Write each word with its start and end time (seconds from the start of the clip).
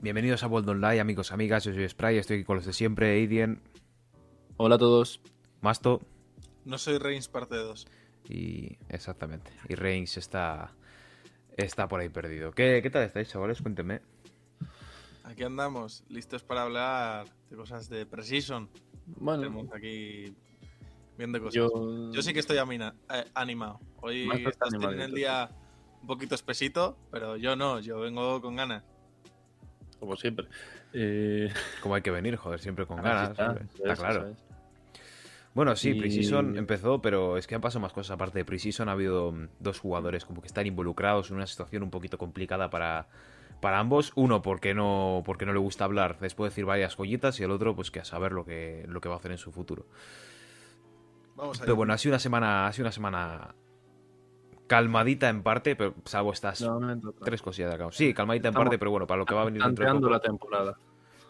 Bienvenidos 0.00 0.42
a 0.42 0.46
World 0.46 0.68
Online, 0.68 1.00
amigos, 1.00 1.32
amigas. 1.32 1.64
Yo 1.64 1.72
soy 1.74 1.88
Spray, 1.88 2.18
estoy 2.18 2.36
aquí 2.38 2.44
con 2.44 2.56
los 2.56 2.66
de 2.66 2.72
siempre, 2.72 3.10
Aidien, 3.12 3.60
Hola 4.56 4.74
a 4.76 4.78
todos. 4.78 5.20
Masto 5.60 6.00
No 6.64 6.78
soy 6.78 6.98
Reigns 6.98 7.28
parte 7.28 7.56
2. 7.56 7.86
y. 8.28 8.76
Exactamente. 8.88 9.50
Y 9.68 9.74
Reigns 9.74 10.16
está. 10.16 10.72
Está 11.56 11.88
por 11.88 12.00
ahí 12.00 12.08
perdido. 12.08 12.52
¿Qué, 12.52 12.80
qué 12.82 12.90
tal 12.90 13.02
estáis, 13.02 13.28
chavales? 13.28 13.60
Cuéntenme. 13.60 14.00
Aquí 15.24 15.42
andamos, 15.42 16.04
listos 16.08 16.42
para 16.44 16.62
hablar 16.62 17.26
de 17.50 17.56
cosas 17.56 17.88
de 17.88 18.06
Precision. 18.06 18.68
Bueno, 19.06 19.42
Tenemos 19.42 19.72
aquí 19.74 20.32
viendo 21.16 21.40
cosas. 21.40 21.54
yo, 21.54 22.12
Yo 22.12 22.22
sí 22.22 22.32
que 22.32 22.38
estoy 22.40 22.58
amina- 22.58 22.94
eh, 23.12 23.24
animado. 23.34 23.80
Hoy 24.00 24.28
estás 24.46 24.70
teniendo 24.70 25.04
el 25.04 25.12
día 25.14 25.50
un 26.00 26.06
poquito 26.06 26.34
espesito, 26.36 26.96
pero 27.10 27.36
yo 27.36 27.56
no, 27.56 27.80
yo 27.80 27.98
vengo 28.00 28.40
con 28.40 28.54
ganas. 28.56 28.84
Como 29.98 30.16
siempre. 30.16 30.46
Eh, 30.92 31.52
Como 31.82 31.94
hay 31.94 32.02
que 32.02 32.10
venir, 32.10 32.36
joder, 32.36 32.60
siempre 32.60 32.86
con 32.86 32.96
ganas. 33.02 33.30
está, 33.30 33.54
claro. 33.96 34.20
¿sabes? 34.22 34.36
Bueno, 35.54 35.74
sí, 35.76 35.90
Y- 35.90 35.94
Precision 35.94 36.56
empezó, 36.56 37.00
pero 37.02 37.36
es 37.36 37.46
que 37.46 37.54
han 37.54 37.60
pasado 37.60 37.80
más 37.80 37.92
cosas. 37.92 38.12
Aparte 38.14 38.38
de 38.38 38.44
Precision, 38.44 38.88
ha 38.88 38.92
habido 38.92 39.32
mm, 39.32 39.48
dos 39.58 39.80
jugadores 39.80 40.24
como 40.24 40.40
que 40.40 40.46
están 40.46 40.66
involucrados 40.66 41.30
en 41.30 41.36
una 41.36 41.46
situación 41.46 41.82
un 41.82 41.90
poquito 41.90 42.16
complicada 42.18 42.70
para, 42.70 43.08
para 43.60 43.78
ambos. 43.80 44.12
Uno, 44.14 44.40
porque 44.42 44.74
no, 44.74 45.22
porque 45.26 45.46
no 45.46 45.52
le 45.52 45.58
gusta 45.58 45.84
hablar 45.84 46.18
después 46.20 46.48
de 46.48 46.50
decir 46.52 46.64
varias 46.64 46.94
joyitas, 46.96 47.40
y 47.40 47.44
el 47.44 47.50
otro, 47.50 47.74
pues 47.74 47.90
que 47.90 47.98
a 48.00 48.04
saber 48.04 48.32
lo 48.32 48.44
que, 48.44 48.84
lo 48.88 49.00
que 49.00 49.08
va 49.08 49.16
a 49.16 49.18
hacer 49.18 49.32
en 49.32 49.38
su 49.38 49.50
futuro. 49.50 49.86
Vamos 51.34 51.58
a 51.60 51.64
Pero 51.64 51.76
bueno, 51.76 51.92
ha 51.92 51.98
sido 51.98 52.12
una 52.12 52.18
semana, 52.20 52.66
ha 52.66 52.72
sido 52.72 52.84
una 52.84 52.92
semana 52.92 53.54
calmadita 54.68 55.28
en 55.28 55.42
parte, 55.42 55.74
pero 55.74 55.94
salvo 56.04 56.32
estas 56.32 56.64
tres 57.24 57.42
cosillas 57.42 57.70
de 57.70 57.74
acá. 57.74 57.88
Sí, 57.90 58.14
calmadita 58.14 58.48
en 58.48 58.54
parte, 58.54 58.78
pero 58.78 58.92
bueno, 58.92 59.06
para 59.06 59.18
lo 59.18 59.26
que 59.26 59.34
va 59.34 59.42
a 59.42 59.46
venir 59.46 59.62
dentro 59.62 59.84
de 59.84 59.94
poco. 59.94 60.10
la 60.10 60.20
temporada. 60.20 60.78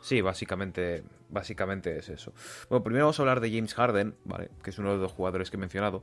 Sí, 0.02 0.20
básicamente, 0.20 1.02
básicamente 1.30 1.98
es 1.98 2.08
eso. 2.08 2.32
Bueno, 2.68 2.84
primero 2.84 3.06
vamos 3.06 3.18
a 3.18 3.22
hablar 3.22 3.40
de 3.40 3.50
James 3.50 3.74
Harden, 3.74 4.14
¿vale? 4.24 4.50
Que 4.62 4.70
es 4.70 4.78
uno 4.78 4.92
de 4.92 4.98
los 4.98 5.12
jugadores 5.12 5.50
que 5.50 5.56
he 5.56 5.60
mencionado. 5.60 6.02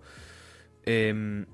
Em, 0.85 1.45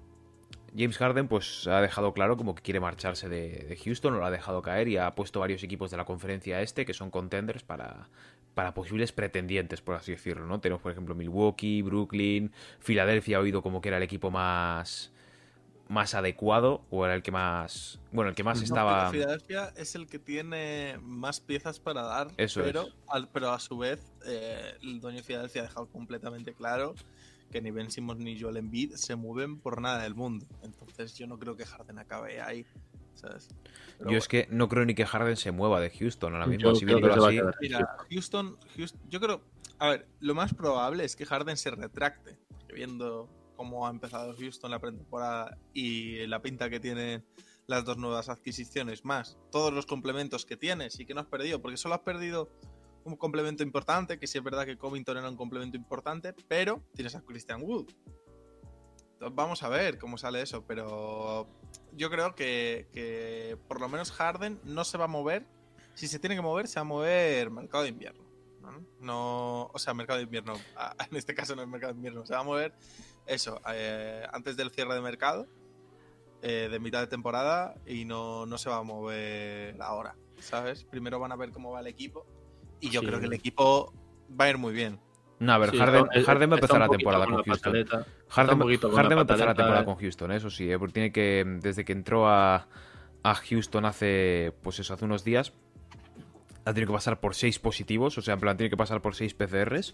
James 0.77 0.97
Harden, 0.97 1.27
pues 1.27 1.67
ha 1.67 1.81
dejado 1.81 2.13
claro 2.13 2.37
como 2.37 2.55
que 2.55 2.61
quiere 2.61 2.79
marcharse 2.79 3.27
de, 3.27 3.65
de 3.67 3.75
Houston, 3.75 4.17
lo 4.17 4.25
ha 4.25 4.31
dejado 4.31 4.61
caer 4.61 4.87
y 4.87 4.97
ha 4.97 5.11
puesto 5.15 5.39
varios 5.39 5.63
equipos 5.63 5.91
de 5.91 5.97
la 5.97 6.05
conferencia 6.05 6.61
este 6.61 6.85
que 6.85 6.93
son 6.93 7.11
contenders 7.11 7.63
para, 7.63 8.07
para 8.53 8.73
posibles 8.73 9.11
pretendientes, 9.11 9.81
por 9.81 9.95
así 9.95 10.11
decirlo, 10.11 10.45
¿no? 10.45 10.59
Tenemos, 10.59 10.81
por 10.81 10.91
ejemplo, 10.91 11.15
Milwaukee, 11.15 11.81
Brooklyn, 11.81 12.51
Filadelfia, 12.79 13.37
ha 13.37 13.41
oído 13.41 13.61
como 13.61 13.81
que 13.81 13.89
era 13.89 13.97
el 13.97 14.03
equipo 14.03 14.31
más 14.31 15.11
más 15.91 16.13
adecuado 16.15 16.85
o 16.89 17.03
era 17.05 17.13
el 17.15 17.21
que 17.21 17.31
más 17.31 17.99
bueno 18.13 18.29
el 18.29 18.35
que 18.35 18.43
más 18.45 18.59
No, 18.59 18.63
estaba 18.63 19.11
Filadelfia 19.11 19.73
es 19.75 19.93
el 19.95 20.07
que 20.07 20.19
tiene 20.19 20.97
más 21.01 21.41
piezas 21.41 21.79
para 21.81 22.01
dar, 22.03 22.29
Eso 22.37 22.61
pero, 22.63 22.83
es. 22.83 22.93
al- 23.09 23.27
pero 23.27 23.51
a 23.51 23.59
su 23.59 23.77
vez 23.77 23.99
eh, 24.25 24.73
el 24.81 25.01
dueño 25.01 25.17
de 25.17 25.23
Filadelfia 25.23 25.61
ha 25.61 25.65
dejado 25.65 25.87
completamente 25.87 26.53
claro 26.53 26.95
que 27.51 27.61
ni 27.61 27.71
Ben 27.71 27.91
Simmons 27.91 28.19
ni 28.21 28.39
Joel 28.39 28.55
Embiid 28.55 28.93
se 28.93 29.15
mueven 29.17 29.59
por 29.59 29.81
nada 29.81 30.01
del 30.03 30.15
mundo. 30.15 30.45
Entonces 30.63 31.13
yo 31.17 31.27
no 31.27 31.37
creo 31.37 31.57
que 31.57 31.65
Harden 31.65 31.99
acabe 31.99 32.39
ahí, 32.39 32.65
¿sabes? 33.13 33.49
Yo 33.99 34.17
es 34.17 34.29
que 34.29 34.47
no 34.49 34.69
creo 34.69 34.85
ni 34.85 34.95
que 34.95 35.05
Harden 35.05 35.35
se 35.35 35.51
mueva 35.51 35.81
de 35.81 35.89
Houston 35.89 36.33
ahora 36.33 36.45
mismo 36.47 36.61
Yo 36.61 36.69
a 36.69 37.27
así. 37.27 37.39
Mira, 37.59 37.97
Houston, 38.09 38.57
Houston, 38.77 39.01
yo 39.09 39.19
creo, 39.19 39.41
a 39.79 39.89
ver, 39.89 40.07
lo 40.21 40.33
más 40.35 40.53
probable 40.53 41.03
es 41.03 41.17
que 41.17 41.25
Harden 41.25 41.57
se 41.57 41.71
retracte, 41.71 42.37
viendo 42.73 43.27
cómo 43.61 43.85
ha 43.85 43.91
empezado 43.91 44.33
Houston 44.35 44.71
la 44.71 44.79
pretemporada 44.79 45.55
y 45.71 46.25
la 46.25 46.41
pinta 46.41 46.67
que 46.67 46.79
tienen 46.79 47.23
las 47.67 47.85
dos 47.85 47.95
nuevas 47.95 48.27
adquisiciones, 48.27 49.05
más 49.05 49.37
todos 49.51 49.71
los 49.71 49.85
complementos 49.85 50.47
que 50.47 50.57
tienes 50.57 50.99
y 50.99 51.05
que 51.05 51.13
no 51.13 51.21
has 51.21 51.27
perdido, 51.27 51.61
porque 51.61 51.77
solo 51.77 51.93
has 51.93 52.01
perdido 52.01 52.49
un 53.03 53.15
complemento 53.15 53.61
importante, 53.61 54.17
que 54.17 54.25
sí 54.25 54.39
es 54.39 54.43
verdad 54.43 54.65
que 54.65 54.79
Covington 54.79 55.15
era 55.15 55.29
un 55.29 55.35
complemento 55.35 55.77
importante, 55.77 56.33
pero 56.47 56.81
tienes 56.95 57.13
a 57.13 57.21
Christian 57.21 57.61
Wood. 57.61 57.85
Entonces, 59.13 59.35
vamos 59.35 59.61
a 59.61 59.69
ver 59.69 59.99
cómo 59.99 60.17
sale 60.17 60.41
eso, 60.41 60.65
pero 60.65 61.47
yo 61.93 62.09
creo 62.09 62.33
que, 62.33 62.87
que 62.91 63.59
por 63.67 63.79
lo 63.79 63.89
menos 63.89 64.11
Harden 64.11 64.59
no 64.63 64.83
se 64.85 64.97
va 64.97 65.03
a 65.03 65.07
mover. 65.07 65.45
Si 65.93 66.07
se 66.07 66.17
tiene 66.17 66.35
que 66.35 66.41
mover, 66.41 66.67
se 66.67 66.79
va 66.79 66.81
a 66.81 66.85
mover 66.85 67.51
mercado 67.51 67.83
de 67.83 67.89
invierno. 67.89 68.30
¿No? 68.61 68.85
No- 68.99 69.69
o 69.73 69.79
sea, 69.79 69.93
mercado 69.93 70.17
de 70.17 70.23
invierno. 70.23 70.53
ah, 70.77 70.95
En 71.11 71.17
este 71.17 71.33
caso 71.33 71.55
no 71.55 71.61
es 71.61 71.67
mercado 71.67 71.93
de 71.93 71.97
invierno. 71.97 72.25
Se 72.25 72.33
va 72.33 72.39
a 72.41 72.43
mover 72.43 72.73
eso, 73.25 73.59
eh, 73.73 74.25
antes 74.31 74.55
del 74.57 74.71
cierre 74.71 74.93
de 74.95 75.01
mercado, 75.01 75.47
eh, 76.41 76.69
de 76.71 76.79
mitad 76.79 76.99
de 77.01 77.07
temporada, 77.07 77.75
y 77.85 78.05
no, 78.05 78.45
no 78.45 78.57
se 78.57 78.69
va 78.69 78.77
a 78.77 78.83
mover 78.83 79.79
ahora, 79.81 80.15
¿sabes? 80.39 80.83
Primero 80.85 81.19
van 81.19 81.31
a 81.31 81.35
ver 81.35 81.51
cómo 81.51 81.71
va 81.71 81.81
el 81.81 81.87
equipo, 81.87 82.25
y 82.79 82.89
yo 82.89 83.01
Sí. 83.01 83.07
creo 83.07 83.19
que 83.19 83.27
el 83.27 83.33
equipo 83.33 83.93
va 84.39 84.45
a 84.45 84.49
ir 84.49 84.57
muy 84.57 84.73
bien. 84.73 84.99
no 85.39 85.53
a 85.53 85.57
ver 85.57 85.71
Sí, 85.71 85.77
Harden, 85.77 86.05
está- 86.13 86.31
Harden 86.31 86.49
va 86.51 86.53
a 86.53 86.57
empezar 86.57 86.79
la 86.79 86.87
temporada 86.89 87.25
con 87.25 87.35
Houston 87.43 87.55
pataleta. 87.57 88.05
Harden, 88.29 88.53
un 88.53 88.59
poquito 88.59 88.89
con 88.89 88.95
Harden 88.97 89.17
va 89.17 89.21
a 89.21 89.23
empezar 89.23 89.47
la 89.47 89.53
temporada 89.55 89.81
eh. 89.81 89.85
con 89.85 89.95
Houston, 89.95 90.31
eso 90.33 90.49
sí, 90.51 90.71
eh, 90.71 90.77
porque 90.79 90.93
tiene 90.93 91.11
que, 91.11 91.43
desde 91.61 91.83
que 91.85 91.93
entró 91.93 92.27
a, 92.27 92.67
a 93.23 93.35
Houston 93.35 93.85
hace, 93.85 94.53
pues 94.61 94.77
eso, 94.79 94.93
hace 94.93 95.05
unos 95.05 95.23
días, 95.23 95.51
ha 96.65 96.73
tenido 96.73 96.91
que 96.91 96.97
pasar 96.97 97.19
por 97.19 97.35
seis 97.35 97.59
positivos, 97.59 98.17
o 98.17 98.21
sea, 98.21 98.35
en 98.35 98.39
plan, 98.39 98.57
tiene 98.57 98.69
que 98.69 98.77
pasar 98.77 99.01
por 99.01 99.15
seis 99.15 99.33
PCRs, 99.33 99.93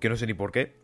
que 0.00 0.08
no 0.08 0.16
sé 0.16 0.26
ni 0.26 0.34
por 0.34 0.52
qué. 0.52 0.76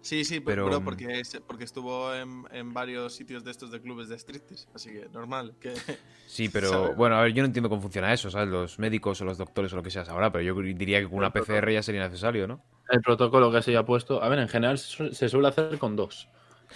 Sí, 0.00 0.24
sí, 0.24 0.40
Pero- 0.40 0.64
pero, 0.64 0.82
porque, 0.82 1.20
es- 1.20 1.40
porque 1.46 1.62
estuvo 1.62 2.12
en, 2.12 2.44
en 2.50 2.74
varios 2.74 3.14
sitios 3.14 3.44
de 3.44 3.52
estos 3.52 3.70
de 3.70 3.80
clubes 3.80 4.08
de 4.08 4.18
striptease, 4.18 4.66
así 4.74 4.90
que 4.90 5.08
normal. 5.12 5.54
Que, 5.60 5.74
Sí, 6.26 6.48
pero 6.48 6.68
¿Sabes? 6.70 6.96
bueno, 6.96 7.16
a 7.16 7.22
ver, 7.22 7.32
yo 7.32 7.42
no 7.42 7.46
entiendo 7.46 7.68
cómo 7.68 7.80
funciona 7.82 8.12
eso, 8.12 8.28
¿sabes? 8.28 8.48
Los 8.48 8.80
médicos 8.80 9.20
o 9.20 9.24
los 9.24 9.38
doctores 9.38 9.72
o 9.72 9.76
lo 9.76 9.82
que 9.84 9.90
sea 9.90 10.02
ahora, 10.08 10.32
pero 10.32 10.42
yo 10.42 10.60
diría 10.60 10.98
que 11.00 11.08
con 11.08 11.18
una 11.18 11.32
PCR 11.32 11.72
ya 11.72 11.82
sería 11.84 12.02
necesario, 12.02 12.48
¿no? 12.48 12.64
El 12.90 13.00
protocolo 13.00 13.52
que 13.52 13.62
se 13.62 13.70
haya 13.70 13.84
puesto. 13.84 14.20
A 14.22 14.28
ver, 14.28 14.40
en 14.40 14.48
general 14.48 14.76
se 14.78 14.88
su- 14.88 15.12
se 15.14 15.28
suele 15.28 15.46
hacer 15.48 15.78
con 15.78 15.94
dos. 15.94 16.28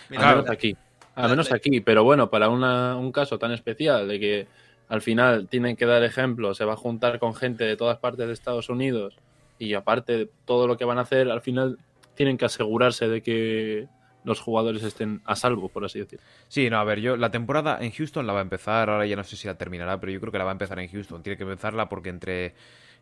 Mira, 0.08 0.28
al 0.30 0.36
menos 0.36 0.50
aquí. 0.50 0.76
Al 1.16 1.30
menos 1.30 1.50
la- 1.50 1.56
aquí. 1.56 1.80
Pero 1.80 2.04
bueno, 2.04 2.30
para 2.30 2.48
una- 2.48 2.96
un 2.96 3.10
caso 3.10 3.38
tan 3.40 3.50
especial 3.50 4.06
de 4.06 4.20
que 4.20 4.46
al 4.88 5.02
final 5.02 5.48
tienen 5.48 5.76
que 5.76 5.86
dar 5.86 6.02
ejemplo, 6.04 6.54
se 6.54 6.64
va 6.64 6.74
a 6.74 6.76
juntar 6.76 7.18
con 7.18 7.34
gente 7.34 7.64
de 7.64 7.76
todas 7.76 7.98
partes 7.98 8.26
de 8.26 8.32
Estados 8.32 8.68
Unidos 8.68 9.16
y 9.58 9.74
aparte 9.74 10.30
todo 10.44 10.66
lo 10.66 10.76
que 10.76 10.84
van 10.84 10.98
a 10.98 11.02
hacer, 11.02 11.30
al 11.30 11.40
final 11.40 11.78
tienen 12.14 12.38
que 12.38 12.44
asegurarse 12.44 13.08
de 13.08 13.22
que 13.22 13.88
los 14.24 14.40
jugadores 14.40 14.82
estén 14.82 15.22
a 15.24 15.36
salvo, 15.36 15.68
por 15.68 15.84
así 15.84 16.00
decir. 16.00 16.18
Sí, 16.48 16.68
no, 16.68 16.78
a 16.78 16.84
ver, 16.84 17.00
yo 17.00 17.16
la 17.16 17.30
temporada 17.30 17.78
en 17.80 17.92
Houston 17.92 18.26
la 18.26 18.32
va 18.32 18.40
a 18.40 18.42
empezar, 18.42 18.90
ahora 18.90 19.06
ya 19.06 19.14
no 19.14 19.22
sé 19.22 19.36
si 19.36 19.46
la 19.46 19.56
terminará, 19.56 20.00
pero 20.00 20.10
yo 20.10 20.20
creo 20.20 20.32
que 20.32 20.38
la 20.38 20.44
va 20.44 20.50
a 20.50 20.52
empezar 20.52 20.78
en 20.80 20.88
Houston. 20.88 21.22
Tiene 21.22 21.36
que 21.36 21.44
empezarla 21.44 21.88
porque 21.88 22.08
entre, 22.08 22.54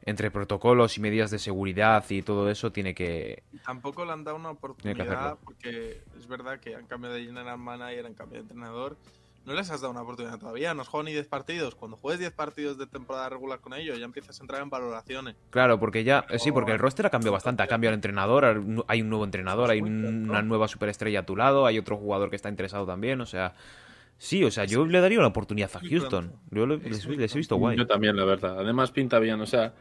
entre 0.04 0.30
protocolos 0.30 0.98
y 0.98 1.00
medidas 1.00 1.30
de 1.30 1.38
seguridad 1.38 2.04
y 2.10 2.20
todo 2.20 2.50
eso 2.50 2.72
tiene 2.72 2.94
que... 2.94 3.42
Tampoco 3.64 4.04
le 4.04 4.12
han 4.12 4.22
dado 4.22 4.36
una 4.36 4.50
oportunidad 4.50 5.00
hacerlo. 5.00 5.38
porque 5.42 6.02
es 6.18 6.26
verdad 6.28 6.60
que 6.60 6.74
han 6.74 6.86
cambiado 6.86 7.14
de 7.14 7.24
general 7.24 7.56
manager, 7.56 8.04
han 8.04 8.14
cambiado 8.14 8.44
de 8.44 8.52
entrenador. 8.52 8.98
No 9.46 9.52
les 9.52 9.70
has 9.70 9.80
dado 9.82 9.90
una 9.92 10.00
oportunidad 10.02 10.38
todavía, 10.38 10.72
no 10.72 10.82
has 10.82 10.88
jugado 10.88 11.04
ni 11.04 11.12
10 11.12 11.28
partidos. 11.28 11.74
Cuando 11.74 11.96
juegues 11.98 12.18
10 12.18 12.32
partidos 12.32 12.78
de 12.78 12.86
temporada 12.86 13.28
regular 13.28 13.60
con 13.60 13.74
ellos, 13.74 13.98
ya 13.98 14.04
empiezas 14.06 14.40
a 14.40 14.42
entrar 14.42 14.62
en 14.62 14.70
valoraciones. 14.70 15.36
Claro, 15.50 15.78
porque 15.78 16.02
ya... 16.02 16.24
eh, 16.30 16.38
Sí, 16.38 16.50
porque 16.50 16.70
el 16.72 16.76
Pero- 16.78 16.84
roster 16.86 17.06
ha 17.06 17.10
cambiado 17.10 17.32
bastante, 17.34 17.62
ha 17.62 17.66
cambiado 17.66 17.92
el 17.92 17.98
entrenador, 17.98 18.44
hay 18.88 19.02
un 19.02 19.08
nuevo 19.10 19.24
entrenador, 19.24 19.70
hay 19.70 19.80
una 19.82 20.40
nueva 20.42 20.66
superestrella 20.68 21.20
a 21.20 21.26
tu 21.26 21.36
lado, 21.36 21.66
hay 21.66 21.78
otro 21.78 21.96
jugador 21.98 22.30
que 22.30 22.36
está 22.36 22.48
interesado 22.48 22.86
también, 22.86 23.20
o 23.20 23.26
sea... 23.26 23.54
Sí, 24.16 24.44
o 24.44 24.50
sea, 24.50 24.64
yo 24.64 24.86
le 24.86 25.00
daría 25.00 25.18
una 25.18 25.26
oportunidad 25.28 25.70
a 25.74 25.80
Houston. 25.80 26.32
Yo 26.50 26.66
le- 26.66 26.76
Es 26.76 27.04
les, 27.04 27.34
he 27.34 27.36
visto 27.38 27.56
guay. 27.56 27.76
Yo 27.76 27.86
también, 27.86 28.16
la 28.16 28.24
verdad. 28.24 28.60
Además 28.60 28.92
pinta 28.92 29.18
bien, 29.18 29.40
o 29.40 29.44
sea, 29.46 29.74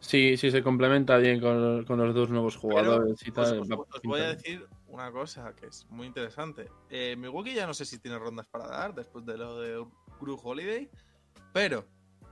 si, 0.00 0.36
si 0.36 0.50
se 0.50 0.60
complementa 0.62 1.16
bien 1.18 1.40
con, 1.40 1.84
con 1.84 1.96
los 1.98 2.12
dos 2.14 2.28
nuevos 2.28 2.56
jugadores 2.56 3.24
y 3.26 3.30
tal, 3.30 3.60
os, 3.60 3.68
voy 4.02 4.20
a 4.20 4.34
decir 4.34 4.66
una 4.96 5.12
cosa 5.12 5.54
que 5.54 5.66
es 5.66 5.86
muy 5.90 6.06
interesante. 6.06 6.70
Eh, 6.88 7.16
Milwaukee 7.16 7.54
ya 7.54 7.66
no 7.66 7.74
sé 7.74 7.84
si 7.84 7.98
tiene 7.98 8.18
rondas 8.18 8.46
para 8.46 8.66
dar 8.66 8.94
después 8.94 9.26
de 9.26 9.36
lo 9.36 9.60
de 9.60 9.86
Crew 10.18 10.40
Holiday, 10.42 10.90
pero 11.52 11.86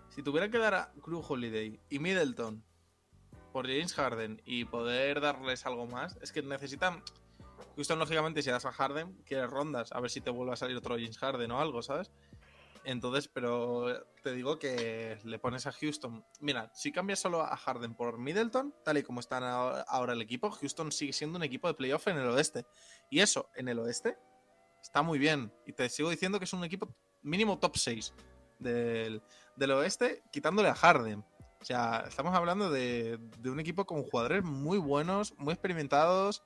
si 0.09 0.23
tuvieran 0.23 0.51
que 0.51 0.59
dar 0.59 0.75
a 0.75 0.93
Crew 1.03 1.23
Holiday 1.27 1.79
y 1.91 1.99
Middleton 1.99 2.65
por 3.53 3.67
James 3.67 3.93
Harden 3.93 4.41
y 4.47 4.65
poder 4.65 5.21
darles 5.21 5.67
algo 5.67 5.87
más, 5.87 6.17
es 6.23 6.33
que 6.33 6.43
necesitan. 6.43 7.03
Houston, 7.77 7.99
lógicamente, 7.99 8.43
si 8.43 8.51
das 8.51 8.65
a 8.65 8.73
Harden, 8.73 9.13
quieres 9.25 9.51
rondas, 9.51 9.93
a 9.93 10.01
ver 10.01 10.11
si 10.11 10.21
te 10.21 10.31
vuelve 10.31 10.55
a 10.55 10.57
salir 10.57 10.77
otro 10.77 10.95
James 10.95 11.19
Harden 11.19 11.51
o 11.51 11.61
algo, 11.61 11.83
¿sabes? 11.83 12.11
Entonces, 12.85 13.29
pero 13.29 14.07
te 14.23 14.33
digo 14.33 14.59
que 14.59 15.19
le 15.25 15.39
pones 15.39 15.67
a 15.67 15.73
Houston. 15.73 16.25
Mira, 16.41 16.71
si 16.75 16.93
cambias 16.93 17.19
solo 17.19 17.41
a 17.41 17.57
Harden 17.57 17.95
por 17.95 18.19
Middleton, 18.19 18.75
tal 18.85 18.99
y 18.99 19.03
como 19.03 19.21
están 19.21 19.43
ahora 19.43 20.13
el 20.13 20.21
equipo, 20.21 20.51
Houston 20.51 20.93
sigue 20.93 21.15
siendo 21.15 21.39
un 21.39 21.45
equipo 21.45 21.67
de 21.67 21.75
playoff 21.75 22.07
en 22.09 22.19
el 22.19 22.29
oeste. 22.29 22.67
Y 23.11 23.21
eso, 23.21 23.49
en 23.57 23.69
el 23.69 23.79
oeste, 23.79 24.19
está 24.83 25.03
muy 25.03 25.19
bien. 25.19 25.53
Y 25.67 25.73
te 25.73 25.89
sigo 25.89 26.11
diciendo 26.11 26.39
que 26.39 26.45
es 26.45 26.53
un 26.53 26.63
equipo 26.63 26.95
mínimo 27.23 27.59
top 27.59 27.77
6 27.77 28.13
del, 28.59 29.23
del 29.57 29.71
oeste, 29.71 30.23
quitándole 30.31 30.69
a 30.69 30.75
Harden. 30.75 31.25
O 31.61 31.65
sea, 31.65 32.05
estamos 32.07 32.35
hablando 32.35 32.71
de, 32.71 33.19
de 33.39 33.51
un 33.51 33.61
equipo 33.61 33.87
con 33.87 34.03
jugadores 34.03 34.45
muy 34.45 34.77
buenos, 34.77 35.35
muy 35.39 35.55
experimentados. 35.55 36.43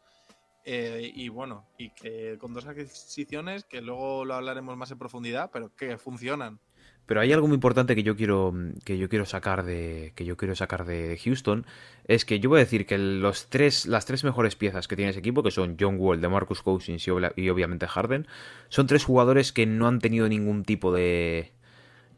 Eh, 0.70 1.10
y 1.14 1.30
bueno, 1.30 1.66
y 1.78 1.88
que 1.94 2.36
con 2.38 2.52
dos 2.52 2.66
adquisiciones, 2.66 3.64
que 3.64 3.80
luego 3.80 4.26
lo 4.26 4.34
hablaremos 4.34 4.76
más 4.76 4.90
en 4.90 4.98
profundidad, 4.98 5.48
pero 5.50 5.74
que 5.74 5.96
funcionan. 5.96 6.60
Pero 7.06 7.22
hay 7.22 7.32
algo 7.32 7.48
muy 7.48 7.54
importante 7.54 7.94
que 7.94 8.02
yo 8.02 8.16
quiero 8.16 8.52
que 8.84 8.98
yo 8.98 9.08
quiero 9.08 9.24
sacar 9.24 9.64
de 9.64 10.12
que 10.14 10.26
yo 10.26 10.36
quiero 10.36 10.54
sacar 10.54 10.84
de 10.84 11.18
Houston 11.24 11.64
es 12.06 12.26
que 12.26 12.38
yo 12.38 12.50
voy 12.50 12.58
a 12.58 12.64
decir 12.64 12.84
que 12.84 12.98
los 12.98 13.48
tres 13.48 13.86
las 13.86 14.04
tres 14.04 14.24
mejores 14.24 14.56
piezas 14.56 14.88
que 14.88 14.94
tiene 14.94 15.12
ese 15.12 15.20
equipo 15.20 15.42
que 15.42 15.50
son 15.50 15.78
John 15.80 15.96
Wall, 15.98 16.20
de 16.20 16.28
Marcus 16.28 16.60
Cousins 16.60 17.08
y, 17.08 17.10
obviamente 17.10 17.86
Harden 17.86 18.26
son 18.68 18.86
tres 18.86 19.04
jugadores 19.04 19.54
que 19.54 19.64
no 19.64 19.88
han 19.88 20.00
tenido 20.00 20.28
ningún 20.28 20.64
tipo 20.64 20.92
de 20.92 21.54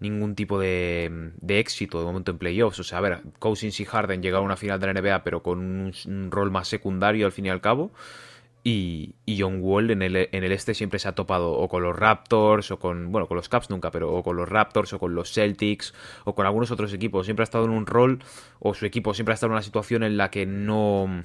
ningún 0.01 0.35
tipo 0.35 0.59
de, 0.59 1.31
de, 1.41 1.61
éxito 1.61 2.01
de 2.01 2.07
momento 2.07 2.33
en 2.33 2.39
playoffs. 2.39 2.81
O 2.81 2.85
sea, 2.85 2.99
a 2.99 3.03
ver, 3.03 3.21
Cousins 3.39 3.79
y 3.79 3.85
Harden 3.85 4.23
llegaron 4.23 4.45
a 4.45 4.47
una 4.47 4.57
final 4.57 4.81
de 4.81 4.87
la 4.93 5.01
NBA, 5.01 5.23
pero 5.23 5.43
con 5.43 5.59
un, 5.61 6.31
rol 6.33 6.51
más 6.51 6.69
secundario 6.69 7.27
al 7.27 7.33
fin 7.33 7.47
y 7.47 7.51
al 7.51 7.61
cabo. 7.61 7.93
Y, 8.63 9.15
John 9.39 9.61
Wall 9.63 9.91
en 9.91 10.03
el, 10.03 10.17
en 10.17 10.45
el 10.45 10.53
este 10.53 10.75
siempre 10.75 10.99
se 10.99 11.09
ha 11.09 11.15
topado 11.15 11.53
o 11.53 11.69
con 11.69 11.83
los 11.83 11.97
Raptors, 11.97 12.71
o 12.71 12.79
con, 12.79 13.11
bueno, 13.11 13.27
con 13.27 13.37
los 13.37 13.49
Caps 13.49 13.71
nunca, 13.71 13.91
pero 13.91 14.13
o 14.13 14.23
con 14.23 14.37
los 14.37 14.49
Raptors, 14.49 14.93
o 14.93 14.99
con 14.99 15.15
los 15.15 15.33
Celtics, 15.33 15.95
o 16.25 16.35
con 16.35 16.47
algunos 16.47 16.71
otros 16.71 16.93
equipos. 16.93 17.27
Siempre 17.27 17.43
ha 17.43 17.45
estado 17.45 17.65
en 17.65 17.71
un 17.71 17.87
rol, 17.87 18.19
o 18.59 18.75
su 18.75 18.87
equipo 18.87 19.15
siempre 19.15 19.33
ha 19.33 19.35
estado 19.35 19.53
en 19.53 19.55
una 19.55 19.63
situación 19.63 20.03
en 20.03 20.17
la 20.17 20.31
que 20.31 20.47
no 20.47 21.23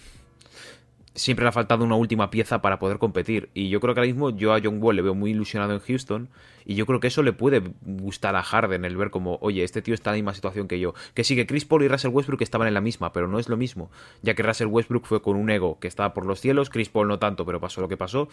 siempre 1.15 1.44
le 1.44 1.50
ha 1.50 1.51
faltado 1.53 1.83
una 1.83 1.95
última 1.95 2.29
pieza 2.29 2.62
para 2.62 2.77
poder 2.77 3.00
competir. 3.00 3.50
Y 3.53 3.69
yo 3.69 3.79
creo 3.79 3.94
que 3.94 4.01
ahora 4.01 4.07
mismo 4.07 4.29
yo 4.29 4.53
a 4.53 4.59
John 4.62 4.81
Wall 4.81 4.97
le 4.97 5.01
veo 5.01 5.15
muy 5.15 5.31
ilusionado 5.31 5.73
en 5.73 5.79
Houston. 5.79 6.29
Y 6.65 6.75
yo 6.75 6.85
creo 6.85 7.00
que 7.00 7.07
eso 7.07 7.23
le 7.23 7.31
puede 7.31 7.62
gustar 7.81 8.35
a 8.35 8.44
Harden, 8.44 8.85
el 8.85 8.97
ver 8.97 9.12
como, 9.12 9.38
oye, 9.41 9.63
este 9.63 9.81
tío 9.81 9.94
está 9.94 10.09
en 10.09 10.13
la 10.13 10.17
misma 10.17 10.33
situación 10.33 10.67
que 10.67 10.79
yo. 10.79 10.94
Que 11.13 11.23
sí, 11.23 11.35
que 11.35 11.45
Chris 11.47 11.65
Paul 11.65 11.83
y 11.83 11.88
Russell 11.88 12.12
Westbrook 12.12 12.41
estaban 12.41 12.67
en 12.67 12.73
la 12.73 12.81
misma, 12.81 13.13
pero 13.13 13.27
no 13.27 13.39
es 13.39 13.50
lo 13.50 13.56
mismo. 13.56 13.89
Ya 14.21 14.33
que 14.33 14.44
Russell 14.44 14.67
Westbrook 14.67 15.06
fue 15.06 15.21
con 15.21 15.38
un 15.38 15.50
ego 15.50 15.79
que 15.79 15.88
estaba 15.88 16.13
por 16.13 16.25
los 16.25 16.41
cielos, 16.41 16.69
Chris 16.69 16.89
Paul 16.89 17.07
no 17.07 17.19
tanto, 17.19 17.45
pero 17.45 17.59
pasó 17.59 17.81
lo 17.81 17.88
que 17.88 17.97
pasó. 17.97 18.27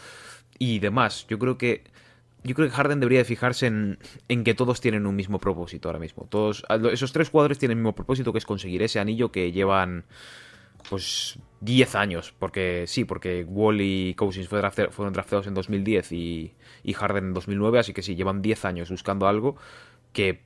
Y 0.58 0.78
demás, 0.78 1.26
yo 1.28 1.38
creo 1.38 1.58
que 1.58 1.84
yo 2.44 2.56
creo 2.56 2.68
que 2.68 2.74
Harden 2.74 2.98
debería 2.98 3.20
de 3.20 3.24
fijarse 3.24 3.66
en, 3.66 3.98
en, 4.28 4.42
que 4.42 4.54
todos 4.54 4.80
tienen 4.80 5.06
un 5.06 5.14
mismo 5.14 5.38
propósito 5.38 5.88
ahora 5.88 6.00
mismo. 6.00 6.26
Todos, 6.28 6.64
esos 6.90 7.12
tres 7.12 7.30
jugadores 7.30 7.58
tienen 7.58 7.78
el 7.78 7.82
mismo 7.82 7.94
propósito 7.94 8.32
que 8.32 8.38
es 8.38 8.46
conseguir 8.46 8.82
ese 8.82 8.98
anillo 8.98 9.30
que 9.30 9.52
llevan 9.52 10.04
pues 10.88 11.38
10 11.62 11.94
años, 11.94 12.34
porque 12.38 12.84
sí, 12.88 13.04
porque 13.04 13.44
Wall 13.44 13.80
y 13.80 14.14
Cousins 14.14 14.48
fueron 14.48 15.12
drafteados 15.12 15.46
en 15.46 15.54
2010 15.54 16.12
y, 16.12 16.54
y, 16.82 16.92
Harden 16.92 17.26
en 17.26 17.34
2009, 17.34 17.78
así 17.78 17.94
que 17.94 18.02
sí, 18.02 18.16
llevan 18.16 18.42
10 18.42 18.64
años 18.64 18.90
buscando 18.90 19.28
algo 19.28 19.56
que 20.12 20.42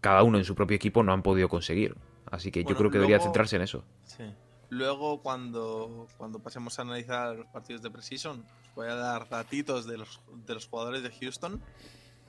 cada 0.00 0.22
uno 0.22 0.38
en 0.38 0.44
su 0.44 0.54
propio 0.54 0.76
equipo 0.76 1.02
no 1.02 1.12
han 1.12 1.22
podido 1.22 1.48
conseguir. 1.48 1.96
Así 2.30 2.50
que 2.50 2.64
yo 2.64 2.76
creo 2.76 2.90
que 2.90 2.98
debería 2.98 3.20
centrarse 3.20 3.56
en 3.56 3.62
eso. 3.62 3.84
Sí. 4.04 4.24
Luego, 4.70 5.20
cuando, 5.20 6.06
cuando 6.16 6.38
pasemos 6.38 6.78
a 6.78 6.82
analizar 6.82 7.36
los 7.36 7.46
partidos 7.48 7.82
de 7.82 7.90
Precision, 7.90 8.46
voy 8.74 8.88
a 8.88 8.94
dar 8.94 9.28
datitos 9.28 9.86
de 9.86 9.98
los, 9.98 10.20
de 10.46 10.54
los 10.54 10.66
jugadores 10.66 11.02
de 11.02 11.10
Houston 11.10 11.60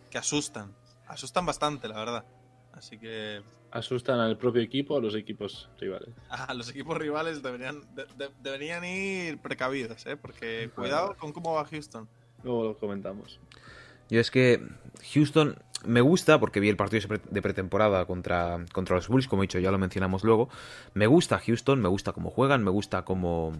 que 0.09 0.17
asustan. 0.17 0.75
Asustan 1.07 1.45
bastante, 1.45 1.87
la 1.87 1.95
verdad. 1.95 2.25
Así 2.73 2.97
que 2.97 3.41
asustan 3.71 4.19
al 4.19 4.37
propio 4.37 4.61
equipo 4.61 4.95
o 4.95 4.97
a 4.97 5.01
los 5.01 5.15
equipos 5.15 5.69
rivales. 5.79 6.09
A 6.29 6.53
los 6.53 6.69
equipos 6.69 6.97
rivales 6.97 7.41
deberían, 7.41 7.81
deberían 8.41 8.83
ir 8.83 9.37
precavidos, 9.39 10.05
¿eh? 10.05 10.17
porque 10.17 10.69
cuidado 10.75 11.15
con 11.17 11.31
cómo 11.31 11.53
va 11.53 11.65
Houston. 11.65 12.07
Luego 12.43 12.63
lo 12.63 12.77
comentamos. 12.77 13.39
Yo 14.09 14.19
es 14.19 14.31
que 14.31 14.61
Houston 15.13 15.57
me 15.85 16.01
gusta 16.01 16.39
porque 16.39 16.59
vi 16.59 16.69
el 16.69 16.77
partido 16.77 17.19
de 17.29 17.41
pretemporada 17.41 18.05
contra, 18.05 18.65
contra 18.71 18.95
los 18.95 19.07
Bulls, 19.07 19.27
como 19.27 19.43
he 19.43 19.45
dicho, 19.45 19.59
ya 19.59 19.71
lo 19.71 19.77
mencionamos 19.77 20.23
luego. 20.23 20.49
Me 20.93 21.07
gusta 21.07 21.39
Houston, 21.39 21.81
me 21.81 21.89
gusta 21.89 22.11
cómo 22.11 22.29
juegan, 22.29 22.63
me 22.63 22.71
gusta 22.71 23.05
cómo, 23.05 23.53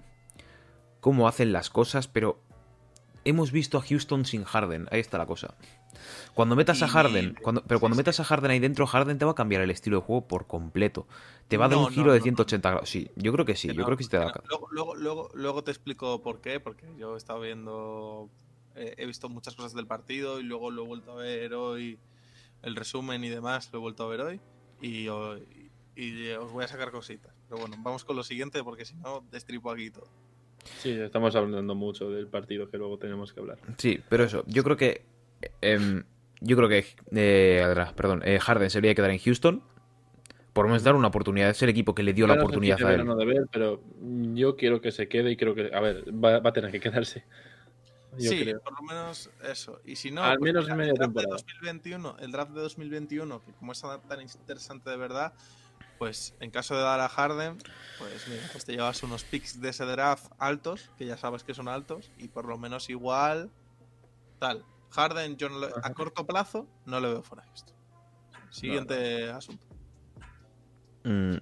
cómo 1.00 1.28
hacen 1.28 1.54
las 1.54 1.70
cosas, 1.70 2.08
pero 2.08 2.40
hemos 3.26 3.52
visto 3.52 3.78
a 3.78 3.82
Houston 3.82 4.26
sin 4.26 4.44
Harden, 4.44 4.88
ahí 4.92 5.00
está 5.00 5.18
la 5.18 5.26
cosa. 5.26 5.56
Cuando 6.34 6.56
metas 6.56 6.82
a 6.82 6.88
Harden, 6.88 7.36
cuando, 7.42 7.64
pero 7.64 7.80
cuando 7.80 7.96
metas 7.96 8.20
a 8.20 8.24
Harden 8.24 8.52
ahí 8.52 8.60
dentro, 8.60 8.86
Harden 8.88 9.18
te 9.18 9.26
va 9.26 9.32
a 9.32 9.36
cambiar 9.36 9.62
el 9.62 9.72
estilo 9.72 9.98
de 9.98 10.04
juego 10.04 10.28
por 10.28 10.48
completo. 10.48 11.08
Te 11.48 11.58
va 11.58 11.66
a 11.66 11.70
dar 11.70 11.78
un 11.78 11.90
giro 11.90 12.14
de 12.14 12.22
180 12.22 12.70
grados. 12.70 12.90
Sí, 12.90 13.10
yo 13.16 13.32
creo 13.34 13.46
que 13.46 13.56
sí, 13.56 13.68
yo 13.74 13.84
creo 13.86 13.98
que 13.98 14.04
sí 14.04 14.10
te 14.10 14.18
da. 14.18 14.34
Luego, 14.48 14.96
luego, 14.96 15.30
luego, 15.34 15.64
te 15.64 15.72
explico 15.72 16.22
por 16.22 16.42
qué, 16.42 16.60
porque 16.60 16.88
yo 16.98 17.16
he 17.16 17.18
estado 17.18 17.42
viendo, 17.42 18.30
eh, 18.76 18.96
he 18.98 19.06
visto 19.06 19.30
muchas 19.30 19.56
cosas 19.56 19.74
del 19.74 19.88
partido 19.88 20.40
y 20.40 20.44
luego 20.44 20.72
lo 20.72 20.84
he 20.84 20.88
vuelto 20.88 21.12
a 21.12 21.16
ver 21.16 21.54
hoy, 21.54 22.00
el 22.62 22.76
resumen 22.76 23.24
y 23.24 23.30
demás, 23.30 23.70
lo 23.72 23.80
he 23.80 23.82
vuelto 23.82 24.04
a 24.04 24.08
ver 24.08 24.22
hoy 24.22 24.42
y, 24.82 25.08
y 25.96 26.30
os 26.32 26.52
voy 26.52 26.64
a 26.64 26.68
sacar 26.68 26.92
cositas. 26.92 27.34
Pero 27.48 27.62
bueno, 27.62 27.76
vamos 27.80 28.04
con 28.04 28.16
lo 28.16 28.24
siguiente 28.24 28.64
porque 28.64 28.86
si 28.86 28.96
no, 28.96 29.24
destripo 29.32 29.72
aquí 29.72 29.92
todo. 29.92 30.08
Sí, 30.80 30.92
estamos 30.92 31.36
hablando 31.36 31.76
mucho 31.76 32.10
del 32.10 32.28
partido 32.28 32.70
que 32.70 32.78
luego 32.78 32.98
tenemos 32.98 33.34
que 33.34 33.40
hablar. 33.40 33.60
Sí, 33.78 34.00
pero 34.10 34.24
eso, 34.24 34.44
yo 34.48 34.64
creo 34.64 34.78
que 34.78 35.06
Em, 35.62 36.04
yo 36.42 36.58
creo 36.58 36.70
que 36.70 36.86
eh, 37.12 37.86
perdón, 37.96 38.22
eh, 38.26 38.40
Harden 38.40 38.70
se 38.70 38.80
debería 38.80 38.96
quedar 38.96 39.12
en 39.12 39.20
Houston. 39.20 39.64
Por 40.52 40.66
lo 40.66 40.70
menos 40.70 40.84
dar 40.84 40.96
una 40.96 41.08
oportunidad. 41.08 41.50
Es 41.50 41.62
el 41.64 41.70
equipo 41.70 41.96
que 41.96 42.04
le 42.04 42.14
dio 42.14 42.28
la 42.28 42.36
oportunidad 42.36 42.82
a 42.84 42.94
él. 42.94 43.06
pero 43.52 43.82
yo 44.34 44.56
quiero 44.56 44.82
que 44.82 44.92
se 44.92 45.08
quede 45.08 45.32
y 45.32 45.38
creo 45.38 45.56
que. 45.56 45.72
A 45.74 45.80
ver, 45.80 46.04
va, 46.14 46.38
a 46.38 46.54
tener 46.54 46.72
que 46.72 46.80
quedarse. 46.80 47.24
sí, 48.20 48.54
por 48.64 48.74
lo 48.74 48.88
menos 48.88 49.32
eso. 49.44 49.82
Y 49.84 49.96
si 49.96 50.12
no, 50.12 50.24
al 50.24 50.38
pues 50.38 50.54
menos 50.54 50.70
en 50.70 50.78
media 50.78 50.94
temporada. 50.94 51.32
2021, 51.32 52.18
el 52.20 52.32
draft 52.32 52.52
de 52.52 52.62
2021, 52.62 53.44
que 53.44 53.52
como 53.54 53.72
es 53.72 53.82
tan 53.82 54.22
interesante 54.22 54.92
de 54.92 54.98
verdad, 54.98 55.34
pues 55.98 56.36
en 56.40 56.52
caso 56.52 56.76
de 56.76 56.82
dar 56.82 57.00
a 57.00 57.10
Harden, 57.10 57.58
pues 57.98 58.28
mira, 58.28 58.44
pues 58.52 58.66
te 58.66 58.74
llevas 58.74 59.02
unos 59.02 59.24
picks 59.24 59.60
de 59.60 59.70
ese 59.70 59.86
draft 59.86 60.32
altos, 60.38 60.92
que 60.98 61.06
ya 61.06 61.18
sabes 61.18 61.44
que 61.44 61.54
son 61.54 61.68
altos, 61.68 62.12
y 62.20 62.28
por 62.28 62.46
lo 62.46 62.58
menos 62.58 62.90
igual 62.90 63.50
tal. 64.38 64.66
Harden, 64.94 65.38
yo 65.38 65.48
a 65.82 65.94
corto 65.94 66.26
plazo 66.26 66.68
no 66.86 67.00
le 67.00 67.08
veo 67.08 67.24
fuera 67.24 67.44
de 67.44 67.54
esto. 67.54 67.74
Siguiente 68.50 69.30
asunto. 69.32 69.66
Mm. 71.04 71.38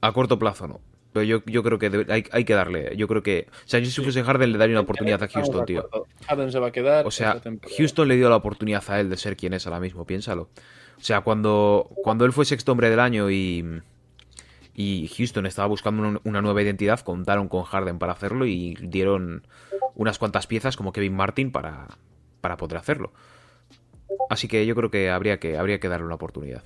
a 0.00 0.12
corto 0.12 0.38
plazo 0.38 0.68
no. 0.68 0.80
Pero 1.12 1.24
yo, 1.24 1.42
yo 1.46 1.62
creo 1.62 1.78
que 1.78 2.06
hay, 2.30 2.44
que 2.44 2.54
darle. 2.54 2.94
Yo 2.96 3.08
creo 3.08 3.22
que. 3.22 3.48
O 3.50 3.68
sea, 3.68 3.80
yo 3.80 3.90
si 3.90 4.02
fuese 4.02 4.22
Harden 4.22 4.52
le 4.52 4.58
daría 4.58 4.74
una 4.74 4.82
oportunidad 4.82 5.22
a 5.22 5.28
Houston, 5.28 5.64
tío. 5.64 5.88
Harden 6.26 6.52
se 6.52 6.58
va 6.58 6.68
a 6.68 6.70
quedar. 6.70 7.06
O 7.06 7.10
sea, 7.10 7.40
Houston 7.76 8.08
le 8.08 8.16
dio 8.16 8.28
la 8.28 8.36
oportunidad 8.36 8.84
a 8.88 9.00
él 9.00 9.08
de 9.08 9.16
ser 9.16 9.36
quien 9.36 9.54
es 9.54 9.66
ahora 9.66 9.80
mismo, 9.80 10.04
piénsalo. 10.04 10.50
O 10.98 11.02
sea, 11.02 11.22
cuando, 11.22 11.90
cuando 12.02 12.24
él 12.24 12.32
fue 12.32 12.44
sexto 12.44 12.72
hombre 12.72 12.90
del 12.90 13.00
año 13.00 13.30
y. 13.30 13.64
Y 14.80 15.08
Houston 15.08 15.44
estaba 15.44 15.66
buscando 15.66 16.20
una 16.22 16.40
nueva 16.40 16.62
identidad, 16.62 17.00
contaron 17.00 17.48
con 17.48 17.64
Harden 17.64 17.98
para 17.98 18.12
hacerlo 18.12 18.46
y 18.46 18.76
dieron 18.80 19.44
unas 19.96 20.20
cuantas 20.20 20.46
piezas 20.46 20.76
como 20.76 20.92
Kevin 20.92 21.16
Martin 21.16 21.50
para, 21.50 21.88
para 22.40 22.56
poder 22.56 22.76
hacerlo. 22.78 23.12
Así 24.30 24.46
que 24.46 24.64
yo 24.66 24.76
creo 24.76 24.88
que 24.88 25.10
habría 25.10 25.40
que, 25.40 25.58
habría 25.58 25.80
que 25.80 25.88
darle 25.88 26.06
una 26.06 26.14
oportunidad. 26.14 26.62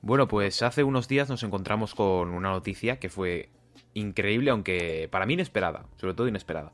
Bueno, 0.00 0.28
pues 0.28 0.62
hace 0.62 0.84
unos 0.84 1.08
días 1.08 1.28
nos 1.28 1.42
encontramos 1.42 1.96
con 1.96 2.28
una 2.28 2.50
noticia 2.50 3.00
que 3.00 3.08
fue 3.08 3.48
increíble, 3.94 4.52
aunque 4.52 5.08
para 5.10 5.26
mí 5.26 5.34
inesperada, 5.34 5.86
sobre 5.96 6.14
todo 6.14 6.28
inesperada. 6.28 6.72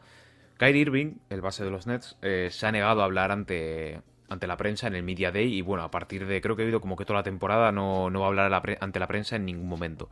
Kyrie 0.58 0.82
Irving, 0.82 1.14
el 1.30 1.40
base 1.40 1.64
de 1.64 1.70
los 1.70 1.86
Nets, 1.86 2.18
eh, 2.20 2.48
se 2.50 2.66
ha 2.66 2.72
negado 2.72 3.00
a 3.00 3.06
hablar 3.06 3.32
ante, 3.32 4.02
ante 4.30 4.46
la 4.46 4.56
prensa 4.56 4.86
en 4.86 4.94
el 4.94 5.02
Media 5.02 5.30
Day 5.30 5.52
y 5.52 5.60
bueno, 5.60 5.82
a 5.82 5.90
partir 5.90 6.26
de 6.26 6.40
creo 6.40 6.56
que 6.56 6.62
he 6.62 6.66
oído 6.66 6.80
como 6.80 6.96
que 6.96 7.04
toda 7.04 7.18
la 7.18 7.22
temporada 7.24 7.72
no, 7.72 8.08
no 8.10 8.20
va 8.20 8.26
a 8.26 8.28
hablar 8.28 8.78
ante 8.80 8.98
la 8.98 9.06
prensa 9.06 9.36
en 9.36 9.44
ningún 9.44 9.68
momento. 9.68 10.08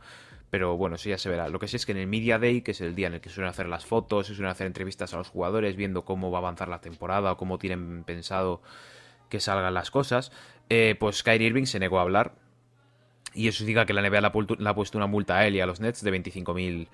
Pero 0.49 0.77
bueno, 0.77 0.95
eso 0.95 1.09
ya 1.09 1.17
se 1.17 1.29
verá. 1.29 1.47
Lo 1.47 1.59
que 1.59 1.67
sí 1.67 1.77
es 1.77 1.85
que 1.85 1.93
en 1.93 1.99
el 1.99 2.07
Media 2.07 2.37
Day, 2.37 2.61
que 2.61 2.71
es 2.71 2.81
el 2.81 2.95
día 2.95 3.07
en 3.07 3.15
el 3.15 3.21
que 3.21 3.29
suelen 3.29 3.49
hacer 3.49 3.67
las 3.67 3.85
fotos, 3.85 4.27
se 4.27 4.35
suelen 4.35 4.51
hacer 4.51 4.67
entrevistas 4.67 5.13
a 5.13 5.17
los 5.17 5.29
jugadores, 5.29 5.75
viendo 5.75 6.03
cómo 6.03 6.31
va 6.31 6.39
a 6.39 6.41
avanzar 6.41 6.67
la 6.67 6.81
temporada 6.81 7.31
o 7.31 7.37
cómo 7.37 7.59
tienen 7.59 8.03
pensado 8.03 8.61
que 9.29 9.39
salgan 9.39 9.73
las 9.73 9.91
cosas, 9.91 10.31
eh, 10.69 10.95
pues 10.99 11.23
Kyrie 11.23 11.47
Irving 11.47 11.65
se 11.65 11.79
negó 11.79 11.99
a 11.99 12.01
hablar. 12.01 12.33
Y 13.33 13.47
eso 13.47 13.59
significa 13.59 13.85
que 13.85 13.93
la 13.93 14.01
NBA 14.01 14.21
le 14.21 14.27
ha, 14.67 14.73
puesto 14.73 14.97
una 14.97 15.07
multa 15.07 15.37
a 15.37 15.47
él 15.47 15.55
y 15.55 15.61
a 15.61 15.67
los 15.67 15.79
Nets 15.79 16.03
de 16.03 16.11
25.000 16.11 16.87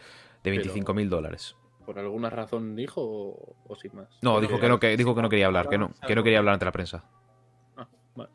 de 0.43 0.51
25 0.51 0.93
dólares. 1.05 1.55
¿Por 1.85 1.99
alguna 1.99 2.29
razón 2.29 2.75
dijo 2.75 3.01
o, 3.01 3.75
sin 3.75 3.95
más? 3.95 4.07
No, 4.21 4.41
dijo 4.41 4.59
que 4.59 4.67
no, 4.67 4.79
que, 4.79 4.97
dijo 4.97 5.15
que 5.15 5.21
no 5.21 5.29
quería 5.29 5.45
hablar, 5.45 5.69
que 5.69 5.77
no, 5.77 5.91
que 6.05 6.15
no 6.15 6.23
quería 6.23 6.39
hablar 6.39 6.53
ante 6.53 6.65
la 6.65 6.71
prensa. 6.71 7.05
Vale 8.15 8.31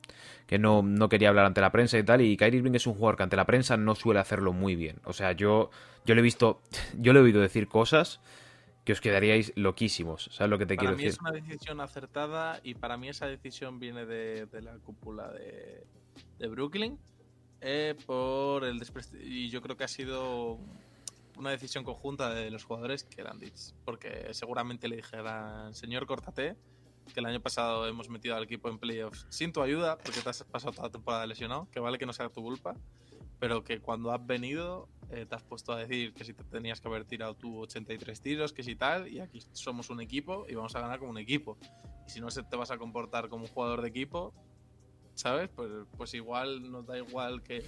que 0.50 0.58
no, 0.58 0.82
no, 0.82 1.08
quería 1.08 1.28
hablar 1.28 1.46
ante 1.46 1.60
la 1.60 1.70
prensa 1.70 1.96
y 1.96 2.02
tal. 2.02 2.22
Y 2.22 2.36
Kyrie 2.36 2.58
Irving 2.58 2.74
es 2.74 2.88
un 2.88 2.94
jugador 2.94 3.16
que 3.16 3.22
ante 3.22 3.36
la 3.36 3.46
prensa 3.46 3.76
no 3.76 3.94
suele 3.94 4.18
hacerlo 4.18 4.52
muy 4.52 4.74
bien. 4.74 5.00
O 5.04 5.12
sea, 5.12 5.30
yo, 5.30 5.70
yo 6.04 6.16
le 6.16 6.22
he 6.22 6.24
visto, 6.24 6.60
yo 6.98 7.12
le 7.12 7.20
he 7.20 7.22
oído 7.22 7.40
decir 7.40 7.68
cosas 7.68 8.20
que 8.84 8.92
os 8.92 9.00
quedaríais 9.00 9.52
loquísimos. 9.54 10.28
¿Sabes 10.32 10.50
lo 10.50 10.58
que 10.58 10.66
te 10.66 10.76
quiero 10.76 10.96
decir? 10.96 11.16
Para 11.18 11.34
mí 11.34 11.38
es 11.38 11.44
una 11.44 11.52
decisión 11.52 11.80
acertada 11.80 12.60
y 12.64 12.74
para 12.74 12.96
mí 12.96 13.08
esa 13.08 13.28
decisión 13.28 13.78
viene 13.78 14.06
de, 14.06 14.48
la 14.60 14.76
cúpula 14.78 15.30
de, 15.30 15.86
de 16.40 16.48
Brooklyn. 16.48 16.98
Eh, 17.60 17.94
por 18.04 18.64
el 18.64 18.82
y 19.20 19.50
yo 19.50 19.62
creo 19.62 19.76
que 19.76 19.84
ha 19.84 19.88
sido 19.88 20.58
una 21.36 21.50
decisión 21.50 21.84
conjunta 21.84 22.34
de 22.34 22.50
los 22.50 22.64
jugadores 22.64 23.04
que 23.04 23.20
eran 23.20 23.38
dicho 23.38 23.74
porque 23.84 24.32
seguramente 24.32 24.88
le 24.88 24.96
dijeran 24.96 25.74
señor 25.74 26.06
córtate 26.06 26.56
que 27.12 27.20
el 27.20 27.26
año 27.26 27.40
pasado 27.40 27.86
hemos 27.86 28.08
metido 28.08 28.36
al 28.36 28.44
equipo 28.44 28.68
en 28.68 28.78
playoffs 28.78 29.26
sin 29.30 29.52
tu 29.52 29.62
ayuda, 29.62 29.98
porque 29.98 30.20
te 30.20 30.28
has 30.28 30.44
pasado 30.44 30.72
toda 30.72 30.88
la 30.88 30.92
temporada 30.92 31.26
lesionado, 31.26 31.68
que 31.70 31.80
vale 31.80 31.98
que 31.98 32.06
no 32.06 32.12
sea 32.12 32.28
tu 32.28 32.42
culpa, 32.42 32.74
pero 33.38 33.64
que 33.64 33.80
cuando 33.80 34.12
has 34.12 34.24
venido 34.24 34.88
eh, 35.10 35.26
te 35.26 35.34
has 35.34 35.42
puesto 35.42 35.72
a 35.72 35.78
decir 35.78 36.12
que 36.12 36.24
si 36.24 36.34
te 36.34 36.44
tenías 36.44 36.80
que 36.80 36.86
haber 36.86 37.04
tirado 37.04 37.34
tú 37.34 37.58
83 37.58 38.20
tiros, 38.20 38.52
que 38.52 38.62
si 38.62 38.76
tal, 38.76 39.08
y 39.08 39.18
aquí 39.18 39.40
somos 39.52 39.90
un 39.90 40.00
equipo 40.00 40.46
y 40.48 40.54
vamos 40.54 40.76
a 40.76 40.80
ganar 40.80 40.98
como 41.00 41.10
un 41.10 41.18
equipo. 41.18 41.58
Y 42.06 42.10
si 42.10 42.20
no 42.20 42.28
te 42.28 42.56
vas 42.56 42.70
a 42.70 42.78
comportar 42.78 43.28
como 43.28 43.44
un 43.44 43.50
jugador 43.50 43.82
de 43.82 43.88
equipo, 43.88 44.32
¿sabes? 45.14 45.48
Pues, 45.48 45.70
pues 45.96 46.14
igual 46.14 46.70
nos 46.70 46.86
da 46.86 46.96
igual 46.98 47.42
que, 47.42 47.64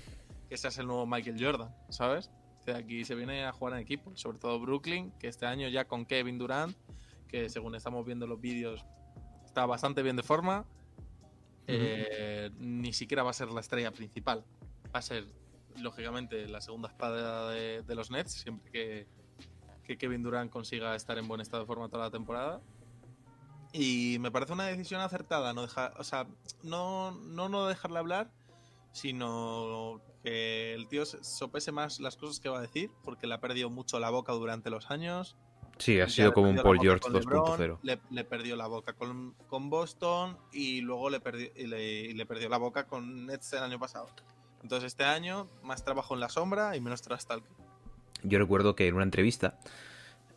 que 0.49 0.57
seas 0.57 0.79
el 0.79 0.87
nuevo 0.87 1.07
Michael 1.07 1.43
Jordan, 1.43 1.75
¿sabes? 1.89 2.31
O 2.61 2.65
sea, 2.65 2.77
aquí 2.77 3.05
se 3.05 3.17
viene 3.17 3.45
a 3.45 3.53
jugar 3.53 3.75
en 3.75 3.81
equipo, 3.81 4.13
sobre 4.15 4.39
todo 4.39 4.61
Brooklyn, 4.61 5.11
que 5.19 5.27
este 5.27 5.47
año 5.47 5.69
ya 5.69 5.87
con 5.87 6.07
Kevin 6.07 6.39
Durant, 6.39 6.77
que 7.27 7.49
según 7.49 7.75
estamos 7.75 8.07
viendo 8.07 8.27
los 8.29 8.41
vídeos, 8.41 8.85
está 9.53 9.67
bastante 9.67 10.03
bien 10.03 10.17
de 10.17 10.23
forma. 10.23 10.65
eh, 11.69 12.51
ni 12.59 12.93
siquiera 12.93 13.23
va 13.23 13.31
a 13.31 13.35
ser 13.35 13.49
la 13.51 13.61
estrella 13.61 13.93
principal. 13.93 14.45
Va 14.95 14.99
a 14.99 15.03
ser, 15.03 15.27
lógicamente, 15.81 16.49
la 16.49 16.61
segunda 16.61 16.89
espada 16.89 17.51
de, 17.51 17.83
de 17.83 17.95
los 17.95 18.11
Nets, 18.11 18.33
siempre 18.33 18.71
que, 18.73 19.07
que 19.85 19.97
Kevin 19.99 20.23
Durant 20.23 20.51
consiga 20.51 20.97
estar 20.97 21.19
en 21.19 21.29
buen 21.29 21.41
estado 21.41 21.63
de 21.63 21.67
forma 21.67 21.89
toda 21.89 22.05
la 22.05 22.11
temporada. 22.11 22.61
Y 23.73 24.17
me 24.21 24.31
parece 24.31 24.53
una 24.55 24.67
decisión 24.67 25.01
acertada, 25.03 25.53
no 25.55 25.63
dejar, 25.63 25.95
o 25.99 26.05
sea, 26.05 26.27
no, 26.63 27.13
no, 27.13 27.49
no 27.49 27.67
dejarle 27.67 27.99
hablar, 28.01 28.31
sino 28.93 30.01
que 30.23 30.75
el 30.75 30.89
tío 30.89 31.07
se- 31.07 31.23
sopese 31.25 31.73
más 31.73 32.01
las 32.01 32.17
cosas 32.17 32.41
que 32.41 32.49
va 32.49 32.59
a 32.59 32.63
decir, 32.63 32.91
porque 33.05 33.27
le 33.27 33.35
ha 33.35 33.41
perdido 33.41 33.71
mucho 33.71 33.99
la 33.99 34.11
boca 34.11 34.33
durante 34.33 34.69
los 34.71 34.91
años. 34.91 35.37
Sí, 35.83 36.01
ha 36.01 36.09
sido 36.09 36.33
como 36.33 36.49
un 36.51 36.57
Paul 36.63 36.79
George 36.81 37.01
con 37.01 37.13
LeBron, 37.13 37.43
2.0. 37.43 37.79
Le, 37.83 37.99
le 38.11 38.25
perdió 38.25 38.55
la 38.57 38.67
boca 38.69 38.93
con, 38.93 39.35
con 39.49 39.69
Boston 39.69 40.37
y 40.53 40.81
luego 40.81 41.11
le 41.11 41.19
perdió, 41.21 41.49
y 41.57 41.67
le, 41.67 42.03
y 42.03 42.13
le 42.15 42.25
perdió 42.25 42.49
la 42.49 42.59
boca 42.59 42.85
con 42.87 43.27
Nets 43.27 43.53
el 43.55 43.65
año 43.65 43.79
pasado. 43.81 44.09
Entonces 44.63 44.87
este 44.89 45.03
año 45.05 45.49
más 45.65 45.85
trabajo 45.85 46.15
en 46.15 46.21
la 46.21 46.29
sombra 46.29 46.77
y 46.77 46.81
menos 46.81 47.03
trash 47.03 47.25
talk. 47.25 47.43
Yo 48.23 48.39
recuerdo 48.39 48.77
que 48.77 48.87
en 48.87 48.95
una 48.95 49.03
entrevista 49.03 49.59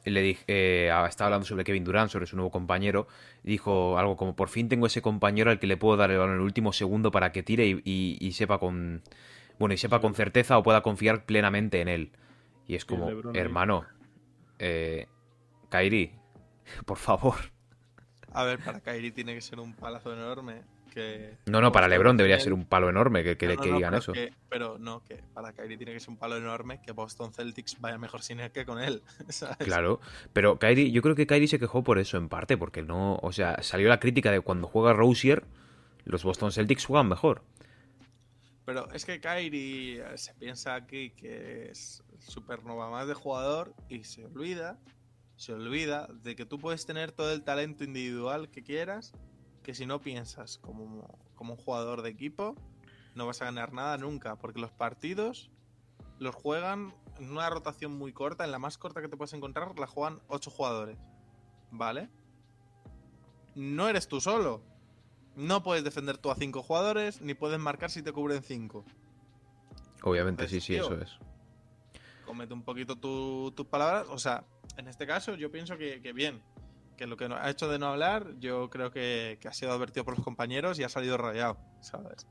le 0.04 0.22
dije, 0.22 0.44
eh, 0.48 0.92
estaba 1.08 1.28
hablando 1.28 1.46
sobre 1.46 1.64
Kevin 1.64 1.84
Durant, 1.84 2.10
sobre 2.12 2.26
su 2.26 2.36
nuevo 2.36 2.50
compañero, 2.52 3.08
y 3.44 3.50
dijo 3.52 3.98
algo 4.00 4.18
como, 4.18 4.36
por 4.36 4.50
fin 4.50 4.68
tengo 4.68 4.88
ese 4.88 5.02
compañero 5.04 5.52
al 5.52 5.60
que 5.60 5.68
le 5.68 5.78
puedo 5.78 5.96
dar 5.98 6.10
el 6.12 6.18
balón 6.18 6.34
en 6.34 6.40
el 6.40 6.46
último 6.46 6.74
segundo 6.74 7.12
para 7.12 7.32
que 7.32 7.44
tire 7.44 7.68
y, 7.68 7.82
y- 7.84 8.18
y 8.20 8.32
sepa 8.34 8.58
con... 8.60 9.04
Bueno, 9.60 9.74
y 9.74 9.78
sepa 9.78 10.02
con 10.02 10.16
certeza 10.16 10.58
o 10.58 10.64
pueda 10.64 10.82
confiar 10.82 11.26
plenamente 11.26 11.82
en 11.82 11.88
él. 11.88 12.12
Y 12.68 12.76
es 12.76 12.84
como, 12.86 13.06
hermano, 13.36 13.86
eh, 14.60 15.08
Kairi, 15.76 16.10
por 16.86 16.98
favor. 16.98 17.36
A 18.32 18.44
ver, 18.46 18.60
para 18.60 18.80
Kyrie 18.80 19.12
tiene 19.12 19.34
que 19.34 19.42
ser 19.42 19.60
un 19.60 19.74
palazo 19.74 20.14
enorme. 20.14 20.64
Que 20.94 21.38
No, 21.48 21.60
no, 21.60 21.74
para 21.74 21.90
LeBron 21.90 22.16
debería 22.16 22.40
ser 22.40 22.54
un 22.54 22.66
palo 22.66 22.90
enorme 22.90 23.22
que, 23.26 23.38
que, 23.38 23.48
No, 23.48 23.56
no, 23.56 23.62
que 23.62 23.74
digan 23.74 23.92
pero 23.92 23.98
eso. 23.98 24.14
pero 24.48 24.78
no, 24.80 25.04
que 25.04 25.22
para 25.34 25.52
Kyrie 25.52 25.76
tiene 25.76 25.92
que 25.92 26.00
ser 26.00 26.12
un 26.12 26.18
palo 26.18 26.38
enorme 26.38 26.82
que 26.82 26.94
Boston 26.94 27.34
Celtics 27.34 27.82
vaya 27.82 27.98
mejor 27.98 28.22
sin 28.22 28.40
él 28.40 28.52
que 28.52 28.66
con 28.66 28.82
él. 28.82 29.04
¿sabes? 29.30 29.58
Claro, 29.58 30.00
pero 30.32 30.58
Kyrie, 30.60 30.92
yo 30.92 31.02
creo 31.02 31.16
que 31.16 31.28
Kyrie 31.28 31.50
se 31.50 31.60
quejó 31.60 31.84
por 31.84 32.00
eso 32.00 32.16
en 32.16 32.30
parte, 32.30 32.56
porque 32.58 32.82
no, 32.82 33.18
o 33.22 33.34
sea, 33.34 33.62
salió 33.62 33.90
la 33.90 34.00
crítica 34.00 34.32
de 34.32 34.40
cuando 34.40 34.68
juega 34.68 34.94
Rosier, 34.94 35.44
los 36.06 36.24
Boston 36.24 36.54
Celtics 36.54 36.86
juegan 36.86 37.10
mejor. 37.10 37.44
Pero 38.66 38.90
es 38.94 39.04
que 39.06 39.20
Kyrie 39.20 40.00
eh, 40.02 40.18
se 40.18 40.34
piensa 40.36 40.76
aquí 40.76 41.10
que 41.12 41.70
es 41.72 42.02
supernova 42.20 42.90
más 42.90 43.08
de 43.08 43.14
jugador 43.14 43.74
y 43.90 44.06
se 44.06 44.26
olvida, 44.26 44.80
se 45.36 45.54
olvida 45.54 46.08
de 46.24 46.36
que 46.36 46.46
tú 46.46 46.60
puedes 46.60 46.86
tener 46.86 47.12
todo 47.12 47.32
el 47.32 47.44
talento 47.44 47.84
individual 47.84 48.50
que 48.50 48.64
quieras, 48.64 49.14
que 49.64 49.74
si 49.74 49.86
no 49.86 50.00
piensas 50.00 50.58
como, 50.60 51.08
como 51.36 51.54
un 51.54 51.60
jugador 51.60 52.02
de 52.02 52.10
equipo, 52.10 52.56
no 53.16 53.26
vas 53.26 53.42
a 53.42 53.46
ganar 53.46 53.74
nada 53.74 53.98
nunca, 53.98 54.38
porque 54.38 54.60
los 54.60 54.72
partidos 54.72 55.50
los 56.20 56.34
juegan 56.36 56.94
en 57.20 57.32
una 57.32 57.50
rotación 57.50 57.98
muy 57.98 58.14
corta, 58.14 58.46
en 58.46 58.52
la 58.52 58.60
más 58.60 58.78
corta 58.78 59.02
que 59.02 59.08
te 59.10 59.18
puedes 59.18 59.34
encontrar, 59.34 59.78
la 59.80 59.88
juegan 59.88 60.22
8 60.28 60.50
jugadores, 60.52 60.98
¿vale? 61.72 62.10
No 63.56 63.88
eres 63.88 64.08
tú 64.08 64.20
solo. 64.22 64.62
No 65.36 65.64
puedes 65.64 65.84
defender 65.84 66.18
tú 66.18 66.32
a 66.32 66.36
5 66.36 66.62
jugadores, 66.64 67.22
ni 67.22 67.34
puedes 67.34 67.60
marcar 67.60 67.92
si 67.92 68.02
te 68.02 68.14
cubren 68.14 68.42
5 68.44 68.86
Obviamente, 70.04 70.48
sí, 70.48 70.62
sí, 70.62 70.74
tío, 70.74 70.84
eso 70.86 71.02
es. 71.02 71.18
comete 72.26 72.54
un 72.54 72.64
poquito 72.64 72.96
tu- 72.98 73.52
tus 73.56 73.66
palabras. 73.66 74.08
O 74.10 74.18
sea, 74.20 74.46
en 74.78 74.88
este 74.88 75.08
caso 75.08 75.36
yo 75.36 75.52
pienso 75.52 75.78
que, 75.78 76.02
que 76.02 76.14
bien. 76.14 76.42
Que 76.98 77.08
lo 77.08 77.18
que 77.18 77.26
ha 77.26 77.50
hecho 77.50 77.68
de 77.70 77.78
no 77.78 77.88
hablar, 77.88 78.36
yo 78.40 78.70
creo 78.70 78.90
que, 78.90 79.38
que 79.42 79.50
ha 79.50 79.54
sido 79.54 79.74
advertido 79.74 80.06
por 80.06 80.16
los 80.16 80.24
compañeros 80.24 80.80
y 80.80 80.84
ha 80.84 80.90
salido 80.90 81.18
rayado, 81.18 81.58
¿sabes? 81.82 82.26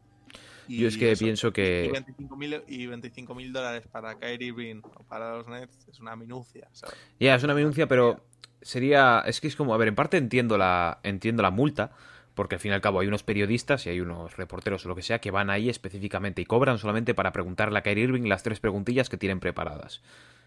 Y 0.69 0.79
Yo 0.79 0.89
es 0.89 0.97
que 0.97 1.13
eso, 1.13 1.25
pienso 1.25 1.53
que 1.53 1.91
25.000 1.93 2.65
y 2.67 2.87
25 2.87 3.35
mil 3.35 3.53
dólares 3.53 3.87
para 3.91 4.19
Kyrie 4.19 4.49
Irving 4.49 4.81
o 4.83 5.05
para 5.05 5.37
los 5.37 5.47
Nets 5.49 5.87
es 5.89 6.01
una 6.01 6.17
minucia, 6.17 6.69
¿sabes? 6.73 6.97
ya 7.21 7.35
es 7.35 7.45
una 7.45 7.55
minucia, 7.55 7.87
pero 7.87 8.25
sería, 8.63 9.23
es 9.27 9.41
que 9.41 9.49
es 9.49 9.57
como, 9.57 9.75
a 9.75 9.77
ver, 9.77 9.89
en 9.89 9.95
parte 9.95 10.17
entiendo 10.17 10.57
la, 10.57 11.01
entiendo 11.03 11.43
la 11.43 11.51
multa, 11.51 11.93
porque 12.35 12.57
al 12.57 12.61
fin 12.61 12.73
y 12.73 12.75
al 12.75 12.81
cabo 12.81 13.01
hay 13.01 13.07
unos 13.07 13.23
periodistas 13.23 13.87
y 13.87 13.91
hay 13.91 14.01
unos 14.01 14.37
reporteros 14.37 14.85
o 14.87 14.89
lo 14.89 14.97
que 14.97 15.03
sea 15.03 15.21
que 15.21 15.31
van 15.31 15.51
ahí 15.51 15.69
específicamente 15.69 16.43
y 16.43 16.47
cobran 16.47 16.79
solamente 16.79 17.15
para 17.15 17.33
preguntarle 17.33 17.79
a 17.79 17.83
Kyrie 17.83 18.05
Irving 18.05 18.29
las 18.29 18.43
tres 18.43 18.59
preguntillas 18.59 19.09
que 19.09 19.19
tienen 19.19 19.41
preparadas. 19.41 20.03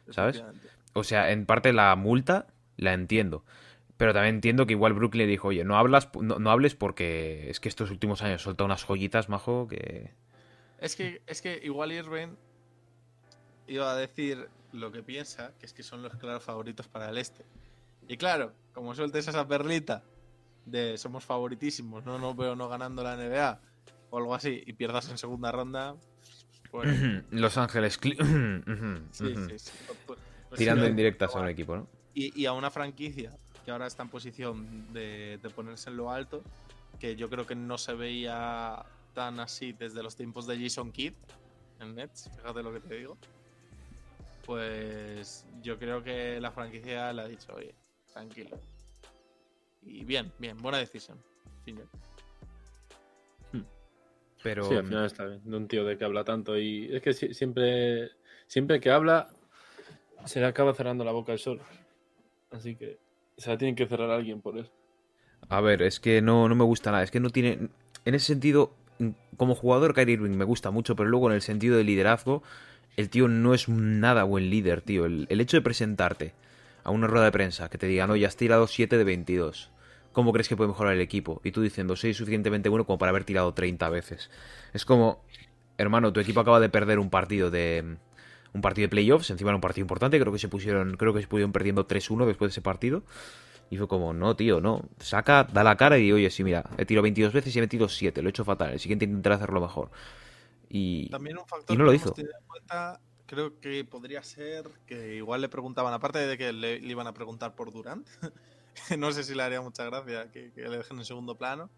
¿Sabes? 0.10 0.44
O 0.98 1.04
sea, 1.04 1.32
en 1.32 1.46
parte 1.46 1.74
la 1.74 1.96
multa 1.96 2.48
la 2.76 2.94
entiendo. 2.94 3.44
Pero 3.98 4.14
también 4.14 4.36
entiendo 4.36 4.66
que 4.66 4.74
igual 4.74 4.94
Brooklyn 4.94 5.26
le 5.26 5.32
dijo, 5.32 5.50
oye, 5.50 5.64
no 5.64 5.78
hablas, 5.78 6.10
no, 6.22 6.40
no 6.40 6.52
hables 6.52 6.76
porque 6.76 7.50
es 7.50 7.60
que 7.60 7.70
estos 7.70 7.90
últimos 7.90 8.22
años 8.22 8.42
soltado 8.42 8.66
unas 8.66 8.84
joyitas, 8.84 9.30
majo, 9.30 9.68
que. 9.68 10.12
Es 10.80 10.96
que, 10.96 11.22
es 11.26 11.42
que 11.42 11.60
igual 11.64 11.92
Irving 11.92 12.36
iba 13.68 13.92
a 13.92 13.96
decir 13.96 14.50
lo 14.72 14.92
que 14.92 15.02
piensa, 15.02 15.54
que 15.60 15.66
es 15.66 15.74
que 15.74 15.82
son 15.82 16.04
los 16.04 16.16
claros 16.16 16.44
favoritos 16.44 16.88
para 16.88 17.10
el 17.10 17.18
este. 17.18 17.44
Y 18.08 18.18
claro, 18.18 18.54
como 18.74 18.94
sueltes 18.94 19.28
esa 19.28 19.48
perlita 19.48 20.04
de 20.66 20.98
somos 20.98 21.26
favoritísimos, 21.26 22.06
no 22.06 22.20
nos 22.20 22.36
veo 22.38 22.56
no 22.56 22.70
ganando 22.70 23.04
la 23.04 23.16
NBA 23.16 23.60
o 24.12 24.18
algo 24.18 24.36
así, 24.36 24.64
y 24.66 24.74
pierdas 24.74 25.10
en 25.10 25.18
segunda 25.18 25.52
ronda, 25.52 25.96
pues 26.70 26.88
Los 27.32 27.58
Ángeles. 27.58 28.00
Sí, 29.12 29.36
sí, 29.36 29.60
sí. 29.60 29.72
Pues- 30.50 30.60
Tirando 30.60 30.84
sí, 30.86 30.90
indirectas 30.92 31.36
a 31.36 31.40
un 31.40 31.50
equipo, 31.50 31.76
¿no? 31.76 31.88
y, 32.14 32.40
y 32.42 32.46
a 32.46 32.54
una 32.54 32.72
franquicia 32.72 33.36
que 33.66 33.72
ahora 33.72 33.86
está 33.88 34.04
en 34.04 34.10
posición 34.10 34.92
de, 34.94 35.40
de 35.42 35.50
ponerse 35.50 35.90
en 35.90 35.98
lo 35.98 36.10
alto, 36.12 36.42
que 37.00 37.16
yo 37.16 37.30
creo 37.30 37.46
que 37.46 37.54
no 37.56 37.78
se 37.78 37.94
veía 37.94 38.84
tan 39.14 39.40
así 39.40 39.74
desde 39.74 40.02
los 40.02 40.16
tiempos 40.16 40.48
de 40.48 40.58
Jason 40.60 40.92
Kidd 40.92 41.14
en 41.82 41.96
Nets, 41.96 42.30
fíjate 42.36 42.64
lo 42.64 42.72
que 42.74 42.80
te 42.80 42.96
digo. 42.96 43.18
Pues 44.46 45.46
yo 45.62 45.78
creo 45.78 46.02
que 46.04 46.40
la 46.40 46.52
franquicia 46.52 47.12
le 47.12 47.22
ha 47.24 47.28
dicho, 47.28 47.54
oye, 47.54 47.76
tranquilo. 48.14 48.58
Y 49.84 50.06
bien, 50.06 50.32
bien, 50.40 50.58
buena 50.58 50.78
decisión. 50.78 51.18
Fin 51.66 51.76
de- 51.76 51.86
Pero. 54.44 54.64
Sí, 54.70 54.76
al 54.76 54.86
final 54.86 55.06
está 55.06 55.26
bien. 55.26 55.42
De 55.44 55.58
un 55.58 55.68
tío 55.68 55.84
de 55.84 55.98
que 55.98 56.06
habla 56.06 56.24
tanto. 56.24 56.58
Y 56.58 56.96
es 56.96 57.02
que 57.02 57.14
si- 57.14 57.34
siempre, 57.34 58.12
siempre 58.46 58.80
que 58.80 58.92
habla, 58.92 59.30
se 60.28 60.40
le 60.40 60.46
acaba 60.46 60.74
cerrando 60.74 61.04
la 61.04 61.12
boca 61.12 61.34
el 61.34 61.40
solo. 61.40 61.64
Así 62.52 62.76
que 62.76 62.98
se 63.38 63.50
la 63.50 63.58
tiene 63.58 63.76
que 63.76 63.88
cerrar 63.88 64.10
alguien 64.10 64.42
por 64.42 64.58
eso. 64.58 64.72
A 65.50 65.62
ver, 65.62 65.82
es 65.82 66.00
que 66.00 66.22
no, 66.22 66.50
no 66.50 66.56
me 66.56 66.64
gusta 66.64 66.92
nada. 66.92 67.04
Es 67.04 67.12
que 67.12 67.20
no 67.20 67.30
tiene. 67.30 67.70
En 68.06 68.16
ese 68.16 68.28
sentido, 68.28 68.74
como 69.38 69.56
jugador, 69.56 69.94
Kyrie 69.94 70.14
Irving 70.14 70.36
me 70.36 70.46
gusta 70.46 70.72
mucho, 70.72 70.96
pero 70.96 71.10
luego 71.10 71.30
en 71.30 71.36
el 71.36 71.42
sentido 71.42 71.78
de 71.78 71.84
liderazgo, 71.84 72.44
el 72.96 73.10
tío 73.10 73.28
no 73.28 73.54
es 73.54 73.70
nada 73.70 74.24
buen 74.24 74.50
líder, 74.50 74.82
tío. 74.82 75.06
El, 75.06 75.28
el 75.30 75.42
hecho 75.42 75.58
de 75.58 75.62
presentarte 75.62 76.34
a 76.84 76.92
una 76.92 77.08
rueda 77.08 77.26
de 77.26 77.32
prensa 77.32 77.70
que 77.70 77.78
te 77.78 77.88
digan, 77.88 78.10
oye, 78.10 78.26
has 78.26 78.38
tirado 78.38 78.68
7 78.68 78.98
de 78.98 79.04
22. 79.04 79.72
¿Cómo 80.14 80.34
crees 80.34 80.48
que 80.48 80.58
puede 80.58 80.70
mejorar 80.70 80.94
el 80.94 81.02
equipo? 81.02 81.42
Y 81.44 81.52
tú 81.52 81.62
diciendo, 81.62 81.96
soy 81.96 82.14
suficientemente 82.14 82.70
bueno 82.70 82.86
como 82.86 82.98
para 82.98 83.12
haber 83.12 83.24
tirado 83.24 83.54
30 83.54 83.90
veces. 83.90 84.32
Es 84.74 84.84
como, 84.84 85.22
hermano, 85.78 86.12
tu 86.12 86.20
equipo 86.20 86.40
acaba 86.40 86.60
de 86.60 86.70
perder 86.70 86.98
un 86.98 87.10
partido 87.10 87.52
de. 87.52 87.98
Un 88.54 88.62
partido 88.62 88.86
de 88.86 88.90
playoffs, 88.90 89.30
encima 89.30 89.52
era 89.52 89.56
un 89.56 89.62
partido 89.62 89.84
importante, 89.84 90.20
creo 90.20 90.32
que 90.32 90.40
se 90.40 90.48
pusieron, 90.48 90.98
creo 90.98 91.14
que 91.14 91.22
se 91.22 91.28
pudieron 91.28 91.52
perdiendo 91.52 91.88
3-1 91.88 92.26
después 92.26 92.50
de 92.50 92.54
ese 92.54 92.62
partido. 92.62 93.04
Y 93.70 93.78
fue 93.78 93.88
como, 93.88 94.14
no, 94.14 94.36
tío, 94.36 94.62
no. 94.62 94.84
Saca, 95.00 95.44
da 95.44 95.64
la 95.64 95.76
cara 95.76 95.98
y 95.98 96.04
di, 96.04 96.12
oye, 96.14 96.30
sí, 96.30 96.44
mira, 96.44 96.70
he 96.78 96.86
tirado 96.86 97.04
22 97.04 97.34
veces 97.34 97.56
y 97.56 97.60
he 97.60 97.62
metido 97.62 97.90
7, 97.90 98.22
lo 98.22 98.30
he 98.30 98.32
hecho 98.32 98.46
fatal. 98.46 98.72
El 98.72 98.80
siguiente 98.80 99.06
intentaré 99.06 99.36
hacerlo 99.36 99.60
mejor. 99.60 99.92
Y. 100.70 101.10
También 101.10 101.38
un 101.38 101.46
factor 101.46 101.76
y 101.76 101.78
no 101.78 101.84
lo 101.84 101.94
hizo. 101.94 102.14
cuenta, 102.48 103.00
creo 103.26 103.60
que 103.60 103.84
podría 103.84 104.24
ser 104.24 104.70
que 104.86 105.16
igual 105.16 105.42
le 105.42 105.50
preguntaban, 105.50 105.94
aparte 105.94 106.20
de 106.20 106.38
que 106.38 106.54
le, 106.54 106.80
le 106.80 106.88
iban 106.88 107.08
a 107.08 107.14
preguntar 107.14 107.56
por 107.56 107.72
Durant, 107.72 108.08
no 108.98 109.12
sé 109.12 109.24
si 109.24 109.36
le 109.36 109.44
haría 109.44 109.62
mucha 109.62 109.84
gracia 109.84 110.32
que, 110.32 110.52
que 110.54 110.62
le 110.62 110.78
dejen 110.78 110.98
en 110.98 111.06
segundo 111.06 111.38
plano, 111.38 111.70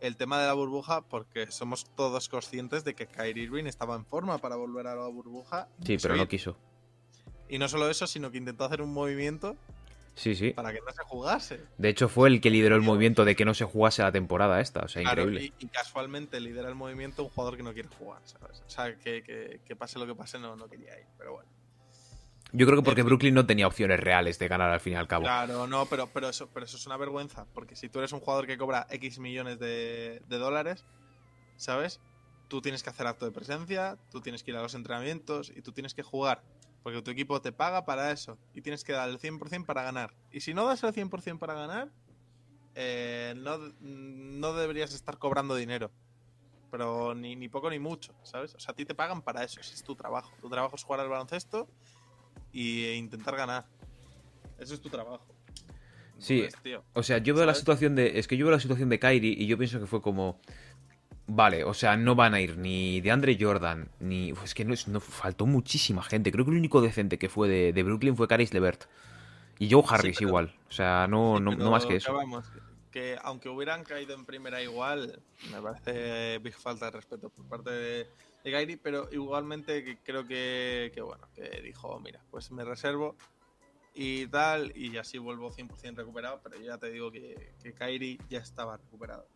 el 0.00 0.16
tema 0.16 0.40
de 0.40 0.46
la 0.46 0.52
burbuja, 0.52 1.02
porque 1.02 1.50
somos 1.50 1.86
todos 1.96 2.28
conscientes 2.28 2.84
de 2.84 2.94
que 2.94 3.06
Kyrie 3.06 3.44
Irving 3.44 3.64
estaba 3.66 3.96
en 3.96 4.04
forma 4.04 4.38
para 4.38 4.56
volver 4.56 4.86
a 4.86 4.94
la 4.94 5.06
burbuja. 5.08 5.68
Sí, 5.84 5.96
pero 6.00 6.16
no 6.16 6.28
quiso. 6.28 6.56
Y 7.48 7.58
no 7.58 7.68
solo 7.68 7.88
eso, 7.88 8.06
sino 8.06 8.30
que 8.30 8.38
intentó 8.38 8.64
hacer 8.64 8.82
un 8.82 8.92
movimiento 8.92 9.56
Sí, 10.14 10.34
sí. 10.34 10.50
para 10.52 10.72
que 10.72 10.80
no 10.80 10.90
se 10.92 11.02
jugase. 11.04 11.60
De 11.78 11.88
hecho, 11.90 12.08
fue 12.08 12.28
el 12.28 12.40
que 12.40 12.50
lideró 12.50 12.74
el 12.74 12.82
movimiento 12.82 13.24
de 13.24 13.36
que 13.36 13.44
no 13.44 13.54
se 13.54 13.64
jugase 13.64 14.02
la 14.02 14.10
temporada 14.12 14.60
esta. 14.60 14.80
O 14.80 14.88
sea, 14.88 15.02
Claro, 15.02 15.22
increíble. 15.24 15.54
y, 15.60 15.64
y 15.66 15.68
casualmente 15.68 16.40
lidera 16.40 16.68
el 16.68 16.74
movimiento 16.74 17.22
un 17.22 17.28
jugador 17.30 17.56
que 17.56 17.62
no 17.62 17.72
quiere 17.72 17.88
jugar, 17.98 18.20
¿sabes? 18.24 18.62
O 18.66 18.70
sea, 18.70 18.96
que, 18.98 19.22
que- 19.22 19.60
que 19.64 19.76
pase 19.76 19.98
lo 19.98 20.06
que 20.06 20.14
pase, 20.14 20.38
no, 20.38 20.56
no 20.56 20.68
quería 20.68 20.98
ir. 20.98 21.06
Pero 21.18 21.34
bueno. 21.34 21.48
Yo 22.52 22.66
creo 22.66 22.78
que 22.78 22.84
porque 22.84 23.02
Brooklyn 23.02 23.34
no 23.34 23.46
tenía 23.46 23.66
opciones 23.66 23.98
reales 23.98 24.38
de 24.38 24.48
ganar 24.48 24.70
al 24.70 24.80
fin 24.80 24.92
y 24.92 24.96
al 24.96 25.08
cabo. 25.08 25.24
Claro, 25.24 25.66
no, 25.66 25.86
pero, 25.86 26.08
pero, 26.12 26.28
eso, 26.28 26.48
pero 26.52 26.64
eso 26.64 26.76
es 26.76 26.86
una 26.86 26.96
vergüenza. 26.96 27.46
Porque 27.52 27.74
si 27.74 27.88
tú 27.88 27.98
eres 27.98 28.12
un 28.12 28.20
jugador 28.20 28.46
que 28.46 28.56
cobra 28.56 28.86
X 28.90 29.18
millones 29.18 29.58
de, 29.58 30.22
dólares, 30.28 30.84
¿sabes? 31.56 32.00
Tú 32.48 32.62
tienes 32.62 32.82
que 32.82 32.90
hacer 32.90 33.06
acto 33.06 33.24
de 33.24 33.32
presencia, 33.32 33.98
tú 34.10 34.20
tienes 34.20 34.44
que 34.44 34.52
ir 34.52 34.56
a 34.56 34.62
los 34.62 34.74
entrenamientos 34.74 35.52
y 35.54 35.62
tú 35.62 35.72
tienes 35.72 35.94
que 35.94 36.02
jugar. 36.02 36.42
Porque 36.84 37.02
tu 37.02 37.10
equipo 37.10 37.40
te 37.42 37.50
paga 37.50 37.84
para 37.84 38.12
eso. 38.12 38.38
Y 38.54 38.62
tienes 38.62 38.84
que 38.84 38.92
dar 38.92 39.08
el 39.08 39.18
100% 39.18 39.66
para 39.66 39.82
ganar. 39.82 40.14
Y 40.30 40.40
si 40.40 40.54
no 40.54 40.66
das 40.66 40.84
el 40.84 40.94
100% 40.94 41.40
para 41.40 41.54
ganar, 41.54 41.90
eh, 42.76 43.34
no, 43.36 43.58
no 43.80 44.52
deberías 44.52 44.94
estar 44.94 45.18
cobrando 45.18 45.56
dinero. 45.56 45.90
Pero 46.70 47.14
ni, 47.14 47.34
ni 47.34 47.48
poco 47.48 47.70
ni 47.70 47.80
mucho, 47.80 48.14
¿sabes? 48.22 48.54
O 48.54 48.60
sea, 48.60 48.70
a 48.70 48.74
ti 48.76 48.84
te 48.84 48.94
pagan 48.94 49.20
para 49.22 49.42
eso. 49.42 49.58
Ese 49.58 49.74
es 49.74 49.82
tu 49.82 49.96
trabajo. 49.96 50.30
Tu 50.40 50.48
trabajo 50.48 50.76
es 50.76 50.84
jugar 50.84 51.00
al 51.00 51.08
baloncesto 51.08 51.68
e 52.84 52.94
intentar 52.96 53.36
ganar. 53.36 53.66
Eso 54.58 54.74
es 54.74 54.80
tu 54.80 54.88
trabajo. 54.88 55.26
Sí, 56.18 56.46
tío, 56.62 56.82
O 56.94 57.02
sea, 57.02 57.18
yo 57.18 57.34
veo 57.34 57.44
la 57.44 57.54
situación 57.54 57.94
de. 57.94 58.18
Es 58.18 58.26
que 58.26 58.36
yo 58.38 58.46
veo 58.46 58.52
la 58.54 58.60
situación 58.60 58.88
de 58.88 58.98
Kyrie 58.98 59.34
y 59.36 59.46
yo 59.46 59.58
pienso 59.58 59.78
que 59.78 59.86
fue 59.86 60.00
como. 60.00 60.40
Vale, 61.28 61.64
o 61.64 61.74
sea, 61.74 61.96
no 61.96 62.14
van 62.14 62.34
a 62.34 62.40
ir 62.40 62.56
ni 62.56 63.00
de 63.00 63.10
Andre 63.10 63.36
Jordan, 63.38 63.88
ni. 64.00 64.30
Es 64.44 64.54
que 64.54 64.64
no, 64.64 64.72
es- 64.72 64.86
no 64.88 65.00
faltó 65.00 65.44
muchísima 65.44 66.02
gente. 66.02 66.30
Creo 66.32 66.44
que 66.44 66.52
el 66.52 66.56
único 66.58 66.80
decente 66.80 67.18
que 67.18 67.28
fue 67.28 67.48
de, 67.48 67.72
de 67.72 67.82
Brooklyn 67.82 68.16
fue 68.16 68.28
Caris 68.28 68.54
Levert. 68.54 68.84
Y 69.58 69.70
Joe 69.70 69.82
Harris 69.88 70.16
pero- 70.18 70.28
igual. 70.28 70.54
O 70.68 70.72
sea, 70.72 71.06
no, 71.08 71.36
Sí, 71.38 71.42
no, 71.56 71.70
más 71.70 71.84
que 71.84 71.96
eso. 71.96 72.16
que 72.92 73.18
aunque 73.22 73.48
hubieran 73.50 73.84
caído 73.84 74.14
en 74.14 74.24
primera 74.24 74.62
igual, 74.62 75.20
me 75.52 75.60
parece 75.60 76.38
big 76.38 76.54
falta 76.54 76.86
de 76.86 76.90
respeto 76.92 77.28
por 77.28 77.44
parte 77.46 77.70
de, 77.70 78.06
de 78.46 78.52
Kyrie, 78.52 78.78
pero 78.78 79.08
igualmente 79.10 79.98
creo 80.04 80.24
que, 80.24 80.92
que 80.94 81.02
bueno, 81.02 81.26
que 81.34 81.60
dijo, 81.62 81.98
mira, 81.98 82.22
pues 82.30 82.52
me 82.52 82.64
reservo 82.64 83.16
y 83.92 84.28
tal, 84.28 84.72
y 84.76 84.96
así 84.98 85.18
vuelvo 85.18 85.50
100% 85.50 85.96
recuperado, 85.96 86.40
pero 86.44 86.56
ya 86.60 86.78
te 86.78 86.88
digo 86.90 87.10
que, 87.10 87.54
que 87.60 87.74
Kyrie 87.74 88.18
ya 88.28 88.38
estaba 88.38 88.76
recuperado. 88.76 89.26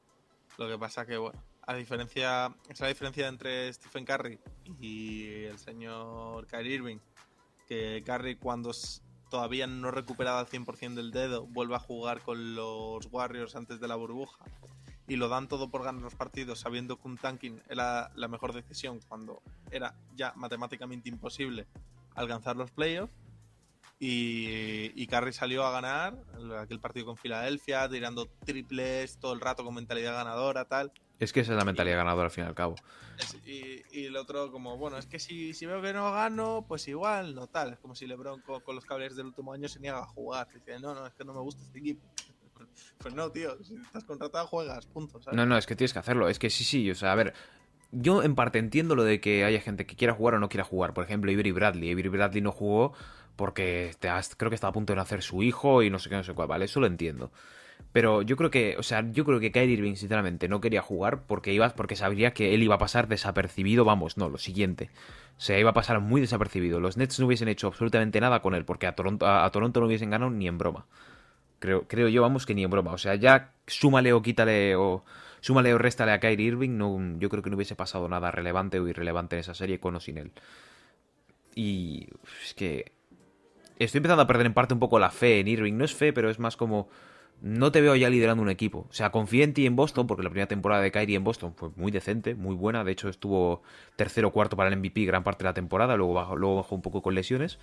Lo 0.59 0.69
que 0.69 0.79
pasa 0.79 1.07
que, 1.07 1.17
bueno, 1.17 1.43
a 1.62 1.75
diferencia, 1.75 2.55
es 2.69 2.79
la 2.79 2.87
diferencia 2.87 3.26
entre 3.26 3.73
Stephen 3.73 4.05
Curry 4.05 4.38
y 4.79 5.43
el 5.43 5.59
señor 5.59 6.47
Kyrie 6.47 6.75
Irving, 6.75 6.99
que 7.67 8.05
Curry 8.07 8.37
cuando 8.37 8.71
todavía 9.29 9.67
no 9.67 9.90
recuperado 9.90 10.38
al 10.38 10.47
100% 10.47 10.95
del 10.95 11.11
dedo 11.11 11.47
vuelve 11.47 11.75
a 11.75 11.81
jugar 11.81 12.21
con 12.21 12.55
los 12.55 13.07
Warriors 13.11 13.57
antes 13.57 13.81
de 13.81 13.88
la 13.88 13.97
burbuja 13.97 14.38
y 15.11 15.17
lo 15.17 15.29
dan 15.29 15.49
todo 15.49 15.69
por 15.71 15.83
ganar 15.83 16.02
los 16.02 16.14
partidos 16.14 16.61
sabiendo 16.61 16.97
que 16.97 17.09
un 17.09 17.19
tanking 17.19 17.61
era 17.69 18.12
la 18.14 18.29
mejor 18.29 18.52
decisión 18.52 19.00
cuando 19.09 19.43
era 19.73 19.95
ya 20.14 20.33
matemáticamente 20.37 21.09
imposible 21.09 21.67
alcanzar 22.14 22.55
los 22.55 22.71
playoffs 22.71 23.12
y, 23.99 24.93
y 24.95 25.07
Curry 25.09 25.33
salió 25.33 25.64
a 25.67 25.73
ganar 25.73 26.17
aquel 26.59 26.81
partido 26.81 27.07
con 27.07 27.17
Filadelfia 27.17 27.88
tirando 27.88 28.26
triples 28.45 29.19
todo 29.19 29.33
el 29.33 29.40
rato 29.40 29.64
con 29.64 29.75
mentalidad 29.75 30.14
ganadora 30.14 30.64
tal 30.64 30.93
Es 31.19 31.33
que 31.33 31.40
esa 31.40 31.52
es 31.52 31.59
la 31.59 31.64
mentalidad 31.64 31.97
ganadora 31.99 32.26
al 32.26 32.31
fin 32.31 32.45
y 32.45 32.47
al 32.47 32.55
cabo. 32.55 32.76
es- 33.19 33.37
y, 33.47 33.83
y 33.93 34.07
el 34.07 34.17
otro 34.17 34.50
como, 34.52 34.79
bueno, 34.79 34.97
es 34.97 35.07
que 35.07 35.19
si, 35.19 35.52
si 35.55 35.67
veo 35.67 35.83
que 35.83 35.93
no 35.93 36.11
gano, 36.12 36.64
pues 36.67 36.88
igual, 36.88 37.35
no 37.35 37.47
tal. 37.49 37.73
Es 37.75 37.79
como 37.81 37.95
si 37.95 38.07
LeBron 38.07 38.40
con, 38.40 38.61
con 38.62 38.75
los 38.76 38.87
cables 38.87 39.17
del 39.17 39.26
último 39.26 39.52
año 39.52 39.69
se 39.69 39.81
niega 39.81 39.99
a 39.99 40.07
jugar. 40.07 40.49
Dice, 40.55 40.79
no, 40.81 40.95
no, 40.95 41.07
es 41.07 41.12
que 41.14 41.25
no 41.25 41.35
me 41.35 41.40
gusta 41.40 41.62
este 41.62 41.79
equipo. 41.81 42.07
Pues 42.99 43.15
no, 43.15 43.31
tío, 43.31 43.57
si 43.65 43.77
estás 43.77 44.05
contratado 44.05 44.47
juegas, 44.47 44.87
punto. 44.87 45.21
No, 45.33 45.47
no, 45.47 45.57
es 45.57 45.67
que 45.67 45.75
tienes 45.75 45.93
que 45.95 45.99
hacerlo. 46.00 46.29
Es 46.29 46.39
que 46.39 46.50
sí, 46.50 46.65
sí, 46.65 46.91
o 46.91 46.95
sea, 46.95 47.12
a 47.12 47.15
ver. 47.15 47.33
Yo 47.93 48.23
en 48.23 48.35
parte 48.37 48.59
entiendo 48.59 48.95
lo 48.95 49.03
de 49.05 49.21
que 49.21 49.45
haya 49.45 49.61
gente 49.61 49.85
que 49.87 49.97
quiera 49.97 50.15
jugar 50.15 50.35
o 50.35 50.39
no 50.39 50.49
quiera 50.49 50.65
jugar. 50.65 50.95
Por 50.95 51.05
ejemplo, 51.05 51.33
Avery 51.33 51.50
Bradley. 51.50 51.91
Avery 51.91 52.09
Bradley 52.09 52.41
no 52.41 52.53
jugó 52.53 52.93
porque 53.37 53.95
te 53.99 54.09
has- 54.09 54.37
creo 54.37 54.49
que 54.50 54.55
estaba 54.55 54.69
a 54.71 54.75
punto 54.75 54.93
de 54.93 54.97
nacer 54.99 55.23
su 55.23 55.43
hijo 55.43 55.83
y 55.83 55.91
no 55.91 55.99
sé 55.99 56.09
qué, 56.11 56.17
no 56.17 56.23
sé 56.23 56.33
cuál. 56.35 56.47
Vale, 56.47 56.67
eso 56.67 56.79
lo 56.79 56.87
entiendo. 56.87 57.33
Pero 57.93 58.23
yo 58.23 58.37
creo 58.37 58.50
que, 58.50 58.77
o 58.79 58.83
sea, 58.85 59.05
yo 59.11 59.25
creo 59.25 59.41
que 59.41 59.50
Kyrie 59.50 59.73
Irving 59.75 59.95
sinceramente 59.97 60.47
no 60.47 60.61
quería 60.61 60.83
jugar 60.83 61.23
porque 61.27 61.53
iba, 61.53 61.69
porque 61.71 61.97
sabría 61.97 62.33
que 62.33 62.55
él 62.55 62.62
iba 62.62 62.77
a 62.77 62.79
pasar 62.79 63.09
desapercibido, 63.09 63.85
vamos, 63.85 64.17
no, 64.19 64.29
lo 64.29 64.39
siguiente. 64.39 64.91
O 65.37 65.41
sea, 65.41 65.59
iba 65.59 65.71
a 65.71 65.75
pasar 65.75 65.99
muy 66.00 66.21
desapercibido. 66.21 66.79
Los 66.79 66.97
Nets 66.97 67.18
no 67.18 67.27
hubiesen 67.27 67.49
hecho 67.49 67.66
absolutamente 67.68 68.21
nada 68.21 68.40
con 68.42 68.55
él 68.55 68.64
porque 68.64 68.87
a 68.87 68.94
Toronto, 68.94 69.27
a 69.27 69.51
Toronto 69.51 69.81
no 69.81 69.87
hubiesen 69.87 70.11
ganado 70.11 70.31
ni 70.31 70.47
en 70.47 70.59
broma. 70.59 70.87
Creo, 71.61 71.87
creo 71.87 72.09
yo, 72.09 72.23
vamos, 72.23 72.46
que 72.46 72.55
ni 72.55 72.64
en 72.64 72.70
broma. 72.70 72.92
O 72.92 72.99
sea, 72.99 73.14
ya 73.14 73.53
súmale 73.66 74.12
o 74.12 74.23
quítale 74.23 74.75
o 74.75 75.05
súmale 75.40 75.73
o 75.73 75.79
réstale 75.79 76.12
a 76.12 76.20
Kyrie 76.20 76.49
Irving, 76.49 76.77
no, 76.77 76.99
yo 77.18 77.29
creo 77.29 77.42
que 77.42 77.51
no 77.51 77.57
hubiese 77.57 77.77
pasado 77.77 78.09
nada 78.09 78.31
relevante 78.31 78.79
o 78.79 78.88
irrelevante 78.88 79.37
en 79.37 79.40
esa 79.40 79.55
serie 79.55 79.81
con 79.81 79.94
o 79.96 80.01
sin 80.01 80.18
él. 80.18 80.33
Y 81.55 82.09
es 82.44 82.55
que 82.55 82.92
estoy 83.79 83.99
empezando 83.99 84.23
a 84.23 84.27
perder 84.27 84.46
en 84.46 84.55
parte 84.55 84.75
un 84.75 84.81
poco 84.81 84.99
la 84.99 85.11
fe 85.11 85.40
en 85.40 85.49
Irving. 85.49 85.75
No 85.75 85.85
es 85.85 85.94
fe, 85.94 86.12
pero 86.12 86.31
es 86.31 86.38
más 86.38 86.57
como 86.57 86.88
no 87.40 87.73
te 87.73 87.81
veo 87.81 87.96
ya 87.96 88.11
liderando 88.11 88.42
un 88.42 88.51
equipo. 88.51 88.87
O 88.90 88.92
sea, 88.92 89.11
confía 89.11 89.44
en 89.44 89.55
ti 89.55 89.66
en 89.66 89.75
Boston, 89.75 90.07
porque 90.07 90.23
la 90.23 90.31
primera 90.31 90.46
temporada 90.46 90.83
de 90.83 90.92
Kyrie 90.92 91.16
en 91.16 91.25
Boston 91.25 91.55
fue 91.57 91.70
muy 91.77 91.90
decente, 91.90 92.35
muy 92.35 92.55
buena. 92.55 92.85
De 92.85 92.92
hecho, 92.92 93.09
estuvo 93.09 93.62
tercero 93.96 94.29
o 94.29 94.33
cuarto 94.33 94.57
para 94.57 94.68
el 94.68 94.77
MVP 94.77 95.05
gran 95.05 95.25
parte 95.25 95.44
de 95.44 95.49
la 95.49 95.55
temporada, 95.55 95.96
luego 95.96 96.37
luego 96.37 96.57
bajó 96.57 96.75
un 96.75 96.83
poco 96.83 97.03
con 97.03 97.14
lesiones. 97.14 97.59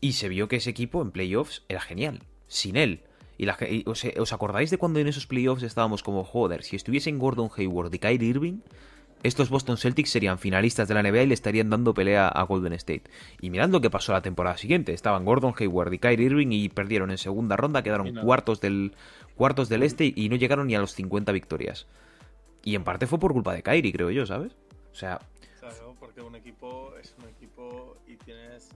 Y 0.00 0.12
se 0.12 0.28
vio 0.28 0.48
que 0.48 0.56
ese 0.56 0.70
equipo 0.70 1.00
en 1.00 1.10
playoffs 1.10 1.64
era 1.68 1.80
genial, 1.80 2.22
sin 2.46 2.76
él. 2.76 3.02
Y, 3.38 3.44
la 3.44 3.56
y 3.68 3.84
os, 3.86 4.04
¿Os 4.18 4.32
acordáis 4.32 4.70
de 4.70 4.78
cuando 4.78 4.98
en 4.98 5.08
esos 5.08 5.26
playoffs 5.26 5.62
estábamos 5.62 6.02
como, 6.02 6.24
joder, 6.24 6.62
si 6.62 6.76
estuviesen 6.76 7.18
Gordon 7.18 7.50
Hayward 7.54 7.92
y 7.92 7.98
Kyrie 7.98 8.30
Irving, 8.30 8.60
estos 9.22 9.50
Boston 9.50 9.76
Celtics 9.76 10.10
serían 10.10 10.38
finalistas 10.38 10.88
de 10.88 10.94
la 10.94 11.02
NBA 11.02 11.22
y 11.22 11.26
le 11.26 11.34
estarían 11.34 11.68
dando 11.68 11.94
pelea 11.94 12.28
a 12.28 12.42
Golden 12.44 12.72
State. 12.74 13.04
Y 13.40 13.50
mirad 13.50 13.68
lo 13.68 13.80
que 13.80 13.90
pasó 13.90 14.12
la 14.12 14.22
temporada 14.22 14.56
siguiente. 14.56 14.92
Estaban 14.92 15.24
Gordon 15.24 15.54
Hayward 15.58 15.92
y 15.92 15.98
Kyrie 15.98 16.26
Irving 16.26 16.52
y 16.52 16.68
perdieron 16.68 17.10
en 17.10 17.18
segunda 17.18 17.56
ronda, 17.56 17.82
quedaron 17.82 18.14
cuartos 18.14 18.60
del, 18.60 18.94
cuartos 19.34 19.68
del 19.68 19.82
este 19.82 20.12
y 20.14 20.28
no 20.28 20.36
llegaron 20.36 20.66
ni 20.68 20.74
a 20.74 20.80
los 20.80 20.92
50 20.92 21.32
victorias. 21.32 21.86
Y 22.62 22.74
en 22.74 22.84
parte 22.84 23.06
fue 23.06 23.18
por 23.18 23.32
culpa 23.32 23.52
de 23.52 23.62
Kyrie, 23.62 23.92
creo 23.92 24.10
yo, 24.10 24.26
¿sabes? 24.26 24.56
O 24.92 24.94
sea, 24.94 25.20
Claro, 25.60 25.96
porque 25.98 26.20
un 26.20 26.36
equipo 26.36 26.94
es 27.02 27.14
un 27.18 27.28
equipo 27.28 27.96
y 28.06 28.16
tienes. 28.16 28.68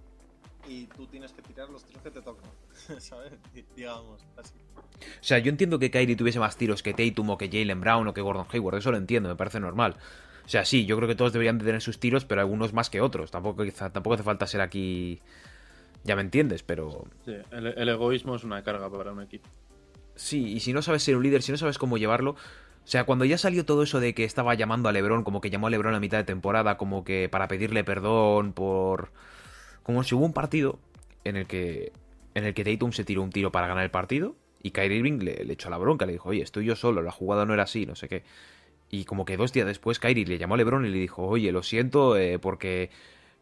Y 0.68 0.86
tú 0.86 1.06
tienes 1.06 1.32
que 1.32 1.42
tirar 1.42 1.68
los 1.70 1.84
tiros 1.84 2.02
que 2.02 2.10
te 2.10 2.20
tocan, 2.20 2.50
Digamos, 3.76 4.24
así. 4.36 4.54
O 5.00 5.22
sea, 5.22 5.38
yo 5.38 5.50
entiendo 5.50 5.78
que 5.78 5.90
Kyrie 5.90 6.16
tuviese 6.16 6.38
más 6.38 6.56
tiros 6.56 6.82
que 6.82 6.92
Tatum 6.92 7.30
o 7.30 7.38
que 7.38 7.48
Jalen 7.48 7.80
Brown 7.80 8.06
o 8.08 8.14
que 8.14 8.20
Gordon 8.20 8.46
Hayward, 8.52 8.78
eso 8.78 8.90
lo 8.90 8.98
entiendo, 8.98 9.28
me 9.28 9.36
parece 9.36 9.60
normal. 9.60 9.96
O 10.44 10.48
sea, 10.48 10.64
sí, 10.64 10.84
yo 10.84 10.96
creo 10.96 11.08
que 11.08 11.14
todos 11.14 11.32
deberían 11.32 11.58
de 11.58 11.64
tener 11.64 11.80
sus 11.80 12.00
tiros, 12.00 12.24
pero 12.24 12.40
algunos 12.40 12.72
más 12.72 12.90
que 12.90 13.00
otros. 13.00 13.30
Tampoco, 13.30 13.62
quizá- 13.64 13.90
tampoco 13.92 14.14
hace 14.14 14.22
falta 14.24 14.46
ser 14.46 14.60
aquí... 14.60 15.20
Ya 16.02 16.16
me 16.16 16.22
entiendes, 16.22 16.62
pero... 16.62 17.04
Sí, 17.24 17.34
el, 17.52 17.66
el 17.68 17.88
egoísmo 17.88 18.34
es 18.34 18.42
una 18.44 18.62
carga 18.64 18.90
para 18.90 19.12
un 19.12 19.22
equipo. 19.22 19.48
Sí, 20.16 20.52
y 20.54 20.60
si 20.60 20.72
no 20.72 20.82
sabes 20.82 21.02
ser 21.02 21.16
un 21.16 21.22
líder, 21.22 21.42
si 21.42 21.52
no 21.52 21.58
sabes 21.58 21.78
cómo 21.78 21.98
llevarlo... 21.98 22.32
O 22.82 22.88
sea, 22.90 23.04
cuando 23.04 23.24
ya 23.26 23.38
salió 23.38 23.64
todo 23.66 23.82
eso 23.84 24.00
de 24.00 24.14
que 24.14 24.24
estaba 24.24 24.54
llamando 24.54 24.88
a 24.88 24.92
Lebron, 24.92 25.22
como 25.22 25.40
que 25.40 25.50
llamó 25.50 25.66
a 25.68 25.70
Lebron 25.70 25.94
a 25.94 26.00
mitad 26.00 26.16
de 26.18 26.24
temporada, 26.24 26.76
como 26.78 27.04
que 27.04 27.28
para 27.28 27.46
pedirle 27.46 27.84
perdón 27.84 28.52
por... 28.52 29.12
Como 29.82 30.02
si 30.02 30.14
hubo 30.14 30.24
un 30.24 30.32
partido 30.32 30.78
en 31.22 31.36
el 31.36 31.46
que 31.46 31.92
en 32.34 32.44
el 32.44 32.54
que 32.54 32.64
Tatum 32.64 32.92
se 32.92 33.04
tiró 33.04 33.22
un 33.22 33.30
tiro 33.30 33.52
para 33.52 33.66
ganar 33.66 33.84
el 33.84 33.90
partido 33.90 34.36
y 34.62 34.70
Kyrie 34.72 34.98
Irving 34.98 35.20
le, 35.20 35.52
echó 35.52 35.70
la 35.70 35.78
bronca, 35.78 36.06
le 36.06 36.12
dijo, 36.12 36.28
oye, 36.28 36.42
estoy 36.42 36.66
yo 36.66 36.76
solo, 36.76 37.02
la 37.02 37.12
jugada 37.12 37.46
no 37.46 37.54
era 37.54 37.64
así, 37.64 37.86
no 37.86 37.96
sé 37.96 38.08
qué. 38.08 38.22
Y 38.90 39.04
como 39.04 39.24
que 39.24 39.36
dos 39.36 39.52
días 39.52 39.66
después 39.66 39.98
Kyrie 39.98 40.26
le 40.26 40.38
llamó 40.38 40.54
a 40.54 40.58
LeBron 40.58 40.84
y 40.84 40.90
le 40.90 40.98
dijo, 40.98 41.26
oye, 41.26 41.52
lo 41.52 41.62
siento 41.62 42.16
eh, 42.16 42.38
porque 42.38 42.90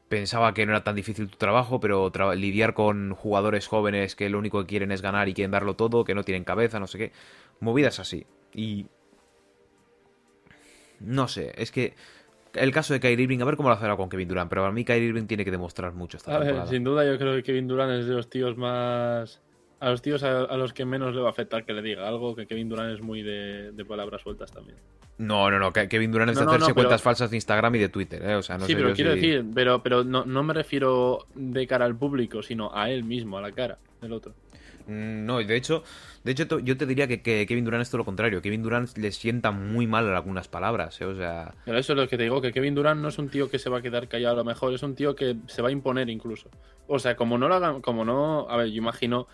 pensaba 0.08 0.54
que 0.54 0.64
no 0.64 0.72
era 0.72 0.84
tan 0.84 0.96
difícil 0.96 1.28
tu 1.28 1.36
trabajo, 1.36 1.80
pero 1.80 2.10
lidiar 2.34 2.74
con 2.74 3.14
jugadores 3.14 3.66
jóvenes 3.66 4.14
que 4.14 4.28
lo 4.28 4.38
único 4.38 4.60
que 4.60 4.66
quieren 4.66 4.92
es 4.92 5.02
ganar 5.02 5.28
y 5.28 5.34
quieren 5.34 5.50
darlo 5.50 5.74
todo, 5.74 6.04
que 6.04 6.14
no 6.14 6.24
tienen 6.24 6.44
cabeza, 6.44 6.80
no 6.80 6.86
sé 6.86 6.98
qué. 6.98 7.12
Movidas 7.60 7.98
así. 7.98 8.26
Y... 8.54 8.86
No 11.00 11.28
sé, 11.28 11.52
es 11.56 11.70
que 11.70 11.94
el 12.58 12.72
caso 12.72 12.92
de 12.92 13.00
Kyrie 13.00 13.22
Irving, 13.24 13.40
a 13.40 13.44
ver 13.44 13.56
cómo 13.56 13.68
lo 13.68 13.74
hace 13.74 13.86
con 13.96 14.08
Kevin 14.08 14.28
Durant, 14.28 14.48
pero 14.50 14.62
para 14.62 14.72
mí 14.72 14.84
Kyrie 14.84 15.08
Irving 15.08 15.26
tiene 15.26 15.44
que 15.44 15.50
demostrar 15.50 15.92
mucho 15.94 16.16
esta 16.16 16.34
A 16.34 16.38
ver, 16.38 16.66
sin 16.66 16.84
duda 16.84 17.04
yo 17.04 17.18
creo 17.18 17.34
que 17.36 17.42
Kevin 17.42 17.68
Durant 17.68 17.92
es 17.92 18.06
de 18.06 18.14
los 18.14 18.28
tíos 18.28 18.56
más... 18.56 19.40
A 19.80 19.90
los 19.90 20.02
tíos 20.02 20.24
a, 20.24 20.42
a 20.42 20.56
los 20.56 20.72
que 20.72 20.84
menos 20.84 21.14
le 21.14 21.20
va 21.20 21.28
a 21.28 21.30
afectar 21.30 21.64
que 21.64 21.72
le 21.72 21.82
diga 21.82 22.08
algo, 22.08 22.34
que 22.34 22.46
Kevin 22.48 22.68
Durant 22.68 22.92
es 22.94 23.00
muy 23.00 23.22
de, 23.22 23.70
de 23.70 23.84
palabras 23.84 24.20
sueltas 24.22 24.50
también. 24.50 24.76
No, 25.18 25.50
no, 25.52 25.58
no, 25.60 25.72
Kevin 25.72 26.10
Durant 26.10 26.30
es 26.32 26.36
No, 26.36 26.42
de 26.42 26.46
hacerse 26.48 26.68
no, 26.70 26.74
cuentas 26.74 27.00
falsas 27.00 27.30
de 27.30 27.36
Instagram 27.36 27.76
y 27.76 27.78
de 27.78 27.88
Twitter, 27.88 28.20
¿eh? 28.24 28.34
O 28.34 28.42
sea, 28.42 28.58
no 28.58 28.66
sí, 28.66 28.72
sé 28.72 28.78
pero 28.78 28.92
quiero 28.92 29.14
si- 29.14 29.20
decir, 29.20 29.44
pero, 29.54 29.80
pero 29.82 30.02
no, 30.02 30.24
no 30.24 30.42
me 30.42 30.52
refiero 30.52 31.26
de 31.36 31.64
cara 31.68 31.84
al 31.84 31.96
público, 31.96 32.42
sino 32.42 32.74
a 32.74 32.90
él 32.90 33.04
mismo, 33.04 33.38
a 33.38 33.40
la 33.40 33.52
cara 33.52 33.78
del 34.00 34.12
otro. 34.12 34.34
Mm, 34.88 35.26
No, 35.26 35.40
y 35.40 35.44
de 35.44 35.54
hecho, 35.56 35.84
de 36.24 36.32
hecho 36.32 36.58
yo 36.60 36.76
te 36.76 36.86
diría 36.86 37.06
que, 37.06 37.20
que 37.22 37.46
Kevin 37.46 37.64
Durant 37.64 37.82
es 37.82 37.90
todo 37.90 37.98
lo 37.98 38.04
contrario. 38.04 38.42
Kevin 38.42 38.62
Durant 38.62 38.96
le 38.96 39.12
sienta 39.12 39.50
muy 39.50 39.86
mal 39.86 40.08
algunas 40.14 40.48
palabras, 40.48 41.00
¿eh? 41.00 41.04
O 41.04 41.14
sea, 41.14 41.54
Pero 41.64 41.78
eso 41.78 41.92
es 41.92 41.98
lo 41.98 42.08
que 42.08 42.16
te 42.16 42.24
digo, 42.24 42.40
que 42.40 42.52
Kevin 42.52 42.74
Durant 42.74 43.00
no 43.00 43.08
es 43.08 43.18
un 43.18 43.28
tío 43.28 43.50
que 43.50 43.58
se 43.58 43.70
va 43.70 43.78
a 43.78 43.82
quedar 43.82 44.08
callado 44.08 44.34
a 44.34 44.38
lo 44.38 44.44
mejor, 44.44 44.72
es 44.74 44.82
un 44.82 44.94
tío 44.94 45.14
que 45.14 45.36
se 45.46 45.62
va 45.62 45.68
a 45.68 45.72
imponer 45.72 46.08
incluso. 46.08 46.48
O 46.86 46.98
sea, 46.98 47.16
como 47.16 47.38
no 47.38 47.48
lo 47.48 47.54
hagan, 47.54 47.82
como 47.82 48.04
no, 48.04 48.48
a 48.48 48.56
ver, 48.56 48.68
yo 48.68 48.78
imagino 48.78 49.28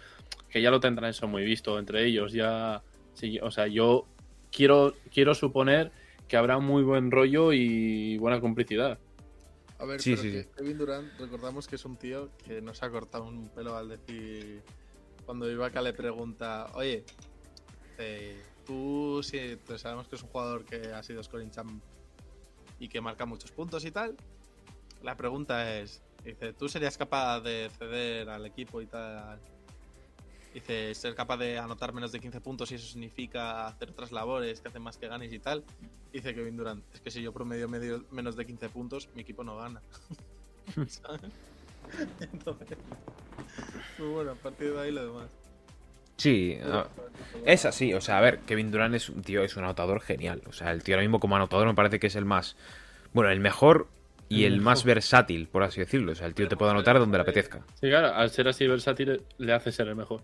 que 0.50 0.60
ya 0.60 0.70
lo 0.70 0.80
tendrán 0.80 1.10
eso 1.10 1.28
muy 1.28 1.44
visto 1.44 1.78
entre 1.78 2.04
ellos, 2.04 2.32
ya, 2.32 2.82
sí, 3.12 3.38
o 3.40 3.50
sea, 3.50 3.66
yo 3.68 4.06
quiero, 4.50 4.94
quiero 5.12 5.34
suponer 5.34 5.92
que 6.28 6.36
habrá 6.36 6.58
muy 6.58 6.82
buen 6.82 7.10
rollo 7.10 7.52
y 7.52 8.18
buena 8.18 8.40
complicidad. 8.40 8.98
A 9.78 9.84
ver, 9.84 10.00
Sí, 10.00 10.10
pero 10.12 10.22
sí, 10.22 10.30
que 10.32 10.42
sí. 10.44 10.48
Kevin 10.56 10.78
Durant, 10.78 11.20
recordamos 11.20 11.68
que 11.68 11.76
es 11.76 11.84
un 11.84 11.96
tío 11.96 12.30
que 12.44 12.60
no 12.62 12.74
se 12.74 12.86
ha 12.86 12.90
cortado 12.90 13.24
un 13.24 13.48
pelo 13.50 13.76
al 13.76 13.88
decir. 13.88 14.62
Cuando 15.24 15.50
Ibaka 15.50 15.80
le 15.80 15.92
pregunta, 15.92 16.66
oye, 16.74 17.04
eh, 17.98 18.42
tú 18.66 19.20
sí, 19.22 19.58
sabemos 19.76 20.08
que 20.08 20.16
es 20.16 20.22
un 20.22 20.28
jugador 20.28 20.64
que 20.64 20.92
ha 20.92 21.02
sido 21.02 21.22
scoring 21.22 21.50
champ 21.50 21.82
y 22.78 22.88
que 22.88 23.00
marca 23.00 23.24
muchos 23.24 23.50
puntos 23.52 23.84
y 23.84 23.90
tal. 23.90 24.16
La 25.02 25.16
pregunta 25.16 25.78
es, 25.78 26.02
dice, 26.24 26.52
¿tú 26.52 26.68
serías 26.68 26.98
capaz 26.98 27.40
de 27.40 27.70
ceder 27.78 28.28
al 28.28 28.44
equipo 28.46 28.80
y 28.80 28.86
tal? 28.86 29.40
Dice, 30.52 30.94
ser 30.94 31.14
capaz 31.14 31.38
de 31.38 31.58
anotar 31.58 31.92
menos 31.92 32.12
de 32.12 32.20
15 32.20 32.40
puntos 32.40 32.70
y 32.70 32.76
eso 32.76 32.86
significa 32.86 33.66
hacer 33.66 33.90
otras 33.90 34.12
labores 34.12 34.60
que 34.60 34.68
hacen 34.68 34.82
más 34.82 34.96
que 34.96 35.08
ganes 35.08 35.32
y 35.32 35.38
tal. 35.40 35.64
Dice 36.12 36.34
Kevin 36.34 36.56
Durant, 36.56 36.84
es 36.94 37.00
que 37.00 37.10
si 37.10 37.22
yo 37.22 37.32
promedio 37.32 37.68
medio, 37.68 38.04
menos 38.10 38.36
de 38.36 38.46
15 38.46 38.68
puntos, 38.68 39.08
mi 39.14 39.22
equipo 39.22 39.42
no 39.42 39.56
gana. 39.56 39.82
¿Sabes? 40.86 41.32
Entonces, 42.32 42.78
pues 43.98 44.10
bueno, 44.10 44.32
a 44.32 44.34
partir 44.34 44.72
de 44.72 44.80
ahí 44.80 44.90
lo 44.92 45.06
demás. 45.06 45.30
Sí, 46.16 46.58
a- 46.64 46.86
es 47.44 47.64
así. 47.64 47.92
O 47.94 48.00
sea, 48.00 48.18
a 48.18 48.20
ver, 48.20 48.38
Kevin 48.40 48.70
Durant 48.70 48.94
es 48.94 49.08
un 49.08 49.22
tío, 49.22 49.42
es 49.42 49.56
un 49.56 49.64
anotador 49.64 50.00
genial. 50.00 50.42
O 50.46 50.52
sea, 50.52 50.70
el 50.72 50.82
tío 50.82 50.94
ahora 50.94 51.02
mismo 51.02 51.20
como 51.20 51.36
anotador 51.36 51.66
me 51.66 51.74
parece 51.74 51.98
que 51.98 52.06
es 52.06 52.16
el 52.16 52.24
más. 52.24 52.56
Bueno, 53.12 53.30
el 53.30 53.40
mejor 53.40 53.88
y 54.28 54.44
El 54.44 54.54
el 54.54 54.60
más 54.60 54.84
versátil, 54.84 55.48
por 55.48 55.62
así 55.64 55.80
decirlo. 55.80 56.12
O 56.12 56.14
sea, 56.14 56.26
el 56.26 56.34
tío 56.34 56.48
te 56.48 56.56
puede 56.56 56.70
anotar 56.70 56.98
donde 56.98 57.18
le 57.18 57.22
apetezca. 57.22 57.60
Sí, 57.80 57.88
claro, 57.88 58.14
al 58.14 58.30
ser 58.30 58.48
así 58.48 58.66
versátil 58.66 59.22
le 59.38 59.52
hace 59.52 59.70
ser 59.72 59.88
el 59.88 59.96
mejor. 59.96 60.22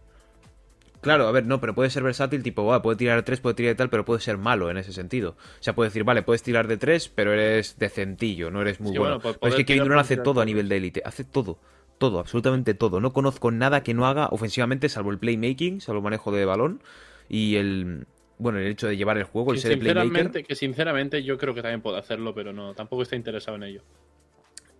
Claro, 1.00 1.26
a 1.28 1.32
ver, 1.32 1.46
no, 1.46 1.60
pero 1.62 1.74
puede 1.74 1.88
ser 1.88 2.02
versátil, 2.02 2.42
tipo, 2.42 2.62
"Buah, 2.62 2.82
puede 2.82 2.98
tirar 2.98 3.16
de 3.16 3.22
3, 3.22 3.40
puede 3.40 3.54
tirar 3.54 3.70
de 3.72 3.76
tal, 3.76 3.88
pero 3.88 4.04
puede 4.04 4.20
ser 4.20 4.36
malo 4.36 4.70
en 4.70 4.76
ese 4.76 4.92
sentido. 4.92 5.30
O 5.30 5.62
sea, 5.62 5.74
puede 5.74 5.88
decir, 5.88 6.04
vale, 6.04 6.22
puedes 6.22 6.42
tirar 6.42 6.68
de 6.68 6.76
3, 6.76 7.08
pero 7.08 7.32
eres 7.32 7.78
decentillo, 7.78 8.50
no 8.50 8.60
eres 8.60 8.80
muy 8.80 8.92
Sí, 8.92 8.98
bueno. 8.98 9.14
bueno, 9.18 9.22
pues 9.22 9.38
pero 9.40 9.48
es 9.50 9.56
que 9.56 9.64
Kevin 9.64 9.84
Durant 9.84 10.02
hace 10.02 10.18
todo 10.18 10.42
a 10.42 10.44
nivel 10.44 10.68
de 10.68 10.76
élite, 10.76 11.02
hace 11.04 11.24
todo, 11.24 11.58
todo, 12.00 12.18
absolutamente 12.18 12.74
todo. 12.74 12.98
No 13.00 13.12
conozco 13.12 13.52
nada 13.52 13.82
que 13.82 13.94
no 13.94 14.06
haga 14.06 14.26
ofensivamente, 14.28 14.88
salvo 14.88 15.10
el 15.10 15.18
playmaking, 15.18 15.80
salvo 15.80 15.98
el 15.98 16.04
manejo 16.04 16.32
de 16.32 16.46
balón 16.46 16.82
y 17.28 17.56
el, 17.56 18.06
bueno, 18.38 18.58
el 18.58 18.66
hecho 18.66 18.88
de 18.88 18.96
llevar 18.96 19.18
el 19.18 19.24
juego, 19.24 19.52
el 19.52 19.58
Que 19.58 19.62
ser 19.62 19.72
sinceramente, 19.74 20.42
que 20.42 20.56
sinceramente 20.56 21.22
yo 21.22 21.36
creo 21.36 21.54
que 21.54 21.60
también 21.60 21.82
puede 21.82 21.98
hacerlo, 21.98 22.34
pero 22.34 22.54
no, 22.54 22.74
tampoco 22.74 23.02
está 23.02 23.16
interesado 23.16 23.56
en 23.58 23.64
ello. 23.64 23.82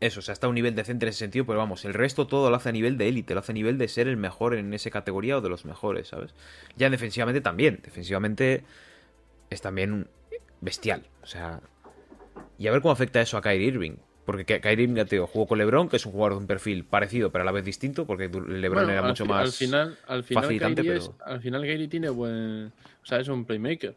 Eso, 0.01 0.21
o 0.21 0.23
sea, 0.23 0.33
está 0.33 0.47
a 0.47 0.49
un 0.49 0.55
nivel 0.55 0.75
decente 0.75 1.05
en 1.05 1.11
ese 1.11 1.19
sentido, 1.19 1.45
pero 1.45 1.59
vamos, 1.59 1.85
el 1.85 1.93
resto 1.93 2.27
todo 2.27 2.49
lo 2.49 2.57
hace 2.57 2.71
a 2.71 2.73
nivel 2.73 2.97
de 2.97 3.09
élite, 3.09 3.35
lo 3.35 3.41
hace 3.41 3.53
a 3.53 3.55
nivel 3.55 3.77
de 3.77 3.87
ser 3.87 4.09
el 4.09 4.17
mejor 4.17 4.55
en 4.55 4.73
esa 4.73 4.91
categoría 4.91 5.37
o 5.37 5.41
de 5.43 5.51
los 5.51 5.67
mejores, 5.67 6.09
¿sabes? 6.09 6.35
Ya 6.77 6.89
defensivamente 6.89 7.43
también, 7.43 7.81
defensivamente 7.85 8.65
es 9.51 9.61
también 9.61 10.09
bestial, 10.63 11.07
o 11.23 11.27
sea... 11.27 11.61
Y 12.59 12.67
a 12.67 12.73
ver 12.73 12.81
cómo 12.81 12.93
afecta 12.93 13.21
eso 13.21 13.37
a 13.37 13.43
Kyrie 13.43 13.67
Irving, 13.67 13.97
porque 14.31 14.45
Ky- 14.45 14.61
Kyrie 14.61 14.85
Irving, 14.85 14.95
ya 14.97 15.05
te 15.05 15.17
digo, 15.17 15.27
jugó 15.27 15.47
con 15.47 15.59
LeBron, 15.59 15.89
que 15.89 15.97
es 15.97 16.07
un 16.07 16.13
jugador 16.13 16.35
de 16.35 16.39
un 16.39 16.47
perfil 16.47 16.85
parecido, 16.85 17.31
pero 17.33 17.43
a 17.43 17.45
la 17.45 17.51
vez 17.53 17.65
distinto, 17.65 18.07
porque 18.07 18.29
LeBron 18.29 18.85
Bueno, 18.85 18.91
era 18.93 19.03
mucho 19.03 19.27
más... 19.27 19.47
Al 19.47 19.53
final, 19.53 19.99
al 20.07 20.23
final 20.25 20.43
facilitante, 20.45 20.85
pero- 20.85 20.97
es- 20.99 21.11
al 21.25 21.41
final 21.41 21.63
Kyrie 21.63 21.89
tiene 21.89 22.09
buen. 22.11 22.73
O 23.03 23.07
sea, 23.07 23.19
es 23.19 23.29
un 23.29 23.45
playmaker. 23.45 23.95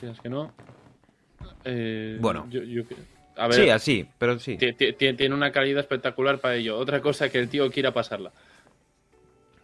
Si 0.00 0.06
es 0.06 0.18
que 0.20 0.28
no. 0.28 0.52
eh, 1.64 2.16
Bueno. 2.20 2.46
yo- 2.50 2.62
yo 2.62 2.86
que- 2.88 2.96
a 3.36 3.46
ver, 3.48 3.54
Sí, 3.56 3.70
así, 3.70 4.06
pero 4.18 4.38
sí. 4.38 4.56
ti- 4.56 4.72
ti- 4.72 4.92
ti- 4.94 5.12
tiene 5.14 5.34
una 5.34 5.52
calidad 5.52 5.80
espectacular 5.80 6.40
para 6.40 6.56
ello. 6.56 6.76
Otra 6.78 7.00
cosa 7.00 7.28
que 7.28 7.38
el 7.38 7.48
tío 7.48 7.70
quiera 7.70 7.92
pasarla. 7.92 8.32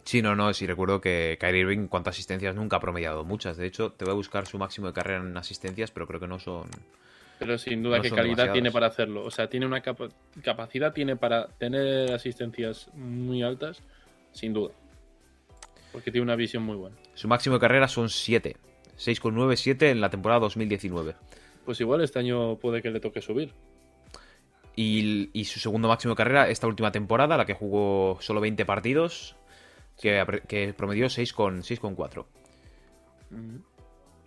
Sí, 0.03 0.21
no, 0.21 0.35
no, 0.35 0.53
sí 0.53 0.67
recuerdo 0.67 1.01
que 1.01 1.37
Kyrie 1.39 1.61
Irving 1.61 1.79
en 1.79 1.87
cuanto 1.87 2.09
a 2.09 2.11
asistencias 2.11 2.53
nunca 2.55 2.77
ha 2.77 2.79
promediado 2.79 3.23
muchas, 3.23 3.57
de 3.57 3.65
hecho, 3.65 3.91
te 3.91 4.05
voy 4.05 4.11
a 4.11 4.15
buscar 4.15 4.45
su 4.45 4.59
máximo 4.59 4.85
de 4.87 4.93
carrera 4.93 5.19
en 5.19 5.35
asistencias, 5.35 5.89
pero 5.89 6.05
creo 6.05 6.19
que 6.19 6.27
no 6.27 6.37
son... 6.39 6.67
Pero 7.39 7.57
sin 7.57 7.83
duda 7.83 7.97
No 7.97 8.03
que 8.03 8.11
calidad 8.11 8.51
tiene 8.53 8.71
para 8.71 8.87
hacerlo. 8.87 9.25
O 9.25 9.31
sea, 9.31 9.49
tiene 9.49 9.65
una 9.65 9.81
capa- 9.81 10.09
capacidad, 10.41 10.93
tiene 10.93 11.15
para 11.17 11.47
tener 11.47 12.13
asistencias 12.13 12.89
muy 12.93 13.43
altas, 13.43 13.81
sin 14.31 14.53
duda. 14.53 14.73
Porque 15.91 16.11
tiene 16.11 16.23
una 16.23 16.35
visión 16.35 16.63
muy 16.63 16.75
buena. 16.77 16.95
Su 17.13 17.27
máximo 17.27 17.55
de 17.55 17.59
carrera 17.61 17.87
son 17.87 18.09
7. 18.09 18.55
6,9, 18.97 19.55
7 19.57 19.89
en 19.91 19.99
la 20.01 20.09
temporada 20.09 20.39
2019. 20.41 21.15
Pues 21.65 21.81
igual 21.81 22.01
este 22.01 22.19
año 22.19 22.55
puede 22.57 22.81
que 22.81 22.91
le 22.91 22.99
toque 22.99 23.21
subir. 23.21 23.51
Y, 24.77 25.29
y 25.33 25.45
su 25.45 25.59
segundo 25.59 25.87
máximo 25.87 26.13
de 26.13 26.17
carrera 26.17 26.49
esta 26.49 26.67
última 26.67 26.91
temporada, 26.91 27.37
la 27.37 27.45
que 27.45 27.53
jugó 27.53 28.17
solo 28.21 28.41
20 28.41 28.65
partidos, 28.65 29.35
que, 29.99 30.23
que 30.47 30.73
promedió 30.73 31.07
6,4. 31.07 31.63
6,4. 31.79 32.25
Mm. 33.31 33.57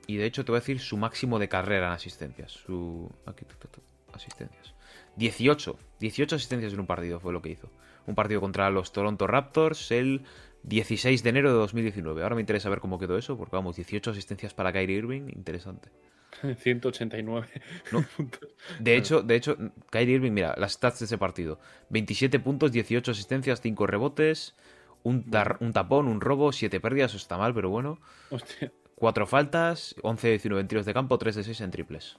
Y 0.09 0.17
de 0.17 0.25
hecho 0.25 0.43
te 0.45 0.51
voy 0.51 0.57
a 0.57 0.61
decir 0.61 0.81
su 0.81 0.97
máximo 0.97 1.39
de 1.39 1.49
carrera 1.51 1.87
en 1.89 1.93
asistencias. 1.93 2.51
Su... 2.53 3.11
Aquí, 3.27 3.45
tu, 3.45 3.55
tu, 3.57 3.69
tu, 3.69 3.81
asistencias. 4.15 4.75
18. 5.17 5.77
18 6.01 6.35
asistencias 6.37 6.73
en 6.73 6.81
un 6.81 6.87
partido 6.87 7.21
fue 7.21 7.33
lo 7.33 7.43
que 7.43 7.51
hizo. 7.51 7.71
Un 8.07 8.15
partido 8.15 8.41
contra 8.41 8.71
los 8.71 8.91
Toronto 8.93 9.27
Raptors 9.27 9.91
el 9.91 10.23
16 10.63 11.23
de 11.23 11.29
enero 11.29 11.53
de 11.53 11.59
2019. 11.59 12.23
Ahora 12.23 12.35
me 12.37 12.41
interesa 12.41 12.71
ver 12.71 12.81
cómo 12.81 12.99
quedó 12.99 13.19
eso, 13.19 13.37
porque 13.37 13.55
vamos, 13.55 13.77
18 13.77 14.11
asistencias 14.11 14.55
para 14.55 14.73
Kyrie 14.73 14.97
Irving, 14.97 15.29
interesante. 15.37 15.91
189. 16.59 17.47
No. 17.93 18.03
De 18.81 18.97
hecho, 18.97 19.23
de 19.23 19.37
hecho, 19.37 19.59
Kyrie 19.91 20.15
Irving, 20.15 20.33
mira, 20.33 20.55
las 20.57 20.73
stats 20.73 21.01
de 21.01 21.05
ese 21.05 21.19
partido. 21.19 21.61
27 21.91 22.41
puntos, 22.41 22.73
18 22.73 23.11
asistencias, 23.11 23.61
5 23.61 23.87
rebotes, 23.87 24.57
un, 25.03 25.31
tar- 25.31 25.59
un 25.61 25.73
tapón, 25.75 26.09
un 26.09 26.21
robo, 26.23 26.51
7 26.53 26.81
pérdidas, 26.81 27.11
eso 27.11 27.19
está 27.19 27.37
mal, 27.37 27.53
pero 27.55 27.69
bueno. 27.71 27.99
Hostia, 28.31 28.73
4 28.99 29.27
faltas, 29.27 29.95
11 30.03 30.27
de 30.27 30.33
19 30.35 30.61
en 30.61 30.69
tiros 30.69 30.87
de 30.87 30.95
campo, 30.95 31.19
3 31.19 31.37
de 31.37 31.45
6 31.45 31.61
en 31.63 31.71
triples. 31.71 32.17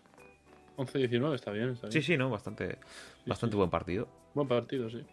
11-19 0.78 1.36
está 1.36 1.52
bien, 1.52 1.70
está 1.72 1.88
bien. 1.88 1.92
Sí, 1.92 2.02
sí, 2.02 2.18
¿no? 2.18 2.30
Bastante, 2.30 2.78
bastante 3.26 3.54
sí. 3.54 3.58
buen 3.58 3.70
partido. 3.70 4.08
Buen 4.34 4.48
partido, 4.48 4.90
sí. 4.90 5.04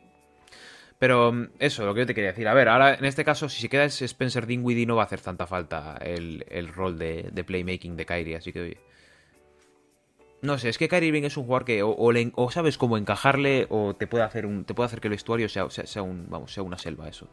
Pero 0.98 1.33
mm, 1.33 1.48
eso, 1.59 1.85
lo 1.85 1.92
que 1.92 2.00
yo 2.00 2.07
te 2.07 2.14
quería 2.14 2.31
decir. 2.31 2.46
A 2.48 2.55
ver, 2.55 2.68
ahora 2.68 2.94
en 2.94 3.05
este 3.05 3.24
caso, 3.24 3.48
si 3.48 3.61
se 3.61 3.68
queda 3.68 3.85
es 3.85 4.00
Spencer 4.00 4.46
Dinwiddie, 4.46 4.87
no 4.87 4.96
va 4.96 5.02
a 5.02 5.07
hacer 5.07 5.20
tanta 5.20 5.46
falta 5.46 5.98
el, 6.00 6.44
el 6.48 6.68
rol 6.68 6.98
de, 6.98 7.31
de 7.33 7.44
playmaking 7.44 7.96
de 7.96 8.07
Kyrie, 8.07 8.37
así 8.37 8.52
que 8.52 8.61
oye. 8.61 8.79
No 10.42 10.59
sé, 10.59 10.68
es 10.68 10.79
que 10.79 10.87
Kyrie 10.88 11.09
Irving 11.09 11.24
es 11.24 11.37
un 11.37 11.44
jugador 11.46 11.64
que 11.64 11.83
o, 11.83 11.90
o 11.90 12.12
le- 12.12 12.31
o 12.37 12.50
sabes 12.50 12.79
cómo 12.79 12.96
encajarle 12.98 13.66
o 13.70 13.94
te 13.96 14.07
puede 14.07 14.22
hacer 14.22 14.46
un 14.46 14.64
te 14.64 14.74
puede 14.74 14.87
hacer 14.87 15.00
que 15.00 15.09
el 15.09 15.12
vestuario 15.12 15.48
sea, 15.48 15.68
sea, 15.70 15.87
sea 15.87 16.02
un 16.02 16.26
vamos 16.29 16.52
sea 16.52 16.62
una 16.62 16.79
selva 16.79 17.09
eso. 17.09 17.26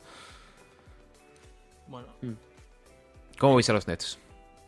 Bueno, 1.88 2.08
¿Cómo 3.38 3.56
veis 3.56 3.70
a 3.70 3.74
los 3.74 3.88
Nets? 3.88 4.18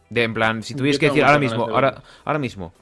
De 0.09 0.23
en 0.23 0.33
plan, 0.33 0.61
si 0.63 0.73
Yo 0.73 0.77
tuvieses 0.79 0.99
que 0.99 1.07
decir 1.07 1.23
ahora 1.23 1.39
mismo, 1.39 1.63
ahora, 1.67 2.01
ahora 2.23 2.39
mismo, 2.39 2.73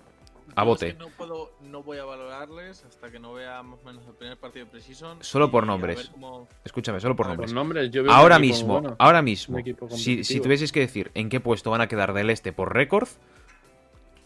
a 0.55 0.61
yo 0.63 0.65
bote. 0.67 0.87
es 0.89 0.93
que 0.93 0.99
no 0.99 1.07
puedo, 1.09 1.51
no 1.61 1.81
voy 1.81 1.97
a 1.97 2.03
valorarles 2.05 2.83
hasta 2.83 3.09
que 3.09 3.17
no 3.19 3.33
vea 3.33 3.63
más 3.63 3.79
o 3.81 3.85
menos 3.85 4.05
el 4.05 4.13
primer 4.13 4.37
partido 4.37 4.65
de 4.65 4.71
Precision. 4.71 5.17
Solo 5.23 5.49
por 5.49 5.65
nombres. 5.65 6.09
cómo- 6.09 6.47
Escúchame, 6.65 6.99
solo 6.99 7.15
por 7.15 7.27
nombres. 7.27 7.51
Por 7.51 7.55
nombres, 7.55 7.89
yo 7.91 8.03
Ahora 8.11 8.39
mismo, 8.39 8.73
bueno. 8.81 8.95
ahora 8.99 9.21
mismo, 9.21 9.55
Un 9.55 9.61
equipo 9.61 9.89
si, 9.89 10.21
tuvieses 10.41 10.71
que 10.71 10.81
decir 10.81 11.11
en 11.13 11.29
qué 11.29 11.39
puesto 11.39 11.71
van 11.71 11.81
a 11.81 11.87
quedar 11.87 12.13
del 12.13 12.29
este 12.29 12.51
por 12.53 12.73
récord, 12.73 13.07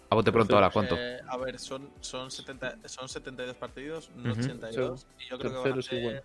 a 0.09 0.15
bote 0.15 0.31
pronto 0.31 0.55
ahora, 0.55 0.69
¿cuánto? 0.69 0.95
Eh, 0.97 1.19
a 1.27 1.37
ver, 1.37 1.59
son, 1.59 1.89
son, 1.99 2.31
70, 2.31 2.77
son 2.85 3.07
72 3.09 3.55
partidos, 3.57 4.09
no 4.15 4.31
Ujú. 4.31 4.39
82. 4.41 5.05
Y 5.19 5.29
yo 5.29 5.37
creo 5.37 5.51
que 5.63 5.69
van 5.69 5.79
a 5.79 5.81
ser-. 5.81 6.23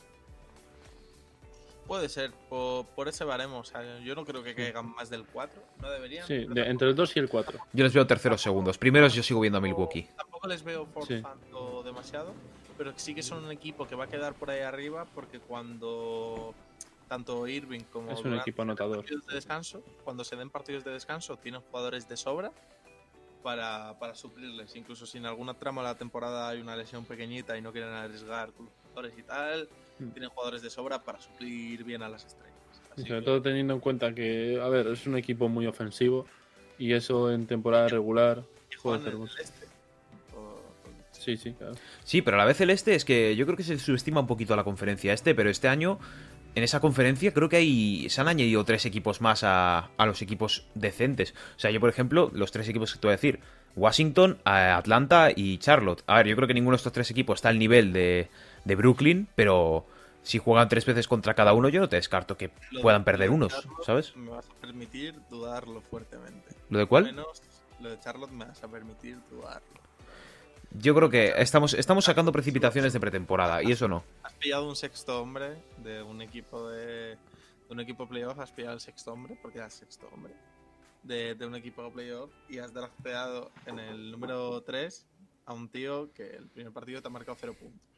Puede 1.86 2.08
ser, 2.08 2.32
por, 2.48 2.86
por 2.86 3.08
ese 3.08 3.24
baremo. 3.24 3.58
O 3.58 3.64
sea, 3.64 3.98
yo 4.00 4.14
no 4.14 4.24
creo 4.24 4.42
que 4.42 4.54
caigan 4.54 4.94
más 4.94 5.10
del 5.10 5.24
4. 5.26 5.60
No 5.80 5.90
deberían. 5.90 6.26
Sí, 6.26 6.46
de- 6.48 6.68
entre 6.70 6.88
el 6.88 6.94
2 6.94 7.16
y 7.16 7.18
el 7.18 7.28
4. 7.28 7.58
Yo 7.72 7.84
les 7.84 7.92
veo 7.92 8.06
terceros 8.06 8.40
segundos. 8.40 8.78
Primeros 8.78 9.12
yo 9.14 9.22
sigo 9.22 9.40
viendo 9.40 9.58
a 9.58 9.60
Milwaukee. 9.60 10.08
Tampoco 10.16 10.46
les 10.46 10.62
veo 10.62 10.86
forzando 10.86 11.82
demasiado, 11.84 12.32
pero 12.78 12.92
sí 12.96 13.14
que 13.14 13.22
son 13.22 13.44
un 13.44 13.50
equipo 13.52 13.86
que 13.86 13.94
va 13.94 14.04
a 14.04 14.08
quedar 14.08 14.34
por 14.34 14.50
ahí 14.50 14.60
arriba 14.60 15.06
porque 15.14 15.38
cuando 15.40 16.54
tanto 17.08 17.46
Irving 17.46 17.80
como 17.92 18.10
Es 18.10 18.18
un 18.18 18.24
Durant 18.24 18.42
equipo 18.42 18.62
anotador. 18.62 18.98
partidos 18.98 19.26
de 19.26 19.34
descanso, 19.34 19.82
cuando 20.04 20.24
se 20.24 20.34
den 20.36 20.48
partidos 20.50 20.82
de 20.84 20.92
descanso, 20.92 21.36
tienen 21.36 21.60
jugadores 21.60 22.08
de 22.08 22.16
sobra 22.16 22.52
para, 23.42 23.98
para 23.98 24.14
suplirles. 24.14 24.74
Incluso 24.76 25.04
si 25.04 25.18
en 25.18 25.26
alguna 25.26 25.54
trama 25.54 25.82
de 25.82 25.88
la 25.88 25.94
temporada 25.98 26.48
hay 26.48 26.60
una 26.60 26.74
lesión 26.76 27.04
pequeñita 27.04 27.58
y 27.58 27.60
no 27.60 27.72
quieren 27.72 27.90
arriesgar 27.92 28.50
jugadores 28.52 29.18
y 29.18 29.22
tal. 29.24 29.68
Tienen 30.10 30.30
jugadores 30.30 30.62
de 30.62 30.70
sobra 30.70 31.02
para 31.02 31.20
suplir 31.20 31.84
bien 31.84 32.02
a 32.02 32.08
las 32.08 32.24
estrellas. 32.24 32.52
Y 32.96 33.02
sobre 33.02 33.20
que- 33.20 33.24
todo 33.24 33.40
teniendo 33.42 33.74
en 33.74 33.80
cuenta 33.80 34.14
que, 34.14 34.60
a 34.62 34.68
ver, 34.68 34.86
es 34.88 35.06
un 35.06 35.16
equipo 35.16 35.48
muy 35.48 35.66
ofensivo 35.66 36.26
y 36.78 36.92
eso 36.92 37.30
en 37.32 37.46
temporada 37.46 37.88
regular 37.88 38.42
puede 38.82 39.10
mucho. 39.12 39.34
este. 39.40 39.62
Sí, 41.12 41.36
sí, 41.36 41.52
claro. 41.52 41.74
Sí, 42.02 42.20
pero 42.20 42.36
a 42.36 42.38
la 42.40 42.44
vez 42.46 42.60
el 42.60 42.70
este 42.70 42.94
es 42.96 43.04
que 43.04 43.36
yo 43.36 43.44
creo 43.46 43.56
que 43.56 43.62
se 43.62 43.78
subestima 43.78 44.20
un 44.20 44.26
poquito 44.26 44.54
a 44.54 44.56
la 44.56 44.64
conferencia 44.64 45.12
este, 45.12 45.34
pero 45.36 45.50
este 45.50 45.68
año 45.68 46.00
en 46.56 46.64
esa 46.64 46.80
conferencia 46.80 47.32
creo 47.32 47.48
que 47.48 47.56
hay 47.56 48.08
se 48.10 48.20
han 48.20 48.26
añadido 48.28 48.64
tres 48.64 48.84
equipos 48.86 49.20
más 49.20 49.44
a, 49.44 49.90
a 49.96 50.06
los 50.06 50.20
equipos 50.20 50.66
decentes. 50.74 51.32
O 51.56 51.60
sea, 51.60 51.70
yo 51.70 51.78
por 51.78 51.90
ejemplo, 51.90 52.30
los 52.34 52.50
tres 52.50 52.68
equipos 52.68 52.92
que 52.92 52.98
te 52.98 53.06
voy 53.06 53.12
a 53.12 53.16
decir, 53.16 53.38
Washington, 53.76 54.38
eh, 54.44 54.50
Atlanta 54.50 55.30
y 55.34 55.58
Charlotte. 55.58 56.02
A 56.08 56.16
ver, 56.16 56.26
yo 56.26 56.34
creo 56.34 56.48
que 56.48 56.54
ninguno 56.54 56.72
de 56.74 56.78
estos 56.78 56.92
tres 56.92 57.10
equipos 57.12 57.36
está 57.38 57.50
al 57.50 57.58
nivel 57.58 57.92
de, 57.92 58.28
de 58.64 58.74
Brooklyn, 58.74 59.28
pero 59.36 59.86
si 60.22 60.38
juegan 60.38 60.68
tres 60.68 60.86
veces 60.86 61.08
contra 61.08 61.34
cada 61.34 61.52
uno, 61.52 61.68
yo 61.68 61.80
no 61.80 61.88
te 61.88 61.96
descarto 61.96 62.36
que 62.36 62.50
Lo 62.70 62.82
puedan 62.82 63.04
perder 63.04 63.30
unos, 63.30 63.68
¿sabes? 63.84 64.16
Me 64.16 64.30
vas 64.30 64.48
a 64.48 64.54
permitir 64.60 65.20
dudarlo 65.28 65.80
fuertemente. 65.80 66.54
¿Lo 66.70 66.78
de 66.78 66.86
cuál? 66.86 67.04
Menos 67.04 67.42
lo 67.80 67.90
de 67.90 68.00
Charlotte 68.00 68.30
me 68.30 68.44
vas 68.44 68.62
a 68.62 68.68
permitir 68.68 69.18
dudarlo. 69.28 69.80
Yo 70.78 70.94
creo 70.94 71.10
que 71.10 71.34
estamos, 71.36 71.74
estamos 71.74 72.04
sacando 72.04 72.32
precipitaciones 72.32 72.92
de 72.92 73.00
pretemporada 73.00 73.62
y 73.62 73.72
eso 73.72 73.88
no. 73.88 74.04
Has 74.22 74.32
pillado 74.34 74.66
un 74.68 74.76
sexto 74.76 75.20
hombre 75.20 75.56
de 75.78 76.02
un 76.02 76.22
equipo 76.22 76.68
de, 76.70 77.16
de 77.16 77.16
un 77.68 77.80
equipo 77.80 78.08
playoff, 78.08 78.38
has 78.38 78.52
pillado 78.52 78.74
el 78.74 78.80
sexto 78.80 79.12
hombre, 79.12 79.36
porque 79.42 79.58
era 79.58 79.66
el 79.66 79.72
sexto 79.72 80.08
hombre 80.14 80.32
de, 81.02 81.34
de 81.34 81.46
un 81.46 81.54
equipo 81.56 81.90
playoff 81.92 82.30
y 82.48 82.58
has 82.58 82.72
drafteado 82.72 83.50
en 83.66 83.78
el 83.80 84.12
número 84.12 84.62
3 84.62 85.06
a 85.44 85.52
un 85.52 85.68
tío 85.68 86.12
que 86.12 86.30
el 86.30 86.48
primer 86.48 86.72
partido 86.72 87.02
te 87.02 87.08
ha 87.08 87.10
marcado 87.10 87.36
0 87.38 87.54
puntos. 87.58 87.91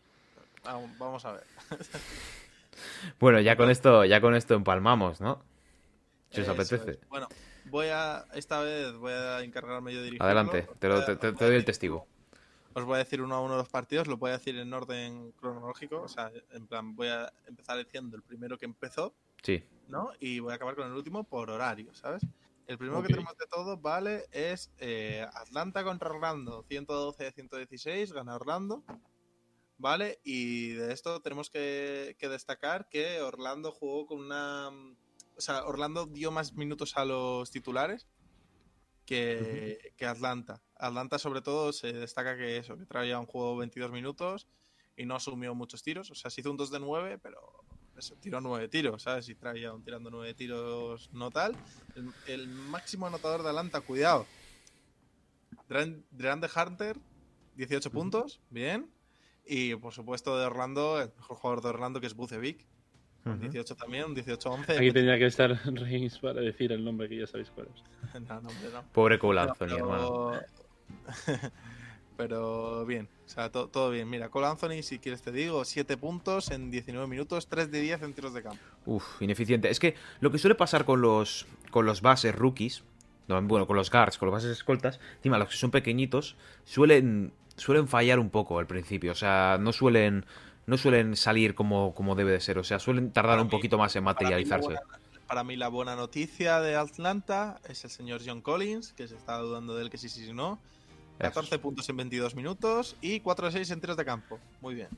Vamos- 0.65 1.25
a 1.25 1.33
ver. 1.33 1.45
Bueno, 3.21 3.41
ya 3.41 3.57
con 3.57 3.71
esto, 3.71 4.05
ya 4.05 4.21
con 4.21 4.35
esto 4.35 4.55
empalmamos, 4.55 5.21
¿no? 5.21 5.43
Si 6.31 6.41
os 6.41 6.49
Eso 6.49 6.53
apetece. 6.53 6.91
es. 6.93 7.09
Bueno, 7.09 7.29
voy 7.67 7.87
a 7.89 8.25
esta 8.35 8.61
vez 8.61 8.93
voy 8.97 9.13
a 9.13 9.41
encargarme 9.43 9.93
yo 9.93 9.99
de 9.99 10.05
dirigirlo. 10.07 10.25
Adelante, 10.27 10.69
te, 10.81 10.89
lo- 10.89 11.05
te- 11.05 11.17
te- 11.17 11.33
te 11.33 11.45
doy 11.45 11.55
el 11.55 11.65
testigo. 11.65 12.07
Os 12.73 12.85
voy 12.85 12.97
a 12.97 12.99
decir 12.99 13.23
uno 13.23 13.37
a 13.37 13.41
uno 13.41 13.57
los 13.57 13.69
partidos, 13.69 14.09
lo 14.09 14.17
voy 14.17 14.31
a 14.31 14.39
decir 14.39 14.59
en 14.59 14.73
orden 14.73 15.31
cronológico, 15.33 16.03
o 16.03 16.09
sea, 16.09 16.33
en 16.51 16.67
plan 16.67 16.97
voy 16.97 17.07
a 17.09 17.33
empezar 17.47 17.79
diciendo 17.79 18.17
el 18.17 18.23
primero 18.23 18.59
que 18.59 18.65
empezó, 18.65 19.15
Sí. 19.43 19.65
¿no? 19.87 20.11
Y 20.19 20.41
voy 20.41 20.53
a 20.53 20.57
acabar 20.57 20.75
con 20.75 20.89
el 20.89 20.93
último 20.95 21.23
por 21.23 21.51
horario, 21.51 21.95
¿sabes? 21.95 22.23
El 22.67 22.77
primero 22.79 23.01
que 23.03 23.09
tenemos 23.09 23.37
de 23.37 23.47
todo, 23.47 23.77
¿vale? 23.77 24.25
Es 24.33 24.73
eh, 24.79 25.25
Atlanta 25.35 25.85
contra 25.85 26.11
Orlando, 26.11 26.65
112-116, 26.69 28.13
gana 28.13 28.35
Orlando, 28.35 28.83
¿vale? 29.79 30.21
Y 30.25 30.71
de 30.71 30.93
esto 30.93 31.21
tenemos 31.21 31.51
que, 31.51 32.17
que 32.19 32.29
destacar 32.29 32.89
que 32.89 33.21
Orlando 33.21 33.73
jugó 33.73 34.07
con 34.07 34.21
una... 34.21 34.69
O 35.37 35.41
sea, 35.41 35.65
Orlando 35.65 36.07
dio 36.07 36.31
más 36.31 36.53
minutos 36.53 36.97
a 36.97 37.05
los 37.05 37.51
titulares 37.51 38.07
que, 39.05 39.93
que 39.97 40.07
Atlanta. 40.07 40.63
Atlanta 40.77 41.19
sobre 41.19 41.43
todo 41.43 41.73
se 41.73 41.93
destaca 41.93 42.37
que 42.37 42.57
eso, 42.57 42.77
que 42.79 42.87
traía 42.87 43.19
un 43.19 43.27
juego 43.27 43.57
22 43.57 43.91
minutos 43.91 44.47
y 44.97 45.07
no 45.07 45.17
asumió 45.17 45.55
muchos 45.55 45.83
tiros. 45.83 46.11
O 46.11 46.15
sea, 46.15 46.31
se 46.31 46.41
hizo 46.41 46.51
un 46.51 46.57
2 46.57 46.71
de 46.71 46.81
9, 46.81 47.19
pero 47.19 47.65
eso, 47.97 48.17
tiró 48.17 48.41
9 48.41 48.69
tiros, 48.69 49.03
¿sabes? 49.03 49.29
Y 49.29 49.35
traía 49.35 49.73
un 49.73 49.83
tirando 49.83 50.11
9 50.11 50.35
tiros 50.35 51.11
no 51.13 51.31
tal. 51.31 51.57
El, 51.95 52.13
el 52.27 52.49
máximo 52.49 53.07
anotador 53.07 53.43
de 53.43 53.49
Atlanta, 53.49 53.81
cuidado. 53.81 54.27
Drean 55.69 56.41
de 56.41 56.51
Hunter, 56.55 56.97
18 57.57 57.91
puntos, 57.91 58.41
bien. 58.51 58.91
Y 59.47 59.75
por 59.77 59.93
supuesto 59.93 60.39
de 60.39 60.47
Orlando, 60.47 61.01
el 61.01 61.11
mejor 61.17 61.37
jugador 61.37 61.63
de 61.63 61.69
Orlando 61.69 62.01
que 62.01 62.07
es 62.07 62.15
Bucevic, 62.15 62.65
con 63.23 63.35
Ujú. 63.35 63.43
18 63.43 63.77
también, 63.77 64.05
un 64.05 64.15
18-11. 64.17 64.77
Aquí 64.79 64.93
tenía 64.93 65.19
que 65.19 65.27
estar 65.27 65.51
Reigns 65.65 66.19
para 66.19 66.41
decir 66.41 66.73
el 66.73 66.85
nombre 66.85 67.09
que 67.09 67.19
ya 67.19 67.27
sabéis 67.27 67.51
cuál 67.51 67.69
es. 67.75 67.83
No, 68.29 68.41
no, 68.41 68.49
hombre, 68.49 68.71
no. 68.73 68.83
Pobre 68.93 69.19
Cole 69.19 69.41
Anthony, 69.41 69.67
pero... 69.67 69.77
hermano. 69.79 70.41
pero 72.17 72.87
bien, 72.87 73.09
o 73.27 73.29
sea, 73.29 73.51
to- 73.51 73.69
todo 73.69 73.91
bien. 73.91 74.09
Mira, 74.09 74.29
Cole 74.29 74.47
Anthony, 74.47 74.83
si 74.83 74.99
quieres 74.99 75.23
te 75.23 75.33
digo, 75.33 75.65
7 75.65 75.97
puntos 75.97 76.51
en 76.51 76.71
19 76.71 77.07
minutos, 77.09 77.49
3 77.49 77.71
de 77.71 77.81
10 77.81 78.03
en 78.03 78.13
tiros 78.15 78.35
de 78.35 78.43
campo. 78.43 78.63
Uf, 78.87 79.21
ineficiente. 79.21 79.69
Es 79.71 79.81
que 79.81 79.95
lo 80.21 80.31
que 80.31 80.39
suele 80.39 80.55
pasar 80.55 80.85
con 80.85 81.01
los, 81.01 81.47
con 81.71 81.87
los 81.87 82.03
bases 82.03 82.35
rookies, 82.35 82.85
no, 83.27 83.41
bueno, 83.43 83.67
con 83.67 83.77
los 83.77 83.91
guards, 83.91 84.17
con 84.19 84.27
los 84.27 84.35
bases 84.35 84.51
escoltas, 84.53 85.01
encima 85.17 85.39
los 85.39 85.49
que 85.49 85.57
son 85.57 85.71
pequeñitos, 85.71 86.37
suelen, 86.65 87.33
suelen 87.57 87.89
fallar 87.89 88.19
un 88.19 88.31
poco 88.31 88.59
al 88.59 88.67
principio. 88.67 89.13
O 89.13 89.17
sea, 89.17 89.59
no 89.61 89.73
suelen, 89.73 90.25
no 90.67 90.77
suelen 90.77 91.17
salir 91.17 91.55
como, 91.55 91.95
como 91.95 92.15
debe 92.15 92.33
de 92.33 92.41
ser. 92.41 92.59
O 92.59 92.65
sea, 92.65 92.79
suelen 92.79 93.13
tardar 93.13 93.41
un 93.41 93.49
poquito 93.49 93.79
más 93.79 93.95
en 93.97 94.05
Para 94.05 94.15
mí, 94.15 94.25
la 94.25 94.37
materializarse. 94.37 94.67
buena, 94.67 94.81
para 95.27 95.45
mí 95.45 95.57
la 95.57 95.69
buena 95.69 95.97
noticia 95.97 96.61
de 96.61 96.77
Atlanta 96.77 97.61
es 97.69 97.85
el 97.85 97.91
señor 97.91 98.21
John 98.25 98.41
Collins, 98.41 98.93
que 98.93 99.09
se 99.09 99.17
está 99.17 99.39
dudando 99.39 99.75
de 99.77 99.83
él 99.83 99.91
que 99.91 99.99
sí, 99.99 100.09
sí, 100.09 100.25
sí, 100.25 100.33
no. 100.33 100.59
14 101.19 101.59
puntos 101.59 101.89
en 101.89 101.97
22 101.97 102.35
minutos 102.35 102.97
y 103.01 103.21
4 103.21 103.47
de 103.47 103.53
6 103.53 103.71
en 103.71 103.81
tiros 103.81 103.97
de 103.97 104.05
campo. 104.05 104.39
Muy 104.61 104.75
bien. 104.75 104.89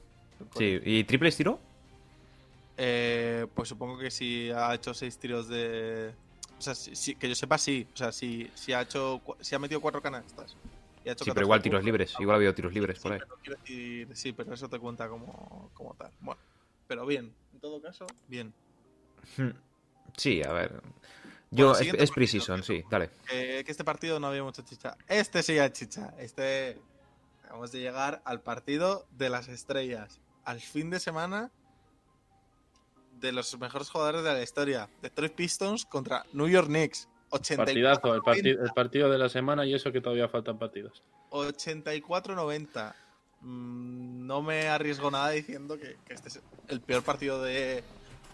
Sí, 0.57 0.81
¿y 0.85 1.05
triples 1.05 1.37
tiró? 1.37 1.61
Eh, 2.79 3.47
pues 3.55 3.69
supongo 3.69 3.99
que 3.99 4.11
si 4.11 4.51
ha 4.51 4.75
hecho 4.75 4.95
6 4.95 5.19
tiros 5.19 5.49
de... 5.49 6.13
O 6.59 6.63
sea, 6.63 6.75
que 7.19 7.29
yo 7.29 7.35
sepa, 7.35 7.59
sí. 7.59 7.87
O 7.93 7.97
sea, 7.97 8.13
si, 8.13 8.51
si 8.55 8.73
ha 8.73 8.83
hecho 8.83 9.21
si 9.41 9.55
ha 9.55 9.59
metido 9.59 9.81
4 9.81 10.01
canastas. 10.01 10.57
Y 11.07 11.09
ha 11.09 11.13
hecho 11.13 11.25
Sí, 11.25 11.31
14 11.31 11.35
pero 11.35 11.47
igual 11.47 11.63
tiros 11.63 11.85
libres. 11.85 12.15
Igual 12.19 12.35
ha 12.35 12.37
habido 12.37 12.55
tiros 12.55 12.75
libres 12.75 12.99
Sí, 12.99 13.03
por 13.05 13.13
ahí. 13.13 13.19
pero 13.21 13.37
quiero 13.43 13.61
decir- 13.61 14.17
sí, 14.17 14.33
pero 14.33 14.53
eso 14.53 14.69
te 14.69 14.79
cuenta 14.79 15.09
como, 15.09 15.71
como 15.73 15.95
tal. 15.95 16.11
Bueno, 16.21 16.41
pero 16.87 17.07
bien. 17.07 17.33
En 17.55 17.61
todo 17.61 17.81
caso, 17.81 18.07
bien. 18.29 18.53
Sí, 20.17 20.43
a 20.43 20.53
ver. 20.53 20.83
Yo, 21.51 21.73
es, 21.73 21.93
es 21.95 22.11
preseason, 22.11 22.63
sí, 22.63 22.83
dale. 22.91 23.11
Eh, 23.31 23.63
que 23.65 23.71
este 23.71 23.85
partido 23.85 24.19
no 24.19 24.29
había 24.29 24.43
mucha 24.43 24.65
chicha. 24.65 24.97
Este 25.09 25.43
sí 25.43 25.59
hay 25.59 25.71
chicha. 25.71 26.15
Este. 26.19 26.79
Acabamos 27.45 27.71
de 27.71 27.81
llegar 27.81 28.23
al 28.25 28.41
partido 28.41 29.07
de 29.11 29.29
las 29.31 29.49
estrellas. 29.49 30.21
Al 30.45 30.61
fin 30.61 30.91
de 30.91 30.99
semana 31.01 31.51
de 33.21 33.33
los 33.33 33.59
mejores 33.59 33.91
jugadores 33.91 34.23
de 34.25 34.33
la 34.33 34.43
historia. 34.43 34.89
Detroit 35.03 35.35
Pistons 35.35 35.85
contra 35.87 36.25
New 36.33 36.49
York 36.49 36.67
Knicks. 36.69 37.09
84 37.37 37.65
Partidazo, 37.65 38.15
el, 38.15 38.23
parti- 38.23 38.51
el 38.51 38.73
partido 38.75 39.11
de 39.11 39.19
la 39.19 39.29
semana 39.29 39.65
y 39.67 39.75
eso 39.75 39.93
que 39.93 40.01
todavía 40.01 40.29
faltan 40.29 40.59
partidos. 40.59 41.03
84-90. 41.31 42.95
Mm, 43.43 44.27
no 44.27 44.43
me 44.43 44.69
arriesgo 44.69 45.11
nada 45.11 45.31
diciendo 45.31 45.79
que, 45.79 45.97
que 46.07 46.15
este 46.15 46.29
es 46.29 46.41
el 46.69 46.81
peor 46.81 47.03
partido 47.03 47.43
de, 47.43 47.85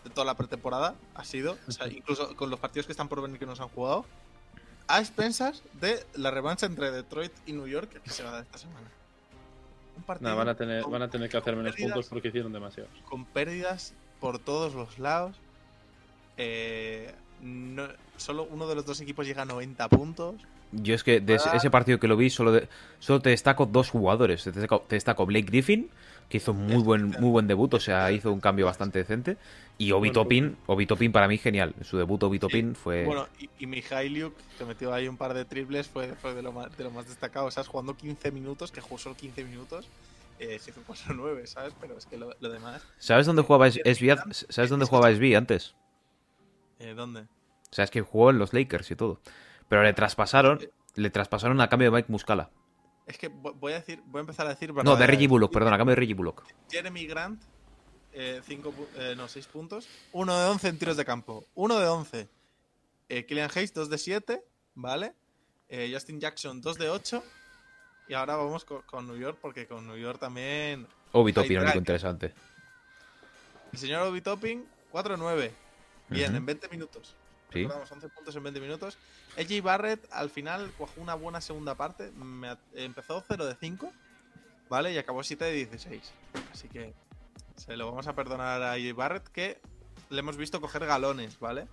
de 0.04 0.10
toda 0.14 0.24
la 0.24 0.34
pretemporada. 0.36 0.94
Ha 1.14 1.24
sido. 1.24 1.56
O 1.68 1.72
sea, 1.72 1.88
incluso 1.92 2.34
con 2.36 2.50
los 2.50 2.58
partidos 2.60 2.86
que 2.86 2.92
están 2.92 3.08
por 3.08 3.20
venir 3.22 3.38
que 3.38 3.46
nos 3.46 3.60
han 3.60 3.68
jugado. 3.68 4.04
A 4.88 4.98
expensas 5.00 5.62
de 5.80 6.04
la 6.14 6.30
revancha 6.30 6.66
entre 6.66 6.90
Detroit 6.90 7.32
y 7.46 7.52
New 7.52 7.66
York 7.68 8.00
que 8.02 8.10
se 8.10 8.22
va 8.24 8.30
a 8.30 8.32
dar 8.34 8.42
esta 8.42 8.58
semana. 8.58 8.90
Un 9.96 10.02
partido 10.02 10.30
Nada, 10.30 10.38
van 10.38 10.48
a 10.48 10.56
tener, 10.56 10.84
van 10.84 11.02
a 11.02 11.08
tener 11.10 11.28
que 11.30 11.36
hacer 11.36 11.54
menos 11.54 11.72
pérdidas. 11.72 11.92
puntos 11.92 12.08
porque 12.10 12.28
hicieron 12.28 12.52
demasiados. 12.52 12.90
con 13.08 13.24
pérdidas 13.24 13.94
por 14.20 14.38
todos 14.38 14.74
los 14.74 14.98
lados. 14.98 15.36
Eh, 16.36 17.14
no- 17.42 17.88
solo 18.16 18.46
uno 18.50 18.66
de 18.68 18.74
los 18.74 18.86
dos 18.86 19.00
equipos 19.00 19.26
llega 19.26 19.42
a 19.42 19.44
90 19.46 19.88
puntos. 19.88 20.34
Yo 20.72 20.94
es 20.94 21.04
que 21.04 21.20
de 21.20 21.34
ese, 21.34 21.50
Ah. 21.50 21.56
ese 21.56 21.70
partido 21.70 21.98
que 22.00 22.08
lo 22.08 22.16
vi, 22.16 22.30
solo, 22.30 22.52
de- 22.52 22.68
solo 22.98 23.20
te 23.20 23.30
destaco 23.30 23.66
dos 23.66 23.90
jugadores. 23.90 24.42
Te 24.44 24.52
destaco, 24.52 24.80
te 24.88 24.96
destaco 24.96 25.26
Blake 25.26 25.46
Griffin, 25.46 25.90
que 26.30 26.38
hizo 26.38 26.54
muy 26.54 26.82
buen, 26.82 27.10
muy 27.10 27.28
buen 27.30 27.46
debut, 27.46 27.74
o 27.74 27.80
sea, 27.80 28.10
hizo 28.10 28.32
un 28.32 28.40
cambio 28.40 28.64
bastante 28.64 28.98
decente. 29.00 29.36
Y 29.76 29.92
Obi 29.92 30.08
Buen 30.08 30.12
Toppin, 30.12 30.56
Obi 30.66 30.86
Toppin 30.86 31.12
para 31.12 31.28
mí 31.28 31.36
genial. 31.36 31.74
Su 31.82 31.98
debut 31.98 32.22
Obi 32.22 32.38
Toppin 32.38 32.74
fue... 32.74 33.04
Bueno, 33.04 33.26
y, 33.38 33.50
y 33.58 33.66
Mihailiuk, 33.66 34.34
que 34.56 34.64
metió 34.64 34.94
ahí 34.94 35.08
un 35.08 35.16
par 35.18 35.34
de 35.34 35.44
triples, 35.44 35.88
fue, 35.88 36.14
fue 36.14 36.32
de, 36.34 36.40
lo 36.42 36.52
más, 36.52 36.74
de 36.78 36.84
lo 36.84 36.90
más 36.90 37.06
destacado. 37.06 37.46
O 37.46 37.50
sea, 37.50 37.64
jugando 37.64 37.94
15 37.94 38.30
minutos, 38.30 38.70
que 38.72 38.80
jugó 38.80 38.96
solo 38.98 39.14
15 39.16 39.44
minutos, 39.44 39.88
eh, 40.38 40.58
se 40.58 40.70
hizo 40.70 40.80
4-9, 40.86 41.46
¿sabes? 41.46 41.74
Pero 41.80 41.98
es 41.98 42.06
que 42.06 42.16
lo, 42.16 42.34
lo 42.40 42.48
demás. 42.48 42.82
¿Sabes 42.98 43.26
dónde 43.26 43.42
jugaba 43.42 43.66
S- 43.66 43.80
SB? 43.84 44.16
¿Sabes 44.48 44.70
dónde 44.70 44.86
jugaba 44.86 45.10
SB 45.10 45.36
antes? 45.36 45.74
Eh, 46.82 46.94
¿Dónde? 46.94 47.20
O 47.22 47.74
sea, 47.74 47.84
es 47.84 47.90
que 47.90 48.00
jugó 48.02 48.30
en 48.30 48.38
los 48.38 48.52
Lakers 48.52 48.90
y 48.90 48.96
todo. 48.96 49.20
Pero 49.68 49.82
le 49.82 49.92
traspasaron, 49.94 50.60
le 50.94 51.10
traspasaron 51.10 51.60
a 51.60 51.68
cambio 51.68 51.90
de 51.90 51.96
Mike 51.96 52.12
Muscala. 52.12 52.50
Es 53.06 53.16
que 53.18 53.30
vo- 53.30 53.54
voy 53.58 53.72
a 53.72 53.76
decir, 53.76 54.02
voy 54.06 54.18
a 54.18 54.20
empezar 54.20 54.46
a 54.46 54.50
decir. 54.50 54.72
No, 54.74 54.96
de. 54.96 55.06
Reggie 55.06 55.26
Bullock, 55.28 55.52
perdón, 55.52 55.72
a 55.72 55.78
cambio 55.78 55.92
de 55.94 56.00
Reggie 56.00 56.14
Bullock. 56.14 56.44
Jeremy 56.70 57.06
Grant, 57.06 57.42
eh, 58.12 58.40
cinco 58.44 58.72
pu- 58.72 58.86
eh, 58.96 59.14
no, 59.16 59.26
6 59.28 59.46
puntos. 59.46 59.88
1 60.12 60.38
de 60.38 60.46
11 60.48 60.68
en 60.68 60.78
tiros 60.78 60.96
de 60.96 61.04
campo. 61.04 61.44
1 61.54 61.78
de 61.80 61.86
11. 61.88 62.28
Eh, 63.08 63.26
Killian 63.26 63.50
Hayes, 63.54 63.72
2 63.74 63.88
de 63.90 63.98
7, 63.98 64.44
¿vale? 64.74 65.14
Eh, 65.68 65.90
Justin 65.92 66.20
Jackson, 66.20 66.60
2 66.60 66.78
de 66.78 66.90
8. 66.90 67.22
Y 68.08 68.14
ahora 68.14 68.36
vamos 68.36 68.64
con, 68.64 68.82
con 68.82 69.06
New 69.06 69.16
York, 69.16 69.38
porque 69.40 69.66
con 69.66 69.86
New 69.86 69.96
York 69.96 70.18
también. 70.20 70.86
Obi 71.12 71.32
Toppin, 71.32 71.56
el 71.56 71.62
único 71.64 71.78
interesante. 71.78 72.34
El 73.72 73.78
señor 73.78 74.02
Obi 74.02 74.20
Topping, 74.20 74.64
4 74.90 75.14
de 75.14 75.18
9. 75.18 75.54
Bien, 76.12 76.34
en 76.34 76.46
20 76.46 76.68
minutos. 76.68 77.14
Sí. 77.52 77.62
Recordamos, 77.62 77.92
11 77.92 78.08
puntos 78.08 78.36
en 78.36 78.42
20 78.42 78.60
minutos. 78.60 78.98
AJ 79.38 79.62
Barrett 79.62 80.08
al 80.10 80.30
final 80.30 80.70
cuajó 80.78 81.00
una 81.00 81.14
buena 81.14 81.40
segunda 81.40 81.74
parte. 81.74 82.10
Me 82.12 82.56
empezó 82.74 83.22
0 83.26 83.46
de 83.46 83.54
5, 83.54 83.92
¿vale? 84.68 84.92
Y 84.92 84.98
acabó 84.98 85.22
7 85.22 85.44
de 85.44 85.52
16. 85.52 86.12
Así 86.52 86.68
que 86.68 86.94
se 87.56 87.76
lo 87.76 87.86
vamos 87.86 88.06
a 88.06 88.14
perdonar 88.14 88.62
a 88.62 88.72
AJ 88.72 88.94
Barrett 88.94 89.28
que 89.28 89.60
le 90.10 90.20
hemos 90.20 90.36
visto 90.36 90.60
coger 90.60 90.86
galones, 90.86 91.38
¿vale? 91.40 91.66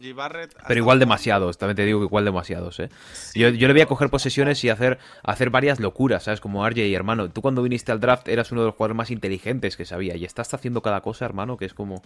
AJ 0.00 0.14
Barrett. 0.14 0.56
Pero 0.66 0.78
igual 0.78 0.98
demasiados, 0.98 1.56
también 1.56 1.76
te 1.76 1.84
digo 1.84 2.00
que 2.00 2.06
igual 2.06 2.24
demasiados, 2.24 2.80
¿eh? 2.80 2.90
Sí, 3.12 3.40
Yo, 3.40 3.48
yo 3.48 3.66
le 3.66 3.74
voy 3.74 3.82
a 3.82 3.86
coger 3.86 4.10
posesiones 4.10 4.62
y 4.64 4.68
hacer, 4.68 4.98
hacer 5.22 5.50
varias 5.50 5.80
locuras, 5.80 6.24
¿sabes? 6.24 6.40
Como 6.40 6.68
RJ, 6.68 6.94
hermano. 6.94 7.30
Tú 7.30 7.40
cuando 7.40 7.62
viniste 7.62 7.92
al 7.92 8.00
draft 8.00 8.28
eras 8.28 8.52
uno 8.52 8.62
de 8.62 8.66
los 8.66 8.74
jugadores 8.74 8.96
más 8.96 9.10
inteligentes 9.10 9.76
que 9.76 9.84
sabía. 9.84 10.16
Y 10.16 10.24
estás 10.24 10.52
haciendo 10.52 10.82
cada 10.82 11.00
cosa, 11.00 11.24
hermano, 11.24 11.56
que 11.56 11.64
es 11.64 11.74
como... 11.74 12.02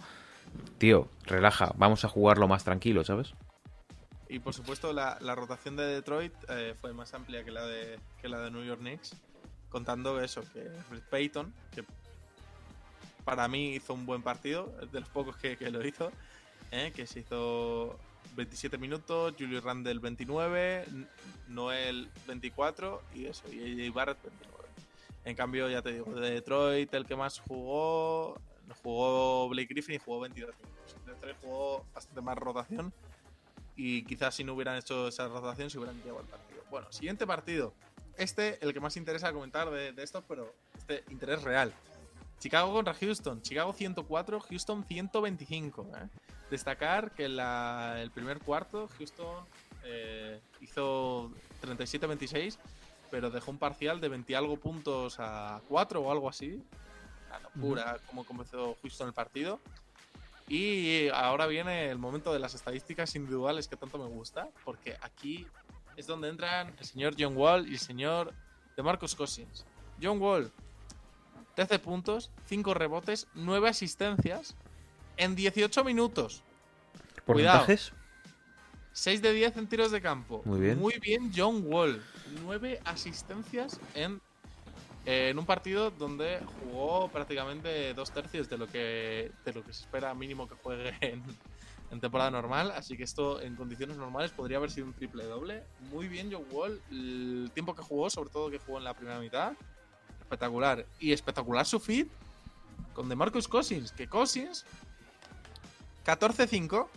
Tío, 0.77 1.09
relaja, 1.25 1.73
vamos 1.77 2.05
a 2.05 2.07
jugarlo 2.07 2.47
más 2.47 2.63
tranquilo, 2.63 3.03
¿sabes? 3.03 3.33
Y 4.29 4.39
por 4.39 4.53
supuesto, 4.53 4.93
la, 4.93 5.17
rotación 5.35 5.75
de 5.75 5.85
Detroit 5.85 6.33
eh, 6.49 6.75
fue 6.79 6.93
más 6.93 7.13
amplia 7.15 7.43
que 7.43 7.51
la, 7.51 7.65
de, 7.65 7.99
New 8.51 8.63
York 8.63 8.79
Knicks. 8.79 9.15
Contando 9.69 10.21
eso, 10.21 10.41
que 10.53 10.69
Fred 10.87 11.01
Payton, 11.09 11.53
que 11.73 11.83
para 13.25 13.47
mí 13.47 13.75
hizo 13.75 13.93
un 13.93 14.05
buen 14.05 14.21
partido, 14.21 14.73
de 14.91 14.99
los 14.99 15.09
pocos 15.09 15.35
que, 15.35 15.57
lo 15.69 15.85
hizo, 15.85 16.11
¿eh? 16.71 16.91
que 16.95 17.05
se 17.05 17.19
hizo 17.19 17.97
27 18.35 18.77
minutos, 18.77 19.33
Julius 19.37 19.63
Randle 19.63 19.99
29, 19.99 20.85
N- 20.87 21.07
Noel 21.47 22.09
24 22.27 23.01
y 23.15 23.25
eso, 23.25 23.43
y 23.51 23.85
AJ 23.85 23.93
Barrett 23.93 24.23
29. 24.23 24.67
En 25.25 25.35
cambio, 25.35 25.69
ya 25.69 25.81
te 25.81 25.93
digo, 25.93 26.11
de 26.13 26.31
Detroit 26.31 26.93
el 26.93 27.05
que 27.05 27.15
más 27.15 27.39
jugó, 27.39 28.39
jugó 28.75 29.49
Blake 29.49 29.67
Griffin 29.67 29.95
y 29.95 29.97
jugó 29.99 30.19
22 30.21 30.55
minutos. 30.55 30.95
Detroit 31.05 31.37
jugó 31.41 31.85
bastante 31.93 32.21
más 32.21 32.37
rotación 32.37 32.93
y 33.75 34.03
quizás 34.03 34.35
si 34.35 34.43
no 34.43 34.53
hubieran 34.53 34.77
hecho 34.77 35.07
esa 35.07 35.27
rotación 35.27 35.69
se 35.69 35.77
hubieran 35.77 36.01
llevado 36.03 36.21
el 36.21 36.27
partido. 36.27 36.63
Bueno, 36.69 36.91
siguiente 36.91 37.25
partido. 37.25 37.73
Este, 38.17 38.57
el 38.61 38.73
que 38.73 38.79
más 38.79 38.97
interesa 38.97 39.31
comentar 39.31 39.69
de, 39.69 39.93
de 39.93 40.03
esto, 40.03 40.23
pero 40.27 40.53
este 40.77 41.03
interés 41.09 41.43
real. 41.43 41.73
Chicago 42.39 42.73
contra 42.73 42.93
Houston. 42.93 43.41
Chicago 43.41 43.73
104, 43.73 44.39
Houston 44.39 44.85
125. 44.85 45.87
¿eh? 45.95 46.07
Destacar 46.49 47.11
que 47.11 47.29
la, 47.29 47.97
el 48.01 48.11
primer 48.11 48.39
cuarto 48.39 48.89
Houston 48.97 49.45
eh, 49.83 50.39
hizo 50.61 51.31
37-26, 51.61 52.57
pero 53.11 53.29
dejó 53.29 53.51
un 53.51 53.57
parcial 53.57 53.99
de 54.01 54.09
20 54.09 54.35
algo 54.35 54.57
puntos 54.57 55.17
a 55.19 55.61
4 55.67 56.01
o 56.01 56.11
algo 56.11 56.29
así. 56.29 56.63
La 57.29 57.39
locura, 57.39 57.99
como 58.07 58.23
comenzó 58.23 58.77
Houston 58.81 59.07
el 59.07 59.13
partido. 59.13 59.59
Y 60.47 61.09
ahora 61.09 61.45
viene 61.45 61.89
el 61.91 61.99
momento 61.99 62.33
de 62.33 62.39
las 62.39 62.55
estadísticas 62.55 63.15
individuales 63.15 63.67
que 63.67 63.75
tanto 63.75 63.99
me 63.99 64.07
gusta, 64.07 64.49
porque 64.65 64.97
aquí 65.01 65.45
es 65.95 66.07
donde 66.07 66.29
entran 66.29 66.73
el 66.79 66.85
señor 66.85 67.13
John 67.17 67.37
Wall 67.37 67.67
y 67.67 67.73
el 67.73 67.79
señor 67.79 68.33
de 68.75 68.81
Marcos 68.81 69.15
Cousins. 69.15 69.65
John 70.01 70.19
Wall, 70.19 70.51
13 71.55 71.79
puntos, 71.79 72.31
5 72.47 72.73
rebotes, 72.73 73.27
9 73.35 73.69
asistencias 73.69 74.55
en 75.17 75.35
18 75.35 75.83
minutos. 75.83 76.41
¿Porcentajes? 77.25 77.91
6 78.93 79.21
de 79.21 79.33
10 79.33 79.57
en 79.57 79.67
tiros 79.67 79.91
de 79.91 80.01
campo. 80.01 80.41
Muy 80.45 80.61
bien. 80.61 80.79
Muy 80.79 80.97
bien, 80.99 81.31
John 81.35 81.61
Wall. 81.65 82.03
9 82.43 82.81
asistencias 82.85 83.79
en, 83.93 84.21
eh, 85.05 85.29
en 85.29 85.39
un 85.39 85.45
partido 85.45 85.91
donde 85.91 86.39
jugó 86.63 87.07
prácticamente 87.09 87.93
dos 87.93 88.11
tercios 88.11 88.49
de 88.49 88.57
lo 88.57 88.67
que, 88.67 89.31
de 89.45 89.53
lo 89.53 89.63
que 89.63 89.73
se 89.73 89.81
espera 89.83 90.13
mínimo 90.13 90.47
que 90.47 90.55
juegue 90.55 90.93
en, 91.01 91.99
temporada 91.99 92.29
normal. 92.31 92.71
Así 92.75 92.95
que 92.95 93.03
esto 93.03 93.41
en 93.41 93.55
condiciones 93.55 93.97
normales 93.97 94.31
podría 94.31 94.57
haber 94.57 94.69
sido 94.71 94.85
un 94.87 94.93
triple 94.93 95.23
doble. 95.23 95.63
Muy 95.91 96.07
bien, 96.07 96.29
John 96.31 96.45
Wall. 96.51 96.81
El 96.91 97.49
tiempo 97.53 97.75
que 97.75 97.81
jugó, 97.81 98.09
sobre 98.09 98.29
todo 98.29 98.49
que 98.51 98.59
jugó 98.59 98.77
en 98.77 98.83
la 98.83 98.93
primera 98.93 99.19
mitad, 99.19 99.53
espectacular. 100.21 100.85
Y 100.99 101.11
espectacular 101.13 101.65
su 101.65 101.79
fit 101.79 102.07
con 102.93 103.09
DeMarcus 103.09 103.47
Cousins. 103.47 103.91
Que 103.91 104.07
Cousins, 104.07 104.65
14-5. 106.05 106.87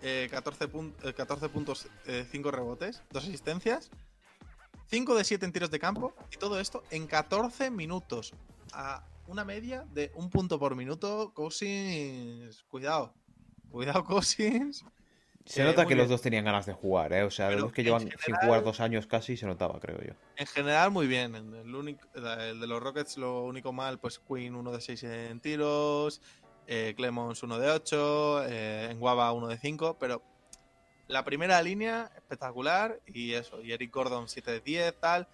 Eh, 0.00 0.28
14, 0.30 0.68
pun- 0.68 0.94
eh, 1.02 1.12
14 1.12 1.48
puntos, 1.48 1.88
5 2.30 2.50
rebotes, 2.52 3.02
2 3.10 3.24
asistencias, 3.24 3.90
5 4.88 5.14
de 5.14 5.24
7 5.24 5.44
en 5.46 5.52
tiros 5.52 5.70
de 5.70 5.78
campo 5.78 6.14
y 6.32 6.36
todo 6.36 6.58
esto 6.60 6.82
en 6.90 7.06
14 7.06 7.70
minutos. 7.70 8.32
A 8.72 9.04
una 9.26 9.44
media 9.44 9.84
de 9.92 10.10
un 10.14 10.30
punto 10.30 10.58
por 10.58 10.74
minuto. 10.74 11.32
Cousins, 11.34 12.64
cuidado, 12.70 13.12
cuidado, 13.70 14.04
Cousins. 14.04 14.84
Se 15.44 15.62
Eh, 15.62 15.64
nota 15.64 15.82
que 15.84 15.88
bien. 15.94 15.98
los 15.98 16.08
dos 16.10 16.20
tenían 16.20 16.44
ganas 16.44 16.66
de 16.66 16.74
jugar, 16.74 17.10
¿eh? 17.14 17.22
O 17.22 17.30
sea, 17.30 17.46
Pero 17.48 17.60
los 17.60 17.68
dos 17.68 17.72
que 17.74 17.82
llevan 17.82 18.00
sin 18.02 18.10
general- 18.10 18.44
jugar 18.46 18.64
dos 18.64 18.80
años 18.80 19.06
casi 19.06 19.36
se 19.38 19.46
notaba, 19.46 19.80
creo 19.80 19.98
yo. 20.02 20.12
En 20.36 20.46
general, 20.46 20.90
muy 20.90 21.06
bien. 21.06 21.34
El, 21.34 21.74
único, 21.74 22.06
el 22.14 22.60
de 22.60 22.66
los 22.66 22.82
Rockets, 22.82 23.16
lo 23.16 23.44
único 23.44 23.72
mal, 23.72 23.98
pues 23.98 24.18
Queen 24.18 24.54
1 24.54 24.72
de 24.72 24.80
6 24.82 25.02
en 25.04 25.40
tiros, 25.40 26.20
eh, 26.66 26.92
Clemons 26.96 27.42
1 27.42 27.58
de 27.58 27.70
8, 27.70 28.44
eh, 28.46 28.88
en 28.90 29.00
Guava 29.00 29.32
1 29.32 29.48
de 29.48 29.56
5, 29.56 29.96
pero 29.98 30.22
la 31.08 31.24
primera 31.24 31.60
línea, 31.62 32.10
espectacular, 32.16 33.00
y 33.06 33.32
eso, 33.32 33.60
y 33.62 33.72
Eric 33.72 33.92
Gordon 33.92 34.28
7 34.28 34.50
de 34.52 34.60
10, 34.60 35.00
tal, 35.00 35.26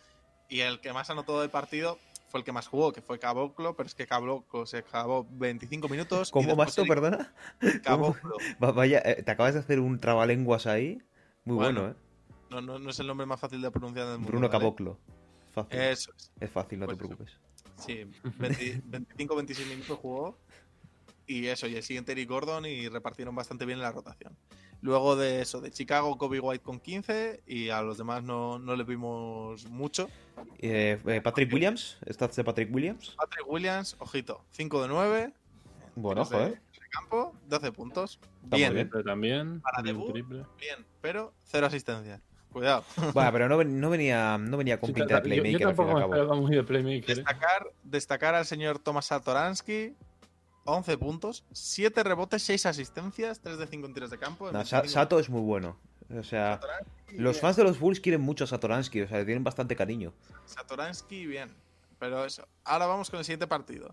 y 0.48 0.60
el 0.60 0.80
que 0.80 0.92
más 0.92 1.10
anotó 1.10 1.40
del 1.40 1.50
partido 1.50 1.98
fue 2.28 2.40
el 2.40 2.44
que 2.44 2.52
más 2.52 2.66
jugó, 2.66 2.92
que 2.92 3.00
fue 3.02 3.18
Caboclo, 3.18 3.76
pero 3.76 3.86
es 3.86 3.94
que 3.94 4.06
Caboclo 4.06 4.66
se 4.66 4.78
acabó 4.78 5.26
25 5.30 5.88
minutos. 5.88 6.30
¿Cómo 6.32 6.56
vas 6.56 6.74
tú, 6.74 6.84
perdona? 6.86 7.32
Caboclo. 7.82 8.36
Va- 8.62 8.72
Vaya, 8.72 9.00
eh, 9.04 9.22
te 9.22 9.30
acabas 9.30 9.54
de 9.54 9.60
hacer 9.60 9.78
un 9.80 10.00
trabalenguas 10.00 10.66
ahí. 10.66 11.00
Muy 11.44 11.56
bueno, 11.56 11.80
Bueno, 11.82 11.94
¿eh? 11.94 12.00
No, 12.50 12.60
no, 12.60 12.78
no 12.78 12.90
es 12.90 12.98
el 13.00 13.06
nombre 13.06 13.26
más 13.26 13.38
fácil 13.40 13.60
de 13.62 13.70
pronunciar 13.70 14.06
del 14.06 14.16
mundo. 14.18 14.28
Bruno 14.30 14.48
¿vale? 14.48 14.58
Caboclo. 14.58 14.98
Fácil. 15.52 15.78
Eso 15.80 16.12
es. 16.16 16.32
Es 16.40 16.50
fácil, 16.50 16.80
no 16.80 16.86
pues 16.86 16.98
te 16.98 17.04
eso. 17.04 17.14
preocupes. 17.16 17.38
Sí, 17.78 18.04
25-26 18.40 19.66
minutos 19.68 19.98
jugó. 19.98 20.38
Y 21.26 21.46
eso, 21.46 21.66
y 21.66 21.76
el 21.76 21.82
siguiente 21.82 22.12
Eric 22.12 22.28
Gordon 22.28 22.66
y 22.66 22.88
repartieron 22.88 23.34
bastante 23.34 23.64
bien 23.64 23.80
la 23.80 23.90
rotación. 23.92 24.36
Luego 24.84 25.16
de 25.16 25.40
eso, 25.40 25.62
de 25.62 25.70
Chicago, 25.70 26.18
Kobe 26.18 26.40
White 26.40 26.62
con 26.62 26.78
15 26.78 27.42
y 27.46 27.70
a 27.70 27.80
los 27.80 27.96
demás 27.96 28.22
no, 28.22 28.58
no 28.58 28.76
le 28.76 28.84
vimos 28.84 29.64
mucho. 29.70 30.10
Eh, 30.58 30.98
eh, 31.06 31.20
Patrick 31.22 31.50
Williams, 31.50 31.96
stats 32.10 32.36
de 32.36 32.44
Patrick 32.44 32.68
Williams. 32.70 33.14
Patrick 33.16 33.48
Williams, 33.50 33.96
ojito, 33.98 34.44
5 34.50 34.82
de 34.82 34.88
9. 34.88 35.32
Bueno, 35.96 36.22
joder. 36.26 36.50
de 36.52 36.88
campo, 36.90 37.34
12 37.48 37.72
puntos. 37.72 38.20
Está 38.42 38.56
Bien, 38.56 38.74
bien. 38.74 38.90
Triple 38.90 39.04
también. 39.10 39.60
Para 39.62 39.82
debut. 39.82 40.12
triple. 40.12 40.44
bien, 40.60 40.84
pero 41.00 41.32
cero 41.44 41.66
asistencia. 41.66 42.20
Cuidado. 42.52 42.84
Bueno, 43.14 43.32
pero 43.32 43.48
no, 43.48 43.64
no 43.64 43.88
venía, 43.90 44.36
no 44.36 44.58
venía 44.58 44.78
con 44.78 44.88
Sí, 44.88 44.92
pinta 44.92 45.18
de 45.20 45.30
yo- 45.30 45.34
yo, 45.36 45.42
playmaker 45.42 45.66
al 45.66 45.74
fin 45.74 45.84
y 45.84 45.88
tampoco 45.88 45.96
al 45.98 46.10
me 46.10 46.16
cabo. 46.28 46.42
muy 46.42 46.54
de 46.56 46.62
playmaker. 46.62 47.10
¿eh? 47.10 47.14
Destacar, 47.14 47.72
destacar 47.84 48.34
al 48.34 48.44
señor 48.44 48.78
Tomás 48.80 49.06
Satoransky, 49.06 49.94
11 50.64 50.98
puntos, 50.98 51.44
7 51.52 52.02
rebotes, 52.02 52.42
6 52.42 52.66
asistencias, 52.66 53.40
3 53.40 53.58
de 53.58 53.66
5 53.66 53.86
en 53.86 53.94
tiros 53.94 54.10
de 54.10 54.18
campo. 54.18 54.48
en 54.48 54.54
No, 54.54 54.64
Sa- 54.64 54.78
25 54.80 54.92
Sato 55.02 55.18
es 55.18 55.28
muy 55.28 55.42
bueno. 55.42 55.78
O 56.10 56.22
sea, 56.22 56.54
Satoransky, 56.60 57.16
los 57.18 57.32
bien. 57.34 57.40
fans 57.42 57.56
de 57.56 57.64
los 57.64 57.78
Bulls 57.80 58.00
quieren 58.00 58.20
mucho 58.20 58.44
a 58.44 58.46
Satoransky, 58.46 59.02
o 59.02 59.08
sea, 59.08 59.18
le 59.18 59.24
tienen 59.24 59.44
bastante 59.44 59.74
cariño. 59.76 60.12
Satoransky, 60.46 61.26
bien. 61.26 61.54
Pero 61.98 62.24
eso. 62.24 62.46
Ahora 62.64 62.86
vamos 62.86 63.08
con 63.10 63.18
el 63.18 63.24
siguiente 63.24 63.46
partido. 63.46 63.90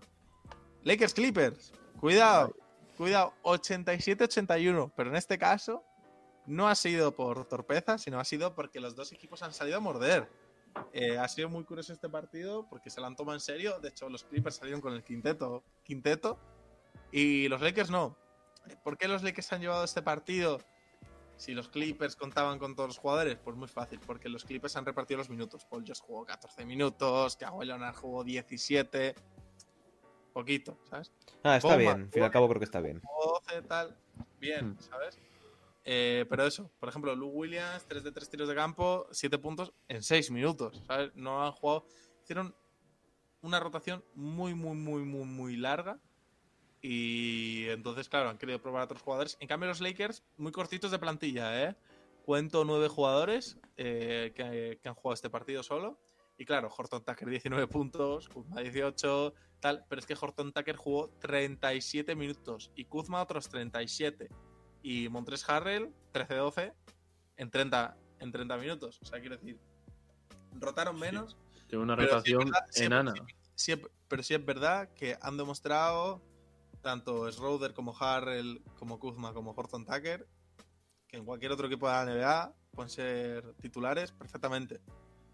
Lakers 0.84 1.14
Clippers. 1.14 1.72
Cuidado. 2.00 2.54
Cuidado. 2.96 3.32
87-81. 3.42 4.92
Pero 4.96 5.10
en 5.10 5.16
este 5.16 5.38
caso, 5.38 5.84
no 6.46 6.68
ha 6.68 6.74
sido 6.74 7.14
por 7.14 7.46
torpeza, 7.46 7.98
sino 7.98 8.18
ha 8.20 8.24
sido 8.24 8.54
porque 8.54 8.80
los 8.80 8.94
dos 8.96 9.12
equipos 9.12 9.42
han 9.42 9.52
salido 9.54 9.78
a 9.78 9.80
morder. 9.80 10.28
Eh, 10.92 11.18
ha 11.18 11.28
sido 11.28 11.48
muy 11.48 11.64
curioso 11.64 11.92
este 11.92 12.08
partido 12.08 12.66
porque 12.68 12.90
se 12.90 13.00
lo 13.00 13.06
han 13.06 13.16
tomado 13.16 13.36
en 13.36 13.40
serio. 13.40 13.78
De 13.80 13.88
hecho, 13.90 14.08
los 14.08 14.24
Clippers 14.24 14.56
salieron 14.56 14.80
con 14.80 14.92
el 14.94 15.02
quinteto. 15.04 15.62
Quinteto. 15.84 16.38
Y 17.12 17.48
los 17.48 17.60
Lakers 17.60 17.90
no. 17.90 18.16
¿Por 18.82 18.96
qué 18.96 19.06
los 19.06 19.22
Lakers 19.22 19.52
han 19.52 19.60
llevado 19.60 19.84
este 19.84 20.02
partido? 20.02 20.60
Si 21.36 21.52
los 21.52 21.68
Clippers 21.68 22.14
contaban 22.16 22.58
con 22.58 22.74
todos 22.76 22.88
los 22.90 22.98
jugadores, 22.98 23.36
pues 23.36 23.56
muy 23.56 23.68
fácil, 23.68 23.98
porque 24.06 24.28
los 24.28 24.44
Clippers 24.44 24.76
han 24.76 24.86
repartido 24.86 25.18
los 25.18 25.28
minutos. 25.28 25.64
Paul 25.64 25.84
George 25.84 26.02
jugó 26.04 26.24
14 26.24 26.64
minutos, 26.64 27.36
Kawhi 27.36 27.66
Leonard 27.66 27.96
jugó 27.96 28.22
17. 28.24 29.14
Poquito, 30.32 30.78
¿sabes? 30.88 31.12
Ah, 31.42 31.56
está 31.58 31.76
bien, 31.76 31.90
al 31.90 32.08
fin 32.08 32.22
y 32.22 32.24
al 32.24 32.30
cabo 32.30 32.48
creo 32.48 32.58
que 32.58 32.64
está 32.64 32.80
bien. 32.80 33.00
Jugó 33.04 33.40
12, 33.46 33.62
tal. 33.62 33.96
Bien, 34.40 34.70
Hmm. 34.70 34.78
¿sabes? 34.80 35.18
Eh, 35.84 36.24
pero 36.30 36.46
eso, 36.46 36.70
por 36.78 36.88
ejemplo, 36.88 37.14
Lou 37.16 37.28
Williams, 37.28 37.84
3 37.88 38.04
de 38.04 38.12
3 38.12 38.30
tiros 38.30 38.48
de 38.48 38.54
campo, 38.54 39.08
7 39.10 39.36
puntos 39.38 39.72
en 39.88 40.02
6 40.02 40.30
minutos, 40.30 40.80
¿sabes? 40.86 41.10
No 41.16 41.44
han 41.44 41.52
jugado. 41.52 41.86
Hicieron 42.22 42.54
una 43.42 43.58
rotación 43.58 44.04
muy, 44.14 44.54
muy, 44.54 44.76
muy, 44.76 45.02
muy, 45.02 45.24
muy 45.24 45.56
larga. 45.56 45.98
Y 46.82 47.68
entonces, 47.68 48.08
claro, 48.08 48.28
han 48.28 48.38
querido 48.38 48.60
probar 48.60 48.82
a 48.82 48.84
otros 48.86 49.02
jugadores. 49.02 49.36
En 49.40 49.46
cambio, 49.46 49.68
los 49.68 49.80
Lakers, 49.80 50.24
muy 50.36 50.50
cortitos 50.50 50.90
de 50.90 50.98
plantilla, 50.98 51.62
¿eh? 51.64 51.76
Cuento 52.24 52.64
nueve 52.64 52.88
jugadores 52.88 53.58
eh, 53.76 54.32
que, 54.34 54.78
que 54.82 54.88
han 54.88 54.94
jugado 54.94 55.14
este 55.14 55.30
partido 55.30 55.62
solo. 55.62 56.00
Y 56.38 56.44
claro, 56.44 56.72
Horton 56.76 57.04
Tucker 57.04 57.28
19 57.28 57.68
puntos, 57.68 58.28
Kuzma 58.28 58.60
18, 58.60 59.32
tal. 59.60 59.84
Pero 59.88 60.00
es 60.00 60.06
que 60.06 60.16
Horton 60.20 60.52
Tucker 60.52 60.76
jugó 60.76 61.08
37 61.20 62.16
minutos 62.16 62.72
y 62.74 62.84
Kuzma 62.86 63.22
otros 63.22 63.48
37. 63.48 64.28
Y 64.82 65.08
Montres 65.08 65.48
Harrell 65.48 65.94
13-12 66.12 66.74
en 67.36 67.50
30, 67.50 67.96
en 68.18 68.32
30 68.32 68.56
minutos. 68.56 68.98
O 69.02 69.04
sea, 69.04 69.20
quiero 69.20 69.36
decir, 69.36 69.58
rotaron 70.54 70.96
Sí. 70.96 71.00
menos. 71.00 71.36
Tiene 71.68 71.84
una 71.84 71.96
sí 71.96 72.02
rotación 72.02 72.52
sí, 72.70 72.84
enana. 72.84 73.14
Sí, 73.54 73.74
pero 74.08 74.22
sí 74.22 74.34
es 74.34 74.44
verdad 74.44 74.92
que 74.94 75.16
han 75.20 75.36
demostrado 75.36 76.20
tanto 76.82 77.30
Schroeder 77.30 77.72
como 77.74 77.96
Harrell, 77.98 78.62
como 78.78 78.98
Kuzma, 78.98 79.32
como 79.32 79.52
Horton 79.52 79.84
Tucker, 79.86 80.26
que 81.08 81.16
en 81.16 81.24
cualquier 81.24 81.52
otro 81.52 81.66
equipo 81.68 81.88
de 81.88 81.94
la 81.94 82.04
NBA 82.04 82.54
pueden 82.72 82.90
ser 82.90 83.54
titulares 83.54 84.12
perfectamente. 84.12 84.80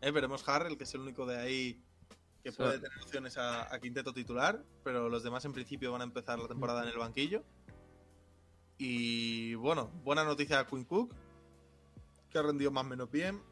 Eh, 0.01 0.11
veremos 0.11 0.47
Harrell, 0.49 0.77
que 0.77 0.85
es 0.85 0.95
el 0.95 1.01
único 1.01 1.27
de 1.27 1.39
ahí 1.39 1.83
que 2.43 2.53
Sí. 2.53 2.59
puede 2.59 2.79
tener 2.79 2.97
opciones 3.03 3.37
a, 3.37 3.75
a 3.75 3.81
quinteto 3.81 4.13
titular, 4.13 4.63
pero 4.85 5.09
los 5.09 5.23
demás 5.25 5.45
en 5.45 5.53
principio 5.53 5.91
van 5.91 6.03
a 6.03 6.05
empezar 6.05 6.39
la 6.39 6.47
temporada 6.47 6.83
en 6.83 6.89
el 6.89 6.99
banquillo. 6.99 7.43
Y 8.79 9.55
bueno, 9.55 9.91
buena 10.05 10.23
noticia 10.25 10.61
a 10.61 10.67
Quinn 10.67 10.85
Cook, 10.85 11.13
que 12.31 12.39
ha 12.39 12.43
rendido 12.43 12.71
más 12.71 12.85
o 12.85 12.89
menos 12.89 13.11
bien. 13.11 13.43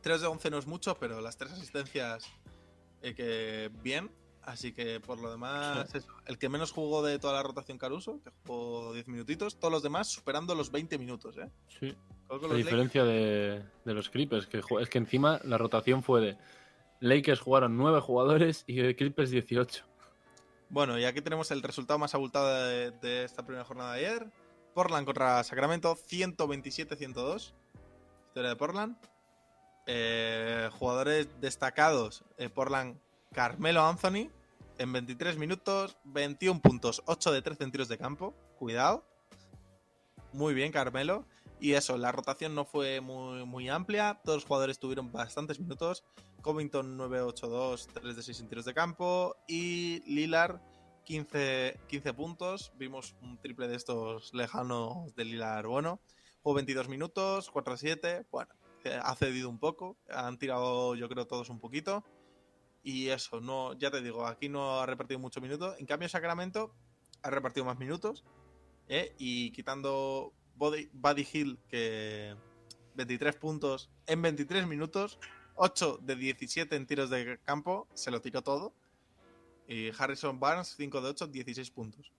3 0.00 0.20
de 0.22 0.26
11 0.28 0.50
no 0.50 0.58
es 0.58 0.66
mucho, 0.66 0.96
pero 0.98 1.20
las 1.20 1.36
tres 1.36 1.52
asistencias 1.52 2.24
eh, 3.02 3.14
que 3.14 3.70
bien. 3.82 4.10
Así 4.46 4.72
que 4.72 5.00
por 5.00 5.18
lo 5.18 5.30
demás, 5.30 5.88
eso. 5.94 6.08
el 6.24 6.38
que 6.38 6.48
menos 6.48 6.70
jugó 6.72 7.02
de 7.02 7.18
toda 7.18 7.34
la 7.34 7.42
rotación 7.42 7.78
Caruso, 7.78 8.20
que 8.22 8.30
jugó 8.46 8.94
10 8.94 9.08
minutitos, 9.08 9.58
todos 9.58 9.72
los 9.72 9.82
demás 9.82 10.08
superando 10.08 10.54
los 10.54 10.70
20 10.70 10.96
minutos. 10.98 11.36
¿eh? 11.36 11.50
Sí. 11.80 11.94
Los 12.30 12.56
diferencia 12.56 13.04
de, 13.04 13.62
de 13.84 13.94
los 13.94 14.08
Clippers, 14.08 14.46
que 14.46 14.62
es 14.80 14.88
que 14.88 14.98
encima 14.98 15.40
la 15.44 15.58
rotación 15.58 16.02
fue 16.02 16.20
de 16.20 16.38
Lakers 17.00 17.40
jugaron 17.40 17.76
9 17.76 18.00
jugadores 18.00 18.64
y 18.66 18.94
Clippers 18.94 19.30
18. 19.30 19.84
Bueno, 20.68 20.98
y 20.98 21.04
aquí 21.04 21.20
tenemos 21.20 21.50
el 21.50 21.62
resultado 21.62 21.98
más 21.98 22.14
abultado 22.14 22.66
de, 22.66 22.90
de 22.90 23.24
esta 23.24 23.44
primera 23.44 23.64
jornada 23.64 23.92
de 23.94 24.06
ayer. 24.06 24.26
Portland 24.74 25.06
contra 25.06 25.42
Sacramento, 25.44 25.96
127-102. 25.96 27.52
Historia 28.28 28.50
de 28.50 28.56
Portland. 28.56 28.96
Eh, 29.86 30.68
jugadores 30.78 31.28
destacados. 31.40 32.24
eh, 32.38 32.48
Portland, 32.48 32.98
Carmelo 33.32 33.82
Anthony. 33.82 34.30
En 34.78 34.92
23 34.92 35.38
minutos, 35.38 35.96
21 36.04 36.60
puntos, 36.60 37.02
8 37.06 37.32
de 37.32 37.42
13 37.42 37.64
en 37.64 37.72
tiros 37.72 37.88
de 37.88 37.96
campo. 37.96 38.34
Cuidado. 38.58 39.06
Muy 40.32 40.52
bien, 40.52 40.70
Carmelo. 40.70 41.24
Y 41.58 41.72
eso, 41.72 41.96
la 41.96 42.12
rotación 42.12 42.54
no 42.54 42.66
fue 42.66 43.00
muy, 43.00 43.46
muy 43.46 43.68
amplia. 43.68 44.20
Todos 44.22 44.38
los 44.38 44.44
jugadores 44.44 44.78
tuvieron 44.78 45.10
bastantes 45.10 45.58
minutos. 45.58 46.04
Covington 46.42 46.98
9-8-2, 46.98 47.88
3 47.94 48.16
de 48.16 48.22
6 48.22 48.40
en 48.40 48.48
tiros 48.48 48.64
de 48.66 48.74
campo. 48.74 49.36
Y 49.48 50.02
Lillard 50.06 50.60
15, 51.04 51.80
15 51.88 52.12
puntos. 52.12 52.72
Vimos 52.76 53.16
un 53.22 53.38
triple 53.38 53.68
de 53.68 53.76
estos 53.76 54.34
lejanos 54.34 55.14
de 55.14 55.24
Lillard 55.24 55.66
bueno. 55.66 56.00
Jugó 56.42 56.56
22 56.56 56.88
minutos, 56.88 57.50
4-7. 57.50 58.26
Bueno, 58.30 58.54
eh, 58.84 59.00
ha 59.02 59.14
cedido 59.14 59.48
un 59.48 59.58
poco. 59.58 59.96
Han 60.10 60.38
tirado, 60.38 60.94
yo 60.94 61.08
creo, 61.08 61.26
todos 61.26 61.48
un 61.48 61.58
poquito. 61.58 62.04
Y 62.86 63.08
eso, 63.08 63.40
no, 63.40 63.72
ya 63.72 63.90
te 63.90 64.00
digo, 64.00 64.24
aquí 64.24 64.48
no 64.48 64.78
ha 64.78 64.86
repartido 64.86 65.18
muchos 65.18 65.42
minutos. 65.42 65.74
En 65.80 65.86
cambio, 65.86 66.08
Sacramento 66.08 66.72
ha 67.20 67.30
repartido 67.30 67.66
más 67.66 67.80
minutos. 67.80 68.22
¿eh? 68.86 69.12
Y 69.18 69.50
quitando 69.50 70.32
Buddy, 70.54 70.90
Buddy 70.92 71.26
Hill, 71.32 71.58
que 71.68 72.36
23 72.94 73.34
puntos 73.34 73.90
en 74.06 74.22
23 74.22 74.68
minutos, 74.68 75.18
8 75.56 75.98
de 76.00 76.14
17 76.14 76.76
en 76.76 76.86
tiros 76.86 77.10
de 77.10 77.40
campo, 77.42 77.88
se 77.92 78.12
lo 78.12 78.20
tiró 78.20 78.42
todo. 78.42 78.72
Y 79.66 79.90
Harrison 79.98 80.38
Barnes, 80.38 80.76
5 80.76 81.00
de 81.00 81.08
8, 81.08 81.26
16 81.26 81.68
puntos. 81.72 82.12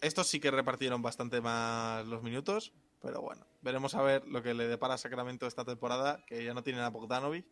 Estos 0.00 0.26
sí 0.26 0.40
que 0.40 0.50
repartieron 0.50 1.00
bastante 1.00 1.40
más 1.40 2.04
los 2.08 2.24
minutos, 2.24 2.72
pero 3.00 3.22
bueno, 3.22 3.46
veremos 3.62 3.94
a 3.94 4.02
ver 4.02 4.26
lo 4.26 4.42
que 4.42 4.52
le 4.52 4.66
depara 4.66 4.98
Sacramento 4.98 5.46
esta 5.46 5.64
temporada, 5.64 6.24
que 6.26 6.42
ya 6.42 6.54
no 6.54 6.64
tienen 6.64 6.82
a 6.82 6.90
Bogdanovic, 6.90 7.46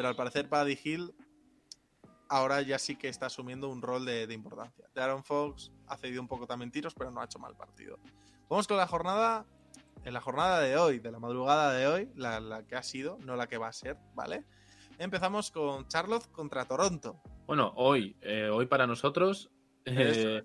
pero 0.00 0.08
al 0.08 0.16
parecer 0.16 0.48
Buddy 0.48 0.78
Hill 0.82 1.14
ahora 2.30 2.62
ya 2.62 2.78
sí 2.78 2.96
que 2.96 3.08
está 3.08 3.26
asumiendo 3.26 3.68
un 3.68 3.82
rol 3.82 4.06
de, 4.06 4.26
de 4.26 4.32
importancia. 4.32 4.86
Darren 4.94 5.22
Fox 5.22 5.72
ha 5.88 5.98
cedido 5.98 6.22
un 6.22 6.26
poco 6.26 6.46
también 6.46 6.70
tiros, 6.70 6.94
pero 6.94 7.10
no 7.10 7.20
ha 7.20 7.26
hecho 7.26 7.38
mal 7.38 7.54
partido. 7.54 7.98
Vamos 8.48 8.66
con 8.66 8.78
la 8.78 8.86
jornada, 8.86 9.44
en 10.02 10.14
la 10.14 10.22
jornada 10.22 10.58
de 10.60 10.78
hoy, 10.78 11.00
de 11.00 11.12
la 11.12 11.18
madrugada 11.18 11.74
de 11.74 11.86
hoy, 11.86 12.08
la, 12.16 12.40
la 12.40 12.66
que 12.66 12.76
ha 12.76 12.82
sido, 12.82 13.18
no 13.26 13.36
la 13.36 13.46
que 13.46 13.58
va 13.58 13.68
a 13.68 13.74
ser, 13.74 13.98
¿vale? 14.14 14.46
Empezamos 14.98 15.50
con 15.50 15.86
Charlotte 15.86 16.30
contra 16.32 16.64
Toronto. 16.64 17.20
Bueno, 17.46 17.74
hoy, 17.76 18.16
eh, 18.22 18.48
hoy 18.50 18.64
para 18.64 18.86
nosotros, 18.86 19.50
eh, 19.84 20.42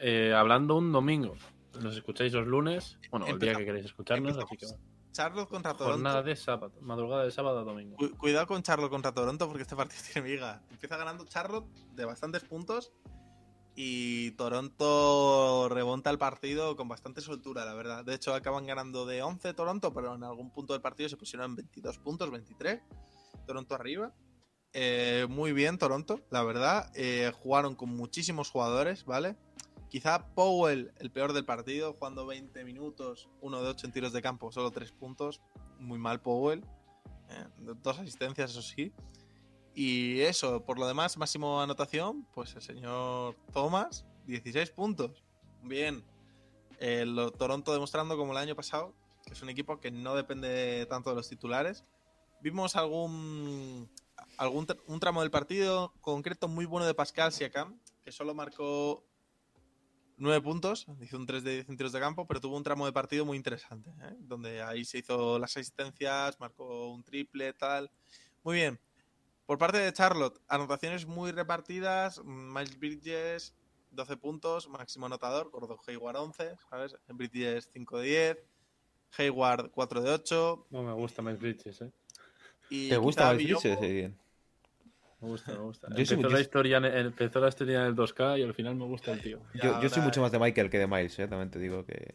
eh, 0.00 0.34
hablando 0.34 0.74
un 0.74 0.90
domingo. 0.90 1.36
Nos 1.80 1.96
escucháis 1.96 2.32
los 2.32 2.48
lunes, 2.48 2.98
bueno, 3.12 3.28
el 3.28 3.38
día 3.38 3.54
que 3.54 3.64
queréis 3.64 3.84
escucharnos, 3.84 4.36
así 4.36 4.56
que. 4.56 4.66
Charlotte 5.16 5.48
contra 5.48 5.72
Toronto. 5.72 5.92
jornada 5.94 6.22
de 6.22 6.36
sábado, 6.36 6.74
madrugada 6.82 7.24
de 7.24 7.30
sábado 7.30 7.58
a 7.60 7.64
domingo. 7.64 7.96
Cu- 7.96 8.16
Cuidado 8.18 8.46
con 8.46 8.62
Charlotte 8.62 8.90
contra 8.90 9.12
Toronto 9.12 9.46
porque 9.46 9.62
este 9.62 9.74
partido 9.76 10.02
tiene 10.12 10.28
miga. 10.28 10.62
Empieza 10.70 10.96
ganando 10.96 11.24
Charlotte 11.24 11.66
de 11.94 12.04
bastantes 12.04 12.44
puntos 12.44 12.92
y 13.74 14.30
Toronto 14.32 15.68
remonta 15.70 16.10
el 16.10 16.18
partido 16.18 16.76
con 16.76 16.88
bastante 16.88 17.20
soltura, 17.20 17.64
la 17.64 17.74
verdad. 17.74 18.04
De 18.04 18.14
hecho, 18.14 18.34
acaban 18.34 18.66
ganando 18.66 19.04
de 19.06 19.22
11 19.22 19.52
Toronto, 19.54 19.92
pero 19.92 20.14
en 20.14 20.24
algún 20.24 20.50
punto 20.50 20.72
del 20.72 20.82
partido 20.82 21.08
se 21.08 21.16
pusieron 21.16 21.50
en 21.50 21.56
22 21.56 21.98
puntos, 21.98 22.30
23. 22.30 22.80
Toronto 23.46 23.74
arriba. 23.74 24.12
Eh, 24.72 25.26
muy 25.28 25.52
bien 25.52 25.78
Toronto, 25.78 26.20
la 26.30 26.42
verdad. 26.42 26.90
Eh, 26.94 27.32
jugaron 27.42 27.74
con 27.74 27.90
muchísimos 27.90 28.50
jugadores, 28.50 29.04
¿vale? 29.04 29.36
Quizá 29.88 30.26
Powell, 30.34 30.92
el 30.98 31.10
peor 31.10 31.32
del 31.32 31.44
partido, 31.44 31.92
jugando 31.94 32.26
20 32.26 32.64
minutos, 32.64 33.28
1 33.40 33.62
de 33.62 33.68
8 33.68 33.86
en 33.86 33.92
tiros 33.92 34.12
de 34.12 34.20
campo, 34.22 34.50
solo 34.52 34.70
3 34.70 34.92
puntos. 34.92 35.40
Muy 35.78 35.98
mal 35.98 36.20
Powell. 36.20 36.64
Eh, 37.30 37.46
dos 37.82 37.98
asistencias, 37.98 38.50
eso 38.50 38.62
sí. 38.62 38.92
Y 39.74 40.20
eso, 40.22 40.64
por 40.64 40.78
lo 40.78 40.86
demás, 40.86 41.16
máximo 41.18 41.60
anotación, 41.60 42.26
pues 42.32 42.54
el 42.56 42.62
señor 42.62 43.36
Thomas, 43.52 44.06
16 44.26 44.70
puntos. 44.70 45.22
Bien. 45.62 46.02
Eh, 46.80 47.04
lo- 47.06 47.30
Toronto 47.30 47.72
demostrando 47.72 48.16
como 48.16 48.32
el 48.32 48.38
año 48.38 48.56
pasado, 48.56 48.94
que 49.26 49.32
es 49.34 49.42
un 49.42 49.50
equipo 49.50 49.78
que 49.80 49.90
no 49.90 50.14
depende 50.14 50.86
tanto 50.86 51.10
de 51.10 51.16
los 51.16 51.28
titulares. 51.28 51.84
Vimos 52.40 52.74
algún, 52.76 53.88
algún 54.36 54.66
un 54.86 55.00
tramo 55.00 55.20
del 55.22 55.30
partido 55.30 55.92
concreto 56.00 56.48
muy 56.48 56.64
bueno 56.64 56.86
de 56.86 56.94
Pascal 56.94 57.32
Siakam, 57.32 57.80
que 58.04 58.12
solo 58.12 58.34
marcó 58.34 59.04
9 60.16 60.40
puntos, 60.42 60.86
hizo 61.00 61.16
un 61.16 61.26
3 61.26 61.44
de 61.44 61.54
10 61.54 61.68
en 61.68 61.76
tiros 61.76 61.92
de 61.92 62.00
campo, 62.00 62.26
pero 62.26 62.40
tuvo 62.40 62.56
un 62.56 62.62
tramo 62.62 62.86
de 62.86 62.92
partido 62.92 63.24
muy 63.24 63.36
interesante, 63.36 63.90
¿eh? 64.02 64.16
donde 64.18 64.62
ahí 64.62 64.84
se 64.84 64.98
hizo 64.98 65.38
las 65.38 65.56
asistencias, 65.56 66.40
marcó 66.40 66.90
un 66.90 67.02
triple, 67.02 67.52
tal. 67.52 67.90
Muy 68.42 68.56
bien. 68.56 68.80
Por 69.46 69.58
parte 69.58 69.78
de 69.78 69.92
Charlotte, 69.92 70.40
anotaciones 70.48 71.06
muy 71.06 71.30
repartidas. 71.30 72.20
Miles 72.24 72.78
Bridges, 72.78 73.54
12 73.92 74.16
puntos, 74.16 74.68
máximo 74.68 75.06
anotador. 75.06 75.50
Gordo 75.50 75.78
Hayward, 75.86 76.16
11, 76.16 76.56
¿sabes? 76.68 76.96
Bridges, 77.08 77.70
5 77.72 77.98
de 77.98 78.06
10. 78.06 78.38
Hayward, 79.18 79.70
4 79.70 80.02
de 80.02 80.10
8. 80.10 80.66
No 80.70 80.82
me 80.82 80.92
gusta 80.94 81.22
Miles 81.22 81.40
Bridges, 81.40 81.80
¿eh? 81.80 81.92
Y 82.70 82.88
¿Te 82.88 82.96
gusta 82.96 83.32
Miles 83.32 83.60
Bridges? 83.62 83.78
Sí. 83.78 84.14
Me 85.20 85.28
gusta, 85.28 85.52
me 85.52 85.58
gusta. 85.58 85.88
Yo 85.88 85.94
empezó, 85.94 86.16
muy- 86.16 86.30
la 86.32 86.40
historia, 86.40 86.76
en- 86.78 86.84
empezó 86.84 87.40
la 87.40 87.48
historia 87.48 87.80
en 87.80 87.86
el 87.86 87.94
2K 87.94 88.38
y 88.38 88.42
al 88.42 88.54
final 88.54 88.74
me 88.76 88.84
gusta 88.84 89.12
el 89.12 89.20
tío. 89.22 89.40
Yo, 89.54 89.80
yo 89.80 89.88
soy 89.88 90.02
mucho 90.02 90.20
más 90.20 90.30
de 90.32 90.38
Michael 90.38 90.68
que 90.70 90.78
de 90.78 90.86
Miles, 90.86 91.18
¿eh? 91.18 91.26
también 91.28 91.50
te 91.50 91.58
digo 91.58 91.84
que... 91.86 92.14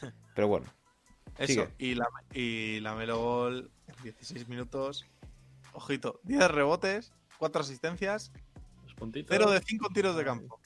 Pero 0.34 0.48
bueno, 0.48 0.66
Eso. 1.38 1.52
Sigue. 1.52 1.68
Y 1.78 1.94
la, 1.94 2.06
y 2.32 2.80
la 2.80 2.94
Melo 2.94 3.18
Ball, 3.18 3.70
en 3.88 4.02
16 4.02 4.48
minutos. 4.48 5.06
Ojito, 5.72 6.20
10 6.24 6.50
rebotes, 6.50 7.12
4 7.38 7.62
asistencias, 7.62 8.30
Los 8.84 8.94
puntitos. 8.94 9.34
0 9.36 9.50
de 9.50 9.60
5 9.60 9.88
tiros 9.92 10.14
de 10.16 10.24
campo. 10.24 10.60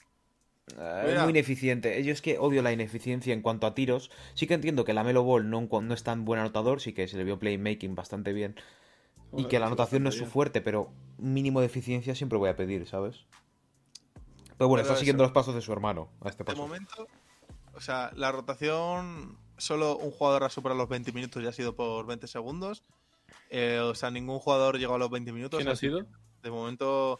Mira. 0.75 1.15
es 1.15 1.21
muy 1.23 1.31
ineficiente. 1.31 2.03
Yo 2.03 2.11
es 2.13 2.21
que 2.21 2.37
odio 2.37 2.61
la 2.61 2.71
ineficiencia 2.71 3.33
en 3.33 3.41
cuanto 3.41 3.65
a 3.65 3.73
tiros. 3.73 4.11
Sí 4.35 4.45
que 4.45 4.53
entiendo 4.53 4.85
que 4.85 4.93
la 4.93 5.03
Melo 5.03 5.23
Ball 5.23 5.49
no, 5.49 5.67
no 5.67 5.93
es 5.95 6.03
tan 6.03 6.25
buen 6.25 6.39
anotador, 6.39 6.79
sí 6.79 6.93
que 6.93 7.07
se 7.07 7.17
le 7.17 7.23
vio 7.23 7.39
playmaking 7.39 7.95
bastante 7.95 8.33
bien. 8.33 8.55
Y 9.37 9.45
que 9.45 9.59
la 9.59 9.67
anotación 9.67 10.03
no 10.03 10.09
es 10.09 10.15
su 10.15 10.25
fuerte, 10.25 10.61
pero 10.61 10.89
un 11.17 11.33
mínimo 11.33 11.59
de 11.59 11.67
eficiencia 11.67 12.15
siempre 12.15 12.37
voy 12.37 12.49
a 12.49 12.55
pedir, 12.55 12.87
¿sabes? 12.87 13.25
Pero 14.57 14.67
bueno, 14.67 14.81
Pero 14.81 14.93
está 14.93 14.95
siguiendo 14.95 15.23
eso. 15.23 15.29
los 15.29 15.33
pasos 15.33 15.55
de 15.55 15.61
su 15.61 15.71
hermano 15.71 16.09
a 16.21 16.29
este 16.29 16.43
De 16.43 16.45
paso. 16.45 16.57
momento, 16.61 17.07
o 17.75 17.81
sea, 17.81 18.11
la 18.15 18.31
rotación, 18.31 19.37
solo 19.57 19.97
un 19.97 20.11
jugador 20.11 20.43
ha 20.43 20.49
superado 20.49 20.77
los 20.79 20.89
20 20.89 21.11
minutos 21.13 21.41
y 21.43 21.47
ha 21.47 21.53
sido 21.53 21.75
por 21.75 22.05
20 22.05 22.27
segundos. 22.27 22.83
Eh, 23.51 23.79
o 23.79 23.95
sea, 23.95 24.11
ningún 24.11 24.39
jugador 24.39 24.77
llegó 24.77 24.95
a 24.95 24.97
los 24.97 25.09
20 25.09 25.31
minutos. 25.31 25.59
¿Quién 25.59 25.69
ha 25.69 25.75
sido? 25.75 26.05
De 26.43 26.51
momento, 26.51 27.19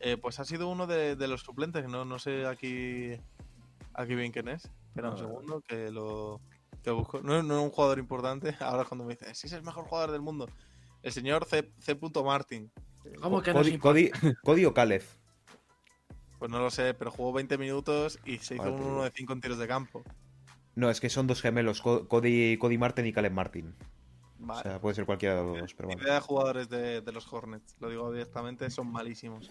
eh, 0.00 0.16
pues 0.16 0.40
ha 0.40 0.44
sido 0.44 0.68
uno 0.68 0.86
de, 0.86 1.14
de 1.16 1.28
los 1.28 1.42
suplentes. 1.42 1.86
No, 1.88 2.04
no 2.04 2.18
sé 2.18 2.46
aquí, 2.46 3.12
aquí 3.92 4.14
bien 4.14 4.32
quién 4.32 4.48
es. 4.48 4.70
Espera 4.88 5.10
un 5.10 5.18
segundo 5.18 5.60
que 5.60 5.90
lo 5.90 6.40
que 6.82 6.90
busco. 6.90 7.20
No, 7.22 7.42
no 7.42 7.58
es 7.58 7.64
un 7.64 7.70
jugador 7.70 7.98
importante. 7.98 8.56
Ahora 8.60 8.84
cuando 8.84 9.04
me 9.04 9.14
dice, 9.14 9.32
sí, 9.34 9.46
es 9.46 9.52
el 9.52 9.62
mejor 9.62 9.84
jugador 9.84 10.10
del 10.10 10.22
mundo. 10.22 10.48
El 11.04 11.12
señor 11.12 11.44
C. 11.44 11.70
C. 11.78 11.98
Martin. 12.24 12.72
¿Cómo 13.20 13.42
que 13.42 13.52
no 13.52 13.60
Cody, 13.60 13.78
Cody, 13.78 14.10
Cody 14.42 14.64
o 14.64 14.72
Caleb. 14.74 15.02
Pues 16.38 16.50
no 16.50 16.58
lo 16.58 16.70
sé, 16.70 16.94
pero 16.94 17.10
jugó 17.10 17.32
20 17.32 17.58
minutos 17.58 18.18
y 18.24 18.38
se 18.38 18.54
hizo 18.54 18.64
Vale, 18.64 18.74
un 18.74 18.80
pero- 18.82 18.94
1 18.96 19.04
de 19.04 19.10
5 19.14 19.32
en 19.34 19.40
tiros 19.40 19.58
de 19.58 19.68
campo. 19.68 20.02
No, 20.74 20.90
es 20.90 21.00
que 21.00 21.08
son 21.10 21.26
dos 21.26 21.40
gemelos, 21.40 21.80
Co- 21.82 22.08
Cody, 22.08 22.56
Cody 22.58 22.78
Martin 22.78 23.06
y 23.06 23.12
Caleb 23.12 23.32
Martin. 23.32 23.74
Vale. 24.38 24.60
O 24.60 24.62
sea, 24.62 24.80
puede 24.80 24.94
ser 24.96 25.06
cualquiera 25.06 25.36
de 25.36 25.44
los 25.44 25.58
dos, 25.60 25.74
pero 25.74 25.88
bueno. 25.88 26.02
idea 26.02 26.14
de 26.14 26.20
jugadores 26.20 26.68
de, 26.68 27.00
de 27.00 27.12
los 27.12 27.32
Hornets, 27.32 27.76
lo 27.80 27.88
digo 27.88 28.10
directamente, 28.12 28.68
son 28.70 28.90
malísimos. 28.90 29.50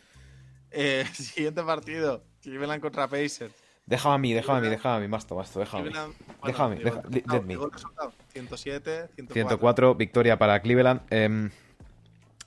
Eh, 0.71 1.05
siguiente 1.13 1.63
partido, 1.63 2.25
Cleveland 2.41 2.81
contra 2.81 3.07
Pacers. 3.07 3.53
Déjame 3.85 4.15
a 4.15 4.17
mí, 4.17 4.33
déjame 4.33 4.59
a 4.59 4.61
mí, 4.61 4.67
déjame 4.69 4.95
a 4.95 4.99
mí, 4.99 5.07
Masto, 5.09 5.35
Masto, 5.35 5.59
déjame. 5.59 5.83
Cleveland, 5.89 6.13
Déjame, 6.45 6.75
digo 6.77 6.89
deja- 6.89 6.99
el 7.01 7.03
let 7.05 7.11
resultado, 7.15 7.41
me. 7.41 7.47
digo 7.49 7.65
el 7.65 7.71
resultado, 7.71 8.13
107, 8.29 9.07
104. 9.15 9.33
104, 9.33 9.95
victoria 9.95 10.37
para 10.39 10.61
Cleveland. 10.61 11.01
Em, 11.09 11.49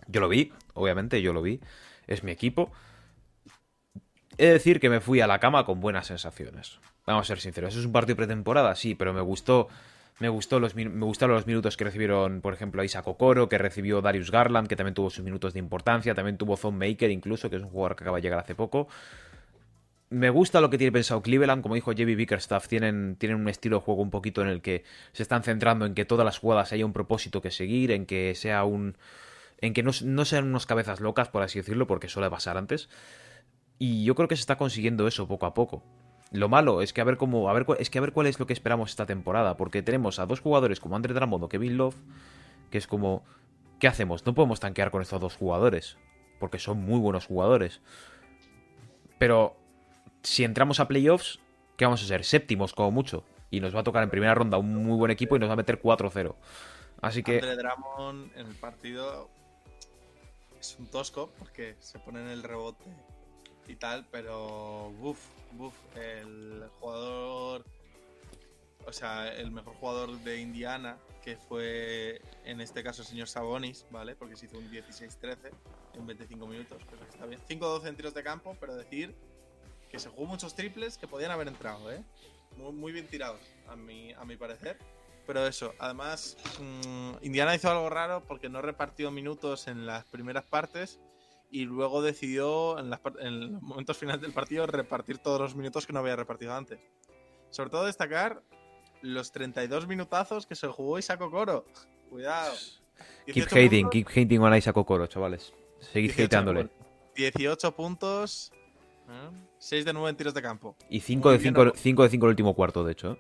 yo 0.09 0.21
lo 0.21 0.29
vi, 0.29 0.53
obviamente, 0.75 1.21
yo 1.21 1.33
lo 1.35 1.43
vi. 1.43 1.61
Es 2.07 2.23
mi 2.23 2.31
equipo. 2.33 2.73
He 4.39 4.47
de 4.47 4.53
decir 4.53 4.81
que 4.81 4.89
me 4.91 5.01
fui 5.01 5.21
a 5.21 5.27
la 5.27 5.39
cama 5.39 5.65
con 5.67 5.81
buenas 5.81 6.07
sensaciones. 6.07 6.79
Vamos 7.07 7.27
a 7.27 7.29
ser 7.29 7.41
sinceros. 7.41 7.75
¿Es 7.77 7.85
un 7.85 7.93
partido 7.93 8.17
pretemporada? 8.17 8.75
Sí, 8.75 8.95
pero 8.95 9.13
me 9.13 9.21
gustó. 9.21 9.69
Me, 10.19 10.31
gustó 10.31 10.59
los, 10.61 10.75
me 10.75 10.85
gustaron 11.05 11.37
los 11.37 11.47
minutos 11.47 11.77
que 11.77 11.85
recibieron, 11.85 12.41
por 12.41 12.55
ejemplo, 12.55 12.83
Isaac 12.83 13.07
Okoro, 13.07 13.51
que 13.51 13.59
recibió 13.59 14.01
Darius 14.01 14.31
Garland, 14.31 14.67
que 14.67 14.75
también 14.75 14.95
tuvo 14.95 15.11
sus 15.11 15.23
minutos 15.23 15.53
de 15.53 15.59
importancia. 15.59 16.15
También 16.15 16.39
tuvo 16.39 16.57
Zone 16.57 16.89
Maker, 16.89 17.11
incluso, 17.11 17.51
que 17.51 17.57
es 17.57 17.63
un 17.63 17.69
jugador 17.69 17.97
que 17.97 18.05
acaba 18.05 18.17
de 18.17 18.23
llegar 18.23 18.39
hace 18.39 18.55
poco. 18.55 18.89
Me 20.09 20.31
gusta 20.31 20.61
lo 20.61 20.71
que 20.71 20.79
tiene 20.79 20.93
pensado 20.93 21.21
Cleveland, 21.21 21.63
como 21.63 21.75
dijo 21.75 21.91
J.B. 21.91 22.15
Bickerstaff, 22.15 22.69
tienen, 22.69 23.17
tienen 23.17 23.41
un 23.41 23.49
estilo 23.49 23.79
de 23.79 23.83
juego 23.83 24.03
un 24.03 24.11
poquito 24.11 24.41
en 24.41 24.49
el 24.49 24.63
que 24.63 24.85
se 25.13 25.25
están 25.25 25.43
centrando 25.43 25.85
en 25.85 25.95
que 25.95 26.05
todas 26.05 26.25
las 26.25 26.39
jugadas 26.39 26.73
haya 26.73 26.87
un 26.87 26.93
propósito 26.93 27.43
que 27.43 27.51
seguir, 27.51 27.91
en 27.91 28.07
que 28.07 28.35
sea 28.37 28.63
un, 28.63 28.97
en 29.61 29.73
que 29.73 29.83
no, 29.83 29.91
no 30.05 30.25
sean 30.25 30.45
unos 30.45 30.65
cabezas 30.65 31.01
locas, 31.01 31.29
por 31.29 31.43
así 31.43 31.59
decirlo, 31.59 31.89
porque 31.89 32.09
suele 32.09 32.31
pasar 32.31 32.57
antes. 32.57 32.89
Y 33.79 34.05
yo 34.05 34.15
creo 34.15 34.29
que 34.29 34.37
se 34.37 34.41
está 34.41 34.57
consiguiendo 34.57 35.09
eso 35.09 35.27
poco 35.27 35.45
a 35.45 35.55
poco. 35.55 35.83
Lo 36.31 36.49
malo 36.49 36.83
es 36.83 36.93
que 36.93 37.01
a 37.01 37.05
ver 37.05 37.17
cómo, 37.17 37.49
a 37.51 37.53
ver, 37.53 37.67
es 37.81 37.91
que 37.91 37.99
a 37.99 38.01
ver 38.01 38.13
cuál 38.13 38.29
es 38.29 38.39
lo 38.39 38.47
que 38.47 38.53
esperamos 38.53 38.91
esta 38.91 39.07
temporada, 39.07 39.57
porque 39.57 39.83
tenemos 39.83 40.21
a 40.21 40.27
dos 40.27 40.41
jugadores 40.41 40.79
como 40.79 40.95
Andre 40.95 41.15
Drummond 41.15 41.45
o 41.45 41.49
Kevin 41.49 41.77
Love, 41.77 41.97
que 42.71 42.79
es 42.79 42.87
como, 42.87 43.25
¿qué 43.81 43.89
hacemos? 43.89 44.25
No 44.25 44.35
podemos 44.35 44.61
tanquear 44.61 44.93
con 44.93 45.03
estos 45.03 45.21
dos 45.21 45.35
jugadores, 45.35 45.99
porque 46.39 46.61
son 46.61 46.79
muy 46.79 47.01
buenos 47.01 47.27
jugadores. 47.27 47.81
Pero 49.19 49.57
si 50.27 50.43
entramos 50.43 50.81
a 50.81 50.89
playoffs, 50.89 51.39
¿qué 51.77 51.85
vamos 51.85 52.03
a 52.03 52.07
ser? 52.07 52.25
Séptimos 52.25 52.75
como 52.75 52.91
mucho, 52.91 53.23
y 53.49 53.61
nos 53.61 53.75
va 53.75 53.81
a 53.81 53.85
tocar 53.85 54.03
en 54.03 54.11
primera 54.11 54.35
ronda 54.35 54.59
un 54.59 54.75
muy 54.75 54.99
buen 54.99 55.13
equipo 55.13 55.37
y 55.37 55.39
nos 55.39 55.49
va 55.49 55.53
a 55.53 55.57
meter 55.57 55.81
4-0. 55.81 56.35
Así 57.01 57.23
que 57.23 57.35
Andre 57.35 57.57
Drummond 57.57 58.37
en 58.37 58.47
el 58.49 58.55
partido 58.57 59.31
es 60.59 60.77
un 60.81 60.89
tosco 60.89 61.31
porque 61.39 61.77
se 61.79 62.01
pone 62.01 62.21
en 62.21 62.29
el 62.29 62.43
rebote 62.43 62.85
y 63.69 63.77
tal, 63.77 64.05
pero 64.11 64.91
buf, 64.99 65.21
buf, 65.53 65.75
el 65.95 66.65
jugador, 66.81 67.65
o 68.85 68.93
sea, 68.93 69.29
el 69.29 69.53
mejor 69.53 69.75
jugador 69.75 70.19
de 70.25 70.41
Indiana, 70.41 70.99
que 71.23 71.37
fue 71.37 72.21
en 72.45 72.61
este 72.61 72.83
caso 72.83 73.03
el 73.03 73.09
señor 73.09 73.29
Sabonis, 73.29 73.87
¿vale? 73.93 74.17
Porque 74.17 74.35
se 74.35 74.47
hizo 74.47 74.59
un 74.59 74.69
16-13 74.73 75.37
en 75.95 76.07
25 76.07 76.47
minutos, 76.49 76.85
cosa 76.85 77.05
que 77.05 77.11
está 77.11 77.27
bien. 77.27 77.41
5-12 77.49 77.87
en 77.87 77.97
tiros 77.97 78.15
de 78.15 78.25
campo, 78.25 78.57
pero 78.59 78.75
decir 78.75 79.15
que 79.91 79.99
se 79.99 80.09
jugó 80.09 80.27
muchos 80.27 80.55
triples 80.55 80.99
que 80.99 81.07
podían 81.07 81.31
haber 81.31 81.49
entrado, 81.49 81.91
¿eh? 81.93 82.03
Muy, 82.57 82.73
muy 82.73 82.93
bien 82.93 83.07
tirados, 83.07 83.41
a 83.69 83.77
mi, 83.77 84.13
a 84.13 84.25
mi 84.25 84.37
parecer. 84.37 84.79
Pero 85.27 85.47
eso, 85.47 85.75
además, 85.79 86.37
mmm, 86.61 87.15
Indiana 87.23 87.55
hizo 87.55 87.71
algo 87.71 87.91
raro 87.91 88.23
porque 88.27 88.49
no 88.49 88.63
repartió 88.63 89.11
minutos 89.11 89.67
en 89.67 89.85
las 89.85 90.05
primeras 90.05 90.45
partes 90.45 91.01
y 91.51 91.65
luego 91.65 92.03
decidió 92.03 92.79
en, 92.79 92.91
las, 92.91 93.01
en, 93.21 93.53
los 93.53 93.63
momentos 93.63 93.97
finales 93.97 94.23
del 94.23 94.33
partido 94.33 94.67
repartir 94.67 95.19
todos 95.19 95.41
los 95.41 95.57
minutos 95.57 95.87
que 95.87 95.93
no 95.93 95.99
había 95.99 96.17
repartido 96.17 96.55
antes. 96.55 96.79
Sobre 97.51 97.71
todo 97.71 97.87
destacar 97.87 98.43
los 99.03 99.33
32 99.33 99.87
minutazos 99.87 100.47
que 100.47 100.55
se 100.55 100.69
jugó 100.69 100.99
Isako 100.99 101.31
Coro. 101.31 101.65
Cuidado. 102.09 102.55
Keep 103.27 103.49
hating, 103.51 103.85
puntos, 103.85 103.93
keep 103.93 104.09
hating 104.09 104.41
on 104.41 104.55
Isako 104.55 104.85
Coro, 104.87 105.07
chavales. 105.07 105.53
Seguid 105.81 106.11
18, 106.15 106.25
hateándole. 106.25 106.69
18 107.17 107.73
puntos, 107.75 108.53
¿eh? 109.09 109.46
6 109.59 109.85
de 109.85 109.93
9 109.93 110.11
en 110.11 110.17
tiros 110.17 110.35
de 110.35 110.43
campo. 110.43 110.77
Y 110.91 111.01
5 111.01 111.31
de 111.31 111.39
5, 111.39 111.73
5 111.75 112.03
de 112.03 112.09
5 112.09 112.27
el 112.27 112.31
último 112.31 112.55
cuarto, 112.55 112.85
de 112.85 112.93
hecho. 112.93 113.13
¿eh? 113.13 113.19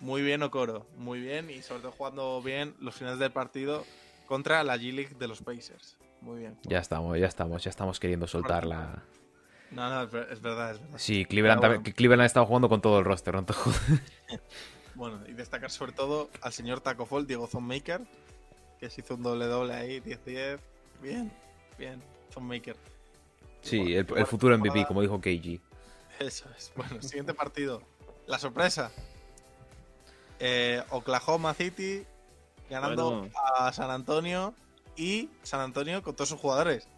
Muy 0.00 0.22
bien 0.22 0.42
Okoro, 0.42 0.86
muy 0.96 1.20
bien 1.20 1.48
y 1.50 1.62
sobre 1.62 1.82
todo 1.82 1.92
jugando 1.92 2.42
bien 2.42 2.74
los 2.80 2.96
finales 2.96 3.20
del 3.20 3.30
partido 3.30 3.84
contra 4.26 4.64
la 4.64 4.76
G-League 4.76 5.14
de 5.18 5.28
los 5.28 5.42
Pacers. 5.42 5.96
Muy 6.20 6.40
bien. 6.40 6.58
Ya 6.64 6.78
estamos, 6.78 7.18
ya 7.18 7.26
estamos, 7.26 7.62
ya 7.62 7.70
estamos 7.70 8.00
queriendo 8.00 8.26
soltar 8.26 8.64
la... 8.64 9.04
No, 9.70 9.88
no, 9.88 10.02
es 10.02 10.10
verdad, 10.10 10.32
es 10.32 10.42
verdad. 10.42 10.80
Sí, 10.96 11.24
Cleveland, 11.24 11.60
bueno. 11.60 11.82
Cleveland 11.82 12.22
ha 12.22 12.26
estado 12.26 12.46
jugando 12.46 12.68
con 12.68 12.80
todo 12.80 12.98
el 12.98 13.04
roster, 13.04 13.34
¿no? 13.34 13.46
bueno, 14.94 15.20
y 15.26 15.32
destacar 15.32 15.70
sobre 15.70 15.92
todo 15.92 16.30
al 16.42 16.52
señor 16.52 16.80
Taco 16.80 17.06
Fall, 17.06 17.26
Diego 17.26 17.46
Zonmaker, 17.46 18.02
que 18.78 18.90
se 18.90 19.00
hizo 19.00 19.14
un 19.14 19.22
doble 19.22 19.46
doble 19.46 19.74
ahí, 19.74 20.00
10-10. 20.00 20.58
Bien, 21.00 21.32
bien, 21.78 22.02
Zonmaker. 22.32 22.76
Sí, 23.62 23.78
bueno, 23.78 23.98
el, 23.98 24.18
el, 24.18 24.26
futuro 24.26 24.58
MVP, 24.58 24.70
jugada. 24.70 24.88
como 24.88 25.02
dijo 25.02 25.20
KG. 25.20 25.60
Eso 26.18 26.48
es. 26.56 26.72
Bueno, 26.76 27.00
siguiente 27.02 27.34
partido. 27.34 27.82
La 28.26 28.38
sorpresa. 28.38 28.90
Eh, 30.38 30.82
Oklahoma 30.90 31.54
City 31.54 32.04
ganando 32.68 33.10
bueno. 33.10 33.32
a 33.56 33.72
San 33.72 33.90
Antonio 33.90 34.54
y 34.96 35.28
San 35.42 35.60
Antonio 35.60 36.02
con 36.02 36.14
todos 36.14 36.30
sus 36.30 36.40
jugadores. 36.40 36.88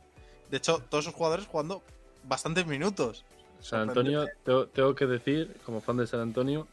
De 0.51 0.57
hecho, 0.57 0.83
todos 0.89 1.05
sus 1.05 1.15
jugadores 1.15 1.47
jugando 1.47 1.83
bastantes 2.25 2.67
minutos. 2.67 3.25
San 3.61 3.89
Antonio, 3.89 4.27
tengo, 4.45 4.67
tengo, 4.69 4.95
que 4.95 5.07
decir, 5.07 5.57
como 5.65 5.81
fan 5.81 5.97
de 5.97 6.07
San 6.07 6.21
Antonio, 6.21 6.69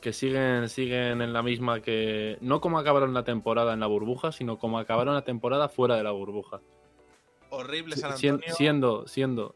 que 0.00 0.12
siguen, 0.12 0.68
siguen 0.68 1.22
en 1.22 1.32
la 1.32 1.42
misma 1.42 1.80
que. 1.80 2.38
No 2.40 2.60
como 2.60 2.78
acabaron 2.78 3.14
la 3.14 3.24
temporada 3.24 3.72
en 3.72 3.80
la 3.80 3.86
burbuja, 3.86 4.32
sino 4.32 4.58
como 4.58 4.78
acabaron 4.78 5.14
la 5.14 5.24
temporada 5.24 5.68
fuera 5.68 5.96
de 5.96 6.02
la 6.02 6.10
burbuja. 6.10 6.60
Horrible 7.52 7.96
San 7.96 8.12
Antonio. 8.12 8.40
Siendo, 8.54 9.06
siendo, 9.06 9.54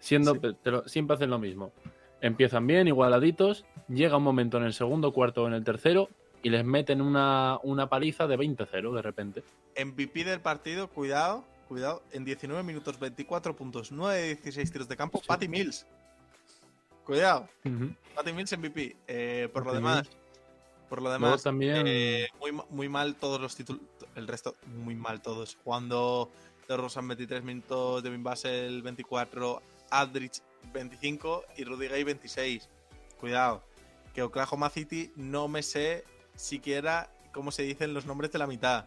siendo, 0.00 0.34
sí. 0.34 0.40
pero 0.62 0.86
siempre 0.88 1.14
hacen 1.14 1.30
lo 1.30 1.38
mismo. 1.38 1.72
Empiezan 2.20 2.66
bien, 2.66 2.88
igualaditos, 2.88 3.64
llega 3.88 4.16
un 4.16 4.24
momento 4.24 4.58
en 4.58 4.64
el 4.64 4.74
segundo 4.74 5.12
cuarto 5.12 5.44
o 5.44 5.46
en 5.46 5.54
el 5.54 5.64
tercero 5.64 6.08
y 6.42 6.50
les 6.50 6.64
meten 6.64 7.00
una, 7.00 7.58
una 7.62 7.88
paliza 7.88 8.26
de 8.26 8.36
20-0 8.36 8.94
de 8.94 9.02
repente. 9.02 9.44
MVP 9.82 10.24
del 10.24 10.40
partido, 10.40 10.88
cuidado, 10.88 11.44
cuidado, 11.68 12.02
en 12.12 12.24
19 12.24 12.62
minutos 12.62 12.98
24 12.98 13.54
puntos, 13.56 13.92
9 13.92 14.20
de 14.20 14.26
16 14.34 14.72
tiros 14.72 14.88
de 14.88 14.96
campo, 14.96 15.18
sí. 15.18 15.24
Patty 15.28 15.48
Mills. 15.48 15.86
Cuidado, 17.04 17.48
uh 17.64 17.68
-huh. 17.68 17.96
Patty 18.14 18.32
Mills 18.32 18.58
MVP. 18.58 18.96
Eh, 19.06 19.48
por, 19.52 19.64
lo 19.64 19.72
demás, 19.72 20.10
por 20.88 21.00
lo 21.00 21.10
demás, 21.10 21.42
también... 21.42 21.86
eh, 21.86 22.28
muy, 22.40 22.52
muy 22.70 22.88
mal 22.88 23.14
todos 23.14 23.40
los 23.40 23.54
títulos, 23.56 23.82
el 24.14 24.26
resto 24.28 24.56
muy 24.66 24.94
mal 24.94 25.22
todos. 25.22 25.56
Jugando 25.64 26.30
de 26.70 26.76
Rosan 26.76 27.08
23 27.08 27.42
minutos, 27.42 28.02
Devin 28.02 28.22
Basel 28.22 28.82
24, 28.82 29.60
Aldrich 29.90 30.40
25 30.72 31.44
y 31.56 31.64
Rudy 31.64 31.88
Gay 31.88 32.04
26. 32.04 32.68
Cuidado, 33.18 33.62
que 34.14 34.22
Oklahoma 34.22 34.70
City 34.70 35.12
no 35.16 35.48
me 35.48 35.62
sé 35.62 36.04
siquiera 36.36 37.10
cómo 37.32 37.50
se 37.50 37.64
dicen 37.64 37.92
los 37.92 38.06
nombres 38.06 38.30
de 38.30 38.38
la 38.38 38.46
mitad. 38.46 38.86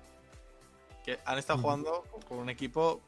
Que 1.04 1.20
han 1.26 1.38
estado 1.38 1.60
jugando 1.60 2.06
con 2.28 2.40
un 2.40 2.50
equipo 2.50 3.02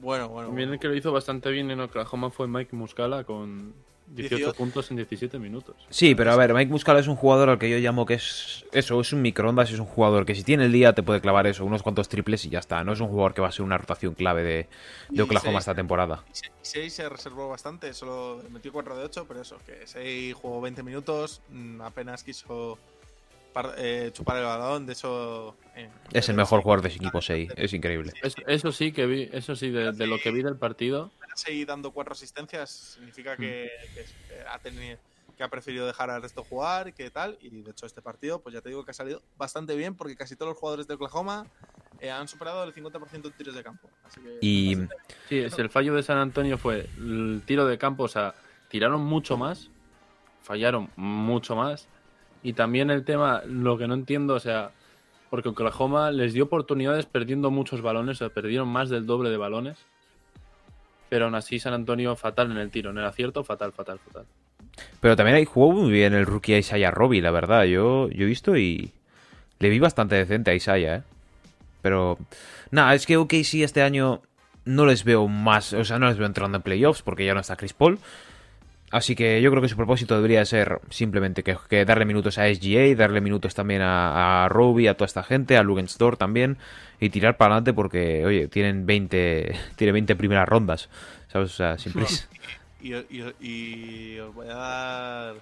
bueno, 0.00 0.28
bueno. 0.28 0.48
También 0.48 0.72
el 0.72 0.78
que 0.80 0.88
lo 0.88 0.94
hizo 0.94 1.12
bastante 1.12 1.50
bien 1.50 1.70
en 1.70 1.80
Oklahoma 1.80 2.30
fue 2.30 2.48
Mike 2.48 2.74
Muscala 2.74 3.24
con 3.24 3.74
18, 4.14 4.36
18, 4.36 4.54
puntos 4.54 4.90
en 4.90 4.96
17 4.96 5.38
minutos. 5.38 5.74
Sí, 5.90 6.14
pero 6.14 6.32
a 6.32 6.36
ver, 6.36 6.54
Mike 6.54 6.70
Muscala 6.70 7.00
es 7.00 7.08
un 7.08 7.16
jugador 7.16 7.48
al 7.48 7.58
que 7.58 7.68
yo 7.68 7.78
llamo 7.78 8.06
que 8.06 8.14
es 8.14 8.64
eso, 8.72 9.00
es 9.00 9.12
un 9.12 9.22
microondas, 9.22 9.70
es 9.70 9.78
un 9.78 9.86
jugador 9.86 10.24
que 10.24 10.34
si 10.34 10.44
tiene 10.44 10.66
el 10.66 10.72
día 10.72 10.92
te 10.92 11.02
puede 11.02 11.20
clavar 11.20 11.46
eso, 11.46 11.64
unos 11.64 11.82
cuantos 11.82 12.08
triples 12.08 12.44
y 12.44 12.50
ya 12.50 12.60
está. 12.60 12.84
No 12.84 12.92
es 12.92 13.00
un 13.00 13.08
jugador 13.08 13.34
que 13.34 13.40
va 13.40 13.48
a 13.48 13.52
ser 13.52 13.64
una 13.64 13.76
rotación 13.76 14.14
clave 14.14 14.42
de, 14.42 14.68
de 15.10 15.22
Oklahoma 15.22 15.58
esta 15.58 15.74
temporada. 15.74 16.24
6 16.62 16.92
se 16.92 17.08
reservó 17.08 17.48
bastante, 17.48 17.92
solo 17.92 18.42
metió 18.50 18.72
4 18.72 18.96
de 18.96 19.04
8, 19.04 19.24
pero 19.26 19.42
eso, 19.42 19.58
que 19.66 19.86
6 19.86 20.34
jugó 20.34 20.60
20 20.60 20.82
minutos, 20.82 21.40
mm, 21.50 21.80
apenas 21.82 22.22
quiso 22.22 22.78
eh, 23.76 24.10
chupar 24.12 24.38
el 24.38 24.44
balón, 24.44 24.86
de 24.86 24.92
eso... 24.92 25.56
Eh, 25.76 25.88
es 26.12 26.28
el 26.28 26.36
mejor 26.36 26.62
jugador 26.62 26.82
de 26.82 26.88
ese 26.88 26.98
equipo 26.98 27.20
6, 27.20 27.52
es 27.56 27.72
increíble. 27.72 28.12
Eso, 28.22 28.38
eso, 28.46 28.72
sí 28.72 28.92
que 28.92 29.06
vi, 29.06 29.28
eso 29.32 29.54
sí, 29.56 29.70
de, 29.70 29.92
de, 29.92 30.06
lo 30.06 30.18
que 30.18 30.30
vi 30.30 30.42
del 30.42 30.56
partido... 30.56 31.10
Seguir 31.34 31.66
dando 31.66 31.90
cuatro 31.90 32.12
asistencias 32.12 32.70
significa 32.70 33.36
que, 33.36 33.70
que, 33.94 34.06
ha 34.48 34.58
tenido, 34.58 34.98
que 35.36 35.42
ha 35.42 35.48
preferido 35.48 35.86
dejar 35.86 36.10
al 36.10 36.22
resto 36.22 36.44
jugar 36.44 36.88
y 36.88 36.92
que 36.92 37.10
tal, 37.10 37.36
y 37.40 37.50
de 37.50 37.70
hecho 37.70 37.86
este 37.86 38.02
partido, 38.02 38.40
pues 38.40 38.54
ya 38.54 38.60
te 38.60 38.68
digo 38.68 38.84
que 38.84 38.92
ha 38.92 38.94
salido 38.94 39.22
bastante 39.36 39.74
bien 39.76 39.94
porque 39.94 40.16
casi 40.16 40.36
todos 40.36 40.50
los 40.50 40.58
jugadores 40.58 40.86
de 40.86 40.94
Oklahoma 40.94 41.46
eh, 42.00 42.10
han 42.10 42.28
superado 42.28 42.64
el 42.64 42.74
50% 42.74 43.22
de 43.22 43.30
tiros 43.30 43.54
de 43.54 43.62
campo. 43.62 43.88
Así 44.04 44.20
que, 44.20 44.38
y... 44.40 44.76
Sí, 45.28 45.38
es 45.38 45.58
el 45.58 45.70
fallo 45.70 45.94
de 45.94 46.02
San 46.02 46.18
Antonio 46.18 46.58
fue 46.58 46.88
el 46.96 47.42
tiro 47.46 47.66
de 47.66 47.78
campo, 47.78 48.04
o 48.04 48.08
sea, 48.08 48.34
tiraron 48.68 49.02
mucho 49.02 49.36
más, 49.36 49.70
fallaron 50.42 50.90
mucho 50.96 51.56
más, 51.56 51.88
y 52.42 52.52
también 52.52 52.90
el 52.90 53.04
tema, 53.04 53.42
lo 53.46 53.78
que 53.78 53.88
no 53.88 53.94
entiendo, 53.94 54.34
o 54.34 54.40
sea, 54.40 54.70
porque 55.30 55.48
Oklahoma 55.48 56.10
les 56.10 56.32
dio 56.32 56.44
oportunidades 56.44 57.06
perdiendo 57.06 57.50
muchos 57.50 57.80
balones, 57.80 58.18
o 58.18 58.18
sea, 58.18 58.28
perdieron 58.28 58.68
más 58.68 58.90
del 58.90 59.06
doble 59.06 59.30
de 59.30 59.36
balones. 59.36 59.78
Pero 61.08 61.26
aún 61.26 61.34
así 61.34 61.58
San 61.58 61.74
Antonio 61.74 62.16
fatal 62.16 62.50
en 62.50 62.58
el 62.58 62.70
tiro, 62.70 62.90
en 62.90 62.98
el 62.98 63.04
acierto, 63.04 63.44
fatal, 63.44 63.72
fatal, 63.72 63.98
fatal. 63.98 64.24
Pero 65.00 65.16
también 65.16 65.36
ahí 65.36 65.44
jugó 65.44 65.72
muy 65.72 65.90
bien 65.90 66.14
el 66.14 66.26
rookie 66.26 66.56
Isaiah 66.56 66.90
Robbie, 66.90 67.20
la 67.20 67.30
verdad. 67.30 67.64
Yo, 67.64 68.08
yo 68.08 68.24
he 68.24 68.28
visto 68.28 68.56
y 68.56 68.92
le 69.58 69.68
vi 69.68 69.78
bastante 69.78 70.16
decente 70.16 70.50
a 70.50 70.54
Isaiah, 70.54 70.96
¿eh? 70.96 71.02
Pero 71.82 72.18
nada, 72.70 72.94
es 72.94 73.06
que 73.06 73.18
OKC 73.18 73.62
este 73.62 73.82
año 73.82 74.22
no 74.64 74.86
les 74.86 75.04
veo 75.04 75.28
más, 75.28 75.74
o 75.74 75.84
sea, 75.84 75.98
no 75.98 76.06
les 76.06 76.16
veo 76.16 76.26
entrando 76.26 76.56
en 76.56 76.62
playoffs 76.62 77.02
porque 77.02 77.26
ya 77.26 77.34
no 77.34 77.40
está 77.40 77.56
Chris 77.56 77.74
Paul. 77.74 77.98
Así 78.94 79.16
que 79.16 79.42
yo 79.42 79.50
creo 79.50 79.60
que 79.60 79.68
su 79.68 79.74
propósito 79.74 80.14
debería 80.14 80.44
ser 80.44 80.80
simplemente 80.88 81.42
que, 81.42 81.56
que 81.68 81.84
darle 81.84 82.04
minutos 82.04 82.38
a 82.38 82.44
SGA, 82.46 82.94
darle 82.96 83.20
minutos 83.20 83.52
también 83.52 83.82
a, 83.82 84.44
a 84.44 84.48
Roby, 84.48 84.86
a 84.86 84.96
toda 84.96 85.06
esta 85.06 85.24
gente, 85.24 85.56
a 85.56 85.64
Lugensdor 85.64 86.16
también, 86.16 86.58
y 87.00 87.10
tirar 87.10 87.36
para 87.36 87.54
adelante 87.54 87.72
porque, 87.72 88.24
oye, 88.24 88.46
tienen 88.46 88.86
20, 88.86 89.58
tiene 89.76 89.92
20 89.92 90.14
primeras 90.14 90.48
rondas, 90.48 90.90
¿sabes? 91.26 91.50
O 91.50 91.56
sea, 91.56 91.76
simple. 91.76 92.06
Y, 92.80 92.94
y, 92.94 93.34
y, 93.40 94.18
os 94.20 94.32
voy 94.32 94.46
a 94.46 94.54
dar 94.54 95.34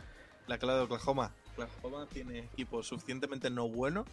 la 0.46 0.57
clave 0.57 0.78
de 0.78 0.84
Oklahoma. 0.86 1.32
Oklahoma 1.53 2.07
tiene 2.11 2.38
equipo 2.38 2.82
suficientemente 2.82 3.50
no 3.50 3.68
bueno 3.68 4.07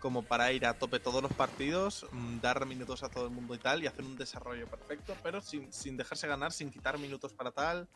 como 0.00 0.22
para 0.22 0.50
ir 0.50 0.66
a 0.66 0.74
tope 0.74 0.98
todos 0.98 1.22
los 1.22 1.32
partidos, 1.32 2.06
mm, 2.10 2.40
dar 2.40 2.66
minutos 2.66 3.04
a 3.04 3.08
todo 3.08 3.26
el 3.26 3.30
mundo 3.30 3.54
y 3.54 3.58
tal, 3.58 3.84
y 3.84 3.86
hacer 3.86 4.04
un 4.04 4.16
desarrollo 4.16 4.66
perfecto, 4.66 5.14
pero 5.22 5.40
sin, 5.40 5.72
sin 5.72 5.96
dejarse 5.96 6.26
ganar, 6.26 6.50
sin 6.50 6.72
quitar 6.72 6.98
minutos 6.98 7.32
para 7.34 7.52
tal. 7.52 7.86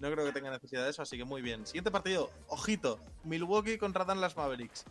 No 0.00 0.10
creo 0.10 0.26
que 0.26 0.32
tenga 0.32 0.50
necesidad 0.50 0.84
de 0.84 0.90
eso, 0.90 1.00
así 1.02 1.16
que 1.16 1.24
muy 1.24 1.40
bien. 1.40 1.66
Siguiente 1.66 1.90
partido, 1.90 2.30
ojito, 2.48 2.98
Milwaukee 3.24 3.78
contra 3.78 4.04
Dallas 4.04 4.36
Mavericks. 4.36 4.84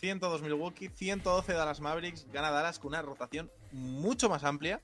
102 0.00 0.42
Milwaukee, 0.42 0.88
112 0.88 1.52
Dallas 1.52 1.80
Mavericks. 1.80 2.26
Gana 2.32 2.50
Dallas 2.50 2.78
con 2.80 2.88
una 2.88 3.02
rotación 3.02 3.48
mucho 3.70 4.28
más 4.28 4.42
amplia. 4.42 4.80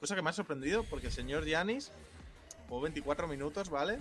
Cosa 0.00 0.16
que 0.16 0.22
me 0.22 0.30
ha 0.30 0.32
sorprendido 0.32 0.82
porque 0.84 1.06
el 1.06 1.12
señor 1.12 1.44
Giannis 1.44 1.92
jugó 2.68 2.80
24 2.80 3.28
minutos, 3.28 3.70
¿vale? 3.70 4.00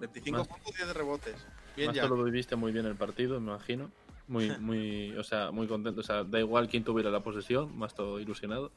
25 0.00 0.38
Más- 0.38 0.48
puntos, 0.48 0.74
10 0.74 0.94
rebotes. 0.94 1.36
Bien, 1.76 1.88
Más 1.88 1.96
ya. 1.96 2.06
lo 2.06 2.22
viviste 2.24 2.56
muy 2.56 2.72
bien 2.72 2.86
el 2.86 2.96
partido, 2.96 3.38
me 3.40 3.52
imagino. 3.52 3.90
Muy, 4.26 4.50
muy, 4.58 5.16
o 5.16 5.22
sea, 5.22 5.52
muy 5.52 5.68
contento. 5.68 6.00
O 6.00 6.04
sea, 6.04 6.24
da 6.24 6.40
igual 6.40 6.68
quién 6.68 6.82
tuviera 6.82 7.10
la 7.10 7.20
posesión, 7.20 7.76
más 7.78 7.94
todo 7.94 8.18
ilusionado. 8.18 8.72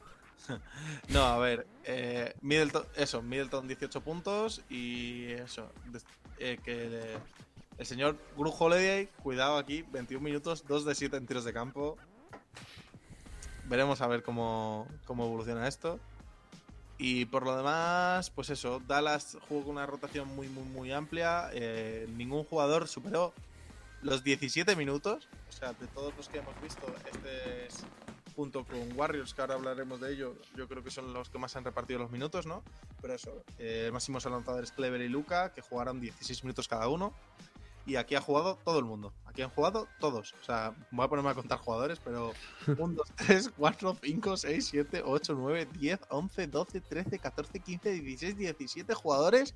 No, 1.08 1.24
a 1.24 1.38
ver, 1.38 1.66
eh, 1.84 2.34
eso, 2.96 3.22
Middleton 3.22 3.68
18 3.68 4.00
puntos 4.00 4.62
y 4.68 5.32
eso, 5.32 5.70
eh, 6.38 6.58
que 6.62 7.16
el 7.78 7.86
señor 7.86 8.16
Gru 8.36 8.54
Holiday, 8.56 9.08
cuidado 9.22 9.58
aquí, 9.58 9.82
21 9.92 10.24
minutos, 10.24 10.64
2 10.66 10.84
de 10.84 10.94
7 10.94 11.16
en 11.16 11.26
tiros 11.26 11.44
de 11.44 11.52
campo. 11.52 11.96
Veremos 13.64 14.00
a 14.00 14.06
ver 14.06 14.22
cómo, 14.22 14.86
cómo 15.04 15.26
evoluciona 15.26 15.66
esto. 15.68 15.98
Y 16.98 17.26
por 17.26 17.44
lo 17.44 17.56
demás, 17.56 18.30
pues 18.30 18.48
eso, 18.48 18.80
Dallas 18.86 19.36
jugó 19.48 19.64
con 19.64 19.72
una 19.72 19.84
rotación 19.84 20.34
muy, 20.34 20.48
muy, 20.48 20.64
muy 20.64 20.92
amplia. 20.92 21.50
eh, 21.52 22.06
ningún 22.16 22.44
jugador 22.44 22.88
superó 22.88 23.34
los 24.00 24.24
17 24.24 24.74
minutos. 24.76 25.28
O 25.50 25.52
sea, 25.52 25.74
de 25.74 25.86
todos 25.88 26.16
los 26.16 26.28
que 26.28 26.38
hemos 26.38 26.58
visto, 26.62 26.86
este 27.12 27.66
es 27.66 27.84
junto 28.36 28.64
con 28.64 28.92
Warriors, 28.96 29.32
que 29.32 29.40
ahora 29.40 29.54
hablaremos 29.54 29.98
de 30.00 30.12
ello, 30.12 30.36
yo 30.54 30.68
creo 30.68 30.84
que 30.84 30.90
son 30.90 31.12
los 31.14 31.30
que 31.30 31.38
más 31.38 31.56
han 31.56 31.64
repartido 31.64 31.98
los 32.00 32.10
minutos, 32.10 32.46
¿no? 32.46 32.62
Pero 33.00 33.14
eso, 33.14 33.44
eh, 33.58 33.88
máximos 33.92 34.26
anotadores 34.26 34.70
Clever 34.72 35.00
y 35.00 35.08
Luca, 35.08 35.54
que 35.54 35.62
jugaron 35.62 36.00
16 36.00 36.44
minutos 36.44 36.68
cada 36.68 36.86
uno. 36.88 37.14
Y 37.86 37.94
aquí 37.96 38.16
ha 38.16 38.20
jugado 38.20 38.58
todo 38.64 38.80
el 38.80 38.84
mundo. 38.84 39.12
Aquí 39.26 39.42
han 39.42 39.50
jugado 39.50 39.86
todos. 40.00 40.34
O 40.42 40.44
sea, 40.44 40.74
voy 40.90 41.06
a 41.06 41.08
ponerme 41.08 41.30
a 41.30 41.34
contar 41.34 41.58
jugadores, 41.58 42.00
pero 42.04 42.32
1, 42.66 42.76
2, 42.76 43.12
3, 43.14 43.52
4, 43.56 43.96
5, 44.02 44.36
6, 44.36 44.66
7, 44.66 45.02
8, 45.04 45.34
9, 45.38 45.68
10, 45.78 46.00
11, 46.10 46.46
12, 46.48 46.80
13, 46.80 47.18
14, 47.20 47.60
15, 47.60 47.92
16, 47.92 48.36
17 48.36 48.94
jugadores 48.94 49.54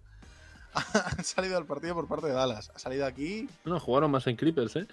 han 1.17 1.25
salido 1.25 1.57
del 1.57 1.67
partido 1.67 1.95
por 1.95 2.07
parte 2.07 2.29
de 2.29 2.33
Dallas. 2.33 2.71
Ha 2.75 2.79
salido 2.79 3.05
aquí 3.05 3.49
No, 3.65 3.81
jugaron 3.81 4.13
más 4.13 4.27
en 4.29 4.37
Clippers, 4.37 4.77
¿eh? 4.77 4.87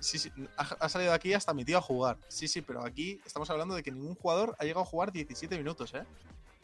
Sí, 0.00 0.18
sí, 0.18 0.32
ha, 0.56 0.62
ha 0.62 0.88
salido 0.88 1.12
aquí 1.12 1.32
hasta 1.34 1.52
mi 1.54 1.64
tío 1.64 1.78
a 1.78 1.82
jugar. 1.82 2.18
Sí, 2.28 2.48
sí, 2.48 2.62
pero 2.62 2.84
aquí 2.84 3.20
estamos 3.24 3.48
hablando 3.50 3.74
de 3.74 3.82
que 3.82 3.92
ningún 3.92 4.14
jugador 4.14 4.56
ha 4.58 4.64
llegado 4.64 4.82
a 4.82 4.86
jugar 4.86 5.12
17 5.12 5.56
minutos, 5.58 5.92
¿eh? 5.94 6.04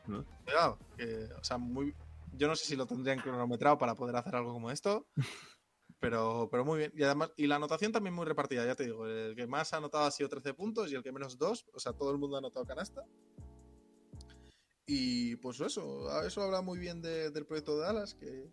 ¿No? 0.06 0.24
Que, 0.96 1.28
o 1.38 1.44
sea, 1.44 1.58
muy. 1.58 1.94
Yo 2.32 2.48
no 2.48 2.56
sé 2.56 2.64
si 2.66 2.76
lo 2.76 2.86
tendrían 2.86 3.18
cronometrado 3.20 3.78
para 3.78 3.94
poder 3.94 4.16
hacer 4.16 4.34
algo 4.36 4.52
como 4.52 4.70
esto. 4.70 5.06
Pero, 5.98 6.48
pero 6.50 6.62
muy 6.62 6.78
bien. 6.78 6.92
Y 6.94 7.02
además, 7.04 7.30
y 7.38 7.46
la 7.46 7.56
anotación 7.56 7.90
también 7.90 8.14
muy 8.14 8.26
repartida, 8.26 8.66
ya 8.66 8.74
te 8.74 8.84
digo. 8.84 9.06
El 9.06 9.34
que 9.34 9.46
más 9.46 9.72
ha 9.72 9.78
anotado 9.78 10.04
ha 10.04 10.10
sido 10.10 10.28
13 10.28 10.52
puntos 10.52 10.92
y 10.92 10.94
el 10.94 11.02
que 11.02 11.10
menos 11.10 11.38
2. 11.38 11.66
O 11.72 11.80
sea, 11.80 11.94
todo 11.94 12.10
el 12.10 12.18
mundo 12.18 12.36
ha 12.36 12.40
anotado 12.40 12.66
canasta. 12.66 13.02
Y 14.86 15.36
pues 15.36 15.58
eso, 15.60 16.22
eso 16.22 16.42
habla 16.42 16.60
muy 16.60 16.78
bien 16.78 17.00
de- 17.00 17.30
del 17.30 17.46
proyecto 17.46 17.76
de 17.78 17.82
Dallas, 17.86 18.14
que, 18.14 18.46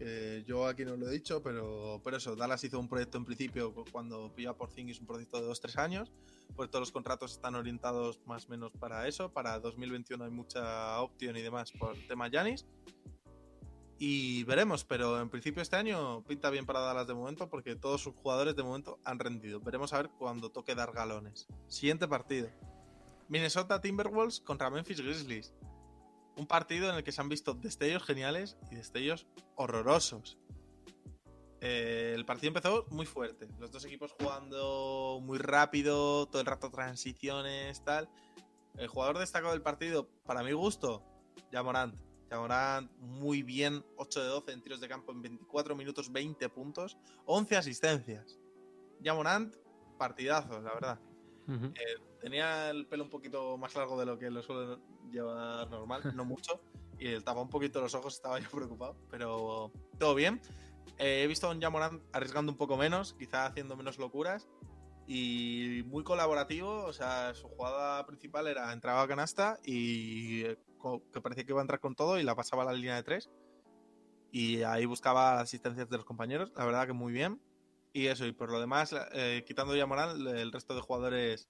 que 0.00 0.42
yo 0.46 0.66
aquí 0.66 0.84
no 0.86 0.96
lo 0.96 1.08
he 1.08 1.12
dicho, 1.12 1.42
pero, 1.42 2.00
pero 2.02 2.16
eso, 2.16 2.34
Dallas 2.34 2.64
hizo 2.64 2.80
un 2.80 2.88
proyecto 2.88 3.18
en 3.18 3.26
principio 3.26 3.74
cu- 3.74 3.84
cuando 3.92 4.32
pilló 4.34 4.50
a 4.50 4.56
Porzingis 4.56 4.98
un 4.98 5.06
proyecto 5.06 5.40
de 5.42 5.46
2-3 5.46 5.76
años, 5.78 6.10
pues 6.56 6.70
todos 6.70 6.80
los 6.80 6.90
contratos 6.90 7.32
están 7.32 7.54
orientados 7.54 8.18
más 8.26 8.46
o 8.46 8.48
menos 8.48 8.72
para 8.72 9.06
eso, 9.06 9.30
para 9.30 9.60
2021 9.60 10.24
hay 10.24 10.30
mucha 10.30 11.00
opción 11.02 11.36
y 11.36 11.42
demás 11.42 11.70
por 11.72 11.94
el 11.94 12.06
tema 12.08 12.28
Yanis. 12.28 12.64
Y 13.98 14.44
veremos, 14.44 14.84
pero 14.84 15.20
en 15.20 15.28
principio 15.28 15.60
este 15.60 15.76
año 15.76 16.24
pinta 16.24 16.48
bien 16.48 16.64
para 16.64 16.80
Dallas 16.80 17.06
de 17.06 17.12
momento 17.12 17.50
porque 17.50 17.76
todos 17.76 18.00
sus 18.00 18.14
jugadores 18.14 18.56
de 18.56 18.62
momento 18.62 18.98
han 19.04 19.18
rendido. 19.18 19.60
Veremos 19.60 19.92
a 19.92 19.98
ver 19.98 20.10
cuando 20.18 20.48
toque 20.50 20.74
dar 20.74 20.92
galones. 20.92 21.46
Siguiente 21.68 22.08
partido. 22.08 22.48
Minnesota 23.28 23.80
Timberwolves 23.82 24.40
contra 24.40 24.70
Memphis 24.70 25.02
Grizzlies. 25.02 25.52
Un 26.36 26.46
partido 26.46 26.88
en 26.90 26.96
el 26.96 27.04
que 27.04 27.12
se 27.12 27.20
han 27.20 27.28
visto 27.28 27.54
destellos 27.54 28.02
geniales 28.02 28.56
y 28.70 28.76
destellos 28.76 29.26
horrorosos. 29.56 30.38
Eh, 31.60 32.12
el 32.14 32.24
partido 32.24 32.48
empezó 32.48 32.86
muy 32.90 33.06
fuerte. 33.06 33.48
Los 33.58 33.70
dos 33.70 33.84
equipos 33.84 34.14
jugando 34.18 35.20
muy 35.22 35.38
rápido, 35.38 36.26
todo 36.26 36.40
el 36.40 36.46
rato 36.46 36.70
transiciones, 36.70 37.84
tal. 37.84 38.08
El 38.76 38.88
jugador 38.88 39.18
destacado 39.18 39.52
del 39.52 39.62
partido, 39.62 40.08
para 40.24 40.42
mi 40.42 40.52
gusto, 40.52 41.04
Jamorant. 41.52 41.94
Jamorant 42.30 42.90
muy 42.98 43.42
bien, 43.42 43.84
8 43.96 44.22
de 44.22 44.26
12 44.28 44.52
en 44.52 44.62
tiros 44.62 44.80
de 44.80 44.88
campo 44.88 45.12
en 45.12 45.20
24 45.20 45.74
minutos, 45.74 46.12
20 46.12 46.48
puntos, 46.48 46.96
11 47.26 47.56
asistencias. 47.56 48.38
Jamorant, 49.02 49.54
partidazo, 49.98 50.60
la 50.60 50.72
verdad. 50.72 51.00
Ujú. 51.50 51.72
Tenía 52.20 52.70
el 52.70 52.86
pelo 52.86 53.04
un 53.04 53.10
poquito 53.10 53.56
más 53.58 53.74
largo 53.74 53.98
de 53.98 54.06
lo 54.06 54.18
que 54.18 54.30
lo 54.30 54.42
suele 54.42 54.78
llevar 55.10 55.68
normal, 55.68 56.02
no 56.14 56.24
mucho. 56.24 56.60
Y 56.98 57.14
tapaba 57.20 57.42
un 57.42 57.48
poquito 57.48 57.80
los 57.80 57.94
ojos, 57.94 58.14
estaba 58.14 58.38
yo 58.40 58.50
preocupado. 58.50 58.96
Pero 59.10 59.72
todo 59.98 60.14
bien. 60.14 60.40
Eh, 60.98 61.22
he 61.24 61.26
visto 61.26 61.48
a 61.48 61.50
un 61.50 61.60
Jamorant 61.60 62.02
arriesgando 62.12 62.52
un 62.52 62.58
poco 62.58 62.76
menos, 62.76 63.14
quizá 63.14 63.46
haciendo 63.46 63.76
menos 63.76 63.98
locuras. 63.98 64.48
Y 65.06 65.82
muy 65.86 66.04
colaborativo, 66.04 66.84
o 66.84 66.92
sea, 66.92 67.34
su 67.34 67.48
jugada 67.48 68.06
principal 68.06 68.46
era 68.46 68.72
entraba 68.72 69.02
a 69.02 69.08
canasta 69.08 69.58
y 69.64 70.42
eh, 70.44 70.58
que 71.12 71.20
parecía 71.20 71.44
que 71.44 71.50
iba 71.50 71.60
a 71.60 71.62
entrar 71.62 71.80
con 71.80 71.96
todo 71.96 72.20
y 72.20 72.22
la 72.22 72.36
pasaba 72.36 72.62
a 72.62 72.66
la 72.66 72.72
línea 72.74 72.94
de 72.94 73.02
tres. 73.02 73.28
Y 74.30 74.62
ahí 74.62 74.86
buscaba 74.86 75.32
las 75.34 75.44
asistencias 75.44 75.88
de 75.88 75.96
los 75.96 76.06
compañeros, 76.06 76.52
la 76.54 76.64
verdad 76.64 76.86
que 76.86 76.92
muy 76.92 77.12
bien. 77.12 77.40
Y 77.92 78.06
eso, 78.06 78.24
y 78.26 78.32
por 78.32 78.50
lo 78.50 78.60
demás, 78.60 78.94
eh, 79.12 79.42
quitando 79.46 79.74
ya 79.74 79.86
Morán, 79.86 80.26
el 80.26 80.52
resto 80.52 80.74
de 80.74 80.80
jugadores, 80.80 81.46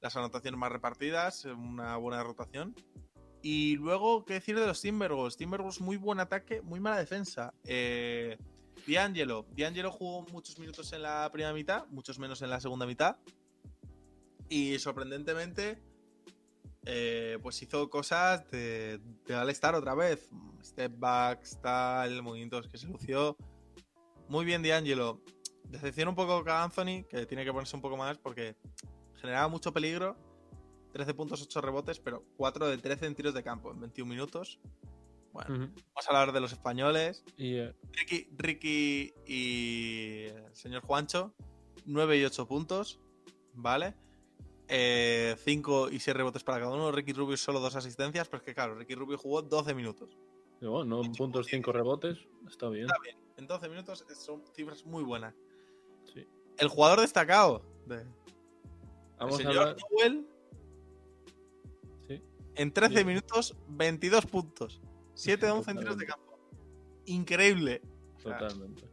las 0.00 0.14
anotaciones 0.16 0.58
más 0.58 0.70
repartidas, 0.70 1.44
una 1.46 1.96
buena 1.96 2.22
rotación. 2.22 2.74
Y 3.42 3.76
luego, 3.76 4.24
¿qué 4.26 4.34
decir 4.34 4.58
de 4.58 4.66
los 4.66 4.82
Timberwolves? 4.82 5.36
Timberwolves, 5.36 5.80
muy 5.80 5.96
buen 5.96 6.20
ataque, 6.20 6.60
muy 6.60 6.80
mala 6.80 6.98
defensa. 6.98 7.54
Eh, 7.64 8.36
D'Angelo. 8.86 9.46
D'Angelo 9.56 9.90
jugó 9.90 10.26
muchos 10.30 10.58
minutos 10.58 10.92
en 10.92 11.02
la 11.02 11.28
primera 11.32 11.54
mitad, 11.54 11.86
muchos 11.88 12.18
menos 12.18 12.42
en 12.42 12.50
la 12.50 12.60
segunda 12.60 12.84
mitad. 12.84 13.16
Y 14.50 14.78
sorprendentemente, 14.78 15.82
eh, 16.84 17.38
pues 17.42 17.62
hizo 17.62 17.88
cosas 17.88 18.50
de, 18.50 19.00
de 19.26 19.34
otra 19.34 19.94
vez. 19.94 20.28
Step 20.62 20.92
backs, 20.98 21.58
tal, 21.62 22.22
movimientos 22.22 22.68
que 22.68 22.76
se 22.76 22.86
lució. 22.86 23.36
Muy 24.28 24.44
bien, 24.44 24.62
D'Angelo. 24.62 25.22
Decepciona 25.70 26.10
un 26.10 26.16
poco 26.16 26.42
a 26.50 26.62
Anthony, 26.64 27.04
que 27.08 27.26
tiene 27.26 27.44
que 27.44 27.52
ponerse 27.52 27.76
un 27.76 27.82
poco 27.82 27.96
más 27.96 28.18
porque 28.18 28.56
generaba 29.20 29.48
mucho 29.48 29.72
peligro. 29.72 30.16
13 30.92 31.14
puntos, 31.14 31.40
8 31.42 31.60
rebotes, 31.60 32.00
pero 32.00 32.24
4 32.36 32.66
de 32.66 32.78
13 32.78 33.06
en 33.06 33.14
tiros 33.14 33.32
de 33.34 33.44
campo 33.44 33.70
en 33.70 33.80
21 33.80 34.08
minutos. 34.10 34.58
Bueno, 35.32 35.54
Ujú. 35.54 35.62
vamos 35.94 36.06
a 36.06 36.08
hablar 36.08 36.32
de 36.32 36.40
los 36.40 36.52
españoles. 36.52 37.22
Y 37.36 37.58
eh, 37.58 37.72
Ricky, 37.92 38.28
Ricky 38.36 39.14
y 39.24 40.24
el 40.26 40.54
señor 40.56 40.82
Juancho, 40.82 41.32
9 41.86 42.18
y 42.18 42.24
8 42.24 42.48
puntos, 42.48 42.98
¿vale? 43.54 43.94
5 44.68 45.90
y 45.90 46.00
6 46.00 46.16
rebotes 46.16 46.42
para 46.42 46.58
cada 46.60 46.74
uno. 46.74 46.90
Ricky 46.90 47.12
Rubio 47.12 47.36
solo 47.36 47.60
2 47.60 47.76
asistencias, 47.76 48.28
pero 48.28 48.38
es 48.38 48.44
que 48.44 48.54
claro, 48.54 48.74
Ricky 48.74 48.94
Rubio 48.96 49.18
jugó 49.18 49.42
12 49.42 49.74
minutos. 49.74 50.10
bueno, 50.60 50.84
9 50.84 51.10
puntos, 51.16 51.46
5 51.46 51.72
rebotes, 51.72 52.18
está 52.48 52.68
bien. 52.68 52.86
Está 52.86 52.96
bien, 53.02 53.16
en 53.36 53.46
12 53.46 53.68
minutos 53.68 54.04
son 54.16 54.42
cifras 54.54 54.84
muy 54.84 55.04
buenas. 55.04 55.34
El 56.60 56.68
jugador 56.68 57.00
destacado 57.00 57.62
de 57.86 58.04
Vamos 59.18 59.40
el 59.40 59.46
a 59.46 59.50
señor 59.50 59.68
hablar. 59.68 59.76
Newell, 59.90 60.26
Sí. 62.08 62.22
en 62.54 62.72
13 62.72 62.98
Sí. 62.98 63.04
minutos, 63.04 63.56
22 63.68 64.26
puntos. 64.26 64.80
7 65.14 65.46
de 65.46 65.52
11 65.52 65.70
en 65.72 65.78
tiros 65.78 65.98
de 65.98 66.06
campo. 66.06 66.38
Increíble. 67.06 67.82
O 68.16 68.20
sea, 68.20 68.38
Totalmente. 68.38 68.88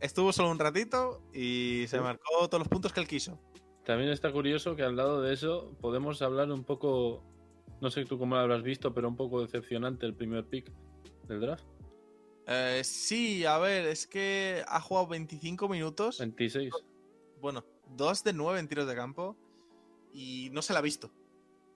estuvo 0.00 0.32
solo 0.32 0.50
un 0.50 0.58
ratito 0.58 1.22
y 1.32 1.84
se 1.88 1.96
Sí. 1.98 2.02
marcó 2.02 2.48
todos 2.48 2.58
los 2.60 2.68
puntos 2.68 2.92
que 2.92 3.00
él 3.00 3.06
quiso. 3.08 3.38
También 3.84 4.10
está 4.10 4.30
curioso 4.32 4.76
que 4.76 4.82
al 4.82 4.96
lado 4.96 5.22
de 5.22 5.32
eso 5.32 5.72
podemos 5.80 6.20
hablar 6.20 6.50
un 6.50 6.64
poco, 6.64 7.22
no 7.80 7.90
sé 7.90 8.04
tú 8.04 8.18
cómo 8.18 8.34
lo 8.34 8.42
habrás 8.42 8.62
visto, 8.62 8.92
pero 8.92 9.08
un 9.08 9.16
poco 9.16 9.40
decepcionante 9.40 10.04
el 10.04 10.14
primer 10.14 10.44
pick 10.46 10.70
del 11.26 11.40
draft. 11.40 11.64
Eh, 12.50 12.82
sí, 12.82 13.44
a 13.44 13.58
ver, 13.58 13.86
es 13.86 14.06
que 14.06 14.64
ha 14.66 14.80
jugado 14.80 15.08
25 15.08 15.68
minutos. 15.68 16.18
26. 16.18 16.72
Bueno, 17.40 17.64
2 17.96 18.24
de 18.24 18.32
9 18.32 18.58
en 18.58 18.68
tiros 18.68 18.86
de 18.88 18.96
campo 18.96 19.36
y 20.12 20.48
no 20.52 20.62
se 20.62 20.72
la 20.72 20.78
ha 20.78 20.82
visto. 20.82 21.08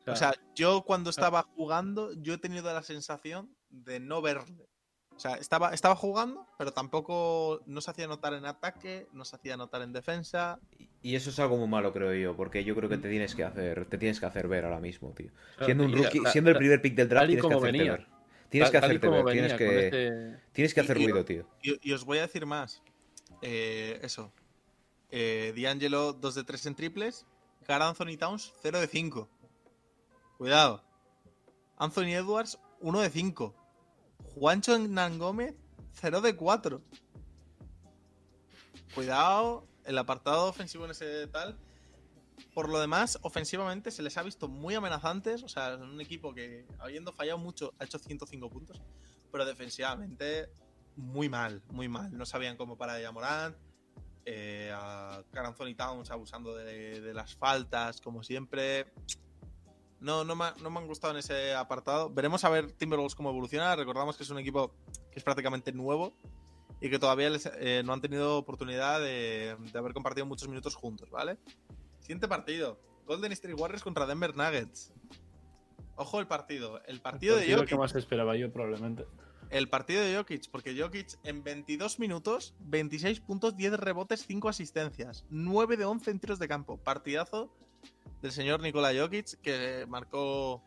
O 0.01 0.05
sea, 0.05 0.12
O 0.14 0.16
sea, 0.16 0.35
yo 0.55 0.83
cuando 0.83 1.11
estaba 1.11 1.43
jugando, 1.43 2.12
yo 2.14 2.35
he 2.35 2.39
tenido 2.39 2.73
la 2.73 2.83
sensación 2.83 3.55
de 3.68 4.01
no 4.01 4.23
verle. 4.23 4.66
O 5.14 5.20
sea, 5.20 5.35
estaba, 5.35 5.75
estaba 5.75 5.95
jugando, 5.95 6.47
pero 6.59 6.73
tampoco 6.73 7.62
no 7.66 7.81
se 7.83 7.91
hacía 7.91 8.07
notar 8.07 8.33
en 8.33 8.47
ataque, 8.47 9.07
no 9.12 9.25
se 9.25 9.37
hacía 9.37 9.59
notar 9.59 9.83
en 9.83 9.93
defensa. 9.93 10.59
Y 11.03 11.14
eso 11.14 11.31
es 11.31 11.39
algo 11.39 11.59
muy 11.59 11.68
malo, 11.68 11.93
creo 11.93 12.14
yo, 12.14 12.35
porque 12.35 12.64
yo 12.64 12.75
creo 12.75 12.89
que 12.89 12.99
te 12.99 13.11
tienes 13.11 13.35
que 13.35 13.45
hacer, 13.45 13.85
te 13.87 13.99
tienes 13.99 14.18
que 14.18 14.27
hacer 14.27 14.49
ver 14.49 14.64
ahora 14.64 14.81
mismo, 14.81 15.12
tío. 15.12 15.31
Siendo 15.64 15.85
un 15.85 15.93
rookie, 15.93 16.23
siendo 16.33 16.51
el 16.51 16.57
primer 16.57 16.81
pick 16.81 16.95
del 16.95 17.09
draft, 17.09 17.27
tienes 17.27 17.45
que 17.45 17.55
hacerte 17.55 17.79
venía. 17.79 17.93
ver. 17.93 18.07
Tienes 18.53 18.70
que 18.70 18.80
tal- 18.80 18.92
y 18.92 18.96
hacerte 18.96 19.09
ver, 19.09 19.24
venía 19.24 19.42
tienes 19.42 19.59
que, 19.59 19.84
este- 19.86 20.42
tienes 20.53 20.74
que 20.74 20.80
hacer 20.80 20.96
Y- 20.98 21.00
y- 21.03 21.07
ruido, 21.07 21.24
tío. 21.24 21.48
Y, 21.62 21.88
y 21.90 21.92
os 21.92 22.05
voy 22.05 22.18
a 22.18 22.22
decir 22.22 22.46
más. 22.46 22.82
Eh, 23.40 23.98
eso. 24.03 24.32
Eh, 25.11 25.53
D'Angelo 25.57 26.12
2 26.12 26.34
de 26.36 26.44
3 26.44 26.64
en 26.66 26.74
triples. 26.76 27.26
Carl 27.66 27.82
Anthony 27.82 28.16
Towns 28.18 28.53
0 28.62 28.80
de 28.80 28.86
5. 28.86 29.28
Cuidado. 30.38 30.84
Anthony 31.78 32.14
Edwards 32.14 32.59
1 32.80 33.00
de 33.00 33.11
5. 33.11 33.55
Juancho 34.34 34.74
Hernán 34.74 35.18
Gómez 35.18 35.55
0 35.94 36.20
de 36.20 36.36
4. 36.36 36.80
Cuidado, 38.94 39.66
el 39.84 39.96
apartado 39.98 40.46
ofensivo 40.48 40.84
en 40.84 40.90
ese 40.90 41.26
tal. 41.28 41.57
Por 42.55 42.68
lo 42.68 42.80
demás, 42.80 43.18
ofensivamente 43.22 43.91
se 43.91 44.03
les 44.03 44.16
ha 44.18 44.22
visto 44.22 44.49
muy 44.49 44.74
amenazantes. 44.74 45.43
O 45.43 45.49
sea, 45.49 45.76
un 45.76 46.01
equipo 46.01 46.35
que, 46.35 46.66
habiendo 46.78 47.12
fallado 47.12 47.39
mucho, 47.39 47.72
ha 47.78 47.85
hecho 47.85 47.99
105 47.99 48.51
puntos. 48.51 48.83
Pero 49.30 49.45
defensivamente, 49.45 50.51
muy 50.97 51.28
mal, 51.28 51.62
muy 51.70 51.89
mal. 51.89 52.16
No 52.16 52.26
sabían 52.26 52.57
cómo 52.57 52.76
parar 52.76 53.05
a 53.05 53.12
Morant. 53.12 53.57
Eh, 54.24 54.70
a 54.72 55.24
Carl 55.33 55.47
Anthony 55.47 55.74
Towns 55.74 56.11
abusando 56.11 56.55
de, 56.55 57.12
las 57.14 57.35
faltas, 57.35 58.01
como 58.01 58.22
siempre. 58.22 58.87
No, 59.99 60.24
no 60.24 60.37
me, 60.37 60.47
no 60.61 60.70
me 60.70 60.78
han 60.80 60.87
gustado 60.87 61.12
en 61.12 61.20
ese 61.20 61.55
apartado. 61.55 62.11
Veremos 62.11 62.45
a 62.45 62.49
ver 62.49 62.72
Timberwolves 62.72 63.14
cómo 63.14 63.30
evoluciona. 63.30 63.74
Recordamos 63.76 64.16
que 64.16 64.24
es 64.24 64.30
un 64.30 64.39
equipo 64.39 64.74
que 65.11 65.18
es 65.18 65.24
prácticamente 65.24 65.72
nuevo 65.72 66.12
y 66.80 66.91
que 66.91 66.99
todavía 66.99 67.30
eh, 67.59 67.83
no 67.85 67.93
han 67.93 68.01
tenido 68.01 68.37
oportunidad 68.37 69.01
de 69.01 69.57
haber 69.74 69.93
compartido 69.93 70.26
muchos 70.26 70.49
minutos 70.49 70.74
juntos, 70.74 71.11
¿vale? 71.11 71.39
Siguiente 72.03 72.28
partido. 72.28 72.78
Golden 73.07 73.32
State 73.32 73.55
Warriors 73.55 73.82
contra 73.82 74.07
Denver 74.07 74.36
Nuggets. 74.36 74.92
Ojo 75.96 76.20
el 76.20 76.26
partido. 76.26 76.82
El 76.86 77.00
partido 77.00 77.36
de 77.36 77.42
Partido 77.42 77.59
Jokic. 77.59 77.70
que 77.70 77.78
más 77.78 77.94
esperaba 77.94 78.36
yo, 78.36 78.53
probablemente. 78.53 79.07
El 79.50 79.68
partido 79.68 80.03
de 80.03 80.16
Jokic, 80.16 80.50
porque 80.50 80.74
Jokic 80.80 81.18
en 81.24 81.44
22 81.44 81.98
minutos, 81.98 82.55
26 82.61 83.20
puntos, 83.20 83.57
10 83.57 83.74
rebotes, 83.74 84.24
5 84.26 84.48
asistencias, 84.48 85.26
9 85.28 85.76
de 85.76 85.84
11 85.84 86.11
en 86.11 86.20
tiros 86.20 86.38
de 86.38 86.48
campo. 86.48 86.78
Partidazo 86.78 87.55
del 88.22 88.32
señor 88.32 88.61
Nikola 88.61 88.92
Jokic, 88.98 89.40
que 89.42 89.84
marcó 89.88 90.62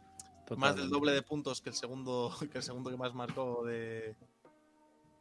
más 0.55 0.75
del 0.75 0.89
doble 0.89 1.11
de 1.13 1.23
puntos 1.23 1.61
que 1.61 1.69
el 1.69 1.75
segundo 1.75 2.31
que, 2.51 2.59
el 2.59 2.63
segundo 2.63 2.91
que 2.91 2.97
más 2.97 3.13
marcó 3.13 3.63
de, 3.65 4.15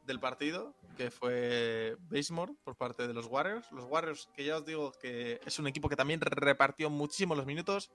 del 0.07 0.21
partido, 0.21 0.75
que 0.97 1.11
fue 1.11 1.97
Basemore 2.11 2.55
por 2.65 2.77
parte 2.77 3.07
de 3.07 3.15
los 3.15 3.27
Warriors. 3.27 3.71
Los 3.73 3.85
Warriors, 3.85 4.29
que 4.35 4.45
ya 4.45 4.59
os 4.59 4.65
digo 4.65 4.93
que 5.01 5.41
es 5.45 5.59
un 5.59 5.67
equipo 5.67 5.89
que 5.89 5.97
también 5.97 6.21
repartió 6.21 6.91
muchísimo 6.91 7.35
los 7.35 7.47
minutos. 7.47 7.91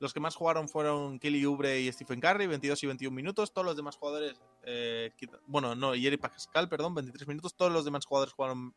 Los 0.00 0.12
que 0.12 0.20
más 0.20 0.34
jugaron 0.34 0.68
fueron 0.68 1.18
Kelly 1.18 1.44
Oubre 1.44 1.80
y 1.80 1.90
Stephen 1.92 2.20
Curry, 2.20 2.46
22 2.46 2.82
y 2.82 2.86
21 2.86 3.14
minutos. 3.14 3.52
Todos 3.52 3.64
los 3.64 3.76
demás 3.76 3.96
jugadores, 3.96 4.40
eh, 4.64 5.12
bueno, 5.46 5.74
no, 5.74 5.94
y 5.94 6.06
Eric 6.06 6.20
Pascal, 6.20 6.68
perdón, 6.68 6.94
23 6.94 7.28
minutos. 7.28 7.54
Todos 7.54 7.72
los 7.72 7.84
demás 7.84 8.04
jugadores 8.04 8.34
jugaron 8.34 8.74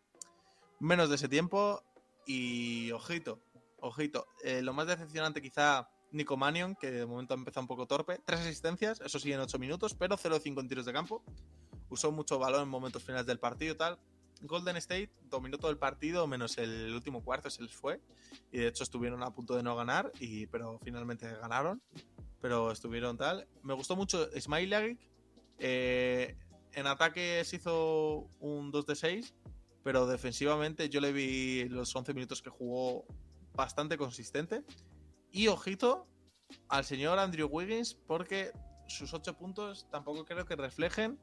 menos 0.80 1.10
de 1.10 1.16
ese 1.16 1.28
tiempo. 1.28 1.84
Y 2.26 2.92
ojito, 2.92 3.40
ojito. 3.80 4.28
eh, 4.44 4.62
lo 4.62 4.74
más 4.74 4.86
decepcionante 4.88 5.42
quizá 5.42 5.90
Nico 6.12 6.38
Mannion, 6.38 6.76
que 6.76 6.92
de 6.92 7.06
momento 7.06 7.34
ha 7.34 7.38
empezado 7.38 7.62
un 7.62 7.68
poco 7.68 7.88
torpe. 7.88 8.20
Tres 8.26 8.42
asistencias, 8.42 9.02
eso 9.02 9.20
sí, 9.20 9.32
en 9.32 9.40
8 9.40 9.60
minutos, 9.60 9.96
pero 9.96 10.18
0-5 10.18 10.60
en 10.62 10.68
tiros 10.68 10.86
de 10.86 10.94
campo. 10.94 11.24
Usó 11.90 12.12
mucho 12.12 12.40
balón 12.40 12.64
en 12.64 12.70
momentos 12.70 13.04
finales 13.04 13.26
del 13.26 13.40
partido 13.40 13.76
tal. 13.76 14.00
Golden 14.42 14.78
State 14.78 15.12
dominó 15.30 15.58
todo 15.58 15.72
el 15.72 15.78
partido, 15.78 16.28
menos 16.28 16.58
el 16.58 16.94
último 16.94 17.24
cuarto 17.24 17.50
se 17.50 17.64
les 17.64 17.74
fue. 17.74 18.02
Y 18.52 18.60
de 18.60 18.68
hecho 18.68 18.84
estuvieron 18.84 19.24
a 19.24 19.34
punto 19.34 19.56
de 19.56 19.64
no 19.64 19.76
ganar, 19.76 20.12
y, 20.20 20.48
pero 20.48 20.80
finalmente 20.84 21.32
ganaron. 21.38 21.82
Pero 22.42 22.72
estuvieron 22.72 23.18
tal. 23.18 23.48
Me 23.64 23.74
gustó 23.74 23.96
mucho 23.96 24.30
Smailagic. 24.40 25.00
Eh, 25.60 26.38
en 26.74 26.86
ataque 26.86 27.44
se 27.44 27.56
hizo 27.56 28.30
un 28.40 28.72
2 28.72 28.86
de 28.86 28.96
6, 28.96 29.34
pero 29.84 30.06
defensivamente 30.06 30.90
yo 30.90 31.02
le 31.02 31.12
vi 31.12 31.68
los 31.70 31.96
11 31.96 32.14
minutos 32.14 32.42
que 32.42 32.50
jugó 32.50 33.06
bastante 33.54 33.98
consistente. 33.98 34.64
Y 35.32 35.48
ojito 35.48 36.08
al 36.70 36.86
señor 36.86 37.18
Andrew 37.20 37.48
Wiggins, 37.48 37.96
porque 37.96 38.52
sus 38.88 39.14
8 39.14 39.36
puntos 39.38 39.88
tampoco 39.90 40.26
creo 40.26 40.46
que 40.46 40.56
reflejen 40.56 41.20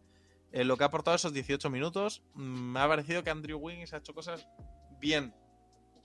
eh, 0.54 0.62
lo 0.62 0.76
que 0.76 0.84
ha 0.84 0.86
aportado 0.86 1.16
esos 1.16 1.32
18 1.32 1.68
minutos. 1.68 2.22
Mm, 2.34 2.72
Me 2.72 2.80
ha 2.80 2.86
parecido 2.86 3.24
que 3.24 3.30
Andrew 3.30 3.58
Wiggins 3.58 3.92
ha 3.92 3.96
hecho 3.96 4.14
cosas 4.14 4.48
bien, 5.00 5.34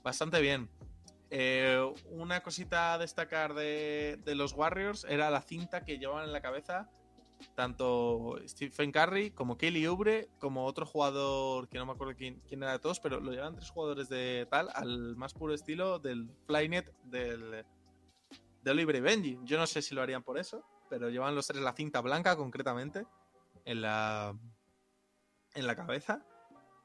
bastante 0.04 0.42
bien. 0.42 0.68
Eh, 1.30 1.80
una 2.10 2.42
cosita 2.42 2.96
a 2.96 2.98
destacar 2.98 3.54
de, 3.54 4.20
de 4.26 4.34
los 4.34 4.54
Warriors 4.54 5.06
era 5.08 5.30
la 5.30 5.42
cinta 5.42 5.86
que 5.86 6.00
llevaban 6.00 6.26
en 6.26 6.34
la 6.34 6.42
cabeza 6.42 6.90
tanto 7.56 8.38
Stephen 8.48 8.92
Curry 8.92 9.32
como 9.32 9.56
Kelly 9.56 9.86
Oubre, 9.86 10.28
como 10.40 10.66
otro 10.66 10.86
jugador 10.86 11.70
que 11.70 11.78
no 11.78 11.86
me 11.86 11.94
acuerdo 11.94 12.16
quién, 12.16 12.42
era 12.50 12.74
de 12.74 12.80
todos, 12.80 13.00
pero 13.00 13.20
lo 13.20 13.32
llevan 13.32 13.56
tres 13.56 13.70
jugadores 13.70 14.10
de 14.10 14.48
tal 14.50 14.68
al 14.74 15.16
más 15.16 15.34
puro 15.34 15.54
estilo 15.54 16.00
del 16.00 16.28
Flynet 16.48 16.92
del, 17.04 17.64
de 18.64 18.72
Oliver 18.72 19.00
Benji. 19.00 19.38
Yo 19.44 19.58
no 19.58 19.68
sé 19.68 19.82
si 19.84 19.96
lo 19.96 20.02
harían 20.02 20.24
por 20.24 20.38
eso, 20.38 20.66
pero 20.90 21.10
llevan 21.10 21.36
los 21.36 21.48
tres 21.48 21.62
la 21.62 21.74
cinta 21.74 22.02
blanca 22.02 22.36
concretamente 22.36 23.06
en 23.70 23.82
la, 23.82 24.36
en 25.54 25.68
la 25.68 25.76
cabeza. 25.76 26.26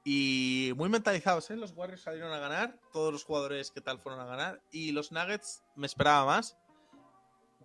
Y 0.04 0.72
muy 0.76 0.90
mentalizados, 0.90 1.50
¿eh? 1.50 1.56
Los 1.56 1.72
Warriors 1.72 2.02
salieron 2.02 2.30
a 2.30 2.38
ganar, 2.38 2.78
todos 2.92 3.10
los 3.10 3.24
jugadores 3.24 3.70
que 3.70 3.80
tal 3.80 3.98
fueron 3.98 4.20
a 4.20 4.26
ganar. 4.26 4.62
Y 4.70 4.92
los 4.92 5.10
Nuggets 5.10 5.64
me 5.76 5.86
esperaba 5.86 6.26
más. 6.26 6.58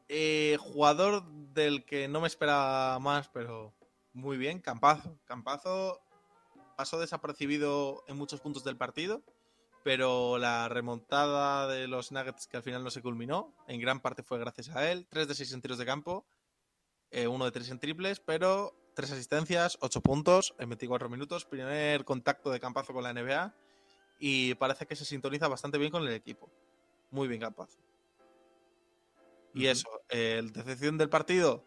Eh, 0.07 0.57
jugador 0.59 1.25
del 1.53 1.83
que 1.85 2.07
no 2.07 2.21
me 2.21 2.27
esperaba 2.27 2.97
más, 2.99 3.27
pero 3.27 3.73
muy 4.13 4.37
bien, 4.37 4.61
Campazo. 4.61 5.19
Campazo 5.25 5.99
pasó 6.77 6.97
desapercibido 6.97 8.05
en 8.07 8.15
muchos 8.15 8.39
puntos 8.39 8.63
del 8.63 8.77
partido, 8.77 9.21
pero 9.83 10.37
la 10.37 10.69
remontada 10.69 11.67
de 11.67 11.89
los 11.89 12.13
Nuggets 12.13 12.47
que 12.47 12.55
al 12.55 12.63
final 12.63 12.85
no 12.85 12.89
se 12.89 13.01
culminó, 13.01 13.53
en 13.67 13.81
gran 13.81 13.99
parte 13.99 14.23
fue 14.23 14.39
gracias 14.39 14.69
a 14.69 14.89
él. 14.89 15.07
3 15.09 15.27
de 15.27 15.35
6 15.35 15.53
en 15.53 15.61
tiros 15.61 15.77
de 15.77 15.85
campo, 15.85 16.25
eh, 17.11 17.27
uno 17.27 17.43
de 17.43 17.51
3 17.51 17.71
en 17.71 17.79
triples, 17.79 18.21
pero 18.21 18.73
3 18.99 19.13
asistencias, 19.13 19.77
8 19.79 20.01
puntos 20.01 20.53
en 20.59 20.67
24 20.67 21.07
minutos, 21.07 21.45
primer 21.45 22.03
contacto 22.03 22.51
de 22.51 22.59
Campazo 22.59 22.91
con 22.91 23.01
la 23.01 23.13
NBA 23.13 23.55
y 24.19 24.55
parece 24.55 24.85
que 24.87 24.97
se 24.97 25.05
sintoniza 25.05 25.47
bastante 25.47 25.77
bien 25.77 25.89
con 25.89 26.05
el 26.05 26.11
equipo. 26.11 26.49
Muy 27.09 27.29
bien 27.29 27.39
Campazo. 27.39 27.79
Y 29.53 29.67
eso, 29.67 29.87
el 30.09 30.51
decepción 30.51 30.97
del 30.97 31.07
partido, 31.07 31.63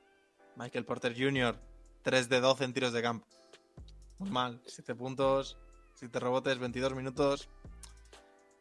Michael 0.56 0.84
Porter 0.84 1.14
Jr., 1.16 1.58
3 2.02 2.28
de 2.28 2.40
12 2.42 2.64
en 2.64 2.74
tiros 2.74 2.92
de 2.92 3.00
campo. 3.00 3.26
Muy 4.18 4.28
mal, 4.28 4.60
7 4.66 4.94
puntos, 4.94 5.56
7 5.94 6.20
rebotes, 6.20 6.58
22 6.58 6.94
minutos. 6.94 7.48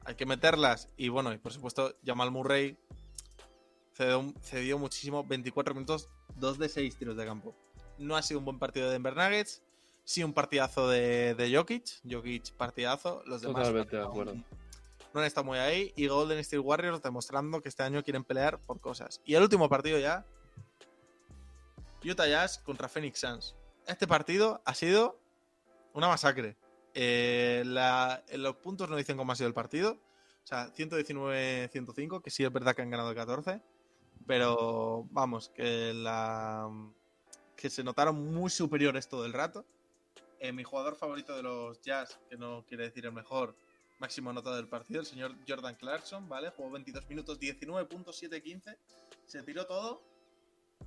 Hay 0.05 0.15
que 0.15 0.25
meterlas. 0.25 0.87
Y 0.95 1.09
bueno, 1.09 1.33
y 1.33 1.37
por 1.39 1.51
supuesto, 1.51 1.93
Jamal 2.05 2.31
Murray 2.31 2.77
cedió, 3.95 4.33
cedió 4.41 4.79
muchísimo, 4.79 5.25
24 5.25 5.73
minutos, 5.73 6.07
2 6.37 6.57
de 6.57 6.69
6 6.69 6.95
tiros 6.95 7.17
de 7.17 7.25
campo. 7.25 7.53
No 8.01 8.15
ha 8.15 8.21
sido 8.21 8.39
un 8.39 8.45
buen 8.45 8.59
partido 8.59 8.87
de 8.87 8.93
Denver 8.93 9.15
Nuggets, 9.15 9.61
sí 10.03 10.23
un 10.23 10.33
partidazo 10.33 10.89
de, 10.89 11.35
de 11.35 11.55
Jokic, 11.55 11.85
Jokic 12.09 12.51
partidazo, 12.53 13.21
los 13.25 13.41
demás 13.41 13.57
Totalmente 13.63 13.95
de 13.95 14.01
no- 14.01 14.07
acuerdo. 14.09 14.33
no 15.13 15.19
han 15.19 15.25
estado 15.25 15.45
muy 15.45 15.57
ahí 15.59 15.93
y 15.95 16.07
Golden 16.07 16.39
State 16.39 16.59
Warriors 16.59 17.01
demostrando 17.01 17.61
que 17.61 17.69
este 17.69 17.83
año 17.83 18.03
quieren 18.03 18.23
pelear 18.23 18.59
por 18.59 18.79
cosas. 18.79 19.21
Y 19.25 19.35
el 19.35 19.43
último 19.43 19.69
partido 19.69 19.99
ya, 19.99 20.25
Utah 22.03 22.27
Jazz 22.27 22.57
contra 22.59 22.87
Phoenix 22.89 23.19
Suns. 23.19 23.55
Este 23.85 24.07
partido 24.07 24.61
ha 24.65 24.73
sido 24.73 25.19
una 25.93 26.07
masacre. 26.07 26.55
Eh, 26.93 27.63
la- 27.65 28.23
los 28.33 28.55
puntos 28.57 28.89
no 28.89 28.95
dicen 28.95 29.17
cómo 29.17 29.31
ha 29.31 29.35
sido 29.35 29.47
el 29.47 29.53
partido. 29.53 29.97
O 30.43 30.47
sea, 30.47 30.71
119-105, 30.73 32.21
que 32.21 32.31
sí 32.31 32.43
es 32.43 32.51
verdad 32.51 32.75
que 32.75 32.81
han 32.81 32.89
ganado 32.89 33.13
14. 33.13 33.61
Pero 34.25 35.05
vamos, 35.11 35.49
que 35.49 35.93
la 35.93 36.69
que 37.61 37.69
se 37.69 37.83
notaron 37.83 38.33
muy 38.33 38.49
superiores 38.49 39.07
todo 39.07 39.23
el 39.23 39.33
rato. 39.33 39.63
Eh, 40.39 40.51
mi 40.51 40.63
jugador 40.63 40.95
favorito 40.95 41.35
de 41.35 41.43
los 41.43 41.79
Jazz, 41.83 42.19
que 42.27 42.35
no 42.35 42.65
quiere 42.67 42.85
decir 42.85 43.05
el 43.05 43.11
mejor, 43.11 43.55
máximo 43.99 44.31
anotado 44.31 44.55
del 44.55 44.67
partido, 44.67 45.01
el 45.01 45.05
señor 45.05 45.35
Jordan 45.47 45.75
Clarkson, 45.75 46.27
¿vale? 46.27 46.49
Jugó 46.49 46.71
22 46.71 47.07
minutos, 47.07 47.39
19 47.39 47.87
puntos, 47.87 48.19
7-15. 48.19 48.75
Se 49.27 49.43
tiró 49.43 49.67
todo, 49.67 50.01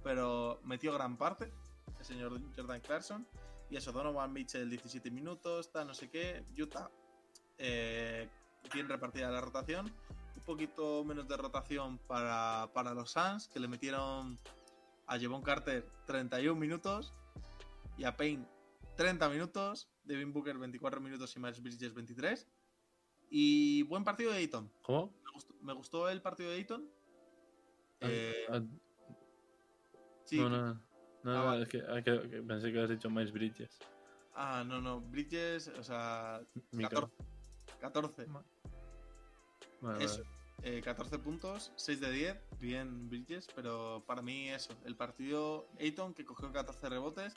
pero 0.03 0.59
metió 0.65 0.93
gran 0.93 1.17
parte 1.17 1.53
el 2.01 2.05
señor 2.05 2.41
Jordan 2.57 2.81
Clarkson. 2.81 3.25
Y 3.71 3.77
eso, 3.77 3.93
Donovan 3.93 4.33
Mitchell 4.33 4.69
17 4.69 5.13
minutos, 5.13 5.71
tal, 5.71 5.87
no 5.87 5.95
sé 5.95 6.11
qué. 6.11 6.43
Utah, 6.59 6.91
eh, 7.57 8.29
bien 8.73 8.89
repartida 8.89 9.31
la 9.31 9.41
rotación. 9.41 9.95
Un 10.37 10.43
poquito 10.43 11.05
menos 11.05 11.29
de 11.29 11.37
rotación 11.37 11.99
para, 11.99 12.69
para 12.75 12.95
los 12.95 13.13
Suns, 13.13 13.47
que 13.47 13.61
le 13.61 13.69
metieron 13.69 14.41
a 15.07 15.19
Jevon 15.19 15.43
Carter 15.43 15.87
31 16.07 16.59
minutos 16.59 17.13
y 17.97 18.05
a 18.05 18.17
Payne 18.17 18.47
30 18.97 19.29
minutos. 19.29 19.89
Devin 20.05 20.33
Booker 20.33 20.59
24 20.59 21.01
minutos 21.01 21.35
y 21.37 21.41
Miles 21.41 21.63
Bridges 21.63 21.95
23. 21.95 22.47
Y 23.31 23.83
buen 23.85 24.05
partido 24.05 24.31
de 24.33 24.39
Ayton. 24.39 24.71
¿Cómo? 24.83 25.13
Me 25.25 25.31
gustó, 25.33 25.55
me 25.63 25.73
gustó 25.73 26.09
el 26.09 26.21
partido 26.23 26.51
de 26.51 26.57
Ayton. 26.57 26.89
Ah, 28.01 28.07
Eh, 28.11 28.47
ah, 28.51 28.61
sí, 30.25 30.39
no, 30.39 30.49
no, 30.51 30.75
no, 31.23 31.31
Ah, 31.39 31.45
vale. 31.45 31.63
es 31.63 31.69
que, 31.69 31.79
que- 32.05 32.29
que 32.31 32.43
pensé 32.43 32.71
que 32.71 32.79
habías 32.79 32.91
dicho 32.91 33.09
Miles 33.11 33.33
Bridges. 33.33 33.79
Ah, 34.35 34.63
no, 34.67 34.81
no. 34.81 35.01
Bridges, 35.01 35.69
o 35.69 35.83
sea, 35.83 36.41
Micro. 36.73 37.11
14. 37.81 38.27
14. 38.27 38.27
Vale, 39.81 40.05
Eso. 40.05 40.23
Eh, 40.63 40.81
14 40.83 41.19
puntos, 41.19 41.73
6 41.77 42.01
de 42.01 42.11
10, 42.11 42.37
bien 42.61 43.09
Bridges, 43.09 43.49
pero 43.55 44.03
para 44.07 44.23
mí 44.23 44.51
eso, 44.51 44.75
el 44.85 44.97
partido 44.97 45.69
Ayton 45.79 46.15
que 46.15 46.25
cogió 46.25 46.53
14 46.53 46.89
rebotes, 46.89 47.35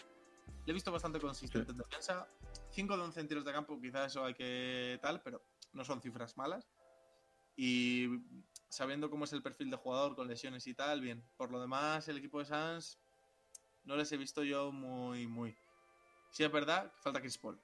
le 0.66 0.72
he 0.72 0.74
visto 0.74 0.92
bastante 0.92 1.20
consistente 1.20 1.72
en 1.72 1.78
defensa, 1.78 2.28
5 2.72 2.98
de 2.98 3.04
11 3.04 3.20
en 3.20 3.28
tiros 3.28 3.46
de 3.46 3.52
campo, 3.52 3.80
quizás 3.82 4.12
eso 4.12 4.24
hay 4.24 4.34
que 4.34 5.00
tal, 5.02 5.22
pero 5.22 5.42
no 5.74 5.84
son 5.84 6.02
cifras 6.02 6.38
malas. 6.38 6.70
Y 7.56 8.08
sabiendo 8.70 9.10
cómo 9.10 9.26
es 9.26 9.34
el 9.34 9.42
perfil 9.42 9.72
de 9.72 9.78
jugador 9.78 10.16
con 10.16 10.28
lesiones 10.28 10.68
y 10.68 10.74
tal, 10.74 11.02
bien. 11.02 11.24
Por 11.38 11.52
lo 11.52 11.60
demás, 11.60 12.08
el 12.08 12.18
equipo 12.18 12.40
de 12.40 12.46
Suns 12.46 13.00
no 13.84 13.96
les 13.96 14.12
he 14.12 14.18
visto 14.18 14.44
yo 14.44 14.72
muy, 14.72 15.26
muy. 15.28 15.58
Sí 16.32 16.44
es 16.44 16.52
verdad 16.52 16.92
que 16.92 17.02
falta 17.02 17.22
Chris 17.22 17.38
Paul. 17.38 17.60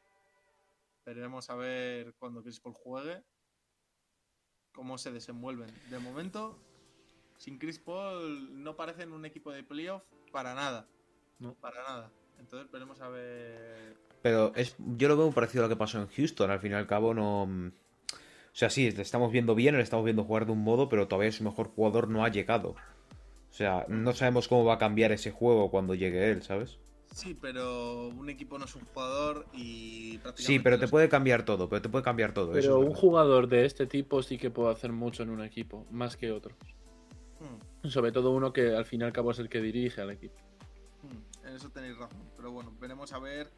Veremos 1.06 1.49
a 1.49 1.56
ver 1.56 2.16
cuando 2.16 2.41
Chris 2.41 2.60
Paul 2.60 2.74
juegue 2.74 3.24
cómo 4.74 4.97
se 4.97 5.11
desenvuelven. 5.11 5.69
De 5.89 5.99
momento, 5.99 6.59
sin 7.38 7.57
Chris 7.57 7.80
Paul 7.80 8.63
no 8.63 8.76
parecen 8.76 9.11
un 9.13 9.26
equipo 9.26 9.51
de 9.51 9.63
playoff 9.63 10.03
para 10.32 10.53
nada. 10.53 10.88
No. 11.39 11.53
Para 11.55 11.84
nada. 11.84 12.11
Entonces 12.39 12.69
veremos 12.71 12.99
a 13.01 13.09
ver. 13.09 13.95
Pero 14.21 14.53
es, 14.55 14.76
yo 14.78 15.07
lo 15.07 15.17
veo 15.17 15.26
muy 15.28 15.34
parecido 15.34 15.63
a 15.63 15.67
lo 15.67 15.74
que 15.74 15.80
pasó 15.80 16.01
en 16.01 16.07
Houston. 16.07 16.51
Al 16.51 16.59
fin 16.59 16.71
y 16.71 16.76
al 16.76 16.88
cabo, 16.88 17.13
no. 17.13 17.43
O 17.43 18.55
sea, 18.55 18.69
sí, 18.69 18.91
le 18.91 19.01
estamos 19.01 19.32
viendo 19.32 19.55
bien, 19.55 19.76
le 19.76 19.82
estamos 19.82 20.05
viendo 20.05 20.24
jugar 20.24 20.45
de 20.45 20.51
un 20.51 20.63
modo, 20.63 20.89
pero 20.89 21.07
todavía 21.07 21.32
su 21.32 21.43
mejor 21.43 21.69
jugador 21.69 22.07
no 22.07 22.24
ha 22.24 22.30
llegado. 22.30 22.76
O 23.49 23.55
sea, 23.55 23.86
no 23.88 24.13
sabemos 24.13 24.47
cómo 24.47 24.65
va 24.65 24.76
a 24.76 24.80
cambiar 24.80 25.11
ese 25.11 25.32
juego 25.32 25.69
cuando 25.71 25.95
llegue 25.95 26.32
él, 26.32 26.43
¿sabes? 26.43 26.80
Sí, 27.14 27.36
pero 27.39 28.07
un 28.07 28.28
equipo 28.30 28.57
no 28.57 28.66
es 28.66 28.76
un 28.76 28.86
jugador 28.86 29.45
y 29.53 30.18
prácticamente. 30.18 30.41
Sí, 30.43 30.59
pero 30.59 30.80
te 30.80 30.88
puede 30.88 31.07
cambiar 31.09 31.45
todo, 31.45 31.70
pero 31.70 31.82
te 31.82 31.89
puede 31.89 32.03
cambiar 32.03 32.34
todo. 32.34 32.51
eso 32.51 32.53
Pero 32.53 32.74
es 32.74 32.78
un 32.80 32.86
verdad. 32.86 32.99
jugador 32.99 33.47
de 33.47 33.66
este 33.66 33.86
tipo 33.86 34.24
sí 34.24 34.38
que 34.38 34.49
puede 34.49 34.72
hacer 34.72 34.91
mucho 34.91 35.22
en 35.24 35.30
un 35.30 35.43
equipo, 35.43 35.86
más 35.91 36.18
que 36.18 36.32
otros. 36.32 36.57
Hmm, 37.39 37.88
Sobre 37.88 38.11
todo 38.11 38.32
uno 38.32 38.51
que 38.51 38.76
al 38.76 38.86
fin 38.86 39.01
y 39.01 39.03
al 39.03 39.14
cabo 39.14 39.30
es 39.32 39.38
el 39.39 39.47
que 39.47 39.61
dirige 39.61 40.01
al 40.01 40.09
equipo. 40.09 40.36
hmm, 41.03 41.45
En 41.47 41.55
eso 41.55 41.70
tenéis 41.70 41.97
razón. 41.97 42.20
Pero 42.36 42.51
bueno, 42.51 42.74
veremos 42.80 43.14
a 43.14 43.20
ver 43.20 43.51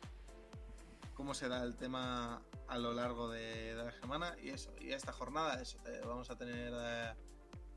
cómo 1.14 1.34
se 1.34 1.48
da 1.48 1.64
el 1.64 1.78
tema 1.78 2.42
a 2.68 2.78
lo 2.78 2.94
largo 2.94 3.30
de, 3.30 3.74
de 3.74 3.84
la 3.86 3.92
semana. 3.94 4.36
Y 4.44 4.50
eso, 4.50 4.70
y 4.82 4.90
esta 4.92 5.14
jornada, 5.14 5.62
eso, 5.62 5.78
eh, 5.88 6.02
vamos 6.06 6.30
a 6.30 6.38
tener 6.38 6.74
eh, 6.76 7.14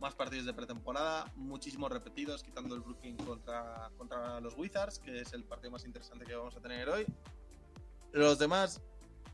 más 0.01 0.15
partidos 0.15 0.47
de 0.47 0.55
pretemporada, 0.55 1.31
muchísimos 1.35 1.91
repetidos, 1.91 2.43
quitando 2.43 2.75
el 2.75 2.81
Brooklyn 2.81 3.17
contra, 3.17 3.91
contra 3.97 4.41
los 4.41 4.57
Wizards, 4.57 4.99
que 4.99 5.21
es 5.21 5.33
el 5.33 5.45
partido 5.45 5.73
más 5.73 5.85
interesante 5.85 6.25
que 6.25 6.35
vamos 6.35 6.57
a 6.57 6.61
tener 6.61 6.89
hoy. 6.89 7.07
Los 8.13 8.39
demás 8.39 8.81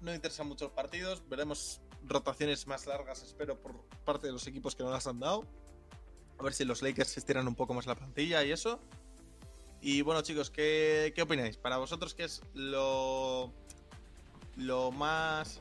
no 0.00 0.14
interesan 0.14 0.48
muchos 0.48 0.70
partidos, 0.70 1.22
veremos 1.28 1.80
rotaciones 2.02 2.66
más 2.66 2.86
largas, 2.86 3.22
espero, 3.22 3.60
por 3.60 3.84
parte 4.04 4.26
de 4.26 4.32
los 4.32 4.46
equipos 4.46 4.74
que 4.74 4.82
no 4.82 4.90
las 4.90 5.06
han 5.06 5.20
dado. 5.20 5.46
A 6.38 6.42
ver 6.42 6.52
si 6.52 6.64
los 6.64 6.82
Lakers 6.82 7.16
estiran 7.16 7.46
un 7.46 7.54
poco 7.54 7.74
más 7.74 7.86
la 7.86 7.94
plantilla 7.94 8.42
y 8.44 8.52
eso. 8.52 8.80
Y 9.80 10.02
bueno, 10.02 10.22
chicos, 10.22 10.50
¿qué, 10.50 11.12
qué 11.14 11.22
opináis? 11.22 11.56
Para 11.56 11.76
vosotros, 11.76 12.14
¿qué 12.14 12.24
es 12.24 12.42
lo, 12.54 13.52
lo 14.56 14.90
más... 14.92 15.60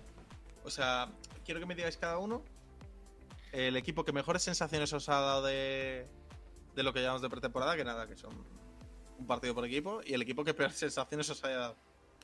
O 0.63 0.69
sea, 0.69 1.11
quiero 1.43 1.59
que 1.59 1.65
me 1.65 1.75
digáis 1.75 1.97
cada 1.97 2.17
uno 2.17 2.43
el 3.53 3.77
equipo 3.77 4.03
que 4.03 4.11
mejores 4.11 4.43
sensaciones 4.43 4.91
os 4.93 5.07
ha 5.09 5.19
dado 5.21 5.43
de, 5.43 6.05
de 6.75 6.83
lo 6.83 6.91
que 6.93 7.01
llamamos 7.01 7.21
de 7.21 7.29
pretemporada, 7.29 7.75
que 7.77 7.85
nada, 7.85 8.07
que 8.07 8.15
son 8.17 8.33
un 9.17 9.27
partido 9.27 9.53
por 9.55 9.65
equipo, 9.65 10.01
y 10.05 10.13
el 10.13 10.21
equipo 10.21 10.43
que 10.43 10.53
peores 10.53 10.75
sensaciones 10.77 11.29
os 11.29 11.43
haya 11.45 11.57
dado. 11.57 11.75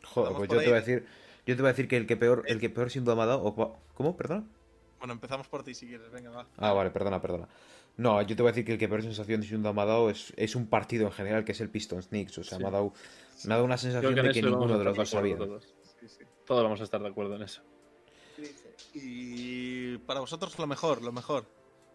Joder, 0.03 0.33
pues 0.35 0.49
yo 0.49 0.59
ahí. 0.59 0.65
te 0.65 0.71
voy 0.71 0.77
a 0.77 0.81
decir. 0.81 1.05
Yo 1.45 1.55
te 1.55 1.61
voy 1.61 1.69
a 1.69 1.73
decir 1.73 1.87
que 1.87 1.97
el 1.97 2.05
que 2.05 2.17
peor, 2.17 2.43
el 2.47 2.59
que 2.59 2.69
peor 2.69 2.91
sin 2.91 3.05
duda 3.05 3.15
me 3.15 3.21
ha 3.23 3.25
dado. 3.27 3.43
o 3.43 3.79
¿Cómo? 3.93 4.15
¿Perdona? 4.17 4.45
Bueno, 4.99 5.13
empezamos 5.13 5.47
por 5.47 5.63
ti 5.63 5.73
si 5.73 5.87
quieres, 5.87 6.11
venga, 6.11 6.29
va. 6.29 6.47
Ah, 6.57 6.73
vale, 6.73 6.91
perdona, 6.91 7.21
perdona. 7.21 7.47
No, 7.97 8.21
yo 8.21 8.35
te 8.35 8.41
voy 8.43 8.49
a 8.49 8.51
decir 8.51 8.65
que 8.65 8.73
el 8.73 8.77
que 8.77 8.87
peor 8.87 9.01
sensación 9.01 9.41
sin 9.43 9.61
duda 9.61 9.73
me 9.73 9.81
ha 9.81 9.85
dado 9.85 10.09
es, 10.09 10.33
es 10.37 10.55
un 10.55 10.67
partido 10.67 11.05
en 11.07 11.11
general, 11.11 11.43
que 11.45 11.53
es 11.53 11.61
el 11.61 11.69
Pistons 11.69 12.07
Knicks. 12.07 12.37
O 12.37 12.43
sea, 12.43 12.57
Sí. 12.57 12.63
me 12.63 12.67
ha 12.69 12.71
dado, 12.71 12.93
me 13.45 13.53
ha 13.53 13.55
dado 13.55 13.65
una 13.65 13.77
sensación 13.77 14.13
que 14.15 14.21
de 14.21 14.31
que 14.31 14.41
ninguno 14.41 14.77
de 14.77 14.83
los 14.83 14.95
dos 14.95 15.09
sabía. 15.09 15.35
acuerdo 15.35 15.59
todos. 15.59 15.75
Sí, 15.99 16.07
sí. 16.09 16.23
Todos 16.45 16.63
vamos 16.63 16.79
a 16.81 16.83
estar 16.83 17.01
de 17.01 17.07
acuerdo 17.07 17.35
en 17.35 17.41
eso. 17.43 17.61
Y 18.93 19.97
para 19.99 20.19
vosotros 20.19 20.57
lo 20.57 20.67
mejor, 20.67 21.01
lo 21.03 21.11
mejor. 21.11 21.45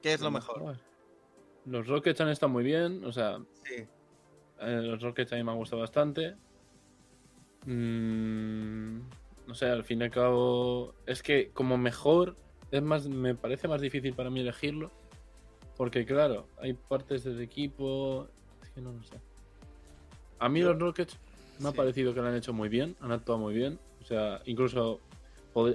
¿Qué 0.03 0.13
es 0.15 0.21
lo 0.21 0.31
mejor? 0.31 0.77
Los 1.67 1.87
Rockets 1.87 2.21
han 2.21 2.29
estado 2.29 2.53
muy 2.53 2.63
bien, 2.65 3.05
o 3.05 3.13
sea, 3.13 3.39
Sí. 3.65 3.85
eh, 4.61 4.81
los 4.83 5.03
Rockets 5.03 5.33
a 5.33 5.37
mí 5.37 5.43
me 5.45 5.51
han 5.53 5.57
gustado 5.59 5.81
bastante. 5.81 6.37
Mm, 7.67 8.99
no 9.47 9.55
sé, 9.55 9.67
al 9.67 9.85
fin 9.85 10.01
y 10.01 10.05
al 10.05 10.11
cabo, 10.11 10.95
es 11.07 11.23
que 11.23 11.51
como 11.53 11.79
mejor, 11.79 12.37
es 12.71 12.83
más, 12.83 13.09
me 13.09 13.35
parece 13.35 13.69
más 13.69 13.81
difícil 13.81 14.15
para 14.15 14.31
mí 14.31 14.41
elegirlo. 14.41 14.91
Porque 15.77 16.05
claro, 16.07 16.47
hay 16.61 16.75
partes 16.75 17.25
del 17.25 17.41
equipo, 17.41 18.29
es 18.63 18.71
que 18.71 18.81
no 18.81 18.93
lo 18.93 19.03
sé. 19.03 19.19
A 20.39 20.49
mí 20.49 20.61
Yo- 20.61 20.73
los 20.73 20.79
Rockets 20.81 21.19
me 21.59 21.69
ha 21.71 21.73
parecido 21.73 22.15
que 22.15 22.21
lo 22.21 22.29
han 22.29 22.37
hecho 22.37 22.53
muy 22.53 22.69
bien, 22.69 22.95
han 23.01 23.11
actuado 23.13 23.41
muy 23.41 23.55
bien. 23.55 23.79
O 24.01 24.05
sea, 24.05 24.41
incluso, 24.45 25.01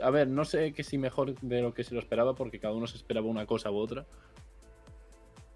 a 0.02 0.10
ver, 0.10 0.28
no 0.28 0.46
sé 0.46 0.74
que 0.74 0.84
si 0.84 0.98
mejor 0.98 1.40
de 1.40 1.62
lo 1.62 1.74
que 1.74 1.84
se 1.84 1.94
lo 1.94 2.00
esperaba, 2.00 2.36
porque 2.36 2.60
cada 2.60 2.74
uno 2.74 2.88
se 2.88 2.98
esperaba 2.98 3.28
una 3.28 3.46
cosa 3.46 3.72
u 3.72 3.78
otra. 3.78 4.06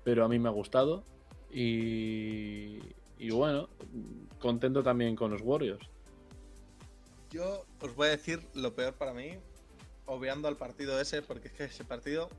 Pero 0.03 0.25
a 0.25 0.29
mí 0.29 0.39
me 0.39 0.49
ha 0.49 0.51
gustado. 0.51 1.03
Y, 1.51 2.79
y 3.17 3.29
bueno, 3.31 3.69
contento 4.39 4.83
también 4.83 5.15
con 5.15 5.31
los 5.31 5.41
Warriors. 5.41 5.87
Yo 7.29 7.65
os 7.81 7.95
voy 7.95 8.07
a 8.07 8.11
decir 8.11 8.41
lo 8.53 8.73
peor 8.75 8.93
para 8.93 9.13
mí, 9.13 9.37
obviando 10.05 10.47
al 10.47 10.57
partido 10.57 10.99
ese, 10.99 11.21
porque 11.21 11.47
es 11.47 11.53
que 11.53 11.63
ese 11.65 11.83
partido 11.83 12.29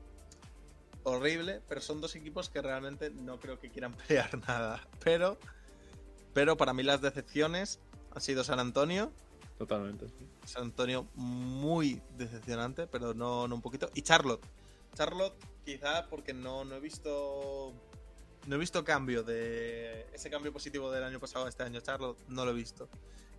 horrible, 1.03 1.61
pero 1.69 1.81
son 1.81 2.01
dos 2.01 2.15
equipos 2.15 2.49
que 2.49 2.61
realmente 2.61 3.09
no 3.11 3.39
creo 3.39 3.59
que 3.59 3.69
quieran 3.69 3.93
pelear 4.07 4.37
nada. 4.47 4.87
Pero, 5.03 5.37
pero 6.33 6.57
para 6.57 6.73
mí 6.73 6.83
las 6.83 7.01
decepciones 7.01 7.79
han 8.13 8.21
sido 8.21 8.43
San 8.43 8.59
Antonio, 8.59 9.11
Totalmente. 9.57 10.07
San 10.45 10.63
Antonio 10.63 11.07
muy 11.15 12.01
decepcionante, 12.17 12.87
pero 12.87 13.13
no, 13.13 13.47
no 13.47 13.55
un 13.55 13.61
poquito, 13.61 13.89
y 13.93 14.01
Charlotte. 14.01 14.45
Charlotte 14.95 15.35
quizá 15.63 16.07
porque 16.09 16.33
no, 16.33 16.65
no 16.65 16.75
he 16.75 16.79
visto 16.79 17.73
no 18.47 18.55
he 18.55 18.59
visto 18.59 18.83
cambio 18.83 19.23
de 19.23 20.07
ese 20.13 20.29
cambio 20.29 20.53
positivo 20.53 20.91
del 20.91 21.03
año 21.03 21.19
pasado 21.19 21.45
a 21.45 21.49
este 21.49 21.63
año. 21.63 21.81
Charlotte 21.81 22.19
no 22.27 22.45
lo 22.45 22.51
he 22.51 22.53
visto. 22.53 22.87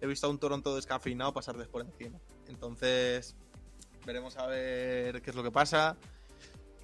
He 0.00 0.06
visto 0.06 0.26
a 0.26 0.30
un 0.30 0.38
Toronto 0.38 0.74
descafeinado 0.74 1.32
pasarles 1.32 1.68
por 1.68 1.82
encima. 1.82 2.18
Entonces 2.48 3.36
veremos 4.04 4.36
a 4.36 4.46
ver 4.46 5.22
qué 5.22 5.30
es 5.30 5.36
lo 5.36 5.42
que 5.42 5.50
pasa 5.50 5.96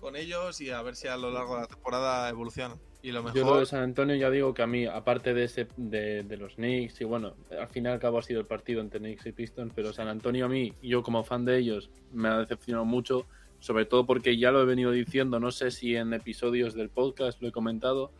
con 0.00 0.16
ellos 0.16 0.60
y 0.60 0.70
a 0.70 0.82
ver 0.82 0.96
si 0.96 1.08
a 1.08 1.16
lo 1.16 1.30
largo 1.30 1.54
de 1.54 1.62
la 1.62 1.66
temporada 1.68 2.28
evolucionan 2.28 2.80
y 3.02 3.10
lo 3.10 3.32
Yo 3.34 3.44
lo 3.44 3.58
de 3.58 3.66
San 3.66 3.82
Antonio 3.82 4.14
ya 4.14 4.30
digo 4.30 4.54
que 4.54 4.62
a 4.62 4.66
mí, 4.66 4.86
aparte 4.86 5.34
de 5.34 5.44
ese 5.44 5.66
de, 5.76 6.22
de 6.22 6.36
los 6.36 6.54
Knicks, 6.54 7.00
y 7.00 7.04
bueno, 7.04 7.34
al 7.58 7.68
final 7.68 7.92
y 7.92 7.94
al 7.94 8.00
cabo 8.00 8.18
ha 8.18 8.22
sido 8.22 8.40
el 8.40 8.46
partido 8.46 8.80
entre 8.80 9.00
Knicks 9.00 9.26
y 9.26 9.32
Pistons, 9.32 9.72
pero 9.74 9.92
San 9.92 10.06
Antonio 10.06 10.46
a 10.46 10.48
mí, 10.48 10.72
yo 10.82 11.02
como 11.02 11.24
fan 11.24 11.44
de 11.44 11.58
ellos, 11.58 11.90
me 12.12 12.28
ha 12.28 12.38
decepcionado 12.38 12.84
mucho, 12.84 13.26
sobre 13.58 13.86
todo 13.86 14.06
porque 14.06 14.36
ya 14.36 14.52
lo 14.52 14.62
he 14.62 14.64
venido 14.64 14.92
diciendo, 14.92 15.40
no 15.40 15.50
sé 15.50 15.72
si 15.72 15.96
en 15.96 16.12
episodios 16.14 16.74
del 16.74 16.90
podcast 16.90 17.42
lo 17.42 17.48
he 17.48 17.52
comentado, 17.52 18.12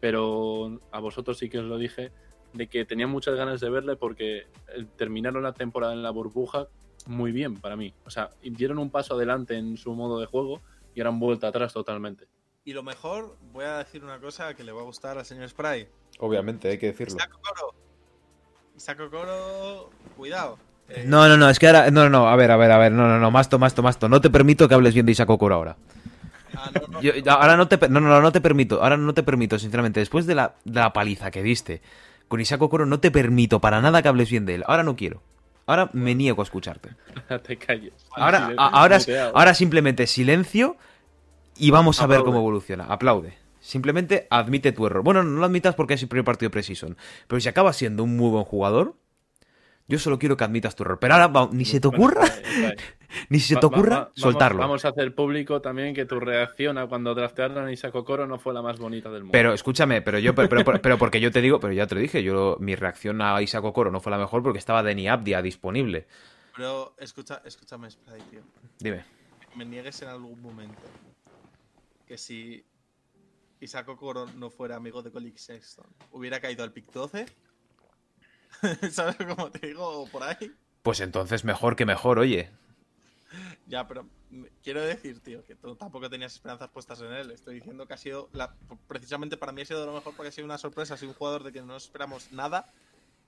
pero 0.00 0.80
a 0.92 1.00
vosotros 1.00 1.38
sí 1.38 1.48
que 1.48 1.58
os 1.58 1.64
lo 1.64 1.76
dije, 1.76 2.12
de 2.52 2.68
que 2.68 2.84
tenía 2.84 3.06
muchas 3.06 3.34
ganas 3.34 3.60
de 3.60 3.70
verle 3.70 3.96
porque 3.96 4.38
eh, 4.38 4.86
terminaron 4.96 5.42
la 5.42 5.52
temporada 5.52 5.92
en 5.92 6.02
la 6.02 6.10
burbuja 6.10 6.68
muy 7.06 7.32
bien 7.32 7.56
para 7.56 7.76
mí. 7.76 7.92
O 8.04 8.10
sea, 8.10 8.30
dieron 8.42 8.78
un 8.78 8.90
paso 8.90 9.14
adelante 9.14 9.56
en 9.56 9.76
su 9.76 9.94
modo 9.94 10.20
de 10.20 10.26
juego 10.26 10.60
y 10.94 11.00
eran 11.00 11.18
vuelta 11.18 11.48
atrás 11.48 11.72
totalmente. 11.72 12.26
Y 12.68 12.74
lo 12.74 12.82
mejor 12.82 13.34
voy 13.54 13.64
a 13.64 13.78
decir 13.78 14.04
una 14.04 14.18
cosa 14.18 14.52
que 14.52 14.62
le 14.62 14.72
va 14.72 14.82
a 14.82 14.84
gustar 14.84 15.16
al 15.16 15.24
señor 15.24 15.48
Spray 15.48 15.88
Obviamente, 16.18 16.68
hay 16.68 16.76
que 16.76 16.88
decirlo. 16.88 17.16
Isaac 17.16 17.30
Okoro 17.34 17.74
Isaac 18.76 19.00
Okoro 19.00 19.90
cuidado 20.18 20.58
Eh, 20.90 21.04
No, 21.06 21.26
no, 21.28 21.38
no, 21.38 21.48
es 21.48 21.58
que 21.58 21.66
ahora. 21.66 21.90
No, 21.90 22.02
no, 22.04 22.10
no, 22.10 22.28
a 22.28 22.36
ver, 22.36 22.50
a 22.50 22.58
ver, 22.58 22.70
a 22.70 22.76
ver, 22.76 22.92
no, 22.92 23.08
no, 23.08 23.18
no, 23.18 23.30
Masto, 23.30 23.58
Masto, 23.58 23.82
Masto. 23.82 24.06
No 24.10 24.20
te 24.20 24.28
permito 24.28 24.68
que 24.68 24.74
hables 24.74 24.92
bien 24.92 25.06
de 25.06 25.12
Isaac 25.12 25.30
Okoro 25.30 25.54
ahora. 25.54 25.76
ah, 26.54 26.70
no, 26.74 26.88
no, 26.88 27.00
Yo- 27.00 27.12
ahora 27.30 27.56
no 27.56 27.68
te, 27.68 27.78
no, 27.88 28.00
no, 28.00 28.08
no, 28.08 28.20
no 28.20 28.32
te 28.32 28.42
permito, 28.42 28.82
ahora 28.82 28.98
no 28.98 29.14
te 29.14 29.22
permito, 29.22 29.58
sinceramente, 29.58 30.00
después 30.00 30.26
de 30.26 30.34
la, 30.34 30.54
de 30.66 30.80
la 30.80 30.92
paliza 30.92 31.30
que 31.30 31.42
diste 31.42 31.80
con 32.28 32.38
Isaac 32.42 32.60
Okoro, 32.60 32.84
no 32.84 33.00
te 33.00 33.10
permito 33.10 33.60
para 33.62 33.80
nada 33.80 34.02
que 34.02 34.08
hables 34.08 34.30
bien 34.30 34.44
de 34.44 34.56
él. 34.56 34.64
Ahora 34.66 34.82
no 34.82 34.94
quiero. 34.94 35.22
Ahora 35.64 35.88
me 35.94 36.14
niego 36.14 36.42
a 36.42 36.44
escucharte. 36.44 36.90
te 37.46 37.56
calles. 37.56 37.94
Ahora, 38.14 38.52
ahora, 38.58 38.98
ahora 39.32 39.54
simplemente 39.54 40.06
silencio 40.06 40.76
y 41.58 41.70
vamos 41.70 42.00
a 42.00 42.06
ver 42.06 42.22
cómo 42.22 42.38
evoluciona. 42.38 42.84
Aplaude. 42.84 43.34
Simplemente 43.60 44.26
admite 44.30 44.72
tu 44.72 44.86
error. 44.86 45.02
Bueno, 45.02 45.22
no 45.24 45.40
lo 45.40 45.44
admitas 45.44 45.74
porque 45.74 45.94
es 45.94 46.02
el 46.02 46.08
primer 46.08 46.24
partido 46.24 46.48
de 46.48 46.52
Precision. 46.52 46.96
Pero 47.26 47.40
si 47.40 47.48
acabas 47.48 47.76
siendo 47.76 48.04
un 48.04 48.16
muy 48.16 48.30
buen 48.30 48.44
jugador, 48.44 48.94
yo 49.88 49.98
solo 49.98 50.18
quiero 50.18 50.36
que 50.36 50.44
admitas 50.44 50.74
tu 50.76 50.84
error. 50.84 50.98
Pero 51.00 51.14
ahora 51.14 51.26
va- 51.28 51.48
ni 51.52 51.64
se 51.64 51.80
te 51.80 51.88
ocurra, 51.88 52.22
ni 53.30 53.40
se 53.40 53.56
te 53.56 53.60
va- 53.60 53.66
ocurra 53.66 53.96
va- 53.98 54.10
soltarlo. 54.14 54.60
Vamos 54.60 54.84
a 54.84 54.88
hacer 54.88 55.14
público 55.14 55.60
también 55.60 55.94
que 55.94 56.04
tu 56.06 56.20
reacción 56.20 56.78
a 56.78 56.86
cuando 56.86 57.14
draftearon 57.14 57.66
a 57.66 57.72
Isaac 57.72 57.94
Okoro 57.94 58.26
no 58.26 58.38
fue 58.38 58.54
la 58.54 58.62
más 58.62 58.78
bonita 58.78 59.10
del 59.10 59.22
mundo. 59.22 59.32
Pero 59.32 59.52
escúchame, 59.52 60.02
pero 60.02 60.18
yo, 60.18 60.34
pero, 60.34 60.48
pero- 60.48 60.80
pero 60.80 60.98
porque 60.98 61.20
yo 61.20 61.30
te 61.30 61.40
digo, 61.40 61.58
pero 61.60 61.72
ya 61.72 61.86
te 61.86 61.94
lo 61.94 62.00
dije, 62.00 62.22
yo 62.22 62.56
mi 62.60 62.74
reacción 62.74 63.20
a 63.22 63.40
Isaac 63.42 63.64
Okoro 63.64 63.90
no 63.90 64.00
fue 64.00 64.12
la 64.12 64.18
mejor 64.18 64.42
porque 64.42 64.58
estaba 64.58 64.82
Denny 64.82 65.08
Abdia 65.08 65.42
disponible. 65.42 66.06
Pero 66.56 66.94
escucha, 66.98 67.42
escúchame, 67.44 67.90
Spray, 67.90 68.20
tío. 68.30 68.40
Dime. 68.78 69.04
Me 69.56 69.64
niegues 69.64 70.00
en 70.02 70.08
algún 70.08 70.40
momento 70.42 70.80
que 72.08 72.18
si 72.18 72.64
Isaac 73.60 73.88
Okoro 73.88 74.26
no 74.34 74.50
fuera 74.50 74.76
amigo 74.76 75.02
de 75.02 75.12
Colin 75.12 75.36
Sexton, 75.38 75.86
hubiera 76.10 76.40
caído 76.40 76.64
al 76.64 76.72
pick 76.72 76.90
12. 76.92 77.26
¿Sabes 78.90 79.16
cómo 79.16 79.50
te 79.50 79.68
digo? 79.68 80.06
Por 80.10 80.22
ahí. 80.22 80.52
Pues 80.82 81.00
entonces 81.00 81.44
mejor 81.44 81.76
que 81.76 81.84
mejor, 81.86 82.18
oye. 82.18 82.50
Ya, 83.66 83.86
pero 83.86 84.08
quiero 84.62 84.80
decir, 84.80 85.20
tío, 85.20 85.44
que 85.44 85.54
tú 85.54 85.76
tampoco 85.76 86.08
tenías 86.08 86.32
esperanzas 86.32 86.70
puestas 86.70 87.00
en 87.02 87.12
él. 87.12 87.30
Estoy 87.30 87.56
diciendo 87.56 87.86
que 87.86 87.92
ha 87.94 87.98
sido, 87.98 88.30
la- 88.32 88.54
precisamente 88.86 89.36
para 89.36 89.52
mí 89.52 89.62
ha 89.62 89.66
sido 89.66 89.84
lo 89.84 89.92
mejor 89.92 90.14
porque 90.16 90.28
ha 90.28 90.32
sido 90.32 90.46
una 90.46 90.56
sorpresa. 90.58 90.94
Ha 90.94 90.96
sido 90.96 91.10
un 91.10 91.16
jugador 91.18 91.42
de 91.44 91.52
que 91.52 91.60
no 91.62 91.76
esperamos 91.76 92.32
nada 92.32 92.72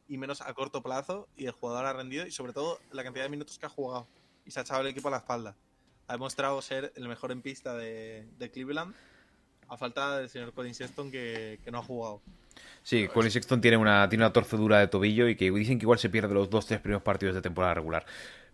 y 0.08 0.16
menos 0.16 0.40
a 0.40 0.52
corto 0.54 0.82
plazo. 0.82 1.28
Y 1.36 1.44
el 1.46 1.52
jugador 1.52 1.84
ha 1.84 1.92
rendido 1.92 2.26
y 2.26 2.30
sobre 2.30 2.54
todo 2.54 2.80
la 2.92 3.04
cantidad 3.04 3.24
de 3.24 3.28
minutos 3.30 3.58
que 3.58 3.66
ha 3.66 3.70
jugado. 3.70 4.08
Y 4.46 4.50
se 4.52 4.60
ha 4.60 4.62
echado 4.62 4.80
el 4.80 4.86
equipo 4.86 5.08
a 5.08 5.10
la 5.10 5.18
espalda. 5.18 5.54
Ha 6.10 6.14
demostrado 6.14 6.60
ser 6.60 6.92
el 6.96 7.06
mejor 7.06 7.30
en 7.30 7.40
pista 7.40 7.76
de, 7.76 8.26
de 8.36 8.50
Cleveland. 8.50 8.92
A 9.68 9.76
falta 9.76 10.18
del 10.18 10.28
señor 10.28 10.52
Colin 10.52 10.74
Sexton 10.74 11.08
que, 11.12 11.60
que 11.64 11.70
no 11.70 11.78
ha 11.78 11.82
jugado. 11.84 12.20
Sí, 12.82 13.06
Colin 13.06 13.30
Sexton 13.30 13.60
tiene 13.60 13.76
una, 13.76 14.08
tiene 14.08 14.24
una 14.24 14.32
torcedura 14.32 14.80
de 14.80 14.88
tobillo 14.88 15.28
y 15.28 15.36
que 15.36 15.52
dicen 15.52 15.78
que 15.78 15.84
igual 15.84 16.00
se 16.00 16.10
pierde 16.10 16.34
los 16.34 16.50
dos, 16.50 16.66
tres 16.66 16.80
primeros 16.80 17.04
partidos 17.04 17.36
de 17.36 17.42
temporada 17.42 17.74
regular. 17.74 18.04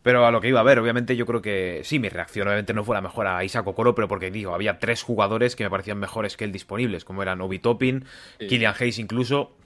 Pero 0.03 0.27
a 0.27 0.31
lo 0.31 0.43
que 0.43 0.49
iba 0.49 0.61
a 0.61 0.65
ver, 0.65 0.79
obviamente 0.79 1.17
yo 1.17 1.25
creo 1.25 1.41
que 1.41 1.81
sí, 1.83 1.99
mi 1.99 2.11
reacción 2.11 2.47
obviamente 2.47 2.75
no 2.75 2.85
fue 2.85 2.95
la 2.95 3.01
mejor 3.01 3.27
a 3.27 3.43
Isaac 3.43 3.67
Okoro, 3.67 3.95
pero 3.95 4.07
porque 4.07 4.31
digo, 4.31 4.55
había 4.55 4.79
tres 4.79 5.03
jugadores 5.03 5.57
que 5.57 5.65
me 5.65 5.71
parecían 5.71 5.99
mejores 5.99 6.37
que 6.37 6.45
él 6.45 6.53
disponibles, 6.53 7.07
como 7.07 7.23
eran 7.23 7.41
Obi 7.41 7.59
Toppin, 7.59 8.05
Sí. 8.39 8.49
Killian 8.49 8.75
Hayes 8.79 8.99
incluso, 8.99 9.57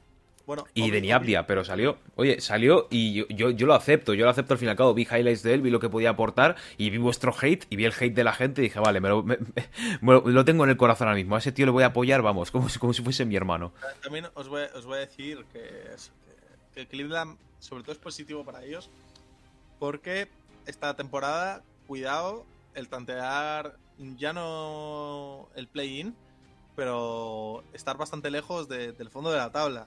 Bueno, 0.50 0.66
y 0.74 1.10
Abdia, 1.12 1.46
pero 1.46 1.64
salió. 1.64 1.98
Oye, 2.16 2.40
salió 2.40 2.88
y 2.90 3.14
yo, 3.14 3.24
yo, 3.28 3.50
yo 3.50 3.68
lo 3.68 3.74
acepto, 3.74 4.14
yo 4.14 4.24
lo 4.24 4.32
acepto 4.32 4.54
al 4.54 4.58
fin 4.58 4.66
y 4.66 4.70
al 4.72 4.76
cabo. 4.76 4.94
Vi 4.94 5.02
highlights 5.02 5.44
de 5.44 5.54
él, 5.54 5.62
vi 5.62 5.70
lo 5.70 5.78
que 5.78 5.88
podía 5.88 6.10
aportar 6.10 6.56
y 6.76 6.90
vi 6.90 6.98
vuestro 6.98 7.32
hate 7.40 7.66
y 7.70 7.76
vi 7.76 7.84
el 7.84 7.92
hate 7.92 8.12
de 8.14 8.24
la 8.24 8.32
gente 8.32 8.60
y 8.60 8.64
dije, 8.64 8.80
vale, 8.80 9.00
me 9.00 9.08
lo, 9.10 9.22
me- 9.22 9.38
me 10.00 10.12
lo- 10.12 10.22
lo 10.28 10.44
tengo 10.44 10.64
en 10.64 10.70
el 10.70 10.76
corazón 10.76 11.06
ahora 11.06 11.14
mismo. 11.14 11.36
A 11.36 11.38
ese 11.38 11.52
tío 11.52 11.66
le 11.66 11.70
voy 11.70 11.84
a 11.84 11.86
apoyar, 11.86 12.20
vamos, 12.22 12.50
como, 12.50 12.68
si- 12.68 12.80
como 12.80 12.92
si 12.92 13.00
fuese 13.04 13.24
mi 13.24 13.36
hermano. 13.36 13.72
También 14.02 14.26
os 14.34 14.48
voy, 14.48 14.62
os 14.74 14.84
voy 14.86 14.96
a 14.96 15.00
decir 15.02 15.44
que, 15.52 15.60
eso, 15.94 16.10
que, 16.74 16.80
que 16.80 16.88
Cleveland, 16.88 17.38
sobre 17.60 17.84
todo, 17.84 17.92
es 17.92 17.98
positivo 17.98 18.44
para 18.44 18.64
ellos. 18.64 18.90
Porque 19.78 20.26
esta 20.66 20.94
temporada, 20.96 21.62
cuidado, 21.86 22.44
el 22.74 22.88
tantear 22.88 23.76
ya 24.18 24.32
no 24.32 25.48
el 25.54 25.68
play-in, 25.68 26.12
pero 26.74 27.62
estar 27.72 27.96
bastante 27.96 28.32
lejos 28.32 28.68
de- 28.68 28.90
del 28.92 29.10
fondo 29.10 29.30
de 29.30 29.38
la 29.38 29.52
tabla. 29.52 29.86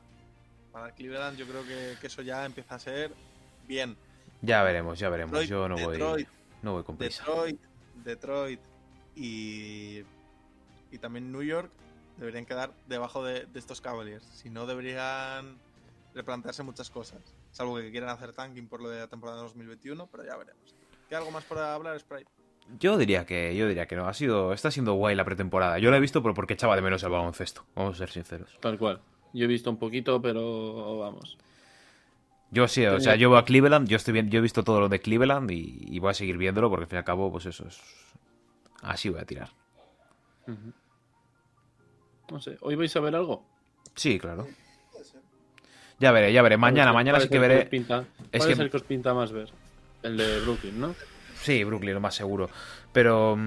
Para 0.74 0.92
Cleveland, 0.92 1.38
yo 1.38 1.46
creo 1.46 1.64
que, 1.64 1.96
que 2.02 2.08
eso 2.08 2.22
ya 2.24 2.46
empieza 2.46 2.76
a 2.76 2.80
ser 2.80 3.12
bien. 3.68 3.96
Ya 4.42 4.64
veremos, 4.64 5.00
ya 5.00 5.08
veremos. 5.10 5.40
Detroit, 5.40 5.50
Yo 5.50 5.70
no 5.70 5.76
voy, 5.76 5.94
Detroit, 5.94 6.28
no 6.64 6.74
voy 6.74 6.84
con 6.84 6.98
prisa. 6.98 7.24
Detroit, 7.24 7.62
Detroit 8.04 8.60
y, 9.16 10.02
y 10.92 10.98
también 11.00 11.32
New 11.32 11.44
York 11.44 11.72
deberían 12.18 12.46
quedar 12.46 12.74
debajo 12.88 13.24
de, 13.24 13.46
de 13.46 13.60
estos 13.60 13.80
Cavaliers. 13.82 14.26
Si 14.26 14.50
no, 14.50 14.66
deberían 14.66 15.58
replantearse 16.16 16.64
muchas 16.64 16.90
cosas. 16.90 17.22
Salvo 17.52 17.76
que 17.78 17.92
quieran 17.92 18.10
hacer 18.10 18.34
tanking 18.34 18.68
por 18.68 18.82
lo 18.82 18.90
de 18.90 19.00
la 19.00 19.08
temporada 19.08 19.42
2021, 19.44 20.08
pero 20.08 20.26
ya 20.26 20.36
veremos. 20.36 20.76
¿Qué 21.08 21.16
algo 21.16 21.32
más 21.32 21.44
para 21.44 21.76
hablar, 21.76 22.00
Sprite? 22.00 22.30
Yo 22.80 22.98
diría 22.98 23.26
que, 23.26 23.56
yo 23.56 23.68
diría 23.68 23.86
que 23.88 23.96
no. 23.96 24.08
Ha 24.08 24.14
sido, 24.14 24.54
está 24.54 24.72
siendo 24.72 24.94
guay 24.94 25.16
la 25.16 25.26
pretemporada. 25.26 25.78
Yo 25.80 25.92
la 25.92 25.98
he 25.98 26.00
visto 26.00 26.24
pero 26.24 26.34
porque 26.34 26.54
echaba 26.54 26.76
de 26.76 26.82
menos 26.82 27.04
el 27.04 27.10
baloncesto. 27.10 27.66
Vamos 27.76 27.96
a 27.96 27.98
ser 28.00 28.10
sinceros. 28.10 28.58
Tal 28.60 28.80
cual. 28.80 29.02
Yo 29.34 29.46
he 29.46 29.48
visto 29.48 29.70
un 29.70 29.78
poquito, 29.78 30.22
pero 30.22 31.00
vamos. 31.00 31.38
Yo 32.52 32.68
sí, 32.68 32.86
o 32.86 33.00
sea, 33.00 33.16
yo 33.16 33.30
voy 33.30 33.40
a 33.40 33.46
Cleveland, 33.46 33.88
yo 33.88 33.98
estoy 33.98 34.14
bien, 34.14 34.30
yo 34.30 34.38
he 34.38 34.42
visto 34.42 34.64
todo 34.64 34.80
lo 34.80 34.88
de 34.90 35.00
Cleveland 35.00 35.50
y, 35.50 35.86
y 35.88 35.98
voy 36.00 36.12
a 36.12 36.14
seguir 36.14 36.38
viéndolo 36.38 36.70
porque 36.70 36.84
al 36.84 36.88
fin 36.90 36.98
y 36.98 37.00
al 37.00 37.04
cabo, 37.04 37.32
pues 37.32 37.48
eso 37.48 37.68
es. 37.68 37.80
Así 38.84 39.10
voy 39.10 39.20
a 39.22 39.26
tirar. 39.26 39.50
No 42.30 42.40
sé, 42.40 42.58
¿hoy 42.62 42.76
vais 42.76 42.96
a 42.96 43.00
ver 43.00 43.16
algo? 43.16 43.44
Sí, 43.96 44.20
claro. 44.20 44.48
Ya 46.00 46.12
veré, 46.12 46.34
ya 46.34 46.42
veré. 46.42 46.58
Mañana, 46.58 46.92
¿Cuál 46.92 47.02
es- 47.02 47.06
mañana 47.06 47.20
sí 47.22 47.30
que 47.30 47.40
veré. 47.40 47.66
pinta- 47.66 48.06
Es 48.32 48.40
¿Cuál 48.40 48.48
que- 48.48 48.54
es 48.54 48.60
el 48.60 48.70
que 48.70 48.78
os 48.78 48.84
pinta 48.84 49.14
más 49.14 49.32
ver? 49.32 49.50
El 50.02 50.18
de 50.18 50.40
Brooklyn, 50.42 50.80
¿no? 50.80 50.96
Sí, 51.42 51.64
Brooklyn, 51.64 51.94
lo 51.94 52.02
más 52.02 52.16
seguro. 52.16 52.50
Pero. 52.92 53.38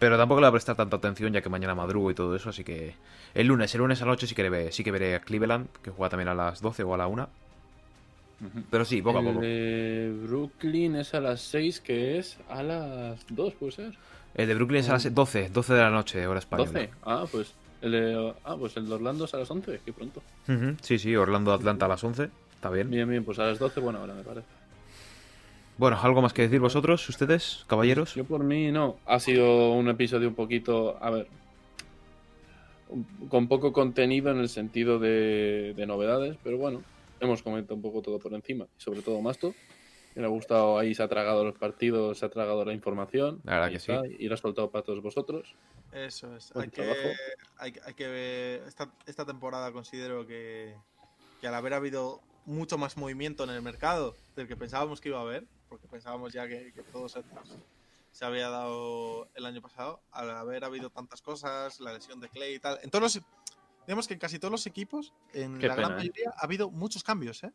Pero 0.00 0.16
tampoco 0.16 0.40
le 0.40 0.46
voy 0.46 0.48
a 0.48 0.52
prestar 0.52 0.76
tanta 0.76 0.96
atención 0.96 1.32
ya 1.32 1.42
que 1.42 1.48
mañana 1.48 1.74
madrugo 1.74 2.10
y 2.10 2.14
todo 2.14 2.34
eso, 2.34 2.50
así 2.50 2.64
que. 2.64 2.94
El 3.34 3.46
lunes, 3.46 3.74
el 3.74 3.80
lunes 3.80 4.02
a 4.02 4.06
las 4.06 4.14
8 4.14 4.26
sí 4.26 4.34
que, 4.34 4.48
veré, 4.48 4.72
sí 4.72 4.82
que 4.82 4.90
veré 4.90 5.14
a 5.14 5.20
Cleveland, 5.20 5.68
que 5.82 5.90
juega 5.90 6.10
también 6.10 6.28
a 6.28 6.34
las 6.34 6.60
12 6.60 6.82
o 6.82 6.94
a 6.94 6.98
la 6.98 7.06
1. 7.06 7.28
Ujú. 8.40 8.62
Pero 8.70 8.84
sí, 8.84 9.02
poco 9.02 9.18
a 9.18 9.20
el 9.20 9.26
poco. 9.26 9.40
de 9.40 10.14
Brooklyn 10.26 10.96
es 10.96 11.14
a 11.14 11.20
las 11.20 11.42
6, 11.42 11.80
que 11.80 12.18
es 12.18 12.38
a 12.48 12.62
las 12.62 13.26
2, 13.28 13.54
¿puede 13.54 13.72
ser? 13.72 13.98
El 14.34 14.48
de 14.48 14.54
Brooklyn 14.54 14.80
es 14.80 14.88
a 14.88 14.94
las 14.94 15.14
12, 15.14 15.50
12 15.50 15.74
de 15.74 15.80
la 15.80 15.90
noche, 15.90 16.26
hora 16.26 16.38
española. 16.38 16.70
12. 16.72 16.90
Ah, 17.02 17.26
pues 17.30 17.52
el 17.82 17.92
de, 17.92 18.34
ah, 18.44 18.56
pues 18.58 18.76
el 18.76 18.88
de 18.88 18.94
Orlando 18.94 19.24
es 19.26 19.34
a 19.34 19.38
las 19.38 19.50
11, 19.50 19.80
qué 19.84 19.92
pronto. 19.92 20.22
Ujú, 20.48 20.76
Sí, 20.82 20.98
sí, 20.98 21.14
Orlando 21.16 21.52
Atlanta 21.52 21.86
a 21.86 21.88
las 21.88 22.02
11. 22.02 22.30
Está 22.54 22.70
bien. 22.70 22.90
Bien, 22.90 23.08
bien, 23.08 23.24
pues 23.24 23.38
a 23.38 23.44
las 23.44 23.58
12, 23.58 23.80
buena 23.80 24.00
hora 24.00 24.14
me 24.14 24.22
parece. 24.22 24.46
Bueno, 25.80 25.98
¿algo 26.02 26.20
más 26.20 26.34
que 26.34 26.42
decir 26.42 26.60
vosotros, 26.60 27.08
ustedes, 27.08 27.64
caballeros? 27.66 28.14
Yo 28.14 28.26
por 28.26 28.44
mí 28.44 28.70
no. 28.70 28.98
Ha 29.06 29.18
sido 29.18 29.72
un 29.72 29.88
episodio 29.88 30.28
un 30.28 30.34
poquito, 30.34 31.02
a 31.02 31.08
ver, 31.08 31.26
con 33.30 33.48
poco 33.48 33.72
contenido 33.72 34.30
en 34.30 34.40
el 34.40 34.50
sentido 34.50 34.98
de, 34.98 35.72
de 35.74 35.86
novedades, 35.86 36.36
pero 36.44 36.58
bueno, 36.58 36.82
hemos 37.18 37.42
comentado 37.42 37.76
un 37.76 37.80
poco 37.80 38.02
todo 38.02 38.18
por 38.18 38.34
encima, 38.34 38.66
y 38.78 38.82
sobre 38.82 39.00
todo 39.00 39.22
Masto. 39.22 39.54
Me 40.14 40.22
ha 40.22 40.28
gustado, 40.28 40.78
ahí 40.78 40.94
se 40.94 41.02
ha 41.02 41.08
tragado 41.08 41.44
los 41.44 41.56
partidos, 41.56 42.18
se 42.18 42.26
ha 42.26 42.28
tragado 42.28 42.62
la 42.66 42.74
información. 42.74 43.40
La 43.44 43.52
verdad 43.52 43.68
ahí 43.68 43.72
que 43.72 43.78
está, 43.78 44.02
sí. 44.02 44.16
Y 44.18 44.28
la 44.28 44.34
ha 44.34 44.36
soltado 44.36 44.70
para 44.70 44.84
todos 44.84 45.00
vosotros. 45.00 45.54
Eso 45.94 46.36
es. 46.36 46.54
Hay 46.56 46.68
que, 46.68 46.82
hay 47.58 47.94
que 47.94 48.06
ver. 48.06 48.64
Esta, 48.68 48.92
esta 49.06 49.24
temporada 49.24 49.72
considero 49.72 50.26
que, 50.26 50.74
que 51.40 51.46
al 51.46 51.54
haber 51.54 51.72
habido 51.72 52.20
mucho 52.44 52.76
más 52.76 52.98
movimiento 52.98 53.44
en 53.44 53.50
el 53.50 53.62
mercado 53.62 54.14
del 54.36 54.46
que 54.46 54.56
pensábamos 54.56 55.00
que 55.00 55.08
iba 55.08 55.18
a 55.18 55.22
haber, 55.22 55.46
porque 55.70 55.86
pensábamos 55.86 56.32
ya 56.34 56.46
que, 56.46 56.72
que 56.74 56.82
todo 56.82 57.08
se, 57.08 57.22
se 58.12 58.24
había 58.26 58.50
dado 58.50 59.28
el 59.34 59.46
año 59.46 59.62
pasado, 59.62 60.02
al 60.10 60.28
haber 60.30 60.64
habido 60.64 60.90
tantas 60.90 61.22
cosas, 61.22 61.80
la 61.80 61.94
lesión 61.94 62.20
de 62.20 62.28
Clay 62.28 62.54
y 62.56 62.58
tal. 62.58 62.78
En 62.82 62.90
todos 62.90 63.02
los, 63.14 63.22
digamos 63.86 64.06
que 64.08 64.14
en 64.14 64.20
casi 64.20 64.38
todos 64.38 64.52
los 64.52 64.66
equipos, 64.66 65.14
en 65.32 65.58
Qué 65.58 65.68
la 65.68 65.76
gran 65.76 65.92
¿eh? 65.92 65.94
mayoría, 65.96 66.30
ha 66.36 66.44
habido 66.44 66.70
muchos 66.70 67.02
cambios, 67.04 67.42
¿eh? 67.44 67.52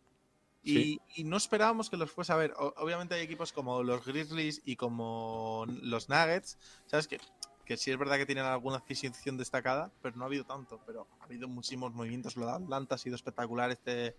Y, 0.64 0.74
Sí. 0.74 1.02
y 1.18 1.24
no 1.26 1.38
esperábamos 1.38 1.92
que 1.92 1.98
los 1.98 2.10
fuese 2.10 2.34
a 2.34 2.38
ver. 2.38 2.54
O- 2.58 2.74
obviamente 2.78 3.14
hay 3.14 3.22
equipos 3.22 3.52
como 3.54 3.84
los 3.84 4.04
Grizzlies 4.04 4.64
y 4.66 4.78
como 4.78 5.66
los 5.68 6.10
Nuggets, 6.10 6.58
¿sabes? 6.88 7.08
Que, 7.08 7.20
que 7.66 7.78
sí 7.78 7.92
es 7.92 7.98
verdad 8.00 8.18
que 8.18 8.26
tienen 8.26 8.46
alguna 8.46 8.78
adquisición 8.78 9.38
destacada, 9.38 9.92
pero 10.02 10.16
no 10.18 10.24
ha 10.24 10.28
habido 10.28 10.44
tanto. 10.44 10.80
Pero 10.88 11.08
ha 11.20 11.26
habido 11.26 11.48
muchísimos 11.48 11.94
movimientos. 11.94 12.36
Lo 12.36 12.48
de 12.48 12.54
Atlanta 12.54 12.96
ha 12.96 12.98
sido 12.98 13.16
espectacular 13.16 13.70
este, 13.70 14.16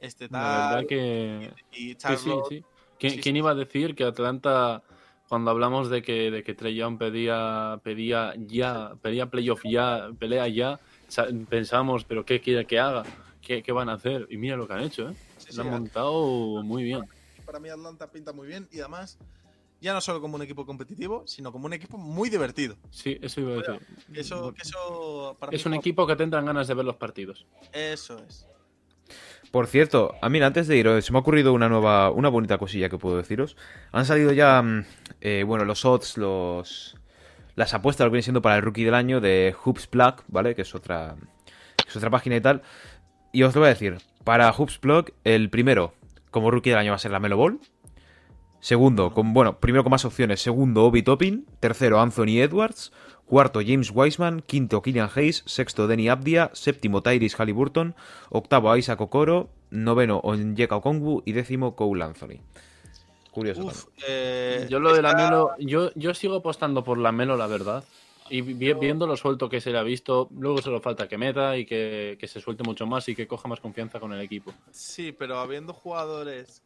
este 0.00 0.24
La 0.30 0.30
tal. 0.30 0.70
verdad 0.76 0.88
que... 0.88 1.54
Y 1.72 1.74
Sí, 1.76 1.88
sí, 1.90 1.96
Charlotte. 1.96 2.46
sí. 2.48 2.64
¿Qui- 2.98 3.10
Sí, 3.10 3.20
¿Quién 3.20 3.34
sí, 3.34 3.38
iba 3.38 3.50
a 3.50 3.54
decir 3.54 3.94
que 3.94 4.04
Atlanta, 4.04 4.82
cuando 5.28 5.50
hablamos 5.50 5.88
de 5.90 6.02
que, 6.02 6.30
de 6.30 6.42
que 6.42 6.54
Trey 6.54 6.74
Young 6.74 6.98
pedía, 6.98 7.80
pedía 7.82 8.34
ya, 8.36 8.94
pedía 9.02 9.26
playoff 9.30 9.62
ya, 9.64 10.10
pelea 10.18 10.48
ya, 10.48 10.80
sa- 11.08 11.28
pensamos, 11.48 12.04
pero 12.04 12.24
¿qué 12.24 12.40
quiere 12.40 12.66
que 12.66 12.78
haga? 12.78 13.04
¿Qué, 13.40 13.62
qué 13.62 13.72
van 13.72 13.88
a 13.88 13.94
hacer? 13.94 14.26
Y 14.30 14.36
mira 14.36 14.56
lo 14.56 14.66
que 14.66 14.72
han 14.74 14.82
hecho, 14.82 15.08
¿eh? 15.10 15.14
sí, 15.38 15.54
Lo 15.56 15.62
han 15.62 15.70
montado 15.70 16.62
muy 16.64 16.82
bien. 16.84 17.02
para 17.46 17.60
mí 17.60 17.68
Atlanta 17.68 18.10
pinta 18.10 18.32
muy 18.32 18.46
bien 18.46 18.68
y 18.72 18.80
además 18.80 19.16
ya 19.80 19.94
no 19.94 20.00
solo 20.00 20.20
como 20.20 20.34
un 20.34 20.42
equipo 20.42 20.66
competitivo, 20.66 21.22
sino 21.26 21.52
como 21.52 21.66
un 21.66 21.72
equipo 21.72 21.96
muy 21.96 22.28
divertido. 22.28 22.76
Sí, 22.90 23.16
eso 23.22 23.40
iba 23.40 23.52
a 23.52 23.56
decir. 23.56 23.80
Que 24.12 24.20
eso, 24.20 24.52
que 24.52 24.62
eso 24.62 25.36
para 25.38 25.52
Es 25.52 25.64
mí 25.64 25.68
un 25.68 25.72
como- 25.74 25.80
equipo 25.80 26.06
que 26.06 26.16
tendrán 26.16 26.46
ganas 26.46 26.66
de 26.66 26.74
ver 26.74 26.84
los 26.84 26.96
partidos. 26.96 27.46
Eso 27.72 28.18
es. 28.28 28.46
Por 29.50 29.66
cierto, 29.66 30.14
a 30.20 30.28
mí 30.28 30.40
antes 30.42 30.68
de 30.68 30.76
ir, 30.76 31.02
se 31.02 31.12
me 31.12 31.18
ha 31.18 31.20
ocurrido 31.20 31.54
una 31.54 31.68
nueva, 31.68 32.10
una 32.10 32.28
bonita 32.28 32.58
cosilla 32.58 32.90
que 32.90 32.98
puedo 32.98 33.16
deciros. 33.16 33.56
Han 33.92 34.04
salido 34.04 34.32
ya, 34.32 34.60
mm, 34.60 34.84
eh, 35.22 35.44
bueno, 35.46 35.64
los 35.64 35.84
odds, 35.86 36.18
los, 36.18 36.96
las 37.56 37.72
apuestas, 37.72 38.04
lo 38.04 38.10
que 38.10 38.14
viene 38.14 38.22
siendo 38.22 38.42
para 38.42 38.56
el 38.56 38.62
rookie 38.62 38.84
del 38.84 38.94
año 38.94 39.20
de 39.20 39.54
Hoops 39.64 39.86
Plug, 39.86 40.16
¿vale? 40.28 40.54
Que 40.54 40.62
es 40.62 40.74
otra, 40.74 41.16
es 41.86 41.96
otra 41.96 42.10
página 42.10 42.36
y 42.36 42.40
tal. 42.40 42.62
Y 43.32 43.42
os 43.42 43.54
lo 43.54 43.62
voy 43.62 43.68
a 43.68 43.70
decir, 43.70 43.96
para 44.24 44.52
Hoops 44.52 44.78
Plug, 44.78 45.12
el 45.24 45.48
primero, 45.48 45.94
como 46.30 46.50
rookie 46.50 46.70
del 46.70 46.78
año 46.78 46.90
va 46.90 46.96
a 46.96 47.00
ser 47.00 47.10
la 47.10 47.20
Melo 47.20 47.38
Ball. 47.38 47.58
Segundo, 48.60 49.12
con, 49.12 49.32
bueno, 49.34 49.58
primero 49.60 49.84
con 49.84 49.90
más 49.90 50.04
opciones. 50.04 50.40
Segundo, 50.42 50.84
Obi 50.84 51.02
Toppin. 51.02 51.46
Tercero, 51.60 52.00
Anthony 52.00 52.40
Edwards. 52.40 52.92
Cuarto, 53.26 53.60
James 53.64 53.90
Wiseman. 53.94 54.42
Quinto, 54.42 54.82
Killian 54.82 55.08
Hayes. 55.14 55.42
Sexto, 55.46 55.86
Denny 55.86 56.08
Abdia. 56.08 56.50
Séptimo, 56.54 57.02
Tyrese 57.02 57.36
Halliburton. 57.36 57.94
Octavo, 58.30 58.76
Isaac 58.76 59.00
Okoro. 59.00 59.48
Noveno, 59.70 60.18
Onyeka 60.24 60.76
Okongwu. 60.76 61.22
Y 61.24 61.32
décimo, 61.32 61.76
Cole 61.76 62.02
Anthony. 62.04 62.40
Curioso. 63.30 63.66
Uf, 63.66 63.84
eh, 64.08 64.66
Yo 64.68 64.80
lo 64.80 64.92
de 64.92 65.02
la 65.02 65.14
Melo, 65.14 65.50
yo, 65.60 65.90
yo 65.94 66.12
sigo 66.14 66.36
apostando 66.36 66.82
por 66.82 66.98
la 66.98 67.12
Melo, 67.12 67.36
la 67.36 67.46
verdad. 67.46 67.84
Y 68.30 68.40
vi- 68.40 68.72
viendo 68.74 69.06
lo 69.06 69.16
suelto 69.16 69.48
que 69.48 69.60
se 69.60 69.70
le 69.70 69.78
ha 69.78 69.82
visto, 69.82 70.28
luego 70.36 70.60
solo 70.60 70.80
falta 70.80 71.08
que 71.08 71.16
meta 71.16 71.56
y 71.56 71.64
que, 71.64 72.16
que 72.20 72.26
se 72.26 72.40
suelte 72.40 72.62
mucho 72.64 72.86
más 72.86 73.08
y 73.08 73.14
que 73.14 73.26
coja 73.28 73.48
más 73.48 73.60
confianza 73.60 74.00
con 74.00 74.12
el 74.12 74.20
equipo. 74.20 74.52
Sí, 74.70 75.12
pero 75.12 75.38
habiendo 75.38 75.72
jugadores 75.72 76.62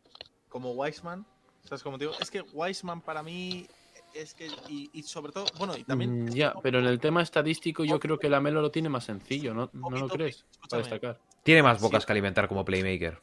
como 0.49 0.73
Wiseman, 0.73 1.25
¿sabes 1.65 1.83
cómo 1.83 1.99
te 1.99 2.05
digo? 2.07 2.17
Es 2.21 2.31
que 2.31 2.41
Wiseman 2.43 3.01
para 3.01 3.23
mí 3.23 3.67
es 4.15 4.35
que, 4.35 4.49
y, 4.69 4.91
y 4.93 5.03
sobre 5.05 5.33
todo, 5.33 5.47
bueno, 5.59 5.77
y 5.77 5.85
también. 5.85 6.27
Mm, 6.27 6.29
ya, 6.35 6.55
pero 6.63 6.79
en 6.81 6.87
el 6.87 7.01
tema 7.01 7.23
estadístico 7.23 7.85
yo 7.85 7.99
creo 7.99 8.19
que 8.19 8.29
la 8.29 8.41
Melo 8.41 8.61
lo 8.61 8.71
tiene 8.71 8.89
más 8.89 9.05
sencillo, 9.05 9.55
¿no, 9.55 9.71
¿no 9.73 9.91
lo 9.91 10.09
crees? 10.09 10.45
Para 10.69 10.83
destacar. 10.83 11.21
Tiene 11.43 11.63
más 11.63 11.79
Sí. 11.79 11.83
bocas 11.85 12.05
que 12.07 12.13
alimentar 12.13 12.47
como 12.49 12.65
playmaker. 12.65 13.21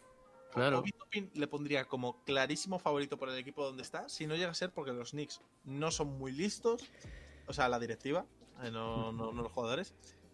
Claro. 0.53 0.79
Obi 0.79 0.91
Toppin 0.91 1.29
le 1.35 1.47
pondría 1.47 1.85
como 1.85 2.23
clarísimo 2.23 2.79
favorito 2.79 3.17
por 3.17 3.29
el 3.29 3.37
equipo 3.37 3.63
donde 3.63 3.83
está, 3.83 4.09
si 4.09 4.25
no 4.25 4.35
llega 4.35 4.49
a 4.49 4.55
ser 4.55 4.71
porque 4.71 4.91
los 4.93 5.11
Knicks 5.11 5.41
no 5.63 5.91
son 5.91 6.17
muy 6.17 6.31
listos, 6.31 6.83
o 7.45 7.53
sea, 7.53 7.69
la 7.69 7.77
directiva, 7.79 8.25
eh, 8.63 8.71
no, 8.71 9.11
no- 9.11 9.31
no 9.31 9.43
los 9.43 9.51
jugadores. 9.51 9.93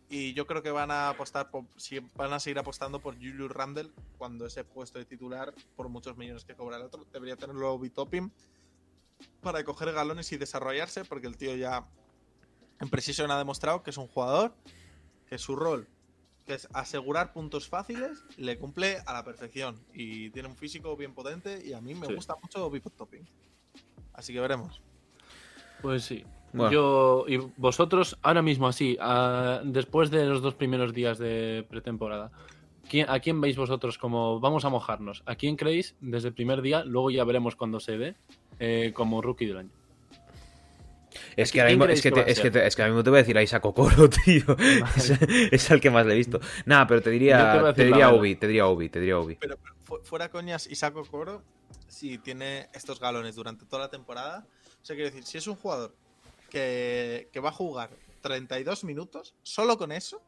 Y 0.10 0.34
yo 0.34 0.46
creo 0.46 0.62
que 0.62 0.70
van 0.72 0.92
a 0.92 1.10
apostar 1.10 1.50
por, 1.50 1.66
si 1.78 2.00
van 2.16 2.32
a 2.32 2.40
seguir 2.40 2.60
apostando 2.60 3.00
por 3.00 3.16
Julius 3.16 3.52
Randle 3.52 3.90
cuando 4.18 4.46
ese 4.46 4.64
puesto 4.64 5.00
de 5.00 5.06
titular, 5.06 5.54
por 5.76 5.90
muchos 5.90 6.16
millones 6.16 6.46
que 6.46 6.54
cobra 6.56 6.78
el 6.78 6.84
otro, 6.84 7.06
debería 7.12 7.36
tenerlo 7.36 7.74
Obi 7.74 7.90
Toppin 7.90 8.32
para 9.42 9.64
coger 9.64 9.92
galones 9.94 10.32
y 10.32 10.38
desarrollarse, 10.38 11.06
porque 11.06 11.26
el 11.28 11.38
tío 11.38 11.56
ya 11.56 11.88
en 12.80 12.90
Precision 12.90 13.32
ha 13.32 13.38
demostrado 13.38 13.82
que 13.82 13.90
es 13.90 13.98
un 13.98 14.08
jugador, 14.08 14.54
que 15.28 15.38
su 15.40 15.56
rol, 15.56 15.88
que 16.46 16.54
es 16.54 16.68
asegurar 16.74 17.34
puntos 17.34 17.68
fáciles, 17.68 18.24
le 18.38 18.60
cumple 18.60 19.00
a 19.08 19.14
la 19.14 19.24
perfección. 19.24 19.84
Y 19.94 20.30
tiene 20.30 20.50
un 20.50 20.56
físico 20.56 20.96
bien 20.96 21.16
potente 21.16 21.66
y 21.66 21.74
a 21.74 21.82
mí 21.82 21.96
me 21.96 22.06
Sí. 22.06 22.14
gusta 22.14 22.36
mucho 22.42 22.70
Bipod 22.70 22.92
Topping. 22.92 23.28
Así 24.14 24.34
que 24.34 24.40
veremos. 24.40 24.82
Pues 25.82 26.04
sí. 26.04 26.24
Bueno. 26.58 26.72
Yo 26.72 27.26
y 27.28 27.38
vosotros 27.58 28.18
ahora 28.22 28.42
mismo 28.42 28.68
así, 28.68 28.98
a- 29.00 29.62
después 29.64 30.10
de 30.12 30.26
los 30.26 30.42
dos 30.42 30.54
primeros 30.56 30.94
días 30.94 31.18
de 31.18 31.66
pretemporada, 31.70 32.32
¿quién- 32.90 33.10
¿a 33.10 33.20
quién 33.20 33.42
veis 33.42 33.58
vosotros 33.58 33.98
como 33.98 34.40
vamos 34.40 34.64
a 34.66 34.70
mojarnos? 34.70 35.22
¿A 35.26 35.36
quién 35.36 35.56
creéis 35.56 35.96
desde 36.02 36.30
el 36.30 36.34
primer 36.34 36.62
día? 36.62 36.84
Luego 36.84 37.10
ya 37.12 37.24
veremos 37.24 37.56
cuando 37.56 37.80
se 37.80 37.98
dé 37.98 38.16
eh, 38.60 38.92
como 38.94 39.22
rookie 39.22 39.46
del 39.48 39.58
año. 39.58 39.70
Es 41.38 41.52
que, 41.52 41.60
¿Quién 41.60 41.62
ahora 41.64 41.72
mismo, 41.72 41.86
es, 41.94 42.02
que 42.02 42.12
te- 42.12 42.32
es, 42.32 42.40
que 42.40 42.52
te- 42.52 42.66
es 42.68 42.76
que 42.76 42.82
ahora 42.82 42.92
mismo 42.94 43.04
te 43.04 43.10
voy 43.10 43.18
a 43.20 43.22
decir 43.22 43.38
a 43.38 43.44
Isaac 43.44 43.66
Okoro, 43.66 44.10
tío. 44.26 44.44
Es, 44.96 45.12
es 45.52 45.72
el 45.72 45.80
que 45.82 45.90
más 45.90 46.06
le 46.06 46.14
he 46.14 46.18
visto. 46.18 46.40
Nada, 46.66 46.88
pero 46.88 47.02
te 47.02 47.10
diría, 47.10 47.74
te 47.74 47.86
diría. 47.86 48.12
Obi, 48.12 48.36
te 48.36 48.48
diría 48.48 48.68
Obi, 48.68 48.90
te 48.90 49.00
diría 49.00 49.18
Obi. 49.20 49.36
Pero, 49.40 49.58
pero 49.62 49.76
fu- 49.84 50.00
fuera 50.04 50.30
coñas, 50.30 50.68
Isaac 50.68 50.96
Okoro, 50.98 51.42
si 51.88 52.18
tiene 52.18 52.68
estos 52.74 53.00
galones 53.00 53.36
durante 53.36 53.66
toda 53.66 53.84
la 53.84 53.90
temporada, 53.90 54.46
o 54.82 54.86
sea, 54.86 54.96
quiero 54.96 55.10
decir, 55.10 55.24
si 55.26 55.38
es 55.38 55.48
un 55.48 55.56
jugador 55.56 55.96
que, 56.60 57.30
que 57.34 57.40
va 57.42 57.50
a 57.50 57.52
jugar 57.52 57.90
32 58.22 58.86
minutos, 58.86 59.36
solo 59.44 59.78
con 59.78 59.92
eso, 59.92 60.22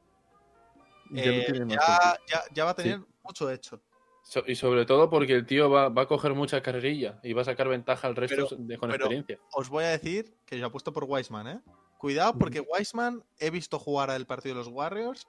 Ya 1.10 1.24
eh, 1.24 1.48
ya, 1.70 2.18
ya- 2.28 2.44
ya 2.54 2.66
va 2.66 2.72
a 2.72 2.76
tener 2.76 3.00
mucho 3.24 3.50
hecho. 3.50 3.80
So- 4.24 4.44
y 4.46 4.56
sobre 4.56 4.86
todo 4.86 5.10
porque 5.10 5.32
el 5.32 5.46
tío 5.46 5.70
va, 5.70 5.88
va 5.88 6.02
a 6.02 6.06
coger 6.08 6.34
mucha 6.34 6.62
carrerilla 6.62 7.18
y 7.24 7.32
va 7.32 7.44
a 7.44 7.46
sacar 7.46 7.70
ventaja 7.70 8.08
al 8.08 8.16
resto 8.18 8.46
Pero- 8.50 8.62
de, 8.62 8.78
con 8.78 8.90
pero- 8.90 9.06
experiencia. 9.06 9.40
Os 9.54 9.70
voy 9.70 9.86
a 9.86 9.90
decir 9.90 10.36
que 10.46 10.60
yo 10.60 10.66
apuesto 10.66 10.92
por 10.92 11.06
Wiseman, 11.06 11.48
¿eh? 11.48 11.62
Cuidado 11.98 12.34
porque 12.38 12.60
Wiseman 12.60 13.24
he 13.40 13.50
visto 13.50 13.80
jugar 13.80 14.10
al 14.12 14.26
partido 14.28 14.56
de 14.56 14.60
los 14.60 14.68
Warriors 14.68 15.28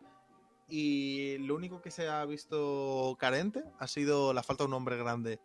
y 0.68 1.38
lo 1.38 1.55
único 1.55 1.80
que 1.80 1.92
se 1.92 2.09
ha 2.09 2.24
visto 2.24 3.16
carente 3.20 3.62
ha 3.78 3.86
sido 3.86 4.34
la 4.34 4.42
falta 4.42 4.64
de 4.64 4.68
un 4.68 4.74
hombre 4.74 4.96
grande. 4.96 5.38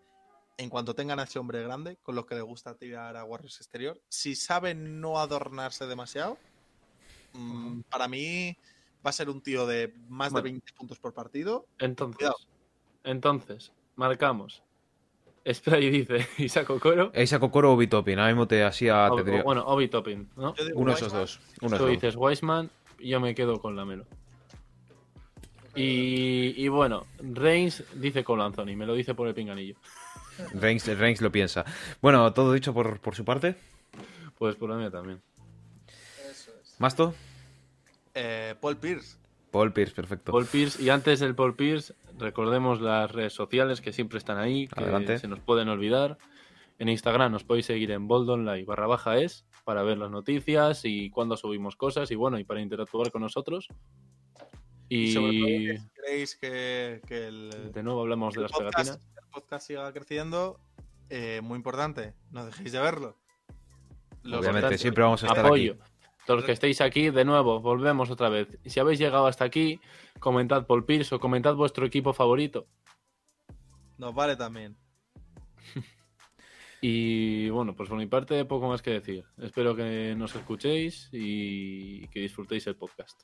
En 0.57 0.69
cuanto 0.69 0.93
tengan 0.93 1.19
a 1.19 1.23
ese 1.23 1.39
hombre 1.39 1.63
grande, 1.63 1.97
con 2.03 2.15
los 2.15 2.25
que 2.25 2.35
le 2.35 2.41
gusta 2.41 2.75
tirar 2.75 3.17
a 3.17 3.23
Warriors 3.23 3.57
exterior, 3.57 3.99
si 4.07 4.35
saben 4.35 5.01
no 5.01 5.19
adornarse 5.19 5.87
demasiado, 5.87 6.37
mm, 7.33 7.81
para 7.89 8.07
mí 8.07 8.55
va 9.05 9.09
a 9.09 9.13
ser 9.13 9.29
un 9.29 9.41
tío 9.41 9.65
de 9.65 9.93
más 10.09 10.31
Bueno. 10.31 10.43
de 10.45 10.51
20 10.51 10.73
puntos 10.73 10.99
por 10.99 11.13
partido. 11.13 11.65
Entonces, 11.79 12.17
cuidado. 12.17 12.35
entonces, 13.03 13.71
marcamos. 13.95 14.61
Spray 15.51 15.89
dice 15.89 16.25
Isaac 16.37 16.69
Okoro. 16.69 17.11
Isaac 17.15 17.43
Okoro 17.43 17.71
o 17.71 17.73
Obi 17.75 17.87
Toppin. 17.87 18.17
Ahora 18.19 18.31
mismo 18.31 18.47
te 18.47 18.63
hacía. 18.63 19.11
O- 19.11 19.15
te 19.17 19.23
diría- 19.23 19.41
o- 19.41 19.43
bueno, 19.43 19.65
¿no? 20.37 20.53
Uno 20.75 20.91
de 20.91 20.95
esos 20.97 21.11
dos. 21.11 21.39
Uno 21.61 21.69
Tú 21.71 21.75
esos 21.87 21.89
dices 21.89 22.15
Wiseman 22.15 22.69
y 22.99 23.09
yo 23.09 23.19
me 23.19 23.33
quedo 23.35 23.59
con 23.59 23.75
la 23.75 23.83
Melo. 23.83 24.05
Y, 25.75 26.53
y 26.63 26.67
bueno, 26.67 27.07
Reigns 27.19 27.83
dice 27.95 28.23
Cole 28.23 28.43
Anthony, 28.43 28.75
me 28.75 28.85
lo 28.85 28.93
dice 28.93 29.15
por 29.15 29.27
el 29.27 29.33
pinganillo. 29.33 29.75
Reigns, 30.53 30.85
Reigns 30.97 31.21
lo 31.21 31.31
piensa. 31.31 31.65
Bueno, 32.01 32.31
todo 32.33 32.53
dicho 32.53 32.73
por, 32.73 32.99
por 32.99 33.15
su 33.15 33.25
parte. 33.25 33.55
Pues 34.37 34.55
por 34.55 34.69
la 34.69 34.77
mía 34.77 34.91
también. 34.91 35.21
¿Masto? 36.79 37.13
eh, 38.13 38.55
Paul 38.59 38.77
Pierce. 38.77 39.17
Paul 39.51 39.71
Pierce, 39.71 39.93
perfecto. 39.93 40.31
Paul 40.31 40.45
Pierce, 40.45 40.81
y 40.81 40.89
antes 40.89 41.19
del 41.19 41.35
Paul 41.35 41.55
Pierce, 41.55 41.93
recordemos 42.17 42.81
las 42.81 43.11
redes 43.11 43.33
sociales 43.33 43.81
que 43.81 43.93
siempre 43.93 44.17
están 44.17 44.37
ahí, 44.37 44.67
que 44.67 44.81
Adelante. 44.81 45.19
se 45.19 45.27
nos 45.27 45.39
pueden 45.39 45.69
olvidar. 45.69 46.17
En 46.79 46.89
Instagram 46.89 47.31
nos 47.31 47.43
podéis 47.43 47.67
seguir 47.67 47.91
en 47.91 48.07
boldonline 48.07 48.65
barra 48.65 48.87
baja 48.87 49.17
es 49.17 49.45
para 49.63 49.83
ver 49.83 49.97
las 49.99 50.09
noticias 50.09 50.81
y 50.85 51.09
cuando 51.11 51.37
subimos 51.37 51.75
cosas 51.75 52.09
y 52.11 52.15
bueno, 52.15 52.39
y 52.39 52.43
para 52.43 52.61
interactuar 52.61 53.11
con 53.11 53.21
nosotros. 53.21 53.67
Y, 54.89 55.13
sobre 55.13 55.39
todo, 55.39 55.47
Y 55.47 56.25
que 56.39 56.99
el, 57.09 57.71
de 57.71 57.83
nuevo 57.83 58.01
hablamos 58.01 58.33
de 58.33 58.41
las 58.41 58.51
podcast, 58.51 58.75
pegatinas. 58.75 59.12
El 59.33 59.41
podcast 59.41 59.67
siga 59.67 59.91
creciendo, 59.91 60.59
eh, 61.09 61.41
muy 61.41 61.57
importante, 61.57 62.13
no 62.29 62.45
dejéis 62.45 62.71
de 62.71 62.79
verlo. 62.79 63.17
Los 64.21 64.41
Obviamente, 64.41 64.77
siempre 64.77 65.03
vamos 65.03 65.23
a 65.23 65.27
estar 65.27 65.45
Apoyo. 65.45 65.73
aquí. 65.73 65.81
Todos 66.25 66.37
los 66.37 66.45
que 66.45 66.51
estéis 66.53 66.79
aquí, 66.81 67.09
de 67.09 67.25
nuevo, 67.25 67.59
volvemos 67.59 68.09
otra 68.09 68.29
vez. 68.29 68.47
Si 68.65 68.79
habéis 68.79 68.99
llegado 68.99 69.27
hasta 69.27 69.43
aquí, 69.43 69.81
comentad 70.19 70.65
Paul 70.65 70.85
Pierce 70.85 71.15
o 71.15 71.19
comentad 71.19 71.55
vuestro 71.55 71.85
equipo 71.85 72.13
favorito. 72.13 72.67
Nos 73.97 74.13
vale 74.13 74.35
también. 74.35 74.77
Y 76.85 77.49
bueno, 77.49 77.73
pues 77.73 77.87
por 77.87 77.97
mi 77.97 78.07
parte, 78.07 78.43
poco 78.43 78.67
más 78.67 78.81
que 78.81 78.91
decir. 78.91 79.23
Espero 79.37 79.73
que 79.73 80.15
nos 80.17 80.35
escuchéis 80.35 81.07
y 81.13 82.05
que 82.09 82.19
disfrutéis 82.19 82.67
el 82.67 82.75
podcast. 82.75 83.23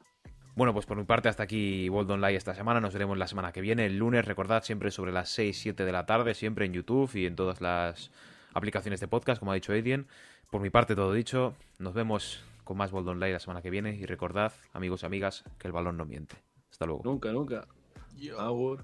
Bueno, 0.59 0.73
pues 0.73 0.85
por 0.85 0.97
mi 0.97 1.05
parte 1.05 1.29
hasta 1.29 1.43
aquí 1.43 1.87
World 1.87 2.11
Online 2.11 2.35
esta 2.35 2.53
semana. 2.53 2.81
Nos 2.81 2.91
veremos 2.91 3.17
la 3.17 3.27
semana 3.27 3.53
que 3.53 3.61
viene, 3.61 3.85
el 3.85 3.97
lunes. 3.97 4.25
Recordad 4.25 4.61
siempre 4.61 4.91
sobre 4.91 5.13
las 5.13 5.29
6, 5.29 5.57
7 5.57 5.85
de 5.85 5.91
la 5.93 6.05
tarde, 6.05 6.33
siempre 6.33 6.65
en 6.65 6.73
YouTube 6.73 7.15
y 7.15 7.27
en 7.27 7.37
todas 7.37 7.61
las 7.61 8.11
aplicaciones 8.53 8.99
de 8.99 9.07
podcast, 9.07 9.39
como 9.39 9.53
ha 9.53 9.55
dicho 9.55 9.71
Aidien. 9.71 10.07
Por 10.51 10.59
mi 10.59 10.69
parte 10.69 10.95
todo 10.95 11.13
dicho. 11.13 11.53
Nos 11.77 11.93
vemos 11.93 12.43
con 12.65 12.75
más 12.75 12.91
World 12.91 13.07
Online 13.07 13.31
la 13.31 13.39
semana 13.39 13.61
que 13.61 13.69
viene. 13.69 13.95
Y 13.95 14.05
recordad, 14.05 14.51
amigos 14.73 15.03
y 15.03 15.05
amigas, 15.05 15.45
que 15.59 15.69
el 15.69 15.71
balón 15.71 15.95
no 15.95 16.03
miente. 16.03 16.35
Hasta 16.69 16.85
luego. 16.85 17.03
Nunca, 17.05 17.31
nunca. 17.31 17.65
Yo-. 18.17 18.79